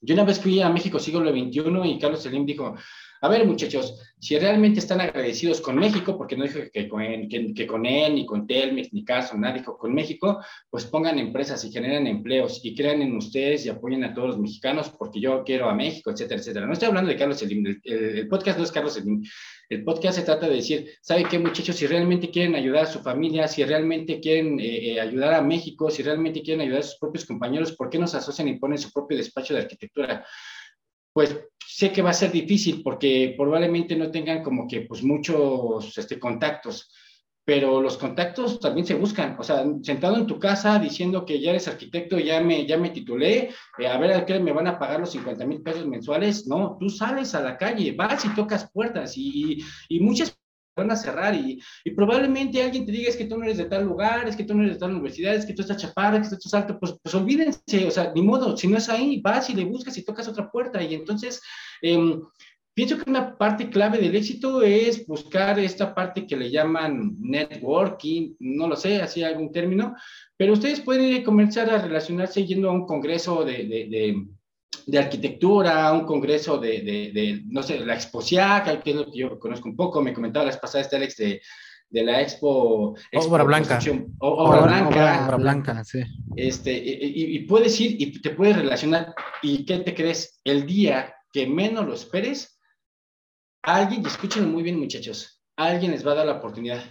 Yo 0.00 0.14
una 0.14 0.24
vez 0.24 0.40
fui 0.40 0.60
a 0.60 0.68
México 0.68 0.98
siglo 0.98 1.30
XXI 1.30 1.62
y 1.84 1.98
Carlos 1.98 2.22
Selim 2.22 2.44
dijo, 2.44 2.74
a 3.22 3.28
ver, 3.28 3.46
muchachos, 3.46 4.00
si 4.18 4.36
realmente 4.36 4.80
están 4.80 5.00
agradecidos 5.00 5.60
con 5.60 5.76
México, 5.76 6.18
porque 6.18 6.36
no 6.36 6.42
dijo 6.42 6.58
que 6.72 6.88
con, 6.88 7.02
que, 7.28 7.66
con 7.68 7.86
él, 7.86 8.16
ni 8.16 8.26
con 8.26 8.48
Telmex, 8.48 8.92
ni 8.92 9.04
Caso, 9.04 9.38
nada, 9.38 9.54
dijo 9.54 9.78
con 9.78 9.94
México, 9.94 10.40
pues 10.68 10.86
pongan 10.86 11.20
empresas 11.20 11.64
y 11.64 11.70
generen 11.70 12.08
empleos 12.08 12.60
y 12.64 12.74
crean 12.74 13.00
en 13.00 13.16
ustedes 13.16 13.64
y 13.64 13.68
apoyen 13.68 14.02
a 14.02 14.12
todos 14.12 14.30
los 14.30 14.38
mexicanos, 14.40 14.90
porque 14.90 15.20
yo 15.20 15.44
quiero 15.44 15.68
a 15.68 15.74
México, 15.74 16.10
etcétera, 16.10 16.40
etcétera. 16.40 16.66
No 16.66 16.72
estoy 16.72 16.88
hablando 16.88 17.10
de 17.10 17.16
Carlos 17.16 17.38
Selim, 17.38 17.64
el, 17.84 18.26
podcast 18.26 18.58
no 18.58 18.64
es 18.64 18.72
Carlos 18.72 18.94
Selim. 18.94 19.22
El 19.68 19.84
podcast 19.84 20.18
se 20.18 20.24
trata 20.24 20.48
de 20.48 20.56
decir, 20.56 20.90
¿sabe 21.00 21.22
qué, 21.22 21.38
muchachos? 21.38 21.76
Si 21.76 21.86
realmente 21.86 22.28
quieren 22.28 22.56
ayudar 22.56 22.84
a 22.84 22.92
su 22.92 22.98
familia, 23.02 23.46
si 23.46 23.64
realmente 23.64 24.18
quieren 24.18 24.58
eh, 24.58 24.94
eh, 24.94 25.00
ayudar 25.00 25.34
a 25.34 25.42
México, 25.42 25.90
si 25.90 26.02
realmente 26.02 26.42
quieren 26.42 26.62
ayudar 26.62 26.80
a 26.80 26.84
sus 26.84 26.98
propios 26.98 27.24
compañeros, 27.24 27.70
¿por 27.76 27.88
qué 27.88 28.00
no 28.00 28.08
se 28.08 28.16
asocian 28.16 28.48
y 28.48 28.58
ponen 28.58 28.78
su 28.78 28.90
propio 28.90 29.16
despacho 29.16 29.54
de 29.54 29.60
arquitectura? 29.60 30.26
Pues 31.12 31.38
sé 31.66 31.92
que 31.92 32.02
va 32.02 32.10
a 32.10 32.14
ser 32.14 32.32
difícil 32.32 32.82
porque 32.82 33.34
probablemente 33.36 33.96
no 33.96 34.10
tengan 34.10 34.42
como 34.42 34.66
que 34.66 34.82
pues 34.82 35.02
muchos 35.02 35.96
este, 35.96 36.18
contactos, 36.18 36.90
pero 37.44 37.80
los 37.80 37.96
contactos 37.96 38.60
también 38.60 38.86
se 38.86 38.94
buscan. 38.94 39.36
O 39.38 39.42
sea, 39.42 39.64
sentado 39.82 40.16
en 40.16 40.26
tu 40.26 40.38
casa 40.38 40.78
diciendo 40.78 41.24
que 41.24 41.40
ya 41.40 41.50
eres 41.50 41.68
arquitecto, 41.68 42.18
ya 42.18 42.40
me, 42.40 42.66
ya 42.66 42.78
me 42.78 42.90
titulé, 42.90 43.50
eh, 43.78 43.86
a 43.86 43.98
ver 43.98 44.12
a 44.12 44.24
qué 44.24 44.38
me 44.38 44.52
van 44.52 44.68
a 44.68 44.78
pagar 44.78 45.00
los 45.00 45.10
50 45.10 45.44
mil 45.46 45.62
pesos 45.62 45.86
mensuales. 45.86 46.46
No, 46.46 46.76
tú 46.78 46.88
sales 46.88 47.34
a 47.34 47.40
la 47.40 47.56
calle, 47.56 47.92
vas 47.92 48.24
y 48.24 48.34
tocas 48.34 48.70
puertas 48.70 49.16
y, 49.16 49.58
y 49.88 50.00
muchas 50.00 50.38
van 50.74 50.90
a 50.90 50.96
cerrar 50.96 51.34
y, 51.34 51.60
y, 51.84 51.90
probablemente 51.90 52.62
alguien 52.62 52.86
te 52.86 52.92
diga 52.92 53.08
es 53.08 53.16
que 53.16 53.26
tú 53.26 53.36
no 53.36 53.44
eres 53.44 53.58
de 53.58 53.66
tal 53.66 53.84
lugar, 53.84 54.28
es 54.28 54.36
que 54.36 54.44
tú 54.44 54.54
no 54.54 54.62
eres 54.62 54.74
de 54.74 54.80
tal 54.80 54.92
universidad, 54.92 55.34
es 55.34 55.46
que 55.46 55.52
tú 55.52 55.62
estás 55.62 55.76
chaparra, 55.76 56.20
que 56.20 56.28
tú 56.28 56.34
estás 56.34 56.54
alto, 56.54 56.78
pues, 56.78 56.94
pues 57.02 57.14
olvídense, 57.14 57.86
o 57.86 57.90
sea, 57.90 58.12
ni 58.14 58.22
modo, 58.22 58.56
si 58.56 58.68
no 58.68 58.78
es 58.78 58.88
ahí, 58.88 59.20
vas 59.20 59.50
y 59.50 59.54
le 59.54 59.64
buscas 59.64 59.96
y 59.98 60.04
tocas 60.04 60.28
otra 60.28 60.50
puerta. 60.50 60.82
Y 60.82 60.94
entonces 60.94 61.42
em, 61.82 62.22
pienso 62.74 62.96
que 62.96 63.10
una 63.10 63.36
parte 63.36 63.68
clave 63.68 63.98
del 63.98 64.16
éxito 64.16 64.62
es 64.62 65.06
buscar 65.06 65.58
esta 65.58 65.94
parte 65.94 66.26
que 66.26 66.36
le 66.36 66.50
llaman 66.50 67.16
networking, 67.20 68.34
no 68.40 68.68
lo 68.68 68.76
sé, 68.76 69.02
así 69.02 69.22
algún 69.22 69.52
término, 69.52 69.94
pero 70.36 70.54
ustedes 70.54 70.80
pueden 70.80 71.22
comenzar 71.22 71.70
a 71.70 71.82
relacionarse 71.82 72.46
yendo 72.46 72.70
a 72.70 72.72
un 72.72 72.86
congreso 72.86 73.44
de, 73.44 73.64
de 73.64 73.88
de 73.90 74.26
arquitectura, 74.98 75.92
un 75.92 76.04
congreso 76.04 76.58
de, 76.58 76.80
de, 76.80 77.42
no 77.46 77.62
sé, 77.62 77.78
la 77.80 77.94
Exposiac, 77.94 78.82
que 78.82 78.90
es 78.90 78.96
lo 78.96 79.10
que 79.10 79.18
yo 79.18 79.38
conozco 79.38 79.68
un 79.68 79.76
poco, 79.76 80.02
me 80.02 80.12
comentaba 80.12 80.46
las 80.46 80.58
pasadas 80.58 80.86
este 80.86 80.96
Alex 80.96 81.16
de, 81.16 81.42
de 81.90 82.04
la 82.04 82.22
Expo, 82.22 82.96
Obra 83.14 83.44
Blanca. 83.44 83.78
Obra, 84.18 84.60
Blanca. 84.62 85.26
Obra 85.26 85.36
Blanca, 85.36 85.84
sí. 85.84 86.00
Este, 86.36 86.72
y, 86.72 87.36
y, 87.36 87.38
puedes 87.40 87.78
ir 87.80 88.00
y 88.00 88.20
te 88.20 88.30
puedes 88.30 88.56
relacionar. 88.56 89.14
¿Y 89.42 89.64
qué 89.64 89.78
te 89.78 89.94
crees? 89.94 90.40
El 90.44 90.66
día 90.66 91.14
que 91.32 91.46
menos 91.46 91.86
lo 91.86 91.94
esperes, 91.94 92.58
alguien, 93.62 94.02
y 94.02 94.06
escúchenlo 94.06 94.48
muy 94.48 94.62
bien 94.62 94.78
muchachos, 94.78 95.42
alguien 95.56 95.92
les 95.92 96.06
va 96.06 96.12
a 96.12 96.16
dar 96.16 96.26
la 96.26 96.36
oportunidad. 96.38 96.82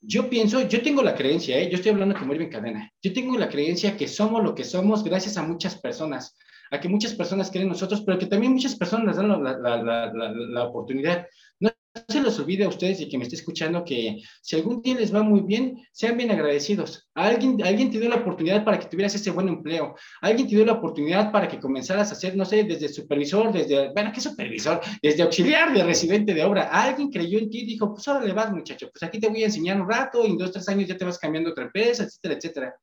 Yo 0.00 0.28
pienso, 0.28 0.60
yo 0.68 0.82
tengo 0.82 1.02
la 1.02 1.14
creencia, 1.14 1.58
¿eh? 1.58 1.70
yo 1.70 1.76
estoy 1.76 1.92
hablando 1.92 2.18
como 2.18 2.34
Irving 2.34 2.50
Cadena, 2.50 2.90
yo 3.02 3.12
tengo 3.12 3.38
la 3.38 3.48
creencia 3.48 3.96
que 3.96 4.06
somos 4.06 4.44
lo 4.44 4.54
que 4.54 4.64
somos 4.64 5.02
gracias 5.02 5.38
a 5.38 5.42
muchas 5.42 5.80
personas, 5.80 6.36
a 6.70 6.80
que 6.80 6.88
muchas 6.88 7.14
personas 7.14 7.50
creen 7.50 7.64
en 7.64 7.70
nosotros, 7.70 8.02
pero 8.04 8.18
que 8.18 8.26
también 8.26 8.52
muchas 8.52 8.76
personas 8.76 9.06
nos 9.06 9.16
dan 9.16 9.28
la, 9.28 9.58
la, 9.58 10.12
la, 10.12 10.32
la 10.32 10.64
oportunidad. 10.64 11.26
No 11.60 11.70
se 12.08 12.20
les 12.20 12.38
olvide 12.40 12.64
a 12.64 12.68
ustedes 12.68 13.00
y 13.00 13.08
que 13.08 13.16
me 13.16 13.22
esté 13.22 13.36
escuchando 13.36 13.84
que 13.84 14.20
si 14.42 14.56
algún 14.56 14.82
día 14.82 14.96
les 14.96 15.14
va 15.14 15.22
muy 15.22 15.42
bien, 15.42 15.80
sean 15.92 16.16
bien 16.16 16.32
agradecidos. 16.32 17.08
Alguien, 17.14 17.62
alguien 17.62 17.92
te 17.92 18.00
dio 18.00 18.08
la 18.08 18.16
oportunidad 18.16 18.64
para 18.64 18.80
que 18.80 18.88
tuvieras 18.88 19.14
ese 19.14 19.30
buen 19.30 19.46
empleo. 19.46 19.94
Alguien 20.20 20.48
te 20.48 20.56
dio 20.56 20.66
la 20.66 20.72
oportunidad 20.72 21.30
para 21.30 21.46
que 21.46 21.60
comenzaras 21.60 22.10
a 22.10 22.14
hacer, 22.14 22.36
no 22.36 22.44
sé, 22.44 22.64
desde 22.64 22.88
supervisor, 22.88 23.52
desde, 23.52 23.92
bueno, 23.92 24.10
¿qué 24.12 24.20
supervisor? 24.20 24.80
Desde 25.00 25.22
auxiliar 25.22 25.72
de 25.72 25.84
residente 25.84 26.34
de 26.34 26.42
obra. 26.42 26.64
Alguien 26.64 27.10
creyó 27.10 27.38
en 27.38 27.48
ti 27.48 27.60
y 27.60 27.66
dijo, 27.66 27.94
pues 27.94 28.08
ahora 28.08 28.26
le 28.26 28.32
vas, 28.32 28.50
muchacho, 28.50 28.90
pues 28.90 29.04
aquí 29.04 29.20
te 29.20 29.28
voy 29.28 29.44
a 29.44 29.46
enseñar 29.46 29.80
un 29.80 29.88
rato 29.88 30.26
y 30.26 30.30
en 30.30 30.38
dos, 30.38 30.50
tres 30.50 30.68
años 30.68 30.88
ya 30.88 30.96
te 30.96 31.04
vas 31.04 31.18
cambiando 31.18 31.50
otra 31.50 31.64
empresa, 31.64 32.02
etcétera, 32.02 32.34
etcétera. 32.34 32.74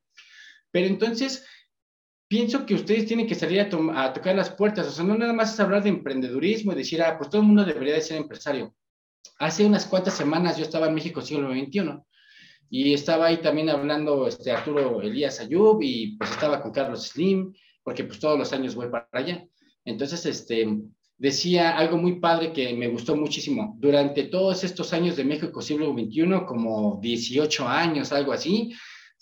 Pero 0.70 0.86
entonces, 0.86 1.44
pienso 2.32 2.64
que 2.64 2.74
ustedes 2.74 3.04
tienen 3.04 3.26
que 3.26 3.34
salir 3.34 3.60
a, 3.60 3.68
a, 4.02 4.12
tocar 4.14 4.34
las 4.34 4.48
puertas, 4.48 4.86
o 4.86 4.90
sea, 4.90 5.04
no 5.04 5.18
nada 5.18 5.34
más 5.34 5.52
es 5.52 5.60
hablar 5.60 5.82
de 5.82 5.90
emprendedurismo 5.90 6.72
y 6.72 6.76
decir, 6.76 7.02
ah, 7.02 7.18
pues 7.18 7.28
todo 7.28 7.42
el 7.42 7.46
mundo 7.46 7.62
debería 7.62 7.92
de 7.92 8.00
ser 8.00 8.16
empresario. 8.16 8.74
Hace 9.38 9.66
unas 9.66 9.84
cuantas 9.84 10.14
semanas 10.14 10.56
yo 10.56 10.62
estaba 10.62 10.86
en 10.86 10.94
México 10.94 11.20
siglo 11.20 11.52
XXI 11.52 12.00
y 12.70 12.94
estaba 12.94 13.26
ahí 13.26 13.36
también 13.42 13.68
hablando 13.68 14.26
este, 14.26 14.50
Arturo 14.50 15.02
Elías 15.02 15.40
Ayub 15.40 15.82
y 15.82 16.16
pues 16.16 16.30
estaba 16.30 16.62
con 16.62 16.72
Carlos 16.72 17.06
Slim, 17.08 17.52
porque 17.82 18.04
pues 18.04 18.18
todos 18.18 18.38
los 18.38 18.50
años 18.54 18.74
voy 18.74 18.88
para 18.88 19.06
allá. 19.12 19.46
Entonces, 19.84 20.24
este, 20.24 20.66
decía 21.18 21.76
algo 21.76 21.98
muy 21.98 22.18
padre 22.18 22.54
que 22.54 22.72
me 22.72 22.88
gustó 22.88 23.14
muchísimo. 23.14 23.76
Durante 23.78 24.22
todos 24.22 24.64
estos 24.64 24.94
años 24.94 25.16
de 25.16 25.24
México 25.24 25.60
siglo 25.60 25.92
XXI, 25.92 26.46
como 26.46 26.98
18 27.02 27.68
años, 27.68 28.10
algo 28.10 28.32
así, 28.32 28.72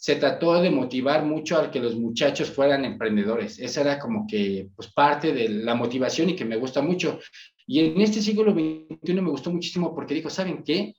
se 0.00 0.16
trató 0.16 0.62
de 0.62 0.70
motivar 0.70 1.26
mucho 1.26 1.58
a 1.58 1.70
que 1.70 1.78
los 1.78 1.94
muchachos 1.94 2.50
fueran 2.50 2.86
emprendedores. 2.86 3.58
Esa 3.58 3.82
era 3.82 3.98
como 3.98 4.26
que 4.26 4.70
pues, 4.74 4.90
parte 4.90 5.30
de 5.34 5.50
la 5.50 5.74
motivación 5.74 6.30
y 6.30 6.34
que 6.34 6.46
me 6.46 6.56
gusta 6.56 6.80
mucho. 6.80 7.18
Y 7.66 7.80
en 7.80 8.00
este 8.00 8.22
siglo 8.22 8.50
XXI 8.52 9.12
me 9.20 9.30
gustó 9.30 9.50
muchísimo 9.50 9.94
porque 9.94 10.14
dijo, 10.14 10.30
¿saben 10.30 10.64
qué? 10.64 10.94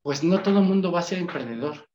Pues 0.00 0.24
no 0.24 0.42
todo 0.42 0.60
el 0.60 0.64
mundo 0.64 0.90
va 0.90 1.00
a 1.00 1.02
ser 1.02 1.18
emprendedor. 1.18 1.86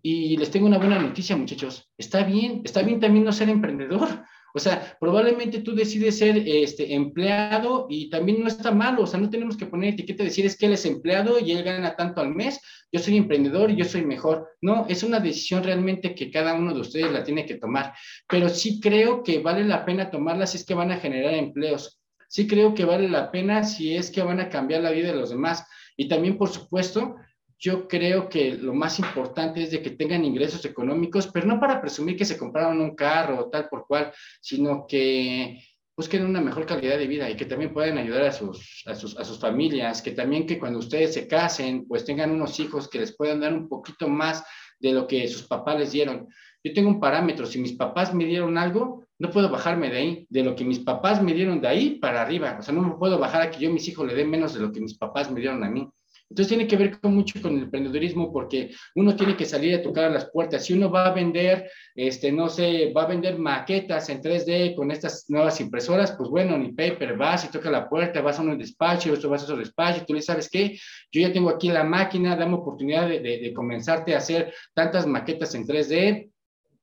Y 0.00 0.38
les 0.38 0.50
tengo 0.50 0.66
una 0.66 0.78
buena 0.78 0.98
noticia, 0.98 1.36
muchachos. 1.36 1.86
Está 1.98 2.24
bien, 2.24 2.62
está 2.64 2.80
bien 2.80 2.98
también 2.98 3.26
no 3.26 3.32
ser 3.32 3.50
emprendedor. 3.50 4.24
O 4.56 4.58
sea, 4.58 4.96
probablemente 4.98 5.60
tú 5.60 5.74
decides 5.74 6.16
ser 6.16 6.42
este, 6.46 6.94
empleado 6.94 7.86
y 7.90 8.08
también 8.08 8.40
no 8.40 8.48
está 8.48 8.70
malo. 8.70 9.02
O 9.02 9.06
sea, 9.06 9.20
no 9.20 9.28
tenemos 9.28 9.54
que 9.54 9.66
poner 9.66 9.92
etiqueta 9.92 10.22
y 10.22 10.26
decir 10.26 10.46
es 10.46 10.56
que 10.56 10.64
él 10.64 10.72
es 10.72 10.86
empleado 10.86 11.38
y 11.38 11.52
él 11.52 11.62
gana 11.62 11.94
tanto 11.94 12.22
al 12.22 12.34
mes. 12.34 12.58
Yo 12.90 12.98
soy 12.98 13.18
emprendedor 13.18 13.70
y 13.70 13.76
yo 13.76 13.84
soy 13.84 14.06
mejor. 14.06 14.48
No, 14.62 14.86
es 14.88 15.02
una 15.02 15.20
decisión 15.20 15.62
realmente 15.62 16.14
que 16.14 16.30
cada 16.30 16.54
uno 16.54 16.72
de 16.72 16.80
ustedes 16.80 17.12
la 17.12 17.22
tiene 17.22 17.44
que 17.44 17.56
tomar. 17.56 17.92
Pero 18.26 18.48
sí 18.48 18.80
creo 18.80 19.22
que 19.22 19.40
vale 19.40 19.62
la 19.62 19.84
pena 19.84 20.10
tomarla 20.10 20.46
si 20.46 20.56
es 20.56 20.64
que 20.64 20.72
van 20.72 20.90
a 20.90 20.96
generar 20.96 21.34
empleos. 21.34 22.00
Sí 22.26 22.46
creo 22.46 22.72
que 22.72 22.86
vale 22.86 23.10
la 23.10 23.30
pena 23.30 23.62
si 23.62 23.94
es 23.94 24.10
que 24.10 24.22
van 24.22 24.40
a 24.40 24.48
cambiar 24.48 24.80
la 24.80 24.90
vida 24.90 25.08
de 25.08 25.16
los 25.16 25.28
demás. 25.28 25.66
Y 25.98 26.08
también, 26.08 26.38
por 26.38 26.48
supuesto, 26.48 27.16
yo 27.58 27.88
creo 27.88 28.28
que 28.28 28.52
lo 28.52 28.74
más 28.74 28.98
importante 28.98 29.62
es 29.62 29.70
de 29.70 29.82
que 29.82 29.90
tengan 29.90 30.24
ingresos 30.24 30.64
económicos, 30.64 31.28
pero 31.28 31.46
no 31.46 31.58
para 31.58 31.80
presumir 31.80 32.16
que 32.16 32.24
se 32.24 32.36
compraron 32.36 32.80
un 32.80 32.94
carro 32.94 33.40
o 33.40 33.50
tal 33.50 33.68
por 33.68 33.86
cual, 33.86 34.12
sino 34.40 34.86
que 34.86 35.62
busquen 35.96 36.26
una 36.26 36.42
mejor 36.42 36.66
calidad 36.66 36.98
de 36.98 37.06
vida 37.06 37.30
y 37.30 37.36
que 37.36 37.46
también 37.46 37.72
puedan 37.72 37.96
ayudar 37.96 38.24
a 38.24 38.32
sus, 38.32 38.82
a 38.86 38.94
sus, 38.94 39.16
a 39.16 39.24
sus 39.24 39.38
familias, 39.38 40.02
que 40.02 40.10
también 40.10 40.46
que 40.46 40.58
cuando 40.58 40.78
ustedes 40.78 41.14
se 41.14 41.26
casen, 41.26 41.86
pues 41.88 42.04
tengan 42.04 42.30
unos 42.30 42.60
hijos 42.60 42.88
que 42.88 42.98
les 42.98 43.16
puedan 43.16 43.40
dar 43.40 43.54
un 43.54 43.68
poquito 43.68 44.06
más 44.06 44.44
de 44.78 44.92
lo 44.92 45.06
que 45.06 45.26
sus 45.28 45.44
papás 45.44 45.78
les 45.78 45.92
dieron. 45.92 46.28
Yo 46.62 46.74
tengo 46.74 46.90
un 46.90 47.00
parámetro, 47.00 47.46
si 47.46 47.58
mis 47.58 47.72
papás 47.72 48.12
me 48.12 48.26
dieron 48.26 48.58
algo, 48.58 49.06
no 49.18 49.30
puedo 49.30 49.48
bajarme 49.48 49.88
de 49.88 49.96
ahí, 49.96 50.26
de 50.28 50.42
lo 50.42 50.54
que 50.54 50.64
mis 50.64 50.80
papás 50.80 51.22
me 51.22 51.32
dieron 51.32 51.60
de 51.60 51.68
ahí 51.68 51.90
para 51.98 52.20
arriba. 52.20 52.56
O 52.58 52.62
sea, 52.62 52.74
no 52.74 52.82
me 52.82 52.96
puedo 52.96 53.18
bajar 53.18 53.42
a 53.42 53.50
que 53.50 53.60
yo 53.60 53.70
a 53.70 53.72
mis 53.72 53.88
hijos 53.88 54.06
le 54.06 54.14
dé 54.14 54.24
menos 54.24 54.52
de 54.52 54.60
lo 54.60 54.72
que 54.72 54.80
mis 54.80 54.98
papás 54.98 55.30
me 55.30 55.40
dieron 55.40 55.64
a 55.64 55.70
mí. 55.70 55.88
Entonces 56.28 56.48
tiene 56.48 56.66
que 56.66 56.76
ver 56.76 56.98
mucho 57.02 57.40
con 57.40 57.56
el 57.56 57.62
emprendedurismo 57.64 58.32
porque 58.32 58.72
uno 58.96 59.14
tiene 59.14 59.36
que 59.36 59.44
salir 59.44 59.76
a 59.76 59.82
tocar 59.82 60.10
las 60.10 60.28
puertas. 60.30 60.64
Si 60.64 60.72
uno 60.72 60.90
va 60.90 61.06
a 61.06 61.14
vender, 61.14 61.70
este, 61.94 62.32
no 62.32 62.48
sé, 62.48 62.92
va 62.92 63.04
a 63.04 63.06
vender 63.06 63.38
maquetas 63.38 64.08
en 64.08 64.20
3D 64.20 64.74
con 64.74 64.90
estas 64.90 65.26
nuevas 65.28 65.60
impresoras, 65.60 66.12
pues 66.12 66.28
bueno, 66.28 66.58
ni 66.58 66.72
paper, 66.72 67.16
vas 67.16 67.44
y 67.44 67.50
toca 67.50 67.70
la 67.70 67.88
puerta, 67.88 68.20
vas 68.20 68.38
a 68.38 68.42
un 68.42 68.58
despacho, 68.58 69.12
esto 69.12 69.30
vas 69.30 69.42
a 69.42 69.44
otro 69.44 69.56
despacho, 69.56 70.04
tú 70.04 70.14
le 70.14 70.22
sabes 70.22 70.50
qué, 70.50 70.76
yo 71.12 71.20
ya 71.20 71.32
tengo 71.32 71.48
aquí 71.48 71.68
la 71.68 71.84
máquina, 71.84 72.34
dame 72.34 72.54
oportunidad 72.54 73.08
de, 73.08 73.20
de, 73.20 73.38
de 73.38 73.52
comenzarte 73.54 74.14
a 74.14 74.18
hacer 74.18 74.52
tantas 74.74 75.06
maquetas 75.06 75.54
en 75.54 75.64
3D, 75.64 76.30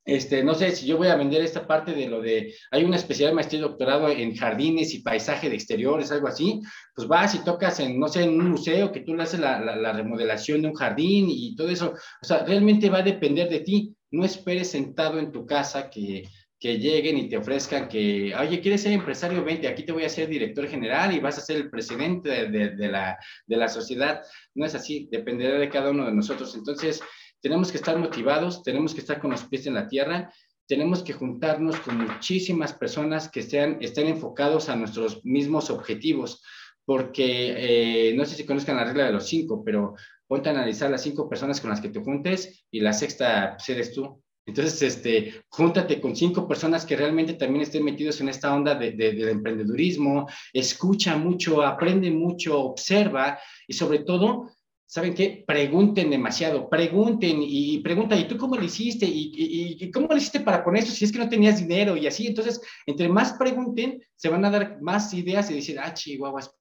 este, 0.05 0.43
no 0.43 0.53
sé 0.53 0.71
si 0.71 0.85
yo 0.85 0.97
voy 0.97 1.07
a 1.07 1.15
vender 1.15 1.41
esta 1.41 1.65
parte 1.65 1.93
de 1.93 2.07
lo 2.07 2.21
de, 2.21 2.53
hay 2.71 2.83
una 2.83 2.97
especial 2.97 3.29
de 3.29 3.35
maestría 3.35 3.59
y 3.59 3.63
doctorado 3.63 4.09
en 4.09 4.35
jardines 4.35 4.93
y 4.93 5.01
paisaje 5.01 5.49
de 5.49 5.55
exteriores, 5.55 6.11
algo 6.11 6.27
así, 6.27 6.59
pues 6.93 7.07
vas 7.07 7.35
y 7.35 7.43
tocas 7.43 7.79
en, 7.79 7.99
no 7.99 8.07
sé, 8.07 8.23
en 8.23 8.39
un 8.39 8.51
museo 8.51 8.91
que 8.91 9.01
tú 9.01 9.15
le 9.15 9.23
haces 9.23 9.39
la, 9.39 9.59
la, 9.59 9.93
remodelación 9.93 10.61
de 10.61 10.67
un 10.67 10.73
jardín 10.73 11.27
y 11.29 11.55
todo 11.55 11.69
eso, 11.69 11.93
o 12.21 12.25
sea, 12.25 12.43
realmente 12.43 12.89
va 12.89 12.99
a 12.99 13.03
depender 13.03 13.49
de 13.49 13.61
ti, 13.61 13.95
no 14.11 14.25
esperes 14.25 14.71
sentado 14.71 15.19
en 15.19 15.31
tu 15.31 15.45
casa 15.45 15.89
que, 15.89 16.23
que 16.59 16.79
lleguen 16.79 17.17
y 17.17 17.27
te 17.27 17.37
ofrezcan 17.37 17.87
que, 17.87 18.33
oye, 18.35 18.61
¿quieres 18.61 18.81
ser 18.81 18.93
empresario? 18.93 19.43
Vente, 19.43 19.67
aquí 19.67 19.83
te 19.83 19.91
voy 19.91 20.03
a 20.03 20.09
ser 20.09 20.29
director 20.29 20.67
general 20.67 21.13
y 21.13 21.19
vas 21.19 21.37
a 21.37 21.41
ser 21.41 21.57
el 21.57 21.69
presidente 21.69 22.29
de, 22.29 22.47
de, 22.49 22.69
de 22.69 22.87
la, 22.87 23.17
de 23.45 23.57
la 23.57 23.67
sociedad. 23.67 24.21
No 24.55 24.65
es 24.65 24.73
así, 24.73 25.09
dependerá 25.11 25.59
de 25.59 25.67
cada 25.67 25.91
uno 25.91 26.05
de 26.05 26.13
nosotros. 26.13 26.55
Entonces, 26.55 27.01
tenemos 27.43 27.71
que 27.71 27.77
estar 27.77 27.99
motivados, 27.99 28.63
tenemos 28.63 28.93
que 28.93 29.01
estar 29.01 29.19
con 29.19 29.31
los 29.31 29.43
pies 29.43 29.67
en 29.67 29.73
la 29.73 29.89
tierra, 29.89 30.33
tenemos 30.65 31.03
que 31.03 31.11
juntarnos 31.11 31.75
con 31.81 31.97
muchísimas 31.97 32.71
personas 32.71 33.27
que 33.27 33.41
estén, 33.41 33.77
estén 33.81 34.07
enfocados 34.07 34.69
a 34.69 34.77
nuestros 34.77 35.23
mismos 35.25 35.69
objetivos, 35.69 36.41
porque 36.85 38.07
eh, 38.09 38.13
no 38.15 38.23
sé 38.23 38.35
si 38.35 38.45
conozcan 38.45 38.77
la 38.77 38.85
regla 38.85 39.07
de 39.07 39.11
los 39.11 39.27
cinco, 39.27 39.61
pero 39.61 39.93
ponte 40.25 40.47
a 40.47 40.53
analizar 40.53 40.89
las 40.89 41.03
cinco 41.03 41.27
personas 41.27 41.59
con 41.59 41.69
las 41.69 41.81
que 41.81 41.89
te 41.89 41.99
juntes 41.99 42.65
y 42.71 42.79
la 42.79 42.93
sexta 42.93 43.55
pues, 43.57 43.69
eres 43.69 43.93
tú. 43.93 44.21
Entonces, 44.45 44.81
este, 44.81 45.43
júntate 45.49 45.99
con 45.99 46.15
cinco 46.15 46.47
personas 46.47 46.85
que 46.85 46.95
realmente 46.95 47.33
también 47.33 47.63
estén 47.63 47.83
metidos 47.83 48.21
en 48.21 48.29
esta 48.29 48.53
onda 48.55 48.75
de, 48.75 48.91
de, 48.91 49.13
del 49.13 49.29
emprendedurismo, 49.29 50.29
escucha 50.53 51.17
mucho, 51.17 51.61
aprende 51.61 52.09
mucho, 52.09 52.57
observa 52.57 53.37
y 53.67 53.73
sobre 53.73 53.99
todo 53.99 54.49
¿saben 54.93 55.15
qué? 55.15 55.43
Pregunten 55.47 56.11
demasiado, 56.11 56.69
pregunten 56.69 57.39
y 57.41 57.79
pregunta, 57.79 58.15
¿y 58.15 58.27
tú 58.27 58.37
cómo 58.37 58.55
lo 58.55 58.63
hiciste? 58.63 59.07
¿Y, 59.07 59.75
y, 59.81 59.89
cómo 59.89 60.05
lo 60.07 60.17
hiciste 60.17 60.41
para 60.41 60.63
poner 60.63 60.83
eso 60.83 60.93
si 60.93 61.03
es 61.03 61.11
que 61.11 61.17
no 61.17 61.27
tenías 61.27 61.57
dinero? 61.57 61.97
Y 61.97 62.05
así, 62.05 62.27
entonces, 62.27 62.61
entre 62.85 63.09
más 63.09 63.33
pregunten, 63.33 64.03
se 64.15 64.29
van 64.29 64.45
a 64.45 64.51
dar 64.51 64.79
más 64.83 65.11
ideas 65.15 65.49
y 65.49 65.55
decir, 65.55 65.79
ah, 65.79 65.95
chihuahuas, 65.95 66.55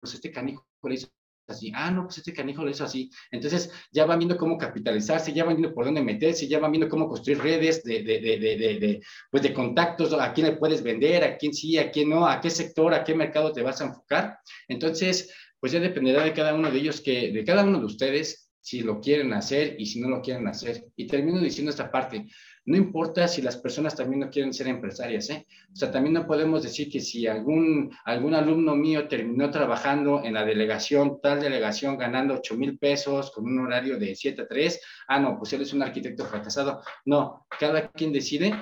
pues 0.00 0.14
este 0.14 0.32
canijo 0.32 0.66
lo 0.82 0.94
hizo 0.94 1.08
así, 1.46 1.72
ah, 1.74 1.90
no, 1.90 2.04
pues 2.04 2.16
este 2.16 2.32
canijo 2.32 2.64
lo 2.64 2.70
hizo 2.70 2.84
así. 2.84 3.10
Entonces, 3.30 3.70
ya 3.92 4.06
van 4.06 4.18
viendo 4.18 4.38
cómo 4.38 4.56
capitalizarse, 4.56 5.34
ya 5.34 5.44
van 5.44 5.56
viendo 5.56 5.74
por 5.74 5.84
dónde 5.84 6.00
meterse, 6.00 6.48
ya 6.48 6.60
van 6.60 6.72
viendo 6.72 6.88
cómo 6.88 7.06
construir 7.06 7.42
redes 7.42 7.84
de, 7.84 8.02
de, 8.02 8.18
de, 8.18 8.38
de, 8.38 9.00
pues 9.30 9.42
de 9.42 9.52
contactos, 9.52 10.14
a 10.14 10.32
quién 10.32 10.46
le 10.46 10.56
puedes 10.56 10.82
vender, 10.82 11.22
a 11.22 11.36
quién 11.36 11.52
sí, 11.52 11.76
a 11.76 11.90
quién 11.90 12.08
no, 12.08 12.26
a 12.26 12.40
qué 12.40 12.48
sector, 12.48 12.94
a 12.94 13.04
qué 13.04 13.14
mercado 13.14 13.52
te 13.52 13.62
vas 13.62 13.82
a 13.82 13.84
enfocar. 13.84 14.38
Entonces, 14.68 15.30
pues 15.64 15.72
ya 15.72 15.80
dependerá 15.80 16.22
de 16.22 16.34
cada 16.34 16.52
uno 16.52 16.70
de 16.70 16.78
ellos, 16.78 17.00
que, 17.00 17.32
de 17.32 17.42
cada 17.42 17.64
uno 17.64 17.78
de 17.78 17.86
ustedes, 17.86 18.52
si 18.60 18.82
lo 18.82 19.00
quieren 19.00 19.32
hacer 19.32 19.76
y 19.78 19.86
si 19.86 19.98
no 19.98 20.10
lo 20.10 20.20
quieren 20.20 20.46
hacer. 20.46 20.84
Y 20.94 21.06
termino 21.06 21.40
diciendo 21.40 21.70
esta 21.70 21.90
parte, 21.90 22.26
no 22.66 22.76
importa 22.76 23.26
si 23.26 23.40
las 23.40 23.56
personas 23.56 23.96
también 23.96 24.20
no 24.20 24.28
quieren 24.28 24.52
ser 24.52 24.66
empresarias, 24.66 25.30
¿eh? 25.30 25.46
O 25.72 25.74
sea, 25.74 25.90
también 25.90 26.12
no 26.12 26.26
podemos 26.26 26.62
decir 26.62 26.90
que 26.90 27.00
si 27.00 27.26
algún, 27.26 27.90
algún 28.04 28.34
alumno 28.34 28.76
mío 28.76 29.08
terminó 29.08 29.50
trabajando 29.50 30.22
en 30.22 30.34
la 30.34 30.44
delegación, 30.44 31.18
tal 31.22 31.40
delegación, 31.40 31.96
ganando 31.96 32.34
8 32.34 32.56
mil 32.58 32.78
pesos 32.78 33.30
con 33.30 33.46
un 33.46 33.58
horario 33.60 33.98
de 33.98 34.14
7 34.14 34.42
a 34.42 34.46
3, 34.46 34.80
ah, 35.08 35.18
no, 35.18 35.38
pues 35.38 35.50
él 35.54 35.62
es 35.62 35.72
un 35.72 35.82
arquitecto 35.82 36.26
fracasado. 36.26 36.82
No, 37.06 37.46
cada 37.58 37.90
quien 37.90 38.12
decide 38.12 38.52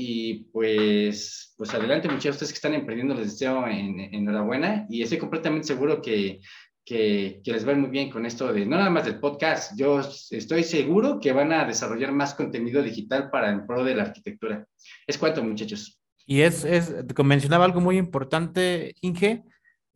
y 0.00 0.44
pues, 0.52 1.54
pues 1.56 1.74
adelante, 1.74 2.08
muchachos, 2.08 2.36
ustedes 2.36 2.52
que 2.52 2.58
están 2.58 2.74
emprendiendo, 2.74 3.14
les 3.14 3.32
deseo 3.32 3.66
en, 3.66 3.98
enhorabuena 3.98 4.86
y 4.88 5.02
estoy 5.02 5.18
completamente 5.18 5.66
seguro 5.66 6.00
que, 6.00 6.40
que, 6.84 7.40
que, 7.42 7.52
les 7.52 7.66
va 7.66 7.74
muy 7.74 7.90
bien 7.90 8.08
con 8.08 8.24
esto 8.24 8.52
de, 8.52 8.64
no 8.64 8.76
nada 8.76 8.90
más 8.90 9.06
del 9.06 9.18
podcast, 9.18 9.72
yo 9.76 9.98
estoy 9.98 10.62
seguro 10.62 11.18
que 11.18 11.32
van 11.32 11.52
a 11.52 11.64
desarrollar 11.64 12.12
más 12.12 12.34
contenido 12.34 12.80
digital 12.80 13.28
para 13.28 13.50
el 13.50 13.66
pro 13.66 13.82
de 13.82 13.96
la 13.96 14.04
arquitectura. 14.04 14.64
Es 15.04 15.18
cuanto, 15.18 15.42
muchachos. 15.42 16.00
Y 16.24 16.42
es, 16.42 16.64
es, 16.64 16.94
mencionaba 17.24 17.64
algo 17.64 17.80
muy 17.80 17.96
importante, 17.96 18.94
Inge, 19.00 19.42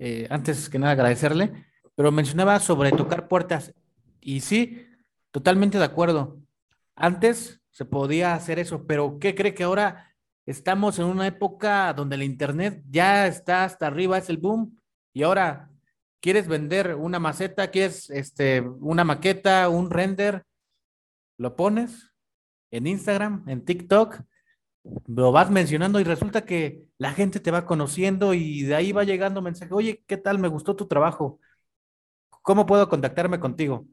eh, 0.01 0.27
antes 0.31 0.69
que 0.69 0.81
nada 0.81 0.95
agradecerle, 0.95 1.53
pero 1.95 2.11
mencionaba 2.11 2.59
sobre 2.59 2.91
tocar 2.91 3.29
puertas. 3.29 3.73
Y 4.21 4.41
sí, 4.41 4.85
totalmente 5.31 5.79
de 5.79 5.85
acuerdo. 5.85 6.41
Antes 6.97 7.62
se 7.73 7.85
podía 7.85 8.35
hacer 8.35 8.59
eso, 8.59 8.87
pero 8.87 9.19
¿qué 9.19 9.35
cree 9.35 9.55
que 9.55 9.65
ahora 9.65 10.15
estamos 10.47 10.99
en 10.99 11.07
una 11.07 11.27
época 11.27 11.93
donde 11.95 12.17
el 12.17 12.23
Internet 12.23 12.83
ya 12.89 13.27
está 13.27 13.65
hasta 13.65 13.87
arriba, 13.87 14.19
es 14.19 14.29
el 14.29 14.37
boom? 14.37 14.79
Y 15.15 15.23
ahora, 15.23 15.71
¿quieres 16.21 16.47
vender 16.49 16.95
una 16.95 17.19
maceta? 17.19 17.71
¿Quieres 17.71 18.11
este, 18.11 18.61
una 18.61 19.05
maqueta, 19.05 19.69
un 19.71 19.91
render? 19.91 20.45
Lo 21.39 21.57
pones 21.57 22.13
en 22.71 22.87
Instagram, 22.87 23.45
en 23.49 23.65
TikTok, 23.65 24.21
lo 25.07 25.33
vas 25.33 25.51
mencionando 25.51 25.99
y 26.01 26.05
resulta 26.05 26.45
que 26.45 26.85
la 26.99 27.13
gente 27.13 27.41
te 27.41 27.51
va 27.51 27.67
conociendo 27.67 28.35
y 28.35 28.63
de 28.63 28.75
ahí 28.75 28.93
va 28.93 29.05
llegando 29.05 29.41
mensaje, 29.41 29.73
oye, 29.73 30.05
¿qué 30.07 30.17
tal? 30.17 30.39
Me 30.39 30.49
gustó 30.49 30.77
tu 30.77 30.87
trabajo. 30.87 31.41
¿Cómo 32.43 32.67
puedo 32.67 32.89
contactarme 32.89 33.41
contigo? 33.41 33.87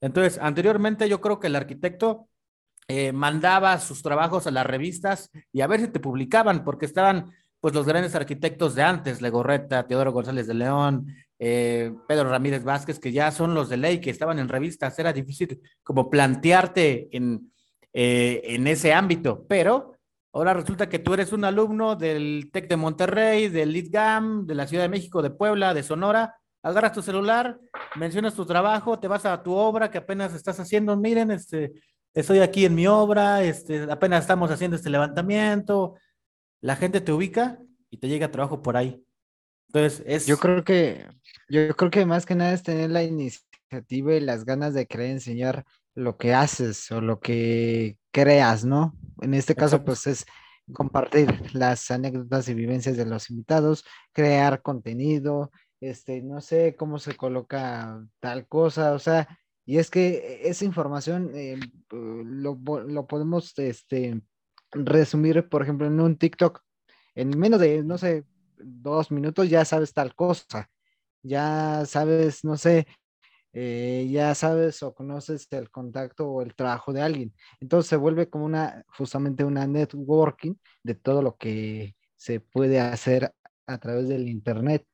Entonces, 0.00 0.38
anteriormente 0.40 1.08
yo 1.08 1.20
creo 1.20 1.40
que 1.40 1.48
el 1.48 1.56
arquitecto 1.56 2.28
eh, 2.88 3.12
mandaba 3.12 3.78
sus 3.80 4.02
trabajos 4.02 4.46
a 4.46 4.50
las 4.50 4.66
revistas 4.66 5.30
y 5.52 5.60
a 5.60 5.66
ver 5.66 5.80
si 5.80 5.88
te 5.88 6.00
publicaban, 6.00 6.64
porque 6.64 6.86
estaban 6.86 7.32
pues 7.60 7.74
los 7.74 7.86
grandes 7.86 8.14
arquitectos 8.14 8.74
de 8.74 8.82
antes, 8.82 9.20
Legorreta, 9.20 9.86
Teodoro 9.86 10.12
González 10.12 10.46
de 10.46 10.54
León, 10.54 11.06
eh, 11.38 11.92
Pedro 12.06 12.30
Ramírez 12.30 12.62
Vázquez, 12.62 12.98
que 12.98 13.12
ya 13.12 13.30
son 13.32 13.54
los 13.54 13.68
de 13.68 13.76
ley, 13.76 14.00
que 14.00 14.10
estaban 14.10 14.38
en 14.38 14.48
revistas, 14.48 14.98
era 14.98 15.12
difícil 15.12 15.60
como 15.82 16.08
plantearte 16.08 17.08
en, 17.10 17.52
eh, 17.92 18.42
en 18.44 18.66
ese 18.66 18.92
ámbito, 18.92 19.44
pero 19.48 19.94
ahora 20.32 20.54
resulta 20.54 20.88
que 20.88 20.98
tú 20.98 21.14
eres 21.14 21.32
un 21.32 21.44
alumno 21.44 21.96
del 21.96 22.50
TEC 22.52 22.68
de 22.68 22.76
Monterrey, 22.76 23.48
del 23.48 23.72
LITGAM, 23.72 24.46
de 24.46 24.54
la 24.54 24.66
Ciudad 24.66 24.84
de 24.84 24.90
México, 24.90 25.20
de 25.20 25.30
Puebla, 25.30 25.74
de 25.74 25.82
Sonora, 25.82 26.36
agarras 26.62 26.92
tu 26.92 27.02
celular, 27.02 27.58
mencionas 27.96 28.34
tu 28.34 28.46
trabajo, 28.46 28.98
te 28.98 29.08
vas 29.08 29.24
a 29.24 29.42
tu 29.42 29.54
obra 29.54 29.90
que 29.90 29.98
apenas 29.98 30.34
estás 30.34 30.60
haciendo, 30.60 30.96
miren, 30.96 31.30
este, 31.30 31.72
estoy 32.16 32.40
aquí 32.40 32.64
en 32.64 32.74
mi 32.74 32.86
obra, 32.86 33.44
este, 33.44 33.82
apenas 33.90 34.22
estamos 34.22 34.50
haciendo 34.50 34.76
este 34.76 34.90
levantamiento, 34.90 35.94
la 36.62 36.74
gente 36.74 37.00
te 37.00 37.12
ubica 37.12 37.60
y 37.90 37.98
te 37.98 38.08
llega 38.08 38.30
trabajo 38.30 38.62
por 38.62 38.76
ahí. 38.76 39.04
Entonces, 39.68 40.02
es... 40.06 40.26
Yo 40.26 40.38
creo 40.38 40.64
que, 40.64 41.06
yo 41.48 41.76
creo 41.76 41.90
que 41.90 42.06
más 42.06 42.24
que 42.24 42.34
nada 42.34 42.52
es 42.52 42.62
tener 42.62 42.90
la 42.90 43.02
iniciativa 43.02 44.14
y 44.14 44.20
las 44.20 44.44
ganas 44.46 44.72
de 44.72 44.86
querer 44.86 45.10
enseñar 45.10 45.64
lo 45.94 46.16
que 46.16 46.32
haces 46.32 46.90
o 46.90 47.02
lo 47.02 47.20
que 47.20 47.98
creas, 48.12 48.64
¿no? 48.64 48.96
En 49.20 49.34
este 49.34 49.54
caso, 49.54 49.84
pues 49.84 50.06
es 50.06 50.24
compartir 50.72 51.54
las 51.54 51.90
anécdotas 51.90 52.48
y 52.48 52.54
vivencias 52.54 52.96
de 52.96 53.04
los 53.04 53.28
invitados, 53.28 53.84
crear 54.12 54.62
contenido, 54.62 55.50
este, 55.80 56.22
no 56.22 56.40
sé 56.40 56.76
cómo 56.76 56.98
se 56.98 57.14
coloca 57.14 58.02
tal 58.20 58.46
cosa, 58.46 58.94
o 58.94 58.98
sea, 58.98 59.38
y 59.66 59.78
es 59.78 59.90
que 59.90 60.40
esa 60.44 60.64
información 60.64 61.30
eh, 61.34 61.58
lo, 61.90 62.56
lo, 62.86 63.06
podemos 63.06 63.52
este, 63.58 64.22
resumir, 64.70 65.48
por 65.48 65.62
ejemplo, 65.62 65.88
en 65.88 66.00
un 66.00 66.16
TikTok. 66.16 66.62
En 67.16 67.36
menos 67.36 67.60
de, 67.60 67.82
no 67.82 67.98
sé, 67.98 68.24
dos 68.56 69.10
minutos 69.10 69.50
ya 69.50 69.64
sabes 69.64 69.92
tal 69.92 70.14
cosa. 70.14 70.70
Ya 71.22 71.82
sabes, 71.84 72.44
no 72.44 72.56
sé, 72.56 72.86
eh, 73.52 74.06
ya 74.10 74.34
sabes 74.36 74.82
o 74.84 74.94
conoces 74.94 75.48
el 75.50 75.70
contacto 75.70 76.28
o 76.28 76.42
el 76.42 76.54
trabajo 76.54 76.92
de 76.92 77.02
alguien. 77.02 77.34
Entonces 77.60 77.88
se 77.88 77.96
vuelve 77.96 78.30
como 78.30 78.44
una, 78.44 78.84
justamente 78.96 79.44
una 79.44 79.66
networking 79.66 80.54
de 80.84 80.94
todo 80.94 81.22
lo 81.22 81.36
que 81.36 81.96
se 82.14 82.38
puede 82.38 82.78
hacer 82.80 83.34
a 83.66 83.78
través 83.78 84.08
del 84.08 84.28
Internet, 84.28 84.86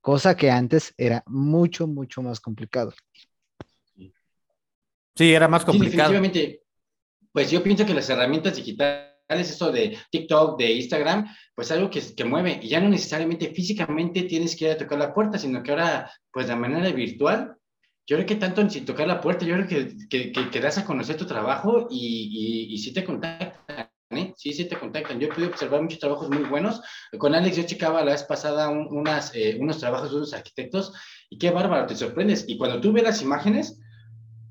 cosa 0.00 0.36
que 0.36 0.50
antes 0.50 0.94
era 0.96 1.24
mucho, 1.26 1.88
mucho 1.88 2.22
más 2.22 2.40
complicado. 2.40 2.92
Sí, 5.20 5.34
era 5.34 5.48
más 5.48 5.66
complicado. 5.66 6.14
definitivamente, 6.14 6.62
pues 7.30 7.50
yo 7.50 7.62
pienso 7.62 7.84
que 7.84 7.92
las 7.92 8.08
herramientas 8.08 8.56
digitales 8.56 9.10
eso 9.28 9.70
de 9.70 9.98
TikTok, 10.10 10.58
de 10.58 10.72
Instagram, 10.72 11.26
pues 11.54 11.70
algo 11.72 11.90
que, 11.90 12.00
que 12.16 12.24
mueve 12.24 12.58
y 12.62 12.68
ya 12.68 12.80
no 12.80 12.88
necesariamente 12.88 13.52
físicamente 13.52 14.22
tienes 14.22 14.56
que 14.56 14.64
ir 14.64 14.70
a 14.70 14.78
tocar 14.78 14.98
la 14.98 15.12
puerta, 15.12 15.36
sino 15.36 15.62
que 15.62 15.72
ahora, 15.72 16.10
pues 16.32 16.48
de 16.48 16.56
manera 16.56 16.90
virtual, 16.92 17.54
yo 18.06 18.16
creo 18.16 18.26
que 18.26 18.36
tanto 18.36 18.66
sin 18.70 18.86
tocar 18.86 19.06
la 19.06 19.20
puerta, 19.20 19.44
yo 19.44 19.56
creo 19.56 19.68
que, 19.68 20.32
que, 20.32 20.32
que, 20.50 20.60
das 20.60 20.78
a 20.78 20.86
conocer 20.86 21.18
tu 21.18 21.26
trabajo 21.26 21.86
y, 21.90 22.70
y, 22.70 22.74
y 22.74 22.78
sí 22.78 22.94
te 22.94 23.04
contactan, 23.04 23.90
¿eh? 24.12 24.32
Sí, 24.38 24.54
sí 24.54 24.64
te 24.64 24.78
contactan. 24.78 25.20
Yo 25.20 25.26
he 25.26 25.30
podido 25.30 25.50
observar 25.50 25.82
muchos 25.82 25.98
trabajos 25.98 26.30
muy 26.30 26.44
buenos. 26.44 26.80
Con 27.18 27.34
Alex 27.34 27.58
yo 27.58 27.64
checaba 27.64 28.02
la 28.02 28.12
vez 28.12 28.22
pasada 28.22 28.70
unas, 28.70 29.34
eh, 29.34 29.58
unos 29.60 29.80
trabajos 29.80 30.12
de 30.12 30.16
unos 30.16 30.32
arquitectos 30.32 30.94
y 31.28 31.36
qué 31.36 31.50
bárbaro, 31.50 31.84
te 31.84 31.94
sorprendes. 31.94 32.46
Y 32.48 32.56
cuando 32.56 32.80
tú 32.80 32.90
ves 32.90 33.02
las 33.02 33.20
imágenes, 33.20 33.78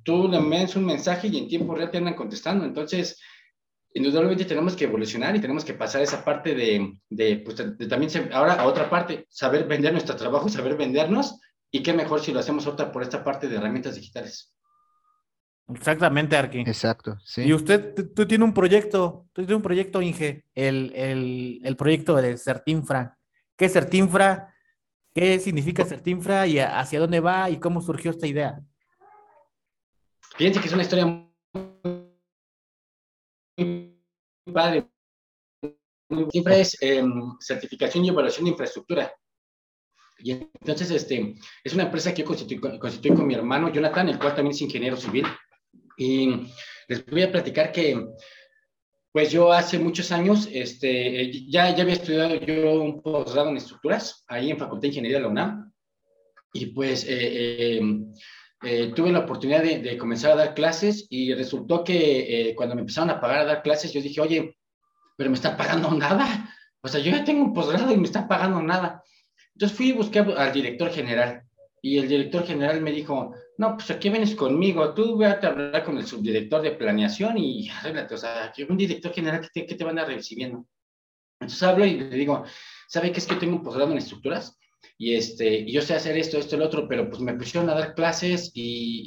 tú 0.10 0.28
le 0.28 0.38
envías 0.38 0.76
un 0.76 0.86
mensaje 0.86 1.28
y 1.28 1.38
en 1.38 1.48
tiempo 1.48 1.76
real 1.76 1.92
te 1.92 2.00
andan 2.00 2.16
contestando. 2.16 2.66
Entonces, 2.66 3.22
indudablemente 3.94 4.44
tenemos 4.46 4.76
que 4.76 4.86
evolucionar 4.86 5.36
y 5.36 5.40
tenemos 5.40 5.64
que 5.64 5.76
pasar 5.76 6.02
esa 6.02 6.26
parte 6.26 6.56
de, 6.56 7.00
de, 7.10 7.38
pues, 7.38 7.58
de, 7.58 7.88
también, 7.88 8.12
ahora 8.34 8.56
a 8.56 8.66
otra 8.66 8.90
parte, 8.90 9.28
saber 9.30 9.68
vender 9.68 9.92
nuestro 9.92 10.16
trabajo, 10.16 10.50
saber 10.50 10.76
vendernos 10.76 11.40
y 11.70 11.84
qué 11.84 11.94
mejor 11.94 12.22
si 12.22 12.34
lo 12.34 12.40
hacemos 12.40 12.66
otra 12.66 12.92
por 12.92 13.04
esta 13.04 13.24
parte 13.24 13.48
de 13.48 13.58
herramientas 13.58 13.94
digitales. 13.94 14.52
Exactamente, 15.72 16.36
Arqui. 16.36 16.62
Exacto, 16.62 17.20
sí. 17.24 17.44
Y 17.44 17.54
usted, 17.54 17.94
tú, 18.16 18.26
tienes 18.26 18.48
un 18.48 18.56
proyecto, 18.56 19.28
tú 19.32 19.44
tienes 19.44 19.58
un 19.58 19.62
proyecto, 19.62 20.02
Inge, 20.02 20.44
el, 20.56 20.92
el, 20.96 21.62
el 21.64 21.76
proyecto 21.76 22.16
de 22.16 22.36
Certinfra. 22.36 23.16
¿Qué 23.56 23.66
es 23.66 23.74
Certinfra? 23.74 24.56
¿Qué 25.14 25.38
significa 25.38 25.86
Certinfra 25.86 26.48
y 26.48 26.58
hacia 26.58 27.00
dónde 27.00 27.20
va 27.20 27.52
y 27.52 27.58
cómo 27.58 27.80
surgió 27.80 28.10
esta 28.10 28.26
idea? 28.26 28.60
Fíjense 30.40 30.62
que 30.62 30.68
es 30.68 30.74
una 30.74 30.84
historia 30.84 31.30
padre. 34.54 34.90
Siempre 36.32 36.62
es 36.62 36.82
em, 36.82 37.38
certificación 37.42 38.06
y 38.06 38.10
evaluación 38.10 38.46
de 38.46 38.52
infraestructura. 38.52 39.14
Y 40.20 40.32
entonces, 40.32 40.92
este, 40.92 41.36
es 41.62 41.74
una 41.74 41.84
empresa 41.84 42.14
que 42.14 42.22
yo 42.22 42.28
constituí, 42.28 43.14
con 43.14 43.28
mi 43.28 43.34
hermano 43.34 43.70
Jonathan, 43.70 44.08
el 44.08 44.18
cual 44.18 44.34
también 44.34 44.56
es 44.56 44.62
ingeniero 44.62 44.96
civil. 44.96 45.26
Y 45.98 46.48
les 46.88 47.06
voy 47.06 47.24
a 47.24 47.32
platicar 47.34 47.74
que, 47.74 48.02
pues 49.12 49.34
yo 49.34 49.52
hace 49.52 49.78
muchos 49.78 50.10
años, 50.14 50.48
este, 50.54 51.50
ya, 51.50 51.76
ya 51.76 51.84
había 51.84 51.96
estudiado 51.96 52.36
yo 52.36 52.82
un 52.82 53.02
posgrado 53.02 53.50
en 53.50 53.58
estructuras, 53.58 54.24
ahí 54.30 54.52
en 54.52 54.58
Facultad 54.58 54.84
de 54.84 54.88
Ingeniería 54.88 55.18
de 55.18 55.24
la 55.24 55.30
UNAM. 55.32 55.74
Y 56.54 56.68
pues 56.68 57.06
eh, 57.10 57.78
em, 57.78 58.14
eh, 58.62 58.92
tuve 58.96 59.12
la 59.12 59.20
oportunidad 59.20 59.64
de, 59.64 59.98
comenzar 59.98 60.32
a 60.32 60.36
dar 60.36 60.54
clases 60.54 61.08
y 61.10 61.34
resultó 61.34 61.84
que 61.84 62.50
eh, 62.50 62.56
cuando 62.56 62.76
me 62.76 62.82
empezaron 62.82 63.10
a 63.10 63.20
pagar 63.20 63.40
a 63.40 63.46
dar 63.46 63.62
clases, 63.62 63.94
yo 63.94 64.02
dije, 64.02 64.20
oye, 64.20 64.58
pero 65.16 65.30
me 65.30 65.36
están 65.36 65.58
pagando 65.58 65.92
nada. 65.98 66.54
O 66.82 66.88
sea, 66.88 67.00
yo 67.00 67.12
ya 67.12 67.24
tengo 67.24 67.44
un 67.44 67.54
posgrado 67.54 67.94
y 67.94 67.98
me 67.98 68.06
están 68.06 68.28
pagando 68.28 68.62
nada. 68.62 69.04
Entonces 69.54 69.78
fui 69.78 69.90
y 69.90 69.94
busqué 69.94 70.20
al 70.20 70.54
director 70.54 70.90
general 70.90 71.44
y 71.82 71.98
el 71.98 72.08
director 72.08 72.46
general 72.46 72.82
me 72.82 72.92
dijo, 72.92 73.34
no, 73.58 73.76
pues 73.76 73.90
aquí 73.92 74.10
vienes 74.10 74.36
conmigo, 74.36 74.94
tú 74.94 75.18
ve 75.18 75.28
a 75.28 75.40
hablar 75.42 75.84
con 75.84 75.98
el 75.98 76.06
subdirector 76.06 76.62
de 76.62 76.72
planeación 76.72 77.38
y 77.38 77.70
arréglate, 77.80 78.16
o 78.16 78.18
sea, 78.18 78.52
que 78.56 78.66
un 78.66 78.78
director 78.78 79.14
general 79.14 79.42
que 79.42 79.48
te, 79.54 79.66
que 79.66 79.76
te 79.76 79.84
van 79.84 80.00
a 80.00 80.06
recibiendo. 80.06 80.66
Entonces 81.40 81.64
hablo 81.64 81.86
y 81.86 82.00
le 82.00 82.16
digo, 82.16 82.44
¿sabe 82.88 83.12
qué 83.12 83.20
es 83.20 83.28
que 83.28 83.36
tengo 83.36 83.56
un 83.56 83.64
posgrado 83.64 83.92
en 83.92 83.98
estructuras? 83.98 84.58
Y, 84.98 85.16
este, 85.16 85.70
yo 85.72 85.82
sé 85.82 85.96
hacer 85.96 86.18
esto, 86.18 86.38
esto, 86.38 86.56
el 86.56 86.62
otro, 86.62 86.88
pero 86.88 87.10
pues 87.10 87.22
me 87.22 87.34
pusieron 87.34 87.70
a 87.70 87.74
dar 87.74 87.96
clases 87.96 88.52
y, 88.54 89.04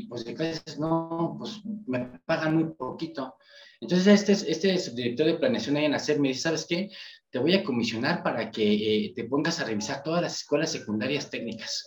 y, 0.00 0.06
pues 0.08 0.24
de 0.24 0.34
clases 0.34 0.78
no, 0.78 1.36
pues 1.38 1.60
me 1.86 2.20
pagan 2.24 2.56
muy 2.56 2.74
poquito. 2.74 3.36
Entonces 3.80 4.28
este, 4.28 4.50
este 4.50 4.90
director 4.94 5.26
de 5.26 5.34
planeación 5.34 5.76
ahí 5.76 5.84
en 5.84 5.94
hacer 5.94 6.18
me 6.18 6.28
dice, 6.28 6.40
¿sabes 6.40 6.66
qué? 6.68 6.90
Te 7.30 7.38
voy 7.38 7.54
a 7.54 7.62
comisionar 7.62 8.22
para 8.22 8.50
que 8.50 9.06
eh, 9.06 9.12
te 9.14 9.24
pongas 9.24 9.60
a 9.60 9.64
revisar 9.64 10.02
todas 10.02 10.22
las 10.22 10.36
escuelas 10.36 10.72
secundarias 10.72 11.30
técnicas 11.30 11.86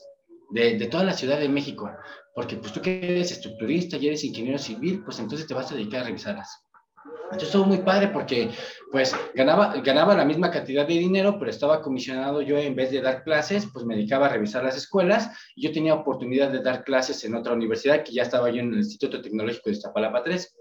de, 0.51 0.77
de, 0.77 0.87
toda 0.87 1.03
la 1.03 1.13
Ciudad 1.13 1.39
de 1.39 1.49
México, 1.49 1.89
porque 2.35 2.57
pues 2.57 2.73
tú 2.73 2.81
que 2.81 2.97
eres 2.97 3.31
estructurista 3.31 3.97
y 3.97 4.07
eres 4.07 4.23
ingeniero 4.23 4.57
civil, 4.57 5.03
pues 5.03 5.19
entonces 5.19 5.47
te 5.47 5.53
vas 5.53 5.71
a 5.71 5.75
dedicar 5.75 6.01
a 6.01 6.05
revisarlas. 6.05 6.63
Entonces 7.05 7.49
estuvo 7.49 7.65
muy 7.65 7.77
padre 7.79 8.07
porque 8.07 8.49
pues 8.91 9.15
ganaba, 9.35 9.75
ganaba 9.83 10.15
la 10.15 10.25
misma 10.25 10.49
cantidad 10.49 10.87
de 10.87 10.95
dinero, 10.95 11.37
pero 11.37 11.51
estaba 11.51 11.81
comisionado 11.81 12.41
yo 12.41 12.57
en 12.57 12.75
vez 12.75 12.91
de 12.91 13.01
dar 13.01 13.23
clases, 13.23 13.67
pues 13.71 13.85
me 13.85 13.95
dedicaba 13.95 14.25
a 14.25 14.29
revisar 14.29 14.63
las 14.63 14.75
escuelas 14.75 15.29
y 15.55 15.61
yo 15.61 15.71
tenía 15.71 15.93
oportunidad 15.93 16.51
de 16.51 16.61
dar 16.61 16.83
clases 16.83 17.23
en 17.23 17.35
otra 17.35 17.53
universidad 17.53 18.03
que 18.03 18.13
ya 18.13 18.23
estaba 18.23 18.49
yo 18.49 18.61
en 18.61 18.73
el 18.73 18.79
Instituto 18.79 19.21
Tecnológico 19.21 19.69
de 19.69 19.73
Iztapalapa 19.73 20.23
3. 20.23 20.55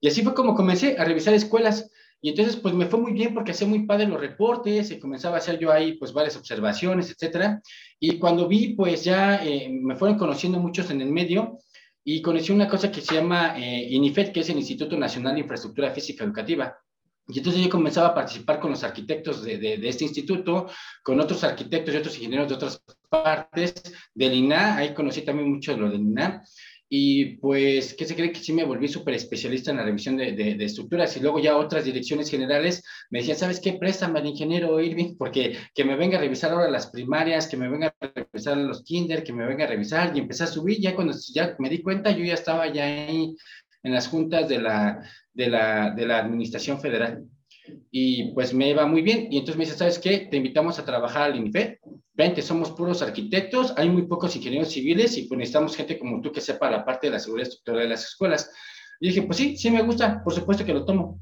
Y 0.00 0.08
así 0.08 0.22
fue 0.22 0.34
como 0.34 0.54
comencé 0.54 0.96
a 0.98 1.04
revisar 1.04 1.32
escuelas. 1.32 1.90
Y 2.20 2.30
entonces, 2.30 2.56
pues 2.56 2.74
me 2.74 2.86
fue 2.86 3.00
muy 3.00 3.12
bien 3.12 3.34
porque 3.34 3.52
hacía 3.52 3.66
muy 3.66 3.86
padre 3.86 4.06
los 4.06 4.20
reportes, 4.20 4.90
y 4.90 4.98
comenzaba 4.98 5.36
a 5.36 5.38
hacer 5.38 5.58
yo 5.58 5.70
ahí, 5.70 5.94
pues 5.94 6.12
varias 6.12 6.36
observaciones, 6.36 7.10
etcétera. 7.10 7.60
Y 8.00 8.18
cuando 8.18 8.48
vi, 8.48 8.74
pues 8.74 9.04
ya 9.04 9.44
eh, 9.44 9.68
me 9.70 9.94
fueron 9.94 10.16
conociendo 10.16 10.58
muchos 10.58 10.90
en 10.90 11.02
el 11.02 11.10
medio, 11.10 11.58
y 12.04 12.20
conocí 12.20 12.52
una 12.52 12.68
cosa 12.68 12.92
que 12.92 13.00
se 13.00 13.14
llama 13.14 13.54
eh, 13.56 13.88
INIFED, 13.90 14.32
que 14.32 14.40
es 14.40 14.50
el 14.50 14.58
Instituto 14.58 14.96
Nacional 14.96 15.34
de 15.34 15.40
Infraestructura 15.40 15.90
Física 15.90 16.22
Educativa. 16.24 16.76
Y 17.26 17.38
entonces 17.38 17.64
yo 17.64 17.70
comenzaba 17.70 18.08
a 18.08 18.14
participar 18.14 18.60
con 18.60 18.70
los 18.70 18.84
arquitectos 18.84 19.42
de, 19.42 19.56
de, 19.56 19.88
este 19.88 20.04
instituto, 20.04 20.66
con 21.02 21.18
otros 21.18 21.42
arquitectos 21.42 21.94
y 21.94 21.96
otros 21.96 22.16
ingenieros 22.16 22.48
de 22.48 22.54
otras 22.54 22.82
partes 23.08 23.72
del 24.14 24.34
INA, 24.34 24.76
ahí 24.76 24.92
conocí 24.92 25.22
también 25.22 25.50
mucho 25.50 25.72
de 25.72 25.78
lo 25.78 25.88
del 25.88 26.02
INA, 26.02 26.44
y 26.96 27.38
pues, 27.38 27.92
¿qué 27.94 28.04
se 28.04 28.14
cree 28.14 28.30
que 28.30 28.38
sí 28.38 28.52
me 28.52 28.62
volví 28.62 28.86
súper 28.86 29.14
especialista 29.14 29.72
en 29.72 29.78
la 29.78 29.82
revisión 29.82 30.16
de, 30.16 30.30
de, 30.30 30.64
estructuras? 30.64 31.16
Y 31.16 31.20
luego 31.20 31.40
ya 31.40 31.56
otras 31.56 31.84
direcciones 31.84 32.30
generales 32.30 32.84
me 33.10 33.18
decían, 33.18 33.36
¿sabes 33.36 33.58
qué? 33.58 33.72
Préstame 33.72 34.20
al 34.20 34.26
ingeniero 34.26 34.80
Irving, 34.80 35.16
porque 35.18 35.58
que 35.74 35.84
me 35.84 35.96
venga 35.96 36.18
a 36.18 36.20
revisar 36.20 36.52
ahora 36.52 36.70
las 36.70 36.86
primarias, 36.86 37.48
que 37.48 37.56
me 37.56 37.68
venga 37.68 37.92
a 38.00 38.12
revisar 38.14 38.56
los 38.58 38.84
kinder, 38.84 39.24
que 39.24 39.32
me 39.32 39.44
venga 39.44 39.64
a 39.64 39.68
revisar, 39.68 40.16
y 40.16 40.20
empecé 40.20 40.44
a 40.44 40.46
subir, 40.46 40.78
ya 40.80 40.94
cuando 40.94 41.16
ya 41.34 41.56
me 41.58 41.68
di 41.68 41.82
cuenta, 41.82 42.12
yo 42.12 42.24
ya 42.24 42.34
estaba 42.34 42.72
ya 42.72 42.84
ahí 42.84 43.34
en 43.82 43.92
las 43.92 44.06
juntas 44.06 44.48
de 44.48 44.60
la, 44.60 45.02
de 45.32 45.48
la, 45.48 45.90
de 45.90 46.06
la 46.06 46.18
Administración 46.20 46.80
Federal. 46.80 47.24
Y 47.90 48.32
pues 48.32 48.52
me 48.52 48.70
iba 48.70 48.86
muy 48.86 49.02
bien. 49.02 49.28
Y 49.30 49.38
entonces 49.38 49.56
me 49.56 49.64
dice, 49.64 49.76
¿sabes 49.76 49.98
qué? 49.98 50.28
Te 50.30 50.36
invitamos 50.36 50.78
a 50.78 50.84
trabajar 50.84 51.22
al 51.22 51.36
INIFED. 51.36 51.76
Ven 52.14 52.34
que 52.34 52.42
somos 52.42 52.70
puros 52.70 53.02
arquitectos, 53.02 53.74
hay 53.76 53.88
muy 53.88 54.02
pocos 54.02 54.36
ingenieros 54.36 54.70
civiles 54.70 55.16
y 55.18 55.22
pues 55.22 55.36
necesitamos 55.36 55.76
gente 55.76 55.98
como 55.98 56.20
tú 56.20 56.30
que 56.30 56.40
sepa 56.40 56.70
la 56.70 56.84
parte 56.84 57.08
de 57.08 57.14
la 57.14 57.18
seguridad 57.18 57.48
estructural 57.48 57.82
de 57.82 57.88
las 57.88 58.04
escuelas. 58.04 58.50
Y 59.00 59.08
dije, 59.08 59.22
pues 59.22 59.36
sí, 59.36 59.56
sí 59.56 59.70
me 59.70 59.82
gusta, 59.82 60.22
por 60.22 60.32
supuesto 60.32 60.64
que 60.64 60.72
lo 60.72 60.84
tomo. 60.84 61.18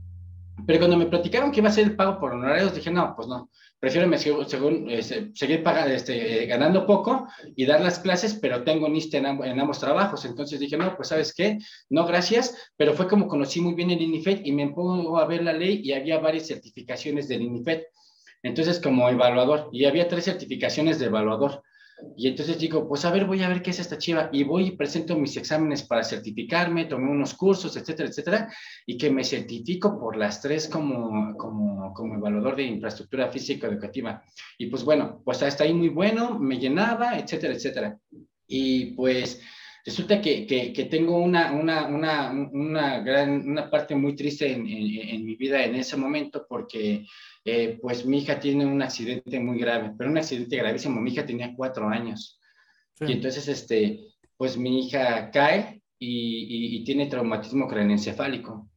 Pero 0.66 0.78
cuando 0.80 0.96
me 0.96 1.06
platicaron 1.06 1.50
que 1.50 1.60
iba 1.60 1.70
a 1.70 1.72
ser 1.72 1.84
el 1.84 1.96
pago 1.96 2.20
por 2.20 2.32
honorarios, 2.32 2.74
dije, 2.74 2.90
no, 2.90 3.14
pues 3.16 3.26
no, 3.26 3.50
prefiero 3.82 4.08
según, 4.46 4.88
este, 4.88 5.32
seguir 5.34 5.64
pagando, 5.64 5.92
este, 5.92 6.46
ganando 6.46 6.86
poco 6.86 7.26
y 7.56 7.66
dar 7.66 7.80
las 7.80 7.98
clases, 7.98 8.38
pero 8.40 8.62
tengo 8.62 8.88
NIST 8.88 9.14
en, 9.14 9.26
en, 9.26 9.58
ambos 9.58 9.80
trabajos. 9.80 10.24
Entonces 10.24 10.60
dije, 10.60 10.76
no, 10.76 10.94
pues 10.94 11.08
sabes 11.08 11.34
qué, 11.34 11.58
no, 11.90 12.06
gracias, 12.06 12.70
pero 12.76 12.94
fue 12.94 13.08
como 13.08 13.26
conocí 13.26 13.60
muy 13.60 13.74
bien 13.74 13.90
el 13.90 14.00
INIFED 14.00 14.42
y 14.44 14.52
me 14.52 14.68
pongo 14.68 15.18
a 15.18 15.26
ver 15.26 15.42
la 15.42 15.52
ley 15.52 15.80
y 15.82 15.94
había 15.94 16.20
varias 16.20 16.46
certificaciones 16.46 17.26
del 17.26 17.42
INIFED. 17.42 17.82
Entonces, 18.44 18.78
como 18.78 19.08
evaluador, 19.08 19.68
y 19.72 19.84
había 19.84 20.06
tres 20.06 20.26
certificaciones 20.26 21.00
de 21.00 21.06
evaluador. 21.06 21.64
Y 22.16 22.28
entonces 22.28 22.58
digo, 22.58 22.86
pues 22.88 23.04
a 23.04 23.10
ver, 23.10 23.24
voy 23.24 23.42
a 23.42 23.48
ver 23.48 23.62
qué 23.62 23.70
es 23.70 23.80
esta 23.80 23.98
chiva. 23.98 24.28
Y 24.32 24.44
voy 24.44 24.66
y 24.66 24.70
presento 24.72 25.16
mis 25.16 25.36
exámenes 25.36 25.82
para 25.82 26.04
certificarme, 26.04 26.84
tomé 26.84 27.10
unos 27.10 27.34
cursos, 27.34 27.76
etcétera, 27.76 28.08
etcétera, 28.08 28.52
y 28.86 28.96
que 28.96 29.10
me 29.10 29.24
certifico 29.24 29.98
por 29.98 30.16
las 30.16 30.40
tres 30.40 30.68
como, 30.68 31.36
como, 31.36 31.92
como 31.94 32.14
evaluador 32.16 32.56
de 32.56 32.64
infraestructura 32.64 33.30
física 33.30 33.66
educativa. 33.66 34.22
Y 34.58 34.66
pues 34.66 34.84
bueno, 34.84 35.22
pues 35.24 35.42
hasta 35.42 35.64
ahí 35.64 35.74
muy 35.74 35.88
bueno, 35.88 36.38
me 36.38 36.58
llenaba, 36.58 37.18
etcétera, 37.18 37.54
etcétera. 37.54 37.98
Y 38.46 38.92
pues 38.94 39.40
resulta 39.84 40.20
que, 40.20 40.46
que, 40.46 40.72
que 40.72 40.84
tengo 40.84 41.18
una, 41.18 41.52
una, 41.52 41.86
una, 41.86 42.30
una, 42.30 43.00
gran, 43.00 43.48
una 43.48 43.70
parte 43.70 43.94
muy 43.94 44.14
triste 44.14 44.52
en, 44.52 44.66
en, 44.66 45.08
en 45.08 45.24
mi 45.24 45.34
vida 45.36 45.64
en 45.64 45.74
ese 45.74 45.96
momento 45.96 46.46
porque 46.48 47.04
eh, 47.44 47.78
pues 47.80 48.06
mi 48.06 48.18
hija 48.18 48.38
tiene 48.38 48.64
un 48.64 48.82
accidente 48.82 49.40
muy 49.40 49.58
grave, 49.58 49.92
pero 49.98 50.10
un 50.10 50.18
accidente 50.18 50.56
gravísimo. 50.56 51.00
Mi 51.00 51.10
hija 51.10 51.26
tenía 51.26 51.54
cuatro 51.56 51.88
años. 51.88 52.38
Y 53.00 53.12
entonces, 53.12 53.48
este, 53.48 54.00
pues 54.36 54.56
mi 54.56 54.86
hija 54.86 55.30
cae 55.30 55.82
y, 55.98 56.84
tiene 56.84 57.06
traumatismo 57.06 57.66
craneoencefálico. 57.66 58.68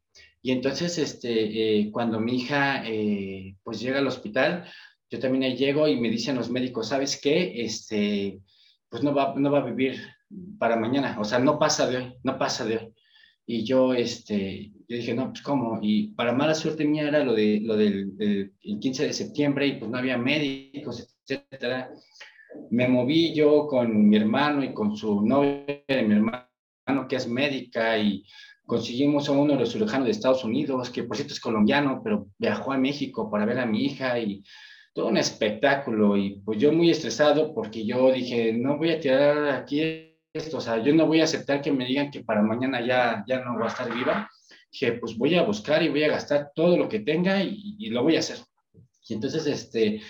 Y 0.42 0.52
entonces, 0.52 0.98
este, 0.98 1.80
eh, 1.80 1.92
cuando 1.92 2.20
mi 2.20 2.38
hija, 2.38 2.84
eh, 2.88 3.56
pues 3.64 3.80
llega 3.80 4.00
al 4.00 4.08
hospital, 4.08 4.66
yo 5.10 5.20
también 5.20 5.44
ahí 5.44 5.56
llego 5.58 5.88
y 5.88 6.00
me 6.00 6.10
dicen 6.10 6.36
los 6.36 6.50
médicos, 6.50 6.90
¿sabes 6.90 7.20
qué? 7.22 7.62
Este, 7.64 8.40
pues 8.90 9.04
no 9.04 9.14
va, 9.14 9.36
no 9.36 9.52
va 9.52 9.60
a 9.60 9.66
vivir 9.66 10.02
para 10.58 10.76
mañana, 10.76 11.18
o 11.20 11.24
sea, 11.24 11.40
no 11.40 11.60
pasa 11.60 11.88
de 11.88 11.98
hoy, 11.98 12.14
no 12.24 12.38
pasa 12.38 12.66
de 12.66 12.78
hoy. 12.78 12.94
Y 13.46 13.64
yo, 13.64 13.94
este, 13.94 14.72
yo 14.88 14.98
dije, 14.98 15.14
no, 15.14 15.30
pues 15.30 15.42
cómo. 15.42 15.80
Y 15.82 16.10
para 16.10 16.34
mala 16.34 16.54
suerte 16.54 16.86
mía 16.86 17.08
era 17.08 17.24
lo, 17.24 17.34
de, 17.34 17.60
lo 17.64 17.76
del, 17.76 18.16
del 18.18 18.54
el 18.62 18.80
15 18.80 19.08
de 19.08 19.14
septiembre 19.14 19.68
y 19.68 19.74
pues 19.78 19.90
no 19.90 19.98
había 19.98 20.18
médicos, 20.18 21.08
etcétera. 21.28 21.92
Me 22.70 22.88
moví 22.88 23.34
yo 23.34 23.68
con 23.68 24.08
mi 24.10 24.18
hermano 24.18 24.64
y 24.64 24.74
con 24.74 24.96
su 24.96 25.26
novia 25.26 25.84
de 25.88 26.04
mi 26.04 26.16
hermano, 26.16 27.08
que 27.10 27.16
es 27.16 27.28
médica, 27.28 27.98
y 27.98 28.24
conseguimos 28.66 29.28
a 29.30 29.34
uno 29.34 29.54
de 29.54 29.60
los 29.60 29.72
cirujanos 29.72 30.06
de 30.06 30.12
Estados 30.12 30.44
Unidos, 30.44 30.90
que 30.90 31.04
por 31.04 31.18
cierto 31.18 31.34
es 31.34 31.40
colombiano, 31.40 32.02
pero 32.04 32.28
viajó 32.38 32.72
a 32.72 32.78
México 32.78 33.30
para 33.30 33.46
ver 33.46 33.60
a 33.60 33.66
mi 33.66 33.86
hija 33.86 34.20
y 34.20 34.44
todo 34.94 35.08
un 35.08 35.18
espectáculo. 35.18 36.18
Y 36.18 36.42
pues 36.46 36.60
yo 36.60 36.72
muy 36.72 36.90
estresado 36.90 37.54
porque 37.54 37.86
yo 37.86 38.12
dije, 38.12 38.54
no 38.54 38.78
voy 38.78 38.92
a 38.92 39.00
tirar 39.00 39.50
aquí 39.50 40.16
esto, 40.34 40.58
o 40.58 40.62
sea, 40.62 40.82
yo 40.84 40.94
no 40.94 41.06
voy 41.06 41.22
a 41.22 41.26
aceptar 41.26 41.62
que 41.62 41.72
me 41.72 41.86
digan 41.86 42.12
que 42.12 42.24
para 42.24 42.42
mañana 42.42 42.86
ya, 42.86 43.24
ya 43.28 43.40
no 43.40 43.58
va 43.58 43.66
a 43.66 43.70
estar 43.70 43.94
viva. 43.94 44.30
Dije, 44.78 44.92
pues 45.00 45.18
voy 45.18 45.36
a 45.36 45.44
buscar 45.44 45.82
y 45.84 45.88
voy 45.88 46.04
a 46.04 46.10
gastar 46.10 46.52
todo 46.54 46.76
lo 46.76 46.90
que 46.90 47.00
tenga 47.00 47.42
y, 47.42 47.90
lo 47.92 48.04
voy 48.04 48.18
a 48.18 48.20
hacer. 48.20 48.40
Y 49.08 49.14
entonces, 49.14 49.48
este, 49.48 50.02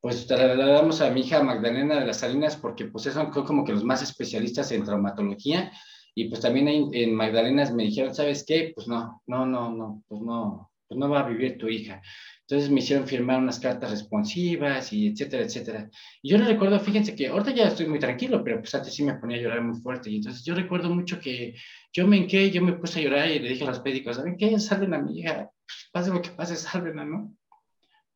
pues 0.00 0.26
trasladamos 0.26 1.02
a 1.02 1.10
mi 1.10 1.20
hija 1.20 1.42
Magdalena 1.42 2.00
de 2.00 2.06
las 2.06 2.20
Salinas 2.20 2.56
porque 2.56 2.86
pues 2.86 3.04
son 3.04 3.30
como 3.30 3.62
que 3.62 3.72
los 3.72 3.84
más 3.84 4.00
especialistas 4.00 4.72
en 4.72 4.84
traumatología 4.84 5.70
y 6.14 6.30
pues 6.30 6.40
también 6.40 6.90
en 6.94 7.14
Magdalenas 7.14 7.74
me 7.74 7.82
dijeron, 7.82 8.14
¿sabes 8.14 8.42
qué? 8.46 8.72
Pues 8.74 8.88
no, 8.88 9.20
no, 9.26 9.44
no, 9.44 9.70
no, 9.70 10.02
pues 10.08 10.22
no, 10.22 10.70
pues 10.88 10.98
no 10.98 11.10
va 11.10 11.20
a 11.20 11.28
vivir 11.28 11.58
tu 11.58 11.68
hija. 11.68 12.00
Entonces 12.48 12.70
me 12.70 12.78
hicieron 12.78 13.08
firmar 13.08 13.40
unas 13.40 13.58
cartas 13.58 13.90
responsivas 13.90 14.92
y 14.92 15.08
etcétera, 15.08 15.42
etcétera. 15.42 15.90
Y 16.22 16.30
yo 16.30 16.38
le 16.38 16.44
recuerdo, 16.44 16.78
fíjense 16.78 17.16
que 17.16 17.26
ahorita 17.26 17.50
ya 17.50 17.66
estoy 17.66 17.86
muy 17.86 17.98
tranquilo, 17.98 18.44
pero 18.44 18.60
pues 18.60 18.72
antes 18.72 18.94
sí 18.94 19.02
me 19.02 19.14
ponía 19.14 19.38
a 19.38 19.40
llorar 19.40 19.62
muy 19.62 19.80
fuerte. 19.80 20.10
Y 20.10 20.16
entonces 20.16 20.44
yo 20.44 20.54
recuerdo 20.54 20.88
mucho 20.88 21.18
que 21.18 21.56
yo 21.92 22.06
me 22.06 22.18
enqué, 22.18 22.52
yo 22.52 22.62
me 22.62 22.74
puse 22.74 23.00
a 23.00 23.02
llorar 23.02 23.28
y 23.28 23.40
le 23.40 23.48
dije 23.48 23.64
a 23.64 23.70
los 23.70 23.82
médicos, 23.82 24.14
¿saben 24.14 24.36
qué? 24.36 24.60
Salven 24.60 24.94
a 24.94 24.98
mi 24.98 25.18
hija, 25.18 25.50
pase 25.90 26.12
lo 26.12 26.22
que 26.22 26.30
pase, 26.30 26.54
salvenla, 26.54 27.04
¿no? 27.04 27.34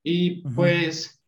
Y 0.05 0.43
pues, 0.55 1.21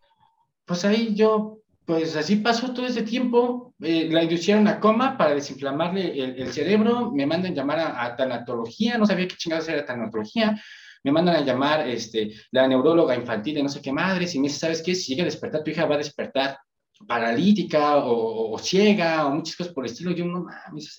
pues 0.64 0.84
ahí 0.84 1.12
yo, 1.16 1.59
pues 1.84 2.14
así 2.14 2.36
pasó 2.36 2.72
todo 2.72 2.86
ese 2.86 3.03
tiempo. 3.03 3.74
Eh, 3.80 4.09
la 4.12 4.22
inducieron 4.22 4.68
a 4.68 4.78
coma 4.78 5.18
para 5.18 5.34
desinflamarle 5.34 6.22
el, 6.40 6.53
cerebro, 6.53 7.11
me 7.11 7.26
mandan 7.26 7.53
llamar 7.53 7.80
a, 7.80 8.05
a 8.05 8.14
tanatología, 8.14 8.96
no 8.96 9.07
sabía 9.07 9.26
qué 9.26 9.36
chingados 9.36 9.68
era 9.68 9.84
tanatología 9.84 10.57
me 11.05 11.12
mandan 11.12 11.36
a 11.36 11.40
llamar 11.40 11.88
este, 11.88 12.32
la 12.50 12.66
neuróloga 12.66 13.14
infantil 13.14 13.55
de 13.55 13.62
no 13.62 13.68
sé 13.68 13.80
qué 13.80 13.92
madres 13.92 14.34
y 14.34 14.40
me 14.40 14.48
dice, 14.48 14.61
¿sabes 14.61 14.82
qué? 14.82 14.94
Si 14.94 15.12
llega 15.12 15.22
a 15.22 15.26
despertar, 15.26 15.62
tu 15.64 15.70
hija 15.70 15.86
va 15.86 15.96
a 15.96 15.98
despertar 15.98 16.59
paralítica 17.07 17.96
o, 17.96 18.57
ciega 18.59 19.26
o 19.26 19.34
muchas 19.34 19.57
cosas 19.57 19.72
por 19.72 19.84
el 19.84 19.90
estilo. 19.90 20.12
Yo 20.12 20.24
no 20.24 20.44
mames, 20.44 20.96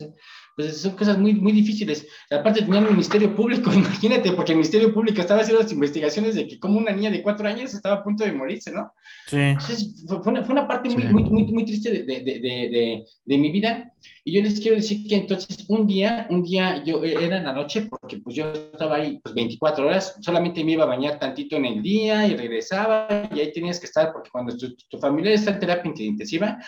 pues 0.56 0.82
son 0.82 0.96
cosas 0.96 1.18
muy, 1.18 1.34
muy 1.34 1.52
difíciles. 1.52 2.08
Aparte 2.30 2.62
tenía 2.62 2.80
el 2.80 2.92
Ministerio 2.92 3.36
Público, 3.36 3.72
imagínate, 3.74 4.32
porque 4.34 4.52
el 4.52 4.60
Ministerio 4.60 4.94
Público 4.94 5.22
estaba 5.22 5.42
haciendo 5.42 5.64
las 5.64 5.72
investigaciones 5.72 6.36
de 6.36 6.48
que 6.48 6.60
como 6.60 6.78
una 6.78 6.92
niña 6.92 7.12
de 7.12 7.24
cuatro 7.24 7.48
años 7.48 7.74
estaba 7.74 7.96
a 7.96 8.04
punto 8.04 8.24
de 8.24 8.34
morirse, 8.34 8.72
¿no? 8.72 8.94
Sí. 9.28 9.38
Entonces, 9.38 10.06
fue 10.08 10.32
una, 10.32 10.44
fue 10.44 10.54
una 10.54 10.68
parte 10.68 10.90
muy, 10.90 11.04
muy, 11.06 11.24
muy, 11.24 11.44
muy, 11.46 11.66
triste 11.66 11.92
de, 11.92 12.04
de, 12.04 12.22
de, 12.24 13.06
de, 13.26 13.38
mi 13.38 13.52
vida. 13.52 13.92
Y 14.24 14.34
yo 14.34 14.42
les 14.42 14.60
quiero 14.60 14.78
decir 14.78 15.08
que 15.08 15.16
entonces 15.16 15.66
un 15.70 15.88
día, 15.88 16.28
un 16.30 16.44
día 16.44 16.84
yo 16.84 17.04
eh, 17.04 17.16
era 17.20 17.38
en 17.38 17.46
la 17.46 17.54
noche, 17.54 17.88
porque 17.90 18.18
pues 18.18 18.36
yo 18.36 18.52
estaba 18.54 18.98
ahí 18.98 19.20
pues 19.24 19.34
24 19.34 19.88
horas, 19.88 20.18
solamente 20.22 20.64
me 20.64 20.74
iba 20.74 20.84
a 20.84 20.88
bañar 20.88 21.20
tantito 21.20 21.56
en 21.56 21.66
el 21.66 21.82
día 21.82 22.28
y 22.28 22.36
regresaba 22.36 23.08
y 23.34 23.40
ahí 23.40 23.52
tenías 23.52 23.80
que 23.80 23.88
estar, 23.88 24.12
porque 24.14 24.30
cuando 24.30 24.56
tu, 24.56 24.76
tu 24.76 24.98
familia 25.00 25.34
está 25.34 25.52
en 25.52 25.60
terapia 25.60 25.92
intensiva, 25.96 26.60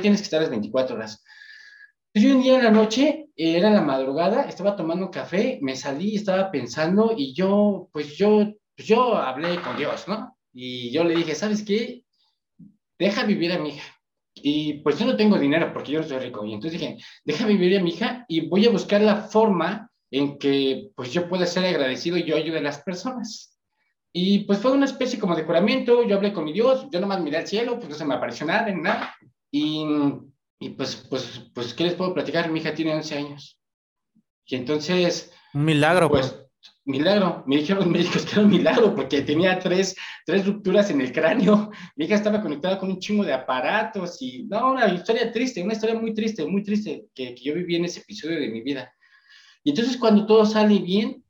tienes 0.00 0.20
que 0.20 0.24
estar 0.24 0.40
las 0.40 0.50
24 0.50 0.96
horas. 0.96 1.22
Yo 2.18 2.34
un 2.34 2.42
día 2.42 2.56
en 2.56 2.64
la 2.64 2.70
noche, 2.70 3.28
era 3.36 3.68
la 3.68 3.82
madrugada, 3.82 4.44
estaba 4.44 4.74
tomando 4.74 5.10
café, 5.10 5.58
me 5.60 5.76
salí, 5.76 6.16
estaba 6.16 6.50
pensando 6.50 7.12
y 7.14 7.34
yo, 7.34 7.90
pues 7.92 8.16
yo, 8.16 8.54
pues 8.74 8.88
yo 8.88 9.18
hablé 9.18 9.60
con 9.60 9.76
Dios, 9.76 10.08
¿no? 10.08 10.34
Y 10.50 10.90
yo 10.92 11.04
le 11.04 11.14
dije, 11.14 11.34
¿sabes 11.34 11.62
qué? 11.62 12.06
Deja 12.98 13.24
vivir 13.24 13.52
a 13.52 13.58
mi 13.58 13.68
hija. 13.68 13.94
Y 14.34 14.78
pues 14.78 14.98
yo 14.98 15.04
no 15.04 15.14
tengo 15.14 15.38
dinero 15.38 15.74
porque 15.74 15.92
yo 15.92 16.00
no 16.00 16.08
soy 16.08 16.16
rico. 16.16 16.42
Y 16.46 16.54
entonces 16.54 16.80
dije, 16.80 16.96
deja 17.22 17.46
vivir 17.46 17.78
a 17.78 17.82
mi 17.82 17.90
hija 17.90 18.24
y 18.28 18.48
voy 18.48 18.64
a 18.64 18.70
buscar 18.70 19.02
la 19.02 19.16
forma 19.16 19.90
en 20.10 20.38
que 20.38 20.88
pues 20.96 21.12
yo 21.12 21.28
pueda 21.28 21.44
ser 21.44 21.66
agradecido 21.66 22.16
y 22.16 22.24
yo 22.24 22.36
ayude 22.36 22.60
a 22.60 22.62
las 22.62 22.80
personas. 22.82 23.58
Y 24.10 24.44
pues 24.44 24.60
fue 24.60 24.72
una 24.72 24.86
especie 24.86 25.18
como 25.18 25.36
de 25.36 25.44
juramento, 25.44 26.02
yo 26.02 26.16
hablé 26.16 26.32
con 26.32 26.44
mi 26.44 26.54
Dios, 26.54 26.86
yo 26.90 26.98
nomás 26.98 27.20
miré 27.20 27.36
al 27.36 27.46
cielo, 27.46 27.76
pues 27.76 27.90
no 27.90 27.94
se 27.94 28.06
me 28.06 28.14
apareció 28.14 28.46
nada, 28.46 28.72
nada. 28.72 29.14
Y 29.50 29.84
y 30.58 30.70
pues, 30.70 30.96
pues, 31.08 31.50
pues, 31.54 31.74
¿qué 31.74 31.84
les 31.84 31.94
puedo 31.94 32.14
platicar? 32.14 32.50
Mi 32.50 32.60
hija 32.60 32.74
tiene 32.74 32.94
11 32.94 33.16
años. 33.16 33.60
Y 34.46 34.56
entonces... 34.56 35.32
Un 35.52 35.64
milagro, 35.64 36.08
pues. 36.08 36.28
pues. 36.28 36.42
Milagro. 36.86 37.44
Me 37.46 37.56
dijeron 37.56 37.84
los 37.84 37.92
médicos 37.92 38.24
que 38.24 38.32
era 38.32 38.42
un 38.42 38.50
milagro 38.50 38.94
porque 38.94 39.22
tenía 39.22 39.58
tres, 39.58 39.94
tres 40.24 40.46
rupturas 40.46 40.90
en 40.90 41.00
el 41.00 41.12
cráneo. 41.12 41.70
Mi 41.96 42.06
hija 42.06 42.14
estaba 42.14 42.40
conectada 42.40 42.78
con 42.78 42.90
un 42.90 42.98
chingo 42.98 43.24
de 43.24 43.34
aparatos 43.34 44.22
y... 44.22 44.44
No, 44.44 44.72
una 44.72 44.88
historia 44.88 45.30
triste, 45.30 45.62
una 45.62 45.74
historia 45.74 45.98
muy 45.98 46.14
triste, 46.14 46.46
muy 46.46 46.62
triste 46.62 47.06
que, 47.14 47.34
que 47.34 47.44
yo 47.44 47.54
viví 47.54 47.76
en 47.76 47.84
ese 47.84 48.00
episodio 48.00 48.40
de 48.40 48.48
mi 48.48 48.62
vida. 48.62 48.90
Y 49.62 49.70
entonces 49.70 49.96
cuando 49.96 50.26
todo 50.26 50.46
sale 50.46 50.78
bien, 50.78 51.22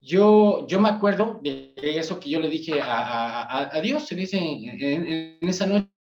yo, 0.00 0.66
yo 0.68 0.80
me 0.80 0.90
acuerdo 0.90 1.40
de 1.42 1.72
eso 1.76 2.20
que 2.20 2.30
yo 2.30 2.40
le 2.40 2.50
dije 2.50 2.80
a, 2.80 3.42
a, 3.42 3.76
a 3.76 3.80
Dios 3.80 4.10
en, 4.12 4.18
ese, 4.18 4.38
en, 4.38 5.06
en 5.40 5.48
esa 5.48 5.66
noche 5.66 5.95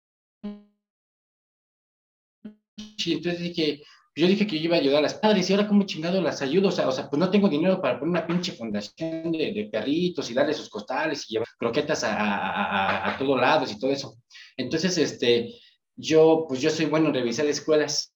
y 2.97 3.13
entonces 3.13 3.41
dije, 3.41 3.83
yo 4.15 4.27
dije 4.27 4.45
que 4.45 4.59
yo 4.59 4.65
iba 4.65 4.75
a 4.77 4.79
ayudar 4.79 4.99
a 4.99 5.01
las 5.01 5.15
padres 5.15 5.49
y 5.49 5.53
ahora 5.53 5.67
cómo 5.67 5.85
chingado 5.85 6.21
las 6.21 6.41
ayudo, 6.41 6.69
o 6.69 6.71
sea, 6.71 6.87
o 6.87 6.91
sea 6.91 7.09
pues 7.09 7.19
no 7.19 7.31
tengo 7.31 7.49
dinero 7.49 7.81
para 7.81 7.99
poner 7.99 8.11
una 8.11 8.27
pinche 8.27 8.51
fundación 8.51 9.31
de, 9.31 9.51
de 9.53 9.69
perritos 9.71 10.29
y 10.29 10.33
darle 10.35 10.53
sus 10.53 10.69
costales 10.69 11.25
y 11.27 11.33
llevar 11.33 11.47
croquetas 11.57 12.03
a, 12.03 12.15
a, 12.15 13.13
a, 13.13 13.17
todos 13.17 13.39
lados 13.39 13.71
y 13.71 13.79
todo 13.79 13.91
eso. 13.91 14.17
Entonces, 14.55 14.97
este, 14.99 15.55
yo, 15.95 16.45
pues 16.47 16.61
yo 16.61 16.69
soy 16.69 16.85
bueno 16.85 17.07
en 17.07 17.15
revisar 17.15 17.45
escuelas. 17.47 18.13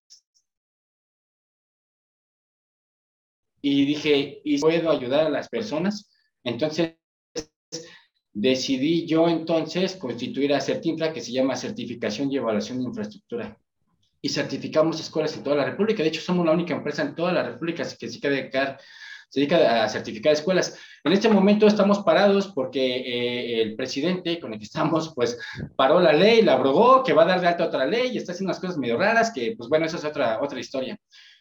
Y 3.62 3.86
dije, 3.86 4.42
¿y 4.44 4.60
puedo 4.60 4.92
ayudar 4.92 5.26
a 5.26 5.30
las 5.30 5.50
personas? 5.50 6.12
Entonces, 6.44 6.96
decidí 8.34 9.08
yo 9.08 9.28
entonces 9.28 9.96
constituir 9.96 10.54
a 10.54 10.62
CERTINFRA, 10.62 11.12
que 11.12 11.22
se 11.22 11.32
llama 11.32 11.56
Certificación 11.56 12.32
y 12.32 12.38
Evaluación 12.38 12.78
de 12.78 12.86
Infraestructura 12.86 13.60
y 14.28 14.30
certificamos 14.30 15.00
escuelas 15.00 15.38
en 15.38 15.44
toda 15.44 15.56
la 15.56 15.64
República. 15.64 16.04
De 16.04 16.10
hecho, 16.10 16.20
somos 16.20 16.46
la 16.46 16.52
única 16.52 16.74
empresa 16.74 17.02
en 17.02 17.16
toda 17.16 17.32
la 17.32 17.44
República 17.44 17.84
que 17.98 18.10
se 18.10 18.20
dedica, 18.20 18.78
se 19.30 19.40
dedica 19.40 19.84
a 19.84 19.88
certificar 19.88 20.34
escuelas. 20.34 20.78
En 21.06 21.14
este 21.14 21.30
momento 21.30 21.66
estamos 21.66 22.00
parados 22.00 22.50
porque 22.50 22.98
eh, 22.98 23.62
el 23.62 23.76
presidente 23.78 24.38
con 24.38 24.52
el 24.52 24.60
que 24.60 24.66
estamos, 24.66 25.14
pues, 25.16 25.40
paró 25.78 26.02
la 26.02 26.12
ley, 26.12 26.42
la 26.42 26.54
abrogó, 26.54 27.04
que 27.04 27.14
va 27.14 27.24
a 27.24 27.28
dar 27.28 27.40
de 27.40 27.48
alta 27.48 27.68
otra 27.68 27.86
ley 27.86 28.12
y 28.12 28.18
está 28.18 28.34
haciendo 28.34 28.52
unas 28.52 28.60
cosas 28.60 28.78
medio 28.78 28.98
raras 28.98 29.32
que, 29.34 29.56
pues, 29.58 29.70
bueno, 29.70 29.86
esa 29.86 29.96
es 29.96 30.04
otra, 30.04 30.42
otra 30.42 30.60
historia. 30.60 30.98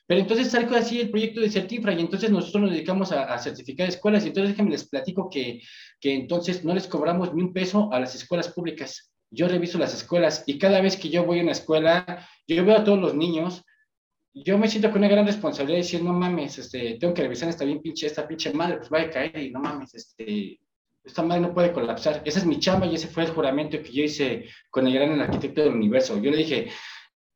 Pero 0.06 0.20
entonces 0.20 0.48
salió 0.48 0.76
así 0.76 1.00
el 1.00 1.10
proyecto 1.10 1.40
de 1.40 1.50
Certifra 1.50 1.92
y 1.92 2.00
entonces 2.00 2.30
nosotros 2.30 2.62
nos 2.62 2.70
dedicamos 2.70 3.10
a, 3.10 3.24
a, 3.24 3.40
certificar 3.40 3.88
escuelas 3.88 4.24
y 4.24 4.28
entonces 4.28 4.50
déjenme 4.52 4.70
les 4.70 4.88
platico 4.88 5.28
que, 5.28 5.60
que 6.00 6.14
entonces 6.14 6.64
no 6.64 6.72
les 6.72 6.86
cobramos 6.86 7.34
ni 7.34 7.42
un 7.42 7.52
peso 7.52 7.92
a 7.92 7.98
las 7.98 8.14
escuelas 8.14 8.48
públicas 8.52 9.10
yo 9.30 9.48
reviso 9.48 9.78
las 9.78 9.94
escuelas 9.94 10.44
y 10.46 10.58
cada 10.58 10.80
vez 10.80 10.96
que 10.96 11.08
yo 11.08 11.24
voy 11.24 11.40
a 11.40 11.42
una 11.42 11.52
escuela, 11.52 12.26
yo 12.46 12.64
veo 12.64 12.76
a 12.76 12.84
todos 12.84 12.98
los 12.98 13.14
niños, 13.14 13.64
yo 14.34 14.58
me 14.58 14.68
siento 14.68 14.90
con 14.90 14.98
una 14.98 15.08
gran 15.08 15.26
responsabilidad 15.26 15.78
de 15.78 15.82
decir, 15.82 16.02
no 16.02 16.12
mames, 16.12 16.58
este, 16.58 16.98
tengo 17.00 17.14
que 17.14 17.22
revisar 17.22 17.48
esta 17.48 17.64
bien 17.64 17.80
pinche, 17.80 18.06
esta 18.06 18.28
pinche 18.28 18.52
madre, 18.52 18.76
pues 18.76 18.90
va 18.92 19.00
a 19.00 19.10
caer 19.10 19.38
y 19.38 19.50
no 19.50 19.60
mames, 19.60 19.94
este, 19.94 20.60
esta 21.06 21.22
madre 21.22 21.40
no 21.40 21.54
puede 21.54 21.72
colapsar. 21.72 22.20
Esa 22.24 22.40
es 22.40 22.44
mi 22.44 22.58
chamba 22.58 22.86
y 22.86 22.96
ese 22.96 23.08
fue 23.08 23.24
el 23.24 23.30
juramento 23.30 23.80
que 23.82 23.92
yo 23.92 24.02
hice 24.02 24.44
con 24.70 24.86
el 24.86 24.92
gran 24.92 25.18
arquitecto 25.20 25.62
del 25.62 25.74
universo. 25.74 26.20
Yo 26.20 26.30
le 26.30 26.38
dije, 26.38 26.68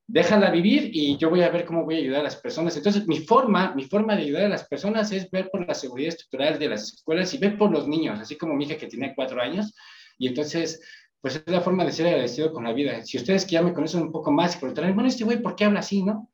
déjala 0.07 0.51
vivir 0.51 0.91
y 0.93 1.17
yo 1.17 1.31
voy 1.31 1.43
a 1.43 1.51
ver 1.51 1.65
cómo 1.65 1.85
voy 1.85 1.95
a 1.95 1.99
ayudar 1.99 2.21
a 2.21 2.25
las 2.25 2.37
personas. 2.37 2.77
Entonces, 2.77 3.07
mi 3.07 3.21
forma, 3.21 3.73
mi 3.75 3.85
forma 3.85 4.17
de 4.17 4.23
ayudar 4.23 4.45
a 4.45 4.49
las 4.49 4.67
personas 4.67 5.13
es 5.13 5.31
ver 5.31 5.49
por 5.51 5.67
la 5.67 5.75
seguridad 5.75 6.09
estructural 6.09 6.59
de 6.59 6.69
las 6.69 6.93
escuelas 6.93 7.33
y 7.33 7.39
ver 7.39 7.57
por 7.57 7.71
los 7.71 7.87
niños, 7.87 8.19
así 8.19 8.37
como 8.37 8.55
mi 8.55 8.65
hija 8.65 8.77
que 8.77 8.89
tiene 8.89 9.15
cuatro 9.15 9.41
años. 9.41 9.73
Y 10.19 10.27
entonces, 10.27 10.83
pues 11.21 11.37
es 11.37 11.53
la 11.53 11.61
forma 11.61 11.85
de 11.85 11.93
ser 11.93 12.07
agradecido 12.07 12.53
con 12.53 12.65
la 12.65 12.73
vida. 12.73 13.05
Si 13.05 13.19
ustedes 13.19 13.45
que 13.45 13.53
ya 13.53 13.63
me 13.63 13.75
conocen 13.75 14.03
un 14.03 14.13
poco 14.13 14.31
más 14.31 14.57
y 14.57 14.59
por 14.59 14.75
bueno, 14.75 15.07
este 15.07 15.25
güey, 15.25 15.43
¿por 15.43 15.55
qué 15.55 15.65
habla 15.65 15.81
así, 15.81 16.03
no? 16.03 16.31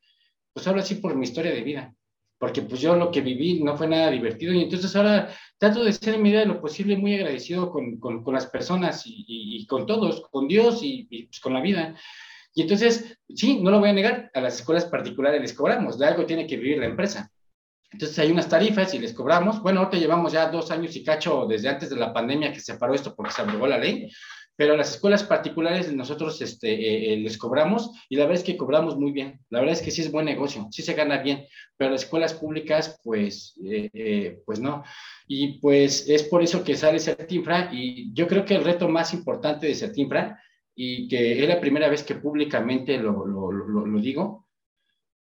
Pues 0.53 0.67
habla 0.67 0.81
así 0.81 0.95
por 0.95 1.15
mi 1.15 1.25
historia 1.25 1.51
de 1.51 1.61
vida, 1.61 1.93
porque 2.39 2.61
pues 2.61 2.79
yo 2.81 2.95
lo 2.95 3.11
que 3.11 3.21
viví 3.21 3.61
no 3.61 3.75
fue 3.75 3.87
nada 3.87 4.09
divertido 4.09 4.53
y 4.53 4.61
entonces 4.61 4.95
ahora 4.95 5.29
trato 5.57 5.83
de 5.83 5.93
ser 5.93 6.15
en 6.15 6.23
medida 6.23 6.39
de 6.39 6.45
lo 6.45 6.61
posible 6.61 6.95
muy 6.97 7.13
agradecido 7.15 7.69
con, 7.69 7.99
con, 7.99 8.23
con 8.23 8.33
las 8.33 8.47
personas 8.47 9.05
y, 9.05 9.25
y, 9.27 9.57
y, 9.57 9.67
con 9.67 9.85
todos, 9.85 10.21
con 10.31 10.47
Dios 10.47 10.81
y, 10.81 11.07
y 11.09 11.23
pues, 11.25 11.39
con 11.39 11.53
la 11.53 11.61
vida. 11.61 11.95
Y 12.53 12.63
entonces, 12.63 13.19
sí, 13.35 13.59
no 13.61 13.69
lo 13.69 13.79
voy 13.79 13.89
a 13.89 13.93
negar, 13.93 14.31
a 14.33 14.41
las 14.41 14.55
escuelas 14.55 14.85
particulares 14.85 15.41
les 15.41 15.53
cobramos, 15.53 15.99
de 15.99 16.07
algo 16.07 16.25
tiene 16.25 16.47
que 16.47 16.57
vivir 16.57 16.79
la 16.79 16.87
empresa. 16.87 17.29
Entonces 17.91 18.17
hay 18.19 18.31
unas 18.31 18.49
tarifas 18.49 18.93
y 18.93 18.99
les 18.99 19.13
cobramos. 19.13 19.61
Bueno, 19.61 19.79
ahorita 19.79 19.97
llevamos 19.97 20.33
ya 20.33 20.49
dos 20.49 20.71
años 20.71 20.95
y 20.95 21.03
cacho 21.03 21.45
desde 21.47 21.69
antes 21.69 21.89
de 21.89 21.95
la 21.95 22.11
pandemia 22.11 22.51
que 22.51 22.59
se 22.59 22.75
paró 22.75 22.93
esto 22.93 23.15
porque 23.15 23.31
se 23.31 23.41
abrogó 23.41 23.67
la 23.67 23.77
ley, 23.77 24.09
pero 24.57 24.73
a 24.73 24.77
las 24.77 24.91
escuelas 24.91 25.23
particulares 25.23 25.93
nosotros 25.93 26.41
este, 26.41 26.73
eh, 26.73 27.13
eh, 27.13 27.17
les 27.17 27.37
cobramos 27.37 27.91
y 28.09 28.17
la 28.17 28.25
verdad 28.25 28.39
es 28.39 28.43
que 28.43 28.57
cobramos 28.57 28.97
muy 28.97 29.11
bien. 29.11 29.39
La 29.49 29.59
verdad 29.59 29.75
es 29.75 29.81
que 29.83 29.91
sí 29.91 30.01
es 30.01 30.11
buen 30.11 30.25
negocio, 30.25 30.67
sí 30.71 30.81
se 30.81 30.95
gana 30.95 31.19
bien, 31.19 31.45
pero 31.77 31.91
las 31.91 32.03
escuelas 32.03 32.33
públicas, 32.33 32.99
pues, 33.03 33.53
eh, 33.63 34.41
pues 34.45 34.59
no. 34.59 34.83
Y 35.27 35.59
pues 35.59 36.09
es 36.09 36.23
por 36.23 36.41
eso 36.41 36.63
que 36.63 36.75
sale 36.75 36.99
Certinfra 36.99 37.69
y 37.71 38.11
yo 38.13 38.27
creo 38.27 38.43
que 38.43 38.55
el 38.55 38.65
reto 38.65 38.89
más 38.89 39.13
importante 39.13 39.67
de 39.67 39.75
Certinfra 39.75 40.41
y 40.75 41.07
que 41.07 41.41
es 41.41 41.47
la 41.47 41.61
primera 41.61 41.87
vez 41.87 42.03
que 42.03 42.15
públicamente 42.15 42.97
lo, 42.97 43.25
lo, 43.25 43.51
lo, 43.51 43.85
lo 43.85 44.01
digo, 44.01 44.47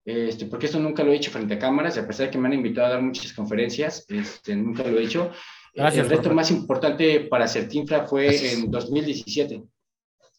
este, 0.05 0.45
porque 0.45 0.67
esto 0.67 0.79
nunca 0.79 1.03
lo 1.03 1.11
he 1.11 1.15
hecho 1.15 1.31
frente 1.31 1.55
a 1.55 1.59
cámaras, 1.59 1.97
a 1.97 2.05
pesar 2.05 2.27
de 2.27 2.31
que 2.31 2.38
me 2.38 2.47
han 2.47 2.53
invitado 2.53 2.88
a 2.88 2.91
dar 2.91 3.01
muchas 3.01 3.33
conferencias, 3.33 4.05
este, 4.07 4.55
nunca 4.55 4.83
lo 4.83 4.99
he 4.99 5.03
hecho, 5.03 5.31
Gracias, 5.76 6.05
el 6.05 6.17
reto 6.17 6.34
más 6.34 6.51
importante 6.51 7.21
para 7.21 7.47
Certinfra 7.47 8.07
fue 8.07 8.53
en 8.53 8.71
2017. 8.71 9.61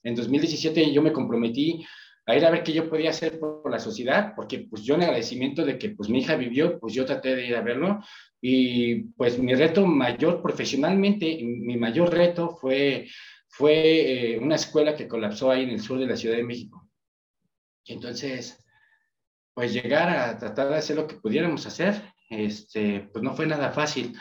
En 0.02 0.14
2017 0.14 0.92
yo 0.92 1.02
me 1.02 1.12
comprometí 1.12 1.84
a 2.24 2.34
ir 2.34 2.44
a 2.44 2.50
ver 2.50 2.62
qué 2.62 2.72
yo 2.72 2.88
podía 2.88 3.10
hacer 3.10 3.38
por 3.38 3.70
la 3.70 3.78
sociedad, 3.78 4.32
porque 4.34 4.66
pues 4.70 4.82
yo 4.82 4.94
en 4.94 5.02
agradecimiento 5.02 5.64
de 5.64 5.78
que 5.78 5.90
pues 5.90 6.08
mi 6.08 6.20
hija 6.20 6.36
vivió, 6.36 6.80
pues 6.80 6.94
yo 6.94 7.04
traté 7.04 7.36
de 7.36 7.46
ir 7.46 7.54
a 7.54 7.60
verlo 7.60 8.00
y 8.40 9.04
pues 9.12 9.38
mi 9.38 9.54
reto 9.54 9.86
mayor 9.86 10.42
profesionalmente, 10.42 11.38
mi 11.42 11.76
mayor 11.76 12.12
reto 12.12 12.56
fue, 12.56 13.06
fue 13.48 14.34
eh, 14.34 14.38
una 14.38 14.56
escuela 14.56 14.96
que 14.96 15.06
colapsó 15.06 15.50
ahí 15.50 15.64
en 15.64 15.70
el 15.70 15.80
sur 15.80 15.98
de 15.98 16.06
la 16.06 16.16
Ciudad 16.16 16.36
de 16.36 16.44
México. 16.44 16.88
Y 17.84 17.92
entonces, 17.92 18.58
pues 19.54 19.72
llegar 19.72 20.08
a 20.08 20.38
tratar 20.38 20.68
de 20.70 20.76
hacer 20.76 20.96
lo 20.96 21.06
que 21.06 21.16
pudiéramos 21.16 21.66
hacer, 21.66 22.02
este, 22.28 23.08
pues 23.12 23.22
no 23.22 23.34
fue 23.34 23.46
nada 23.46 23.70
fácil. 23.70 24.16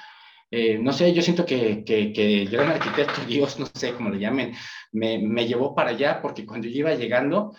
Eh, 0.51 0.77
no 0.77 0.93
sé, 0.93 1.11
yo 1.13 1.21
siento 1.21 1.45
que, 1.45 1.83
que, 1.83 2.13
que, 2.13 2.43
el 2.43 2.49
gran 2.49 2.69
arquitecto, 2.69 3.21
Dios, 3.27 3.59
no 3.59 3.65
sé 3.73 3.93
cómo 3.93 4.09
le 4.09 4.19
llamen, 4.19 4.53
me, 4.91 5.17
me, 5.17 5.47
llevó 5.47 5.73
para 5.73 5.89
allá 5.89 6.21
porque 6.21 6.45
cuando 6.45 6.67
yo 6.67 6.79
iba 6.79 6.93
llegando, 6.95 7.55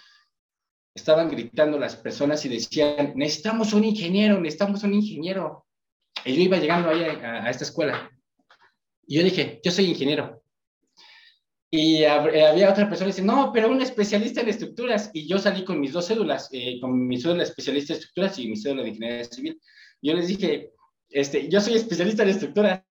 estaban 0.95 1.29
gritando 1.29 1.79
las 1.79 1.97
personas 1.97 2.45
y 2.47 2.49
decían, 2.49 3.13
necesitamos 3.15 3.73
un 3.75 3.85
ingeniero, 3.85 4.41
necesitamos 4.41 4.83
un 4.83 4.95
ingeniero. 4.95 5.67
Y 6.25 6.35
yo 6.35 6.43
iba 6.43 6.57
llegando 6.57 6.89
ahí 6.89 7.03
a, 7.03 7.51
esta 7.51 7.65
escuela. 7.65 8.11
Y 9.07 9.17
yo 9.17 9.23
dije, 9.23 9.61
yo 9.63 9.71
soy 9.71 9.87
ingeniero. 9.87 10.43
Y 11.71 12.05
había 12.05 12.71
otra 12.71 12.89
persona 12.89 13.11
que 13.11 13.17
dice, 13.17 13.27
no, 13.27 13.53
pero 13.53 13.69
un 13.69 13.83
especialista 13.83 14.41
en 14.41 14.49
estructuras. 14.49 15.11
Y 15.13 15.29
yo 15.29 15.39
salí 15.39 15.65
con 15.65 15.79
mis 15.79 15.93
dos 15.93 16.07
cédulas, 16.07 16.49
eh, 16.53 16.81
con 16.81 17.07
mi 17.07 17.21
cédula 17.21 17.43
especialista 17.43 17.93
en 17.93 17.99
estructuras 17.99 18.39
y 18.39 18.49
mi 18.49 18.57
cédula 18.57 18.83
de 18.83 18.89
ingeniería 18.89 19.25
civil. 19.25 19.61
Yo 20.01 20.15
les 20.15 20.29
dije, 20.29 20.73
este, 21.17 21.49
yo 21.49 21.61
soy 21.63 21.77
especialista 21.77 22.23
en 22.23 22.29
estructuras. 22.29 22.83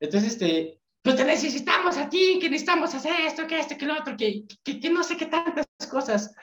Entonces, 0.00 0.32
este, 0.32 0.80
pues 1.02 1.16
te 1.16 1.24
necesitamos 1.24 1.98
a 1.98 2.08
ti, 2.08 2.38
que 2.40 2.48
necesitamos 2.48 2.94
hacer 2.94 3.12
esto, 3.26 3.46
que 3.46 3.58
esto, 3.60 3.76
que 3.76 3.84
lo 3.84 3.94
otro, 3.94 4.16
que, 4.16 4.44
que, 4.64 4.80
que 4.80 4.90
no 4.90 5.04
sé 5.04 5.18
qué 5.18 5.26
tantas 5.26 5.66
cosas. 5.90 6.34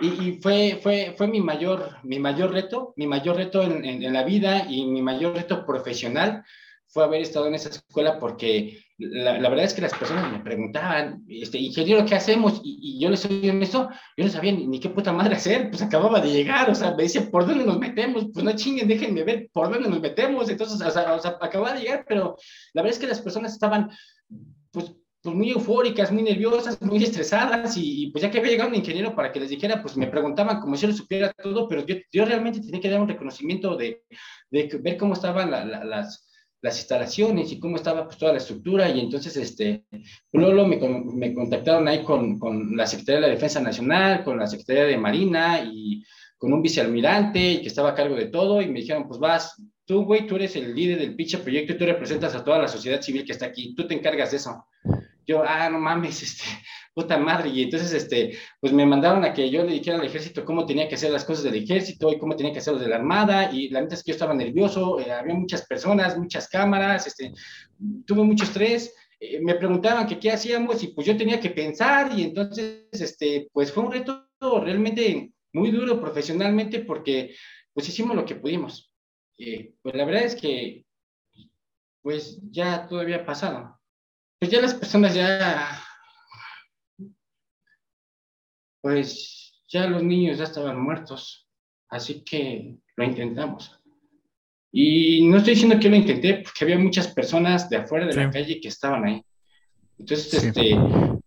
Y, 0.00 0.08
y, 0.08 0.40
fue, 0.40 0.80
fue, 0.82 1.14
fue 1.16 1.28
mi, 1.28 1.42
mayor, 1.42 1.98
mi 2.04 2.18
mayor 2.18 2.52
reto, 2.52 2.94
mi 2.96 3.06
mayor 3.06 3.36
reto 3.36 3.62
en, 3.62 3.84
en, 3.84 4.02
en, 4.02 4.12
la 4.14 4.24
vida 4.24 4.66
y 4.66 4.86
mi 4.86 5.02
mayor 5.02 5.34
reto 5.34 5.66
profesional 5.66 6.42
fue 6.86 7.04
haber 7.04 7.20
estado 7.20 7.46
en 7.46 7.54
esa 7.54 7.68
escuela 7.68 8.18
porque 8.18 8.82
la, 9.00 9.48
verdad 9.48 9.64
es 9.64 9.72
que 9.72 9.80
las 9.80 9.94
personas 9.94 10.30
me 10.30 10.40
preguntaban, 10.40 11.24
este, 11.26 11.58
ingeniero, 11.58 12.04
¿qué 12.04 12.14
hacemos? 12.14 12.60
Y, 12.62 12.78
y 12.82 13.00
yo 13.00 13.08
les 13.08 13.20
soy 13.20 13.48
honesto, 13.48 13.88
yo 14.16 14.24
no 14.24 14.30
sabía 14.30 14.52
ni, 14.52 14.66
ni, 14.66 14.78
qué 14.78 14.90
puta 14.90 15.12
madre 15.12 15.34
hacer, 15.36 15.70
pues 15.70 15.82
acababa 15.82 16.20
de 16.20 16.30
llegar, 16.30 16.68
o 16.68 16.74
sea, 16.74 16.94
me 16.94 17.04
dice, 17.04 17.22
¿por 17.22 17.46
dónde 17.46 17.64
nos 17.64 17.78
metemos? 17.78 18.26
Pues 18.32 18.44
no 18.44 18.52
chinguen, 18.52 18.88
déjenme 18.88 19.24
ver 19.24 19.48
por 19.52 19.70
dónde 19.70 19.88
nos 19.88 20.00
metemos. 20.00 20.50
Entonces, 20.50 20.80
o 20.80 20.90
sea, 20.90 21.14
o 21.14 21.18
sea 21.18 21.38
acababa 21.40 21.72
de 21.72 21.80
llegar, 21.80 22.04
pero 22.06 22.36
la 22.74 22.82
verdad 22.82 22.96
es 22.96 23.00
que 23.00 23.06
las 23.06 23.22
personas 23.22 23.54
estaban, 23.54 23.90
pues, 24.70 24.94
pues 25.22 25.34
muy 25.34 25.50
eufóricas, 25.50 26.12
muy 26.12 26.22
nerviosas, 26.22 26.80
muy 26.82 27.02
estresadas, 27.02 27.76
y, 27.76 28.04
y, 28.04 28.10
pues 28.10 28.22
ya 28.22 28.30
que 28.30 28.38
había 28.38 28.52
llegado 28.52 28.70
un 28.70 28.76
ingeniero 28.76 29.14
para 29.14 29.32
que 29.32 29.40
les 29.40 29.50
dijera, 29.50 29.80
pues 29.82 29.96
me 29.96 30.08
preguntaban 30.08 30.60
como 30.60 30.76
si 30.76 30.82
yo 30.82 30.88
lo 30.88 30.94
supiera 30.94 31.32
todo, 31.32 31.68
pero 31.68 31.86
yo, 31.86 31.96
yo 32.12 32.24
realmente 32.26 32.60
tenía 32.60 32.80
que 32.80 32.90
dar 32.90 33.00
un 33.00 33.08
reconocimiento 33.08 33.76
de, 33.76 34.04
de 34.50 34.78
ver 34.82 34.96
cómo 34.96 35.14
estaban 35.14 35.50
la, 35.50 35.64
la, 35.64 35.84
las 35.84 36.29
las 36.62 36.78
instalaciones 36.78 37.50
y 37.52 37.58
cómo 37.58 37.76
estaba 37.76 38.04
pues, 38.04 38.18
toda 38.18 38.32
la 38.32 38.38
estructura. 38.38 38.88
Y 38.88 39.00
entonces 39.00 39.36
este, 39.36 39.84
luego 40.32 40.66
me, 40.66 40.76
me 41.14 41.34
contactaron 41.34 41.88
ahí 41.88 42.02
con, 42.02 42.38
con, 42.38 42.76
la 42.76 42.86
Secretaría 42.86 43.20
de 43.20 43.26
la 43.28 43.34
Defensa 43.34 43.60
Nacional, 43.60 44.24
con 44.24 44.38
la 44.38 44.46
Secretaría 44.46 44.84
de 44.84 44.96
Marina 44.96 45.60
y 45.60 46.04
con 46.36 46.52
un 46.52 46.62
vicealmirante 46.62 47.60
que 47.60 47.68
estaba 47.68 47.90
a 47.90 47.94
cargo 47.94 48.16
de 48.16 48.26
todo. 48.26 48.60
Y 48.60 48.66
me 48.66 48.80
dijeron 48.80 49.06
pues 49.06 49.18
vas, 49.18 49.60
tú 49.84 50.04
güey, 50.04 50.26
tú 50.26 50.36
eres 50.36 50.54
el 50.56 50.74
líder 50.74 50.98
del 50.98 51.16
pinche 51.16 51.38
proyecto 51.38 51.72
y 51.72 51.78
tú 51.78 51.84
representas 51.84 52.34
a 52.34 52.44
toda 52.44 52.58
la 52.58 52.68
sociedad 52.68 53.00
civil 53.00 53.24
que 53.24 53.32
está 53.32 53.46
aquí, 53.46 53.74
tú 53.74 53.86
te 53.86 53.94
encargas 53.94 54.30
de 54.30 54.36
eso. 54.36 54.64
Yo, 55.26 55.42
ah, 55.46 55.68
no 55.70 55.78
mames, 55.78 56.22
este, 56.22 56.44
puta 57.00 57.18
madre. 57.18 57.50
Y 57.50 57.62
entonces, 57.62 57.92
este, 57.92 58.36
pues 58.60 58.72
me 58.72 58.86
mandaron 58.86 59.24
a 59.24 59.32
que 59.32 59.50
yo 59.50 59.64
le 59.64 59.72
dijera 59.72 59.98
al 59.98 60.04
ejército 60.04 60.44
cómo 60.44 60.66
tenía 60.66 60.88
que 60.88 60.96
hacer 60.96 61.10
las 61.10 61.24
cosas 61.24 61.44
del 61.44 61.56
ejército 61.56 62.12
y 62.12 62.18
cómo 62.18 62.36
tenía 62.36 62.52
que 62.52 62.58
hacer 62.58 62.74
los 62.74 62.82
de 62.82 62.88
la 62.88 62.96
armada. 62.96 63.50
Y 63.52 63.68
la 63.68 63.80
neta 63.80 63.94
es 63.94 64.02
que 64.02 64.10
yo 64.10 64.14
estaba 64.14 64.34
nervioso, 64.34 65.00
eh, 65.00 65.10
había 65.10 65.34
muchas 65.34 65.66
personas, 65.66 66.18
muchas 66.18 66.48
cámaras, 66.48 67.06
este, 67.06 67.32
tuve 68.06 68.22
mucho 68.24 68.44
estrés. 68.44 68.94
Eh, 69.18 69.40
me 69.40 69.54
preguntaban 69.54 70.06
que 70.06 70.18
qué 70.18 70.30
hacíamos 70.30 70.82
y 70.82 70.88
pues 70.88 71.06
yo 71.06 71.16
tenía 71.16 71.40
que 71.40 71.50
pensar 71.50 72.16
y 72.18 72.22
entonces, 72.22 72.86
este, 72.92 73.48
pues 73.52 73.72
fue 73.72 73.84
un 73.84 73.92
reto 73.92 74.26
realmente 74.40 75.32
muy 75.52 75.70
duro 75.70 76.00
profesionalmente 76.00 76.80
porque 76.80 77.34
pues 77.72 77.88
hicimos 77.88 78.16
lo 78.16 78.24
que 78.24 78.36
pudimos. 78.36 78.92
Eh, 79.38 79.74
pues 79.82 79.94
la 79.94 80.04
verdad 80.04 80.24
es 80.24 80.36
que 80.36 80.84
pues 82.02 82.38
ya 82.50 82.86
todavía 82.86 83.16
ha 83.16 83.26
pasado. 83.26 83.78
Pues 84.38 84.50
ya 84.50 84.60
las 84.60 84.74
personas 84.74 85.14
ya 85.14 85.82
pues 88.80 89.62
ya 89.68 89.86
los 89.86 90.02
niños 90.02 90.38
ya 90.38 90.44
estaban 90.44 90.80
muertos. 90.80 91.48
Así 91.88 92.22
que 92.22 92.76
lo 92.96 93.04
intentamos. 93.04 93.80
Y 94.72 95.26
no 95.26 95.38
estoy 95.38 95.54
diciendo 95.54 95.80
que 95.80 95.88
lo 95.88 95.96
intenté, 95.96 96.34
porque 96.34 96.64
había 96.64 96.78
muchas 96.78 97.08
personas 97.08 97.68
de 97.68 97.78
afuera 97.78 98.06
de 98.06 98.14
la 98.14 98.30
calle 98.30 98.60
que 98.60 98.68
estaban 98.68 99.04
ahí. 99.04 99.22
Entonces, 99.98 100.44
este, 100.44 100.78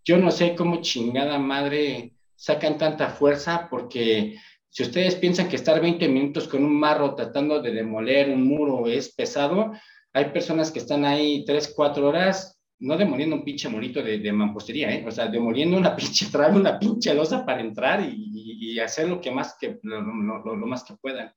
yo 0.03 0.17
no 0.17 0.31
sé 0.31 0.55
cómo 0.55 0.81
chingada 0.81 1.37
madre 1.37 2.13
sacan 2.35 2.77
tanta 2.77 3.09
fuerza, 3.09 3.67
porque 3.69 4.37
si 4.69 4.83
ustedes 4.83 5.15
piensan 5.15 5.49
que 5.49 5.57
estar 5.57 5.79
20 5.79 6.07
minutos 6.07 6.47
con 6.47 6.63
un 6.63 6.79
marro 6.79 7.13
tratando 7.15 7.61
de 7.61 7.71
demoler 7.71 8.29
un 8.29 8.47
muro 8.47 8.87
es 8.87 9.13
pesado, 9.13 9.73
hay 10.13 10.25
personas 10.25 10.71
que 10.71 10.79
están 10.79 11.05
ahí 11.05 11.43
3, 11.45 11.73
4 11.75 12.07
horas, 12.07 12.52
no 12.83 12.97
demoliendo 12.97 13.37
un 13.37 13.45
pinche 13.45 13.69
morito 13.69 14.03
de, 14.03 14.19
de 14.19 14.33
mampostería, 14.33 14.93
¿eh? 14.93 15.05
o 15.07 15.11
sea, 15.11 15.27
demoliendo 15.27 15.77
una 15.77 15.95
pinche 15.95 16.27
trave, 16.27 16.57
una 16.57 16.77
pinche 16.77 17.13
losa 17.13 17.45
para 17.45 17.61
entrar 17.61 18.01
y, 18.01 18.73
y, 18.73 18.79
hacer 18.79 19.07
lo 19.07 19.21
que 19.21 19.31
más 19.31 19.55
que, 19.59 19.79
lo, 19.83 20.01
lo, 20.01 20.55
lo 20.55 20.67
más 20.67 20.83
que 20.83 20.95
puedan. 20.95 21.31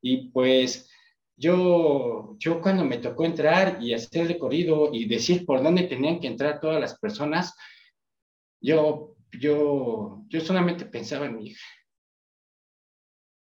Y 0.00 0.30
pues, 0.30 0.90
yo, 1.36 2.34
yo 2.38 2.62
cuando 2.62 2.84
me 2.84 2.96
tocó 2.96 3.24
entrar 3.24 3.78
y 3.82 3.92
hacer 3.92 4.22
el 4.22 4.28
recorrido 4.28 4.90
y 4.92 5.04
decir 5.04 5.44
por 5.44 5.62
dónde 5.62 5.82
tenían 5.82 6.18
que 6.18 6.28
entrar 6.28 6.60
todas 6.60 6.80
las 6.80 6.98
personas, 6.98 7.54
yo, 8.58 9.16
yo, 9.38 10.22
yo 10.28 10.40
solamente 10.40 10.86
pensaba 10.86 11.26
en 11.26 11.36
mi 11.36 11.48
hija. 11.48 11.66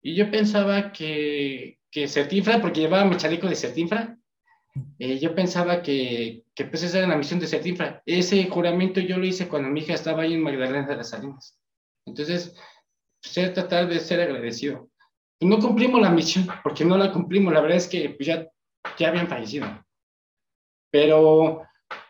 Y 0.01 0.15
yo 0.15 0.29
pensaba 0.29 0.91
que, 0.91 1.79
que 1.89 2.07
Certinfra, 2.07 2.61
porque 2.61 2.81
llevaba 2.81 3.05
mi 3.05 3.15
chaleco 3.15 3.47
de 3.47 3.55
Certinfra, 3.55 4.18
eh, 4.99 5.19
yo 5.19 5.35
pensaba 5.35 5.81
que, 5.81 6.43
que 6.55 6.65
pues 6.65 6.83
esa 6.83 6.99
era 6.99 7.07
la 7.07 7.17
misión 7.17 7.39
de 7.39 7.47
Certinfra. 7.47 8.01
Ese 8.05 8.47
juramento 8.47 8.99
yo 8.99 9.17
lo 9.17 9.25
hice 9.25 9.47
cuando 9.47 9.69
mi 9.69 9.81
hija 9.81 9.93
estaba 9.93 10.23
ahí 10.23 10.33
en 10.33 10.43
Magdalena 10.43 10.87
de 10.87 10.95
las 10.95 11.09
Salinas. 11.09 11.59
Entonces, 12.05 12.55
pues, 13.21 13.53
tratar 13.53 13.87
de 13.87 13.99
ser 13.99 14.21
agradecido 14.21 14.89
no 15.41 15.59
cumplimos 15.59 16.01
la 16.01 16.09
misión, 16.09 16.47
porque 16.63 16.83
no 16.83 16.97
la 16.97 17.11
cumplimos, 17.11 17.53
la 17.53 17.61
verdad 17.61 17.77
es 17.77 17.87
que 17.87 18.09
pues, 18.09 18.27
ya, 18.27 18.47
ya 18.97 19.09
habían 19.09 19.27
fallecido. 19.27 19.67
Pero 20.91 21.63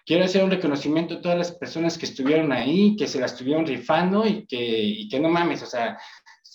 quiero 0.06 0.26
hacer 0.26 0.44
un 0.44 0.52
reconocimiento 0.52 1.16
a 1.16 1.22
todas 1.22 1.38
las 1.38 1.52
personas 1.52 1.98
que 1.98 2.06
estuvieron 2.06 2.52
ahí, 2.52 2.96
que 2.96 3.08
se 3.08 3.20
la 3.20 3.28
estuvieron 3.28 3.66
rifando 3.66 4.26
y 4.26 4.46
que, 4.48 4.58
y 4.58 5.10
que 5.10 5.20
no 5.20 5.30
mames, 5.30 5.62
o 5.62 5.68
sea, 5.68 6.00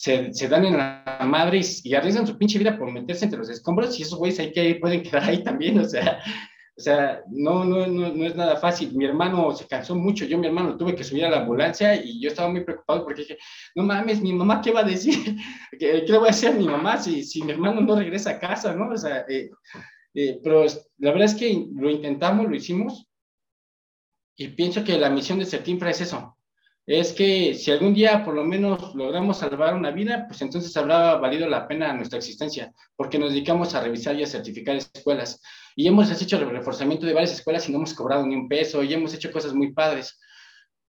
se, 0.04 0.34
se 0.34 0.48
dan 0.48 0.66
en 0.66 0.76
la 0.76 1.18
madre 1.26 1.60
y, 1.60 1.88
y, 1.88 1.94
arriesgan 1.94 2.26
su 2.26 2.36
pinche 2.36 2.58
vida 2.58 2.76
por 2.76 2.92
meterse 2.92 3.24
entre 3.24 3.38
los 3.38 3.48
escombros 3.48 3.98
y 3.98 4.02
esos 4.02 4.18
güeyes 4.18 4.38
ahí 4.38 4.52
que 4.52 4.74
pueden 4.74 5.02
quedar 5.02 5.24
ahí 5.24 5.42
también, 5.42 5.78
o 5.80 5.84
sea, 5.84 6.20
o 6.76 6.80
sea, 6.80 7.22
no, 7.30 7.64
no, 7.64 7.86
no, 7.86 8.12
no, 8.12 8.26
es 8.26 8.36
nada 8.36 8.56
fácil. 8.56 8.92
Mi 8.94 9.06
hermano 9.06 9.54
se 9.54 9.66
cansó 9.66 9.94
mucho. 9.94 10.24
Yo, 10.26 10.36
mi 10.36 10.48
hermano, 10.48 10.76
tuve 10.76 10.94
que 10.94 11.04
subir 11.04 11.24
a 11.24 11.30
la 11.30 11.38
ambulancia 11.38 11.94
y 11.94 12.20
yo 12.20 12.28
estaba 12.28 12.50
muy 12.50 12.64
preocupado 12.64 13.04
porque 13.04 13.22
dije, 13.22 13.38
no 13.76 13.84
mames, 13.84 14.20
mi 14.20 14.32
mamá, 14.32 14.60
¿qué 14.60 14.72
va 14.72 14.80
a 14.80 14.84
decir? 14.84 15.14
¿Qué, 15.78 16.04
le 16.06 16.18
voy 16.18 16.26
a 16.26 16.32
hacer 16.32 16.52
a 16.52 16.56
mi 16.56 16.66
mamá 16.66 16.98
si, 16.98 17.22
si 17.22 17.42
mi 17.42 17.52
hermano 17.52 17.80
no 17.80 17.96
regresa 17.96 18.32
a 18.32 18.38
casa, 18.38 18.74
no? 18.74 18.90
O 18.90 18.98
sea, 18.98 19.24
eh, 19.26 19.50
eh, 20.14 20.38
pero 20.42 20.66
la 20.98 21.12
verdad 21.12 21.26
es 21.26 21.34
que 21.34 21.66
lo 21.74 21.88
intentamos, 21.88 22.46
lo 22.46 22.54
hicimos 22.54 23.06
y 24.36 24.48
pienso 24.48 24.84
que 24.84 24.98
la 24.98 25.08
misión 25.08 25.38
de 25.38 25.46
Certinfra 25.46 25.90
es 25.90 26.02
eso. 26.02 26.36
Es 26.86 27.12
que 27.14 27.54
si 27.54 27.70
algún 27.70 27.94
día 27.94 28.24
por 28.24 28.34
lo 28.34 28.44
menos 28.44 28.94
logramos 28.94 29.38
salvar 29.38 29.74
una 29.74 29.90
vida, 29.90 30.26
pues 30.28 30.42
entonces 30.42 30.76
habrá 30.76 31.16
valido 31.16 31.48
la 31.48 31.66
pena 31.66 31.92
nuestra 31.94 32.18
existencia, 32.18 32.72
porque 32.94 33.18
nos 33.18 33.30
dedicamos 33.30 33.74
a 33.74 33.80
revisar 33.80 34.16
y 34.16 34.22
a 34.22 34.26
certificar 34.26 34.76
escuelas 34.76 35.40
y 35.76 35.88
hemos 35.88 36.10
hecho 36.10 36.36
el 36.36 36.48
reforzamiento 36.50 37.06
de 37.06 37.14
varias 37.14 37.32
escuelas 37.32 37.68
y 37.68 37.72
no 37.72 37.78
hemos 37.78 37.94
cobrado 37.94 38.26
ni 38.26 38.34
un 38.34 38.48
peso 38.48 38.82
y 38.82 38.92
hemos 38.92 39.14
hecho 39.14 39.32
cosas 39.32 39.54
muy 39.54 39.72
padres. 39.72 40.18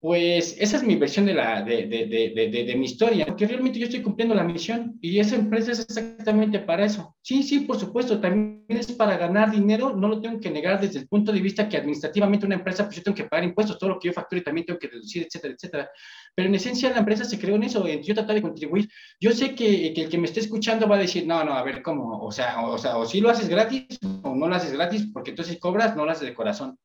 Pues 0.02 0.56
esa 0.58 0.78
es 0.78 0.84
mi 0.84 0.96
versión 0.96 1.26
de, 1.26 1.34
la, 1.34 1.62
de, 1.62 1.86
de, 1.86 2.06
de, 2.06 2.64
de, 2.64 2.76
mi 2.78 2.86
historia, 2.86 3.26
porque 3.26 3.46
realmente 3.46 3.78
yo 3.78 3.86
estoy 3.86 4.02
cumpliendo 4.02 4.34
la 4.34 4.46
misión 4.46 4.98
y 5.02 5.20
esa 5.20 5.36
empresa 5.36 5.74
es 5.74 5.82
exactamente 5.82 6.60
para 6.60 6.86
eso. 6.86 7.18
Sí, 7.22 7.44
sí, 7.44 7.60
por 7.62 7.78
supuesto, 7.78 8.18
también 8.22 8.64
es 8.70 8.94
para 8.94 9.18
ganar 9.18 9.52
dinero, 9.52 9.94
no 9.94 10.08
lo 10.08 10.22
tengo 10.22 10.40
que 10.40 10.52
negar 10.52 10.80
desde 10.80 11.00
el 11.00 11.08
punto 11.10 11.34
de 11.34 11.42
vista 11.42 11.68
que 11.68 11.76
administrativamente 11.76 12.46
una 12.46 12.56
empresa, 12.56 12.86
pues 12.86 12.96
yo 12.96 13.04
tengo 13.04 13.16
que 13.16 13.26
pagar 13.26 13.44
impuestos, 13.44 13.78
todo 13.78 13.90
lo 13.90 14.00
que 14.00 14.08
yo 14.08 14.14
facture 14.14 14.42
también 14.42 14.66
tengo 14.66 14.80
que 14.80 14.88
deducir, 14.88 15.24
etcétera, 15.24 15.54
etcétera. 15.54 15.90
Pero 16.34 16.48
en 16.48 16.56
esencia 16.56 16.92
la 16.92 17.00
empresa 17.00 17.26
se 17.26 17.38
creó 17.38 17.58
en 17.58 17.64
eso, 17.64 17.86
en 17.86 18.02
yo 18.02 18.14
tratar 18.14 18.36
de 18.36 18.42
contribuir. 18.42 18.88
Yo 19.20 19.32
sé 19.32 19.54
que, 19.54 19.88
el 19.88 20.08
que 20.08 20.18
me 20.18 20.28
esté 20.28 20.40
escuchando 20.40 20.88
va 20.88 20.96
a 20.96 21.00
decir, 21.00 21.28
no, 21.28 21.44
no, 21.44 21.52
a 21.52 21.64
ver, 21.64 21.82
¿cómo? 21.82 22.24
O 22.24 22.32
sea, 22.32 22.62
o 22.62 22.78
sea, 22.78 22.98
o 22.98 23.06
si 23.06 23.20
lo 23.20 23.30
haces 23.30 23.50
gratis 23.50 24.00
o 24.22 24.34
no 24.34 24.48
lo 24.48 24.56
haces 24.56 24.72
gratis, 24.72 25.10
porque 25.12 25.32
entonces 25.32 25.60
cobras, 25.60 25.98
no 25.98 26.06
lo 26.06 26.12
haces 26.12 26.26
de 26.26 26.34
corazón. 26.34 26.78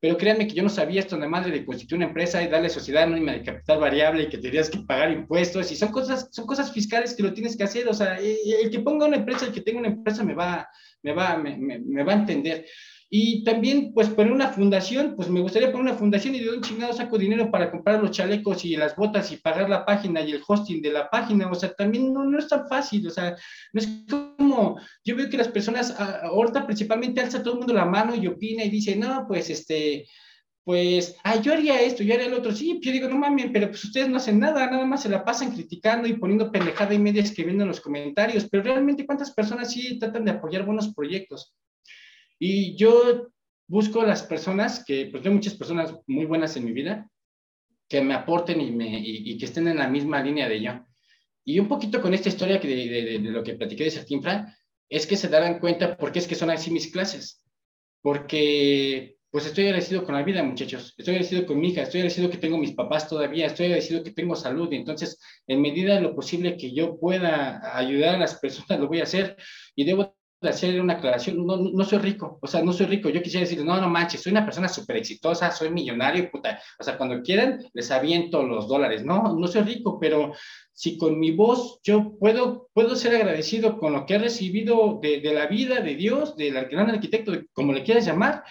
Pero 0.00 0.16
créanme 0.16 0.46
que 0.46 0.54
yo 0.54 0.62
no 0.62 0.68
sabía 0.68 1.00
esto 1.00 1.16
nada 1.16 1.28
más 1.28 1.44
de 1.44 1.64
constituir 1.64 1.98
una 1.98 2.06
empresa 2.06 2.40
y 2.42 2.48
darle 2.48 2.68
sociedad 2.68 3.02
anónima 3.02 3.32
de 3.32 3.42
capital 3.42 3.80
variable 3.80 4.22
y 4.22 4.28
que 4.28 4.38
tendrías 4.38 4.70
que 4.70 4.78
pagar 4.78 5.10
impuestos 5.10 5.72
y 5.72 5.76
son 5.76 5.90
cosas, 5.90 6.28
son 6.30 6.46
cosas 6.46 6.72
fiscales 6.72 7.14
que 7.14 7.22
lo 7.24 7.32
tienes 7.32 7.56
que 7.56 7.64
hacer. 7.64 7.88
O 7.88 7.94
sea, 7.94 8.16
el 8.18 8.70
que 8.70 8.80
ponga 8.80 9.06
una 9.06 9.16
empresa, 9.16 9.46
el 9.46 9.52
que 9.52 9.60
tenga 9.60 9.80
una 9.80 9.88
empresa 9.88 10.22
me 10.22 10.34
va, 10.34 10.68
me 11.02 11.12
va, 11.12 11.36
me, 11.36 11.56
me 11.56 12.04
va 12.04 12.12
a 12.12 12.16
entender. 12.16 12.64
Y 13.10 13.42
también, 13.42 13.92
pues, 13.94 14.10
poner 14.10 14.32
una 14.32 14.48
fundación, 14.48 15.14
pues 15.16 15.30
me 15.30 15.40
gustaría 15.40 15.72
poner 15.72 15.90
una 15.90 15.98
fundación 15.98 16.34
y 16.34 16.40
de 16.40 16.50
un 16.50 16.60
chingado 16.60 16.92
saco 16.92 17.16
dinero 17.16 17.50
para 17.50 17.70
comprar 17.70 18.02
los 18.02 18.10
chalecos 18.10 18.66
y 18.66 18.76
las 18.76 18.94
botas 18.96 19.32
y 19.32 19.38
pagar 19.38 19.70
la 19.70 19.86
página 19.86 20.20
y 20.20 20.32
el 20.32 20.42
hosting 20.46 20.82
de 20.82 20.92
la 20.92 21.08
página. 21.08 21.50
O 21.50 21.54
sea, 21.54 21.72
también 21.72 22.12
no, 22.12 22.24
no 22.24 22.38
es 22.38 22.48
tan 22.48 22.68
fácil. 22.68 23.06
O 23.06 23.10
sea, 23.10 23.34
no 23.72 23.80
es 23.80 23.88
como, 24.10 24.78
yo 25.04 25.16
veo 25.16 25.30
que 25.30 25.38
las 25.38 25.48
personas, 25.48 25.94
ah, 25.98 26.20
ahorita 26.24 26.66
principalmente 26.66 27.22
alza 27.22 27.42
todo 27.42 27.54
el 27.54 27.58
mundo 27.60 27.72
la 27.72 27.86
mano 27.86 28.14
y 28.14 28.26
opina 28.26 28.62
y 28.62 28.68
dice, 28.68 28.94
no, 28.94 29.24
pues, 29.26 29.48
este, 29.48 30.06
pues, 30.64 31.16
ah, 31.24 31.40
yo 31.40 31.54
haría 31.54 31.80
esto, 31.80 32.02
yo 32.02 32.12
haría 32.12 32.26
el 32.26 32.34
otro. 32.34 32.52
Sí, 32.52 32.78
yo 32.82 32.92
digo, 32.92 33.08
no 33.08 33.16
mames, 33.16 33.48
pero 33.54 33.68
pues 33.68 33.84
ustedes 33.84 34.10
no 34.10 34.18
hacen 34.18 34.38
nada, 34.38 34.70
nada 34.70 34.84
más 34.84 35.02
se 35.02 35.08
la 35.08 35.24
pasan 35.24 35.52
criticando 35.52 36.06
y 36.06 36.18
poniendo 36.18 36.52
pendejada 36.52 36.92
y 36.92 36.98
media 36.98 37.22
escribiendo 37.22 37.62
en 37.62 37.68
los 37.68 37.80
comentarios. 37.80 38.46
Pero 38.50 38.64
realmente, 38.64 39.06
¿cuántas 39.06 39.32
personas 39.32 39.72
sí 39.72 39.98
tratan 39.98 40.26
de 40.26 40.32
apoyar 40.32 40.66
buenos 40.66 40.92
proyectos? 40.92 41.54
Y 42.38 42.76
yo 42.76 43.28
busco 43.66 44.02
las 44.02 44.22
personas 44.22 44.84
que, 44.84 45.08
pues 45.10 45.22
tengo 45.22 45.36
muchas 45.36 45.54
personas 45.54 45.94
muy 46.06 46.24
buenas 46.24 46.56
en 46.56 46.64
mi 46.64 46.72
vida, 46.72 47.10
que 47.88 48.00
me 48.00 48.14
aporten 48.14 48.60
y, 48.60 48.70
me, 48.70 48.98
y, 49.00 49.36
que 49.38 49.46
estén 49.46 49.68
en 49.68 49.78
la 49.78 49.88
misma 49.88 50.22
línea 50.22 50.48
de 50.48 50.60
yo. 50.60 50.72
Y 51.44 51.58
un 51.58 51.68
poquito 51.68 52.02
con 52.02 52.12
esta 52.12 52.28
historia 52.28 52.60
que 52.60 52.68
de, 52.68 52.88
de, 52.88 53.18
de 53.18 53.30
lo 53.30 53.42
que 53.42 53.54
platiqué 53.54 53.84
de 53.84 53.90
Sertinfra, 53.90 54.54
es 54.88 55.06
que 55.06 55.16
se 55.16 55.28
darán 55.28 55.58
cuenta 55.58 55.96
por 55.96 56.12
qué 56.12 56.18
es 56.18 56.26
que 56.26 56.34
son 56.34 56.50
así 56.50 56.70
mis 56.70 56.90
clases. 56.90 57.42
Porque, 58.02 59.16
pues 59.30 59.46
estoy 59.46 59.64
agradecido 59.64 60.04
con 60.04 60.14
la 60.14 60.22
vida, 60.22 60.42
muchachos. 60.42 60.94
Estoy 60.96 61.14
agradecido 61.14 61.46
con 61.46 61.60
mi 61.60 61.68
hija, 61.68 61.82
estoy 61.82 62.00
agradecido 62.00 62.30
que 62.30 62.38
tengo 62.38 62.58
mis 62.58 62.72
papás 62.72 63.08
todavía, 63.08 63.46
estoy 63.46 63.66
agradecido 63.66 64.02
que 64.02 64.12
tengo 64.12 64.36
salud. 64.36 64.70
Y 64.72 64.76
entonces, 64.76 65.20
en 65.46 65.60
medida 65.60 65.94
de 65.94 66.02
lo 66.02 66.14
posible 66.14 66.56
que 66.56 66.72
yo 66.72 66.98
pueda 66.98 67.76
ayudar 67.76 68.16
a 68.16 68.18
las 68.18 68.38
personas, 68.38 68.80
lo 68.80 68.88
voy 68.88 69.00
a 69.00 69.04
hacer. 69.04 69.36
Y 69.74 69.84
debo 69.84 70.17
de 70.40 70.48
hacer 70.50 70.80
una 70.80 70.94
aclaración, 70.94 71.44
no, 71.44 71.56
no 71.56 71.84
soy 71.84 71.98
rico, 71.98 72.38
o 72.40 72.46
sea, 72.46 72.62
no 72.62 72.72
soy 72.72 72.86
rico, 72.86 73.08
yo 73.08 73.22
quisiera 73.22 73.46
decir, 73.46 73.64
no, 73.64 73.80
no 73.80 73.88
manches, 73.88 74.22
soy 74.22 74.32
una 74.32 74.44
persona 74.44 74.68
súper 74.68 74.98
exitosa, 74.98 75.50
soy 75.50 75.70
millonario, 75.70 76.30
puta, 76.30 76.60
o 76.78 76.84
sea, 76.84 76.96
cuando 76.96 77.22
quieran 77.22 77.64
les 77.72 77.90
aviento 77.90 78.42
los 78.42 78.68
dólares, 78.68 79.04
no, 79.04 79.34
no 79.36 79.46
soy 79.48 79.62
rico, 79.62 79.98
pero 79.98 80.32
si 80.72 80.96
con 80.96 81.18
mi 81.18 81.32
voz 81.32 81.80
yo 81.82 82.16
puedo, 82.18 82.68
puedo 82.72 82.94
ser 82.94 83.16
agradecido 83.16 83.78
con 83.78 83.92
lo 83.92 84.06
que 84.06 84.14
he 84.14 84.18
recibido 84.18 85.00
de, 85.02 85.20
de 85.20 85.34
la 85.34 85.46
vida, 85.46 85.80
de 85.80 85.96
Dios, 85.96 86.36
del 86.36 86.54
gran 86.66 86.88
arquitecto, 86.88 87.32
como 87.52 87.72
le 87.72 87.82
quieras 87.82 88.06
llamar, 88.06 88.44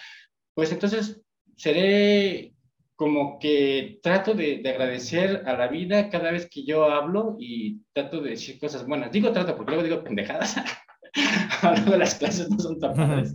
pues 0.54 0.70
entonces 0.72 1.22
seré 1.56 2.52
como 2.96 3.38
que 3.38 4.00
trato 4.02 4.34
de, 4.34 4.58
de, 4.58 4.70
agradecer 4.70 5.44
a 5.46 5.56
la 5.56 5.68
vida 5.68 6.10
cada 6.10 6.32
vez 6.32 6.48
que 6.50 6.64
yo 6.64 6.84
hablo 6.84 7.36
y 7.38 7.80
trato 7.92 8.20
de 8.20 8.30
decir 8.30 8.58
cosas 8.58 8.84
buenas. 8.84 9.12
Digo 9.12 9.30
trato 9.30 9.56
porque 9.56 9.70
luego 9.70 9.84
digo 9.84 10.02
pendejadas. 10.02 10.56
Luego 11.62 11.96
las 11.96 12.14
clases 12.14 12.50
no 12.50 12.58
son 12.58 12.78
tan 12.78 12.94
padres. 12.94 13.34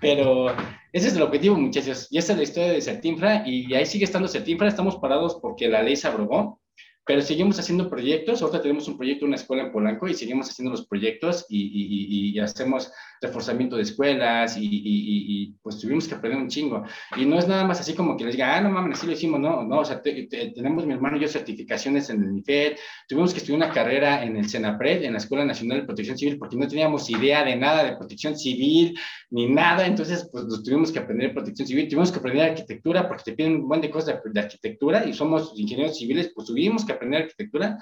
Pero 0.00 0.48
ese 0.92 1.08
es 1.08 1.16
el 1.16 1.22
objetivo, 1.22 1.56
muchachos. 1.56 2.08
Y 2.10 2.18
esa 2.18 2.32
es 2.32 2.38
la 2.38 2.44
historia 2.44 2.72
de 2.72 2.80
Certinfra. 2.80 3.42
Y 3.46 3.72
ahí 3.74 3.86
sigue 3.86 4.04
estando 4.04 4.28
Certinfra. 4.28 4.68
Estamos 4.68 4.96
parados 4.96 5.38
porque 5.40 5.68
la 5.68 5.82
ley 5.82 5.96
se 5.96 6.08
abrogó 6.08 6.60
pero 7.04 7.22
seguimos 7.22 7.58
haciendo 7.58 7.88
proyectos. 7.88 8.42
Ahorita 8.42 8.62
tenemos 8.62 8.86
un 8.88 8.96
proyecto, 8.96 9.26
una 9.26 9.36
escuela 9.36 9.64
en 9.64 9.72
Polanco, 9.72 10.06
y 10.08 10.14
seguimos 10.14 10.48
haciendo 10.48 10.70
los 10.70 10.86
proyectos 10.86 11.46
y, 11.48 12.38
hacemos 12.40 12.90
reforzamiento 13.20 13.76
de 13.76 13.82
escuelas 13.82 14.56
y, 14.58 15.54
pues 15.62 15.78
tuvimos 15.78 16.08
que 16.08 16.14
aprender 16.14 16.40
un 16.40 16.48
chingo. 16.48 16.84
Y 17.16 17.26
no 17.26 17.38
es 17.38 17.46
nada 17.46 17.64
más 17.64 17.80
así 17.80 17.94
como 17.94 18.16
que 18.16 18.24
les 18.24 18.34
diga, 18.34 18.56
ah, 18.56 18.60
no 18.60 18.70
mames, 18.70 18.98
así 18.98 19.06
lo 19.06 19.12
hicimos, 19.12 19.40
no, 19.40 19.62
no, 19.62 19.80
o 19.80 19.84
sea, 19.84 20.00
tenemos 20.00 20.86
mi 20.86 20.94
hermano 20.94 21.16
y 21.16 21.20
yo 21.20 21.28
certificaciones 21.28 22.08
en 22.10 22.22
el 22.22 22.34
NIFED, 22.34 22.76
tuvimos 23.08 23.32
que 23.32 23.38
estudiar 23.38 23.56
una 23.56 23.74
carrera 23.74 24.22
en 24.22 24.36
el 24.36 24.48
CENAPRED, 24.48 25.04
en 25.04 25.12
la 25.12 25.18
Escuela 25.18 25.44
Nacional 25.44 25.80
de 25.80 25.86
Protección 25.86 26.16
Civil, 26.16 26.38
porque 26.38 26.56
no 26.56 26.66
teníamos 26.66 27.10
idea 27.10 27.44
de 27.44 27.56
nada 27.56 27.84
de 27.84 27.96
protección 27.96 28.38
civil 28.38 28.98
ni 29.30 29.48
nada, 29.48 29.86
entonces 29.86 30.28
pues 30.32 30.44
nos 30.44 30.62
tuvimos 30.62 30.90
que 30.90 30.98
aprender 30.98 31.34
protección 31.34 31.66
civil, 31.66 31.88
tuvimos 31.88 32.10
que 32.10 32.18
aprender 32.18 32.50
arquitectura 32.50 33.06
porque 33.06 33.24
te 33.24 33.32
piden 33.32 33.56
un 33.56 33.68
buen 33.68 33.80
de 33.80 33.90
cosas 33.90 34.20
de, 34.24 34.30
de 34.32 34.40
arquitectura 34.40 35.04
y 35.04 35.12
somos 35.12 35.52
ingenieros 35.56 35.98
civiles, 35.98 36.32
pues 36.34 36.46
tuvimos 36.46 36.84
que 36.84 36.92
aprender 37.00 37.22
arquitectura, 37.22 37.78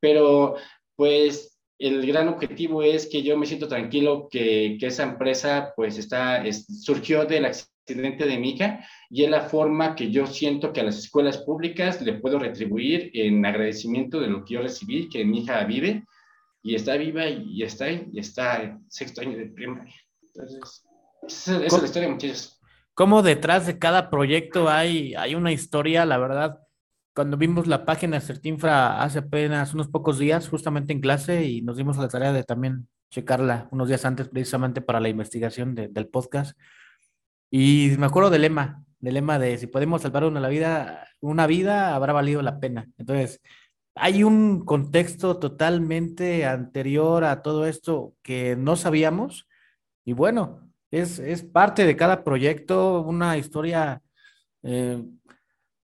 pero 0.00 0.56
pues 0.96 1.58
el 1.78 2.06
gran 2.06 2.28
objetivo 2.28 2.82
es 2.82 3.08
que 3.08 3.22
yo 3.22 3.36
me 3.36 3.46
siento 3.46 3.66
tranquilo 3.66 4.28
que, 4.30 4.76
que 4.78 4.86
esa 4.86 5.02
empresa 5.02 5.72
pues 5.74 5.98
está, 5.98 6.44
surgió 6.52 7.24
del 7.24 7.46
accidente 7.46 8.24
de 8.24 8.38
Mica 8.38 8.86
y 9.10 9.24
es 9.24 9.30
la 9.30 9.42
forma 9.42 9.96
que 9.96 10.10
yo 10.10 10.26
siento 10.26 10.72
que 10.72 10.80
a 10.80 10.84
las 10.84 10.98
escuelas 10.98 11.38
públicas 11.38 12.00
le 12.00 12.14
puedo 12.14 12.38
retribuir 12.38 13.10
en 13.14 13.44
agradecimiento 13.44 14.20
de 14.20 14.28
lo 14.28 14.44
que 14.44 14.54
yo 14.54 14.62
recibí, 14.62 15.08
que 15.08 15.24
mi 15.24 15.40
hija 15.40 15.64
vive. 15.64 16.04
y 16.62 16.76
está 16.76 16.96
viva 16.96 17.26
y 17.26 17.64
está 17.64 17.90
y 17.90 18.12
está 18.14 18.62
en 18.62 18.84
sexto 18.88 19.20
año 19.20 19.36
de 19.36 19.46
primaria. 19.46 19.94
Entonces, 20.22 20.84
esa, 21.26 21.64
es 21.64 21.72
la 21.72 21.84
historia, 21.84 22.08
muchachos. 22.08 22.60
Cómo 22.94 23.22
detrás 23.22 23.66
de 23.66 23.78
cada 23.78 24.10
proyecto 24.10 24.68
hay, 24.68 25.14
hay 25.14 25.34
una 25.34 25.50
historia, 25.50 26.04
la 26.04 26.18
verdad. 26.18 26.60
Cuando 27.14 27.36
vimos 27.36 27.66
la 27.66 27.84
página 27.84 28.18
de 28.18 28.26
Certinfra 28.26 29.02
hace 29.02 29.18
apenas 29.18 29.74
unos 29.74 29.88
pocos 29.88 30.18
días, 30.18 30.48
justamente 30.48 30.92
en 30.92 31.00
clase, 31.00 31.44
y 31.44 31.62
nos 31.62 31.76
dimos 31.76 31.98
la 31.98 32.08
tarea 32.08 32.32
de 32.32 32.42
también 32.44 32.88
checarla 33.10 33.68
unos 33.70 33.88
días 33.88 34.04
antes, 34.06 34.28
precisamente 34.28 34.80
para 34.80 35.00
la 35.00 35.10
investigación 35.10 35.74
del 35.74 36.08
podcast. 36.08 36.56
Y 37.50 37.92
me 37.98 38.06
acuerdo 38.06 38.30
del 38.30 38.42
lema, 38.42 38.84
del 38.98 39.14
lema 39.14 39.38
de 39.38 39.58
si 39.58 39.66
podemos 39.66 40.02
salvar 40.02 40.24
una 40.24 40.48
vida, 40.48 41.06
una 41.20 41.46
vida 41.46 41.94
habrá 41.94 42.14
valido 42.14 42.40
la 42.40 42.58
pena. 42.60 42.88
Entonces, 42.96 43.42
hay 43.94 44.24
un 44.24 44.64
contexto 44.64 45.38
totalmente 45.38 46.46
anterior 46.46 47.24
a 47.24 47.42
todo 47.42 47.66
esto 47.66 48.14
que 48.22 48.56
no 48.56 48.76
sabíamos 48.76 49.46
y 50.04 50.14
bueno, 50.14 50.72
es, 50.90 51.18
es 51.18 51.42
parte 51.42 51.84
de 51.86 51.96
cada 51.96 52.24
proyecto, 52.24 53.02
una 53.02 53.36
historia 53.36 54.02
eh, 54.62 55.02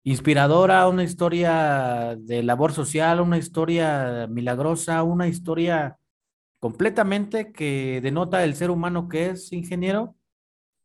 inspiradora, 0.05 0.89
una 0.89 1.05
historia 1.05 2.17
de 2.19 2.43
labor 2.43 2.73
social, 2.73 3.21
una 3.21 3.39
historia 3.39 4.27
milagrosa, 4.29 5.03
una 5.03 5.29
historia 5.29 5.99
completamente 6.59 7.53
que 7.53 8.01
denota 8.03 8.45
el 8.45 8.55
ser 8.55 8.71
humano 8.71 9.09
que 9.09 9.31
es 9.31 9.53
ingeniero 9.53 10.17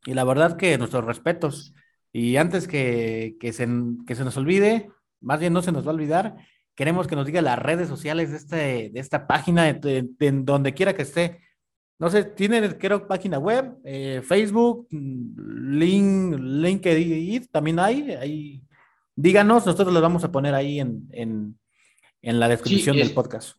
y 0.04 0.14
la 0.14 0.24
verdad 0.24 0.56
que 0.56 0.78
nuestros 0.78 1.04
respetos. 1.04 1.74
Y 2.12 2.36
antes 2.36 2.66
que, 2.68 3.36
que, 3.40 3.52
se, 3.52 3.68
que 4.06 4.14
se 4.14 4.24
nos 4.24 4.36
olvide, 4.36 4.90
más 5.20 5.40
bien 5.40 5.52
no 5.52 5.62
se 5.62 5.72
nos 5.72 5.86
va 5.86 5.90
a 5.90 5.94
olvidar, 5.94 6.36
queremos 6.74 7.06
que 7.06 7.16
nos 7.16 7.26
diga 7.26 7.42
las 7.42 7.58
redes 7.58 7.88
sociales 7.88 8.30
de, 8.30 8.36
este, 8.36 8.90
de 8.90 9.00
esta 9.00 9.26
página, 9.26 9.72
de, 9.72 10.06
donde 10.44 10.74
quiera 10.74 10.94
que 10.94 11.02
esté. 11.02 11.40
No 11.98 12.08
sé, 12.08 12.24
tiene, 12.24 12.78
creo, 12.78 13.08
página 13.08 13.38
web, 13.38 13.76
eh, 13.84 14.22
Facebook, 14.24 14.86
link, 14.90 16.36
LinkedIn, 16.38 17.48
también 17.48 17.80
hay. 17.80 18.12
Ahí. 18.12 18.67
Díganos, 19.20 19.66
nosotros 19.66 19.92
los 19.92 20.00
vamos 20.00 20.22
a 20.22 20.30
poner 20.30 20.54
ahí 20.54 20.78
en, 20.78 21.08
en, 21.10 21.58
en 22.22 22.38
la 22.38 22.48
descripción 22.48 22.96
del 22.96 23.10
podcast. 23.10 23.58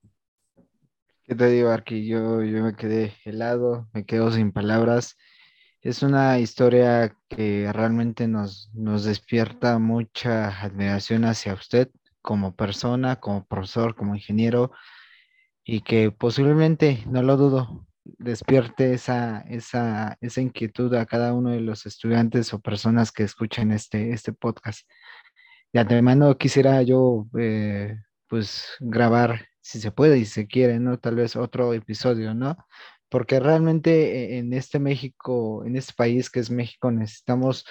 ¿Qué 1.24 1.34
te 1.34 1.46
digo, 1.48 1.68
Arqui? 1.68 2.06
Yo, 2.06 2.42
yo 2.42 2.64
me 2.64 2.74
quedé 2.74 3.14
helado, 3.26 3.90
me 3.92 4.06
quedo 4.06 4.30
sin 4.32 4.52
palabras. 4.52 5.18
Es 5.82 6.02
una 6.02 6.38
historia 6.38 7.14
que 7.28 7.70
realmente 7.74 8.26
nos, 8.26 8.70
nos 8.72 9.04
despierta 9.04 9.78
mucha 9.78 10.62
admiración 10.62 11.26
hacia 11.26 11.52
usted 11.52 11.90
como 12.22 12.56
persona, 12.56 13.20
como 13.20 13.44
profesor, 13.44 13.94
como 13.94 14.14
ingeniero, 14.14 14.72
y 15.64 15.82
que 15.82 16.10
posiblemente, 16.10 17.02
no 17.06 17.22
lo 17.22 17.36
dudo, 17.36 17.86
despierte 18.04 18.94
esa, 18.94 19.40
esa, 19.42 20.16
esa 20.20 20.40
inquietud 20.40 20.92
a 20.94 21.06
cada 21.06 21.34
uno 21.34 21.50
de 21.50 21.60
los 21.60 21.86
estudiantes 21.86 22.52
o 22.52 22.60
personas 22.60 23.12
que 23.12 23.22
escuchan 23.22 23.70
este, 23.72 24.10
este 24.12 24.32
podcast. 24.32 24.88
De 25.72 25.80
antemano 25.80 26.36
quisiera 26.36 26.82
yo 26.82 27.26
eh, 27.38 27.96
pues 28.28 28.66
grabar, 28.80 29.46
si 29.60 29.80
se 29.80 29.92
puede 29.92 30.18
y 30.18 30.24
se 30.24 30.46
quiere, 30.46 30.80
¿no? 30.80 30.98
Tal 30.98 31.14
vez 31.14 31.36
otro 31.36 31.72
episodio, 31.74 32.34
¿no? 32.34 32.56
porque 33.12 33.40
realmente 33.40 34.38
en 34.38 34.54
este 34.54 34.78
México, 34.78 35.66
en 35.66 35.76
este 35.76 35.92
país 35.92 36.30
que 36.30 36.40
es 36.40 36.50
México, 36.50 36.90
necesitamos 36.90 37.66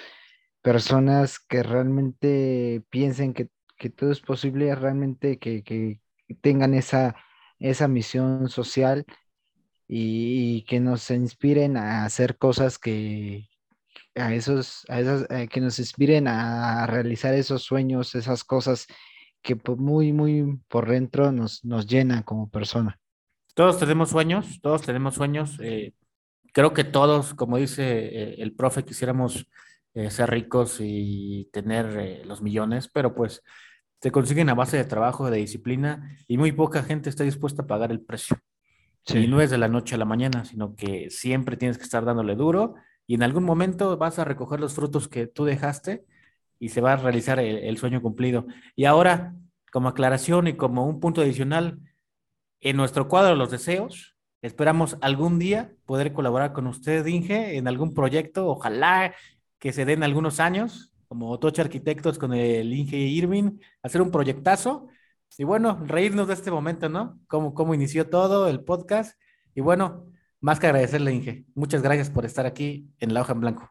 personas 0.62 1.40
que 1.40 1.64
realmente 1.64 2.84
piensen 2.90 3.34
que, 3.34 3.50
todo 3.96 4.12
es 4.12 4.20
posible, 4.20 4.72
realmente 4.76 5.40
que, 5.40 6.00
tengan 6.42 6.74
esa, 6.74 7.16
esa 7.62 7.88
misión 7.88 8.48
social 8.48 9.04
y, 9.88 10.64
que 10.64 10.80
nos 10.80 11.10
inspiren 11.10 11.76
a 11.76 12.04
hacer 12.04 12.36
cosas 12.36 12.78
que 12.78 13.48
a 14.14 14.34
esos, 14.34 14.84
a 14.88 15.00
esas, 15.00 15.30
eh, 15.30 15.48
que 15.48 15.60
nos 15.60 15.78
inspiren 15.78 16.28
a 16.28 16.86
realizar 16.86 17.34
esos 17.34 17.62
sueños, 17.62 18.14
esas 18.14 18.44
cosas 18.44 18.86
que 19.42 19.58
muy, 19.76 20.12
muy 20.12 20.60
por 20.68 20.88
dentro 20.88 21.32
nos, 21.32 21.64
nos 21.64 21.86
llenan 21.86 22.22
como 22.22 22.50
persona. 22.50 22.98
Todos 23.54 23.78
tenemos 23.78 24.10
sueños, 24.10 24.60
todos 24.62 24.82
tenemos 24.82 25.14
sueños. 25.14 25.58
Eh, 25.60 25.92
creo 26.52 26.72
que 26.72 26.84
todos, 26.84 27.34
como 27.34 27.58
dice 27.58 27.82
eh, 27.84 28.34
el 28.38 28.54
profe, 28.54 28.84
quisiéramos 28.84 29.46
ser 30.08 30.30
ricos 30.30 30.78
y 30.80 31.50
tener 31.52 32.24
los 32.24 32.40
millones, 32.40 32.88
pero 32.88 33.14
pues 33.14 33.42
se 34.02 34.10
consiguen 34.10 34.48
a 34.50 34.54
base 34.54 34.76
de 34.76 34.84
trabajo, 34.84 35.30
de 35.30 35.38
disciplina, 35.38 36.16
y 36.26 36.36
muy 36.36 36.52
poca 36.52 36.82
gente 36.82 37.08
está 37.08 37.24
dispuesta 37.24 37.62
a 37.62 37.66
pagar 37.66 37.92
el 37.92 38.00
precio. 38.00 38.36
Y 39.14 39.26
no 39.28 39.40
es 39.40 39.50
de 39.50 39.58
la 39.58 39.68
noche 39.68 39.94
a 39.94 39.98
la 39.98 40.04
mañana, 40.04 40.44
sino 40.44 40.74
que 40.74 41.08
siempre 41.10 41.56
tienes 41.56 41.78
que 41.78 41.84
estar 41.84 42.04
dándole 42.04 42.34
duro 42.36 42.74
y 43.06 43.14
en 43.14 43.22
algún 43.22 43.44
momento 43.44 43.96
vas 43.96 44.18
a 44.18 44.24
recoger 44.24 44.60
los 44.60 44.74
frutos 44.74 45.08
que 45.08 45.26
tú 45.26 45.44
dejaste 45.44 46.04
y 46.58 46.68
se 46.68 46.80
va 46.80 46.92
a 46.92 46.96
realizar 46.96 47.40
el 47.40 47.78
sueño 47.78 48.00
cumplido. 48.00 48.46
Y 48.76 48.84
ahora, 48.84 49.34
como 49.72 49.88
aclaración 49.88 50.46
y 50.46 50.54
como 50.54 50.86
un 50.86 51.00
punto 51.00 51.20
adicional, 51.20 51.80
en 52.62 52.76
nuestro 52.76 53.08
cuadro 53.08 53.30
de 53.30 53.36
los 53.36 53.50
deseos. 53.50 54.16
Esperamos 54.40 54.96
algún 55.02 55.38
día 55.38 55.72
poder 55.84 56.12
colaborar 56.12 56.52
con 56.52 56.66
usted, 56.66 57.04
Inge, 57.06 57.56
en 57.56 57.68
algún 57.68 57.92
proyecto. 57.92 58.46
Ojalá 58.48 59.14
que 59.58 59.72
se 59.72 59.84
den 59.84 60.02
algunos 60.02 60.40
años, 60.40 60.91
como 61.12 61.28
Otoche 61.28 61.60
Arquitectos 61.60 62.18
con 62.18 62.32
el 62.32 62.72
Inge 62.72 62.96
Irving, 62.96 63.58
hacer 63.82 64.00
un 64.00 64.10
proyectazo. 64.10 64.88
Y 65.36 65.44
bueno, 65.44 65.84
reírnos 65.84 66.26
de 66.26 66.32
este 66.32 66.50
momento, 66.50 66.88
¿no? 66.88 67.20
Cómo, 67.26 67.52
cómo 67.52 67.74
inició 67.74 68.08
todo 68.08 68.48
el 68.48 68.64
podcast. 68.64 69.20
Y 69.54 69.60
bueno, 69.60 70.06
más 70.40 70.58
que 70.58 70.68
agradecerle, 70.68 71.12
Inge. 71.12 71.44
Muchas 71.54 71.82
gracias 71.82 72.08
por 72.08 72.24
estar 72.24 72.46
aquí 72.46 72.88
en 72.98 73.12
La 73.12 73.20
Hoja 73.20 73.34
en 73.34 73.40
Blanco. 73.40 73.70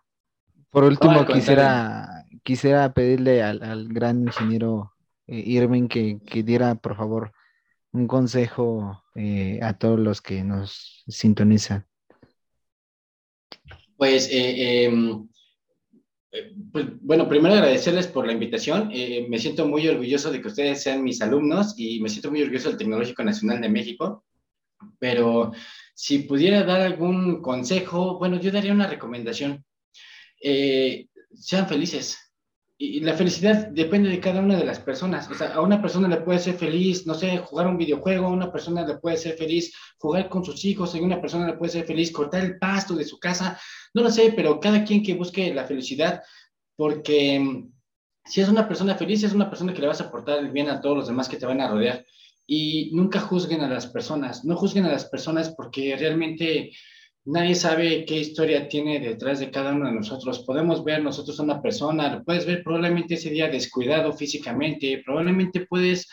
Por 0.69 0.83
último, 0.83 1.25
quisiera, 1.25 2.27
quisiera 2.43 2.93
pedirle 2.93 3.41
al, 3.41 3.87
gran 3.87 4.21
ingeniero 4.21 4.93
eh, 5.25 5.41
Irving 5.43 5.87
que, 5.87 6.19
que 6.23 6.43
diera, 6.43 6.75
por 6.75 6.95
favor, 6.95 7.31
un 7.91 8.05
consejo 8.05 9.03
eh, 9.15 9.57
a 9.63 9.73
todos 9.73 9.99
los 9.99 10.21
que 10.21 10.43
nos 10.43 11.03
sintonizan? 11.07 11.87
Pues, 13.97 14.29
eh, 14.31 14.83
em, 14.83 15.27
eh, 16.31 16.53
pues, 16.71 16.85
bueno, 17.01 17.27
primero 17.27 17.55
agradecerles 17.55 18.07
por 18.07 18.25
la 18.25 18.33
invitación. 18.33 18.89
me 19.29 19.39
siento 19.39 19.67
muy 19.67 19.87
orgulloso 19.87 20.31
de 20.31 20.41
que 20.41 20.47
ustedes 20.47 20.81
sean 20.81 21.03
mis 21.03 21.21
alumnos 21.21 21.75
y 21.77 21.99
me 21.99 22.09
siento 22.09 22.31
muy 22.31 22.41
orgulloso 22.41 22.69
del 22.69 22.77
Tecnológico 22.77 23.23
Nacional 23.23 23.61
de 23.61 23.69
México. 23.69 24.25
Pero 24.99 25.51
si 25.93 26.19
pudiera 26.19 26.63
dar 26.63 26.81
algún 26.81 27.41
consejo, 27.41 28.17
bueno, 28.17 28.39
yo 28.39 28.51
daría 28.51 28.73
una 28.73 28.87
recomendación. 28.87 29.63
sean 30.39 31.67
felices. 31.67 32.30
Y, 32.83 32.99
la 33.01 33.13
felicidad 33.13 33.67
depende 33.67 34.09
de 34.09 34.19
cada 34.19 34.39
una 34.39 34.57
de 34.57 34.65
las 34.65 34.79
personas. 34.79 35.29
O 35.29 35.35
sea, 35.35 35.53
a 35.53 35.61
una 35.61 35.79
persona 35.79 36.07
le 36.07 36.21
puede 36.21 36.39
ser 36.39 36.55
feliz, 36.55 37.05
no 37.05 37.13
sé, 37.13 37.37
jugar 37.37 37.67
un 37.67 37.77
videojuego, 37.77 38.25
a 38.25 38.31
una 38.31 38.51
persona 38.51 38.83
le 38.83 38.97
puede 38.97 39.17
ser 39.17 39.37
feliz 39.37 39.71
jugar 39.99 40.29
con 40.29 40.43
sus 40.43 40.65
hijos, 40.65 40.95
a 40.95 40.97
una 40.97 41.21
persona 41.21 41.45
le 41.45 41.53
puede 41.53 41.71
ser 41.71 41.85
feliz 41.85 42.11
cortar 42.11 42.43
el 42.43 42.57
pasto 42.57 42.95
de 42.95 43.05
su 43.05 43.19
casa. 43.19 43.59
No 43.93 44.01
lo 44.01 44.09
sé, 44.09 44.33
pero 44.35 44.59
cada 44.59 44.83
quien 44.83 45.03
que 45.03 45.13
busque 45.13 45.53
la 45.53 45.65
felicidad, 45.65 46.23
porque 46.75 47.39
mm, 47.39 47.71
si 48.25 48.41
es 48.41 48.49
una 48.49 48.67
persona 48.67 48.95
feliz, 48.95 49.23
es 49.23 49.33
una 49.33 49.47
persona 49.47 49.75
que 49.75 49.81
le 49.81 49.87
vas 49.87 50.01
a 50.01 50.05
aportar 50.05 50.51
bien 50.51 50.67
a 50.67 50.81
todos 50.81 50.97
los 50.97 51.07
demás 51.07 51.29
que 51.29 51.37
te 51.37 51.45
van 51.45 51.61
a 51.61 51.67
rodear. 51.67 52.03
Y 52.47 52.89
nunca 52.93 53.19
juzguen 53.19 53.61
a 53.61 53.69
las 53.69 53.85
personas, 53.85 54.43
no 54.43 54.55
juzguen 54.55 54.85
a 54.85 54.91
las 54.91 55.05
personas 55.05 55.53
porque 55.55 55.95
realmente 55.99 56.71
Nadie 57.23 57.53
sabe 57.53 58.03
qué 58.05 58.17
historia 58.17 58.67
tiene 58.67 58.99
detrás 58.99 59.39
de 59.39 59.51
cada 59.51 59.73
uno 59.73 59.85
de 59.85 59.93
nosotros. 59.93 60.39
Podemos 60.39 60.83
ver 60.83 61.03
nosotros 61.03 61.39
a 61.39 61.43
una 61.43 61.61
persona, 61.61 62.15
lo 62.15 62.23
puedes 62.23 62.47
ver 62.47 62.63
probablemente 62.63 63.13
ese 63.13 63.29
día 63.29 63.47
descuidado 63.47 64.11
físicamente, 64.11 65.03
probablemente 65.05 65.67
puedes 65.67 66.09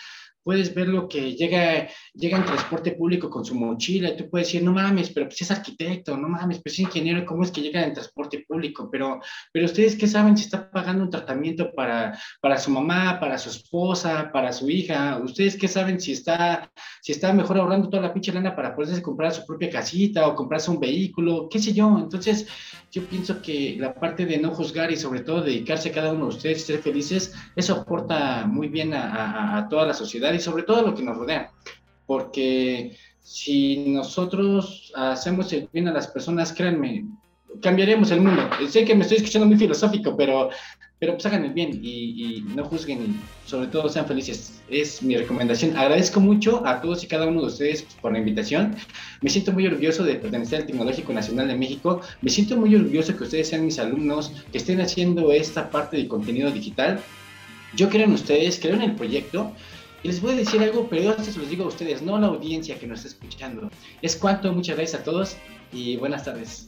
puedes 0.48 0.74
ver 0.74 0.88
lo 0.88 1.06
que 1.06 1.34
llega, 1.34 1.88
llega 2.14 2.38
en 2.38 2.44
transporte 2.46 2.92
público 2.92 3.28
con 3.28 3.44
su 3.44 3.54
mochila 3.54 4.08
y 4.08 4.16
tú 4.16 4.30
puedes 4.30 4.48
decir, 4.48 4.62
no 4.62 4.72
mames, 4.72 5.10
pero 5.10 5.26
pues 5.26 5.42
es 5.42 5.50
arquitecto, 5.50 6.16
no 6.16 6.26
mames, 6.26 6.62
pues 6.62 6.72
es 6.72 6.78
ingeniero, 6.78 7.26
¿cómo 7.26 7.42
es 7.42 7.50
que 7.50 7.60
llega 7.60 7.84
en 7.84 7.92
transporte 7.92 8.46
público? 8.48 8.88
Pero, 8.90 9.20
pero 9.52 9.66
ustedes 9.66 9.94
qué 9.94 10.06
saben 10.06 10.38
si 10.38 10.44
está 10.44 10.70
pagando 10.70 11.04
un 11.04 11.10
tratamiento 11.10 11.70
para, 11.74 12.18
para 12.40 12.56
su 12.56 12.70
mamá, 12.70 13.20
para 13.20 13.36
su 13.36 13.50
esposa, 13.50 14.30
para 14.32 14.50
su 14.54 14.70
hija, 14.70 15.20
ustedes 15.22 15.54
qué 15.54 15.68
saben 15.68 16.00
si 16.00 16.12
está, 16.12 16.72
si 17.02 17.12
está 17.12 17.30
mejor 17.34 17.58
ahorrando 17.58 17.90
toda 17.90 18.04
la 18.04 18.14
pinche 18.14 18.32
lana 18.32 18.56
para 18.56 18.74
poderse 18.74 19.02
comprar 19.02 19.34
su 19.34 19.44
propia 19.44 19.68
casita 19.68 20.28
o 20.28 20.34
comprarse 20.34 20.70
un 20.70 20.80
vehículo, 20.80 21.46
qué 21.50 21.58
sé 21.58 21.74
yo. 21.74 21.98
Entonces, 21.98 22.46
yo 22.90 23.04
pienso 23.04 23.42
que 23.42 23.76
la 23.78 23.94
parte 23.94 24.24
de 24.24 24.38
no 24.38 24.54
juzgar 24.54 24.90
y 24.90 24.96
sobre 24.96 25.20
todo 25.20 25.42
dedicarse 25.42 25.90
a 25.90 25.92
cada 25.92 26.12
uno 26.12 26.22
de 26.22 26.36
ustedes, 26.36 26.64
ser 26.64 26.80
felices, 26.80 27.34
eso 27.54 27.74
aporta 27.74 28.46
muy 28.46 28.68
bien 28.68 28.94
a, 28.94 29.66
toda 29.68 29.86
la 29.86 29.94
sociedad 29.94 30.32
y 30.38 30.40
sobre 30.40 30.62
todo 30.62 30.82
lo 30.82 30.94
que 30.94 31.02
nos 31.02 31.16
rodea. 31.16 31.52
Porque 32.06 32.96
si 33.22 33.76
nosotros 33.88 34.92
hacemos 34.96 35.52
el 35.52 35.68
bien 35.72 35.88
a 35.88 35.92
las 35.92 36.08
personas, 36.08 36.52
créanme, 36.52 37.04
cambiaremos 37.60 38.10
el 38.10 38.20
mundo. 38.20 38.42
Sé 38.68 38.84
que 38.84 38.94
me 38.94 39.02
estoy 39.02 39.18
escuchando 39.18 39.46
muy 39.46 39.56
filosófico, 39.56 40.16
pero, 40.16 40.50
pero 40.98 41.12
pues 41.12 41.26
hagan 41.26 41.44
el 41.44 41.52
bien 41.52 41.78
y, 41.82 42.38
y, 42.38 42.42
no 42.54 42.64
juzguen 42.64 43.02
y 43.02 43.48
sobre 43.48 43.66
todo 43.68 43.88
sean 43.88 44.06
felices. 44.06 44.60
Es 44.70 45.02
mi 45.02 45.16
recomendación. 45.16 45.76
Agradezco 45.76 46.20
mucho 46.20 46.66
a 46.66 46.80
todos 46.80 47.04
y 47.04 47.06
cada 47.06 47.26
uno 47.26 47.42
de 47.42 47.46
ustedes 47.48 47.82
por 48.00 48.12
la 48.12 48.18
invitación. 48.18 48.76
Me 49.20 49.30
siento 49.30 49.52
muy 49.52 49.66
orgulloso 49.66 50.04
de 50.04 50.14
pertenecer 50.14 50.60
al 50.60 50.66
Tecnológico 50.66 51.12
Nacional 51.12 51.48
de 51.48 51.56
México. 51.56 52.00
Me 52.22 52.30
siento 52.30 52.56
muy 52.56 52.74
orgulloso 52.74 53.16
que 53.16 53.24
ustedes 53.24 53.48
sean 53.48 53.64
mis 53.64 53.78
alumnos, 53.78 54.32
que 54.52 54.58
estén 54.58 54.80
haciendo 54.80 55.32
esta 55.32 55.70
parte 55.70 55.96
del 55.96 56.08
contenido 56.08 56.50
digital. 56.50 57.00
Yo 57.74 57.90
creo 57.90 58.04
en 58.04 58.12
ustedes, 58.12 58.58
creo 58.58 58.74
en 58.74 58.82
el 58.82 58.94
proyecto 58.94 59.52
les 60.08 60.22
voy 60.22 60.32
a 60.32 60.36
decir 60.36 60.62
algo, 60.62 60.88
pero 60.88 61.02
yo 61.02 61.22
se 61.22 61.38
los 61.38 61.50
digo 61.50 61.64
a 61.64 61.68
ustedes, 61.68 62.00
no 62.00 62.16
a 62.16 62.20
la 62.20 62.28
audiencia 62.28 62.78
que 62.78 62.86
nos 62.86 63.04
está 63.04 63.26
escuchando. 63.26 63.70
Es 64.00 64.16
cuanto, 64.16 64.50
muchas 64.52 64.76
gracias 64.76 65.02
a 65.02 65.04
todos 65.04 65.36
y 65.70 65.98
buenas 65.98 66.24
tardes. 66.24 66.66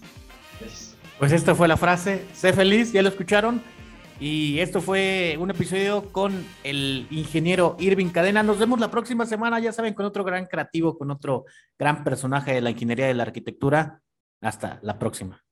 Pues 1.18 1.32
esta 1.32 1.54
fue 1.54 1.66
la 1.66 1.78
frase, 1.78 2.26
sé 2.34 2.52
feliz, 2.52 2.92
ya 2.92 3.00
lo 3.00 3.08
escucharon. 3.08 3.62
Y 4.20 4.58
esto 4.58 4.82
fue 4.82 5.38
un 5.40 5.50
episodio 5.50 6.12
con 6.12 6.44
el 6.62 7.06
ingeniero 7.10 7.76
Irving 7.78 8.10
Cadena. 8.10 8.42
Nos 8.42 8.58
vemos 8.58 8.78
la 8.78 8.90
próxima 8.90 9.24
semana, 9.24 9.58
ya 9.58 9.72
saben, 9.72 9.94
con 9.94 10.04
otro 10.04 10.22
gran 10.22 10.44
creativo, 10.44 10.98
con 10.98 11.10
otro 11.10 11.46
gran 11.78 12.04
personaje 12.04 12.52
de 12.52 12.60
la 12.60 12.68
ingeniería 12.68 13.06
de 13.06 13.14
la 13.14 13.22
arquitectura. 13.22 14.02
Hasta 14.42 14.78
la 14.82 14.98
próxima. 14.98 15.42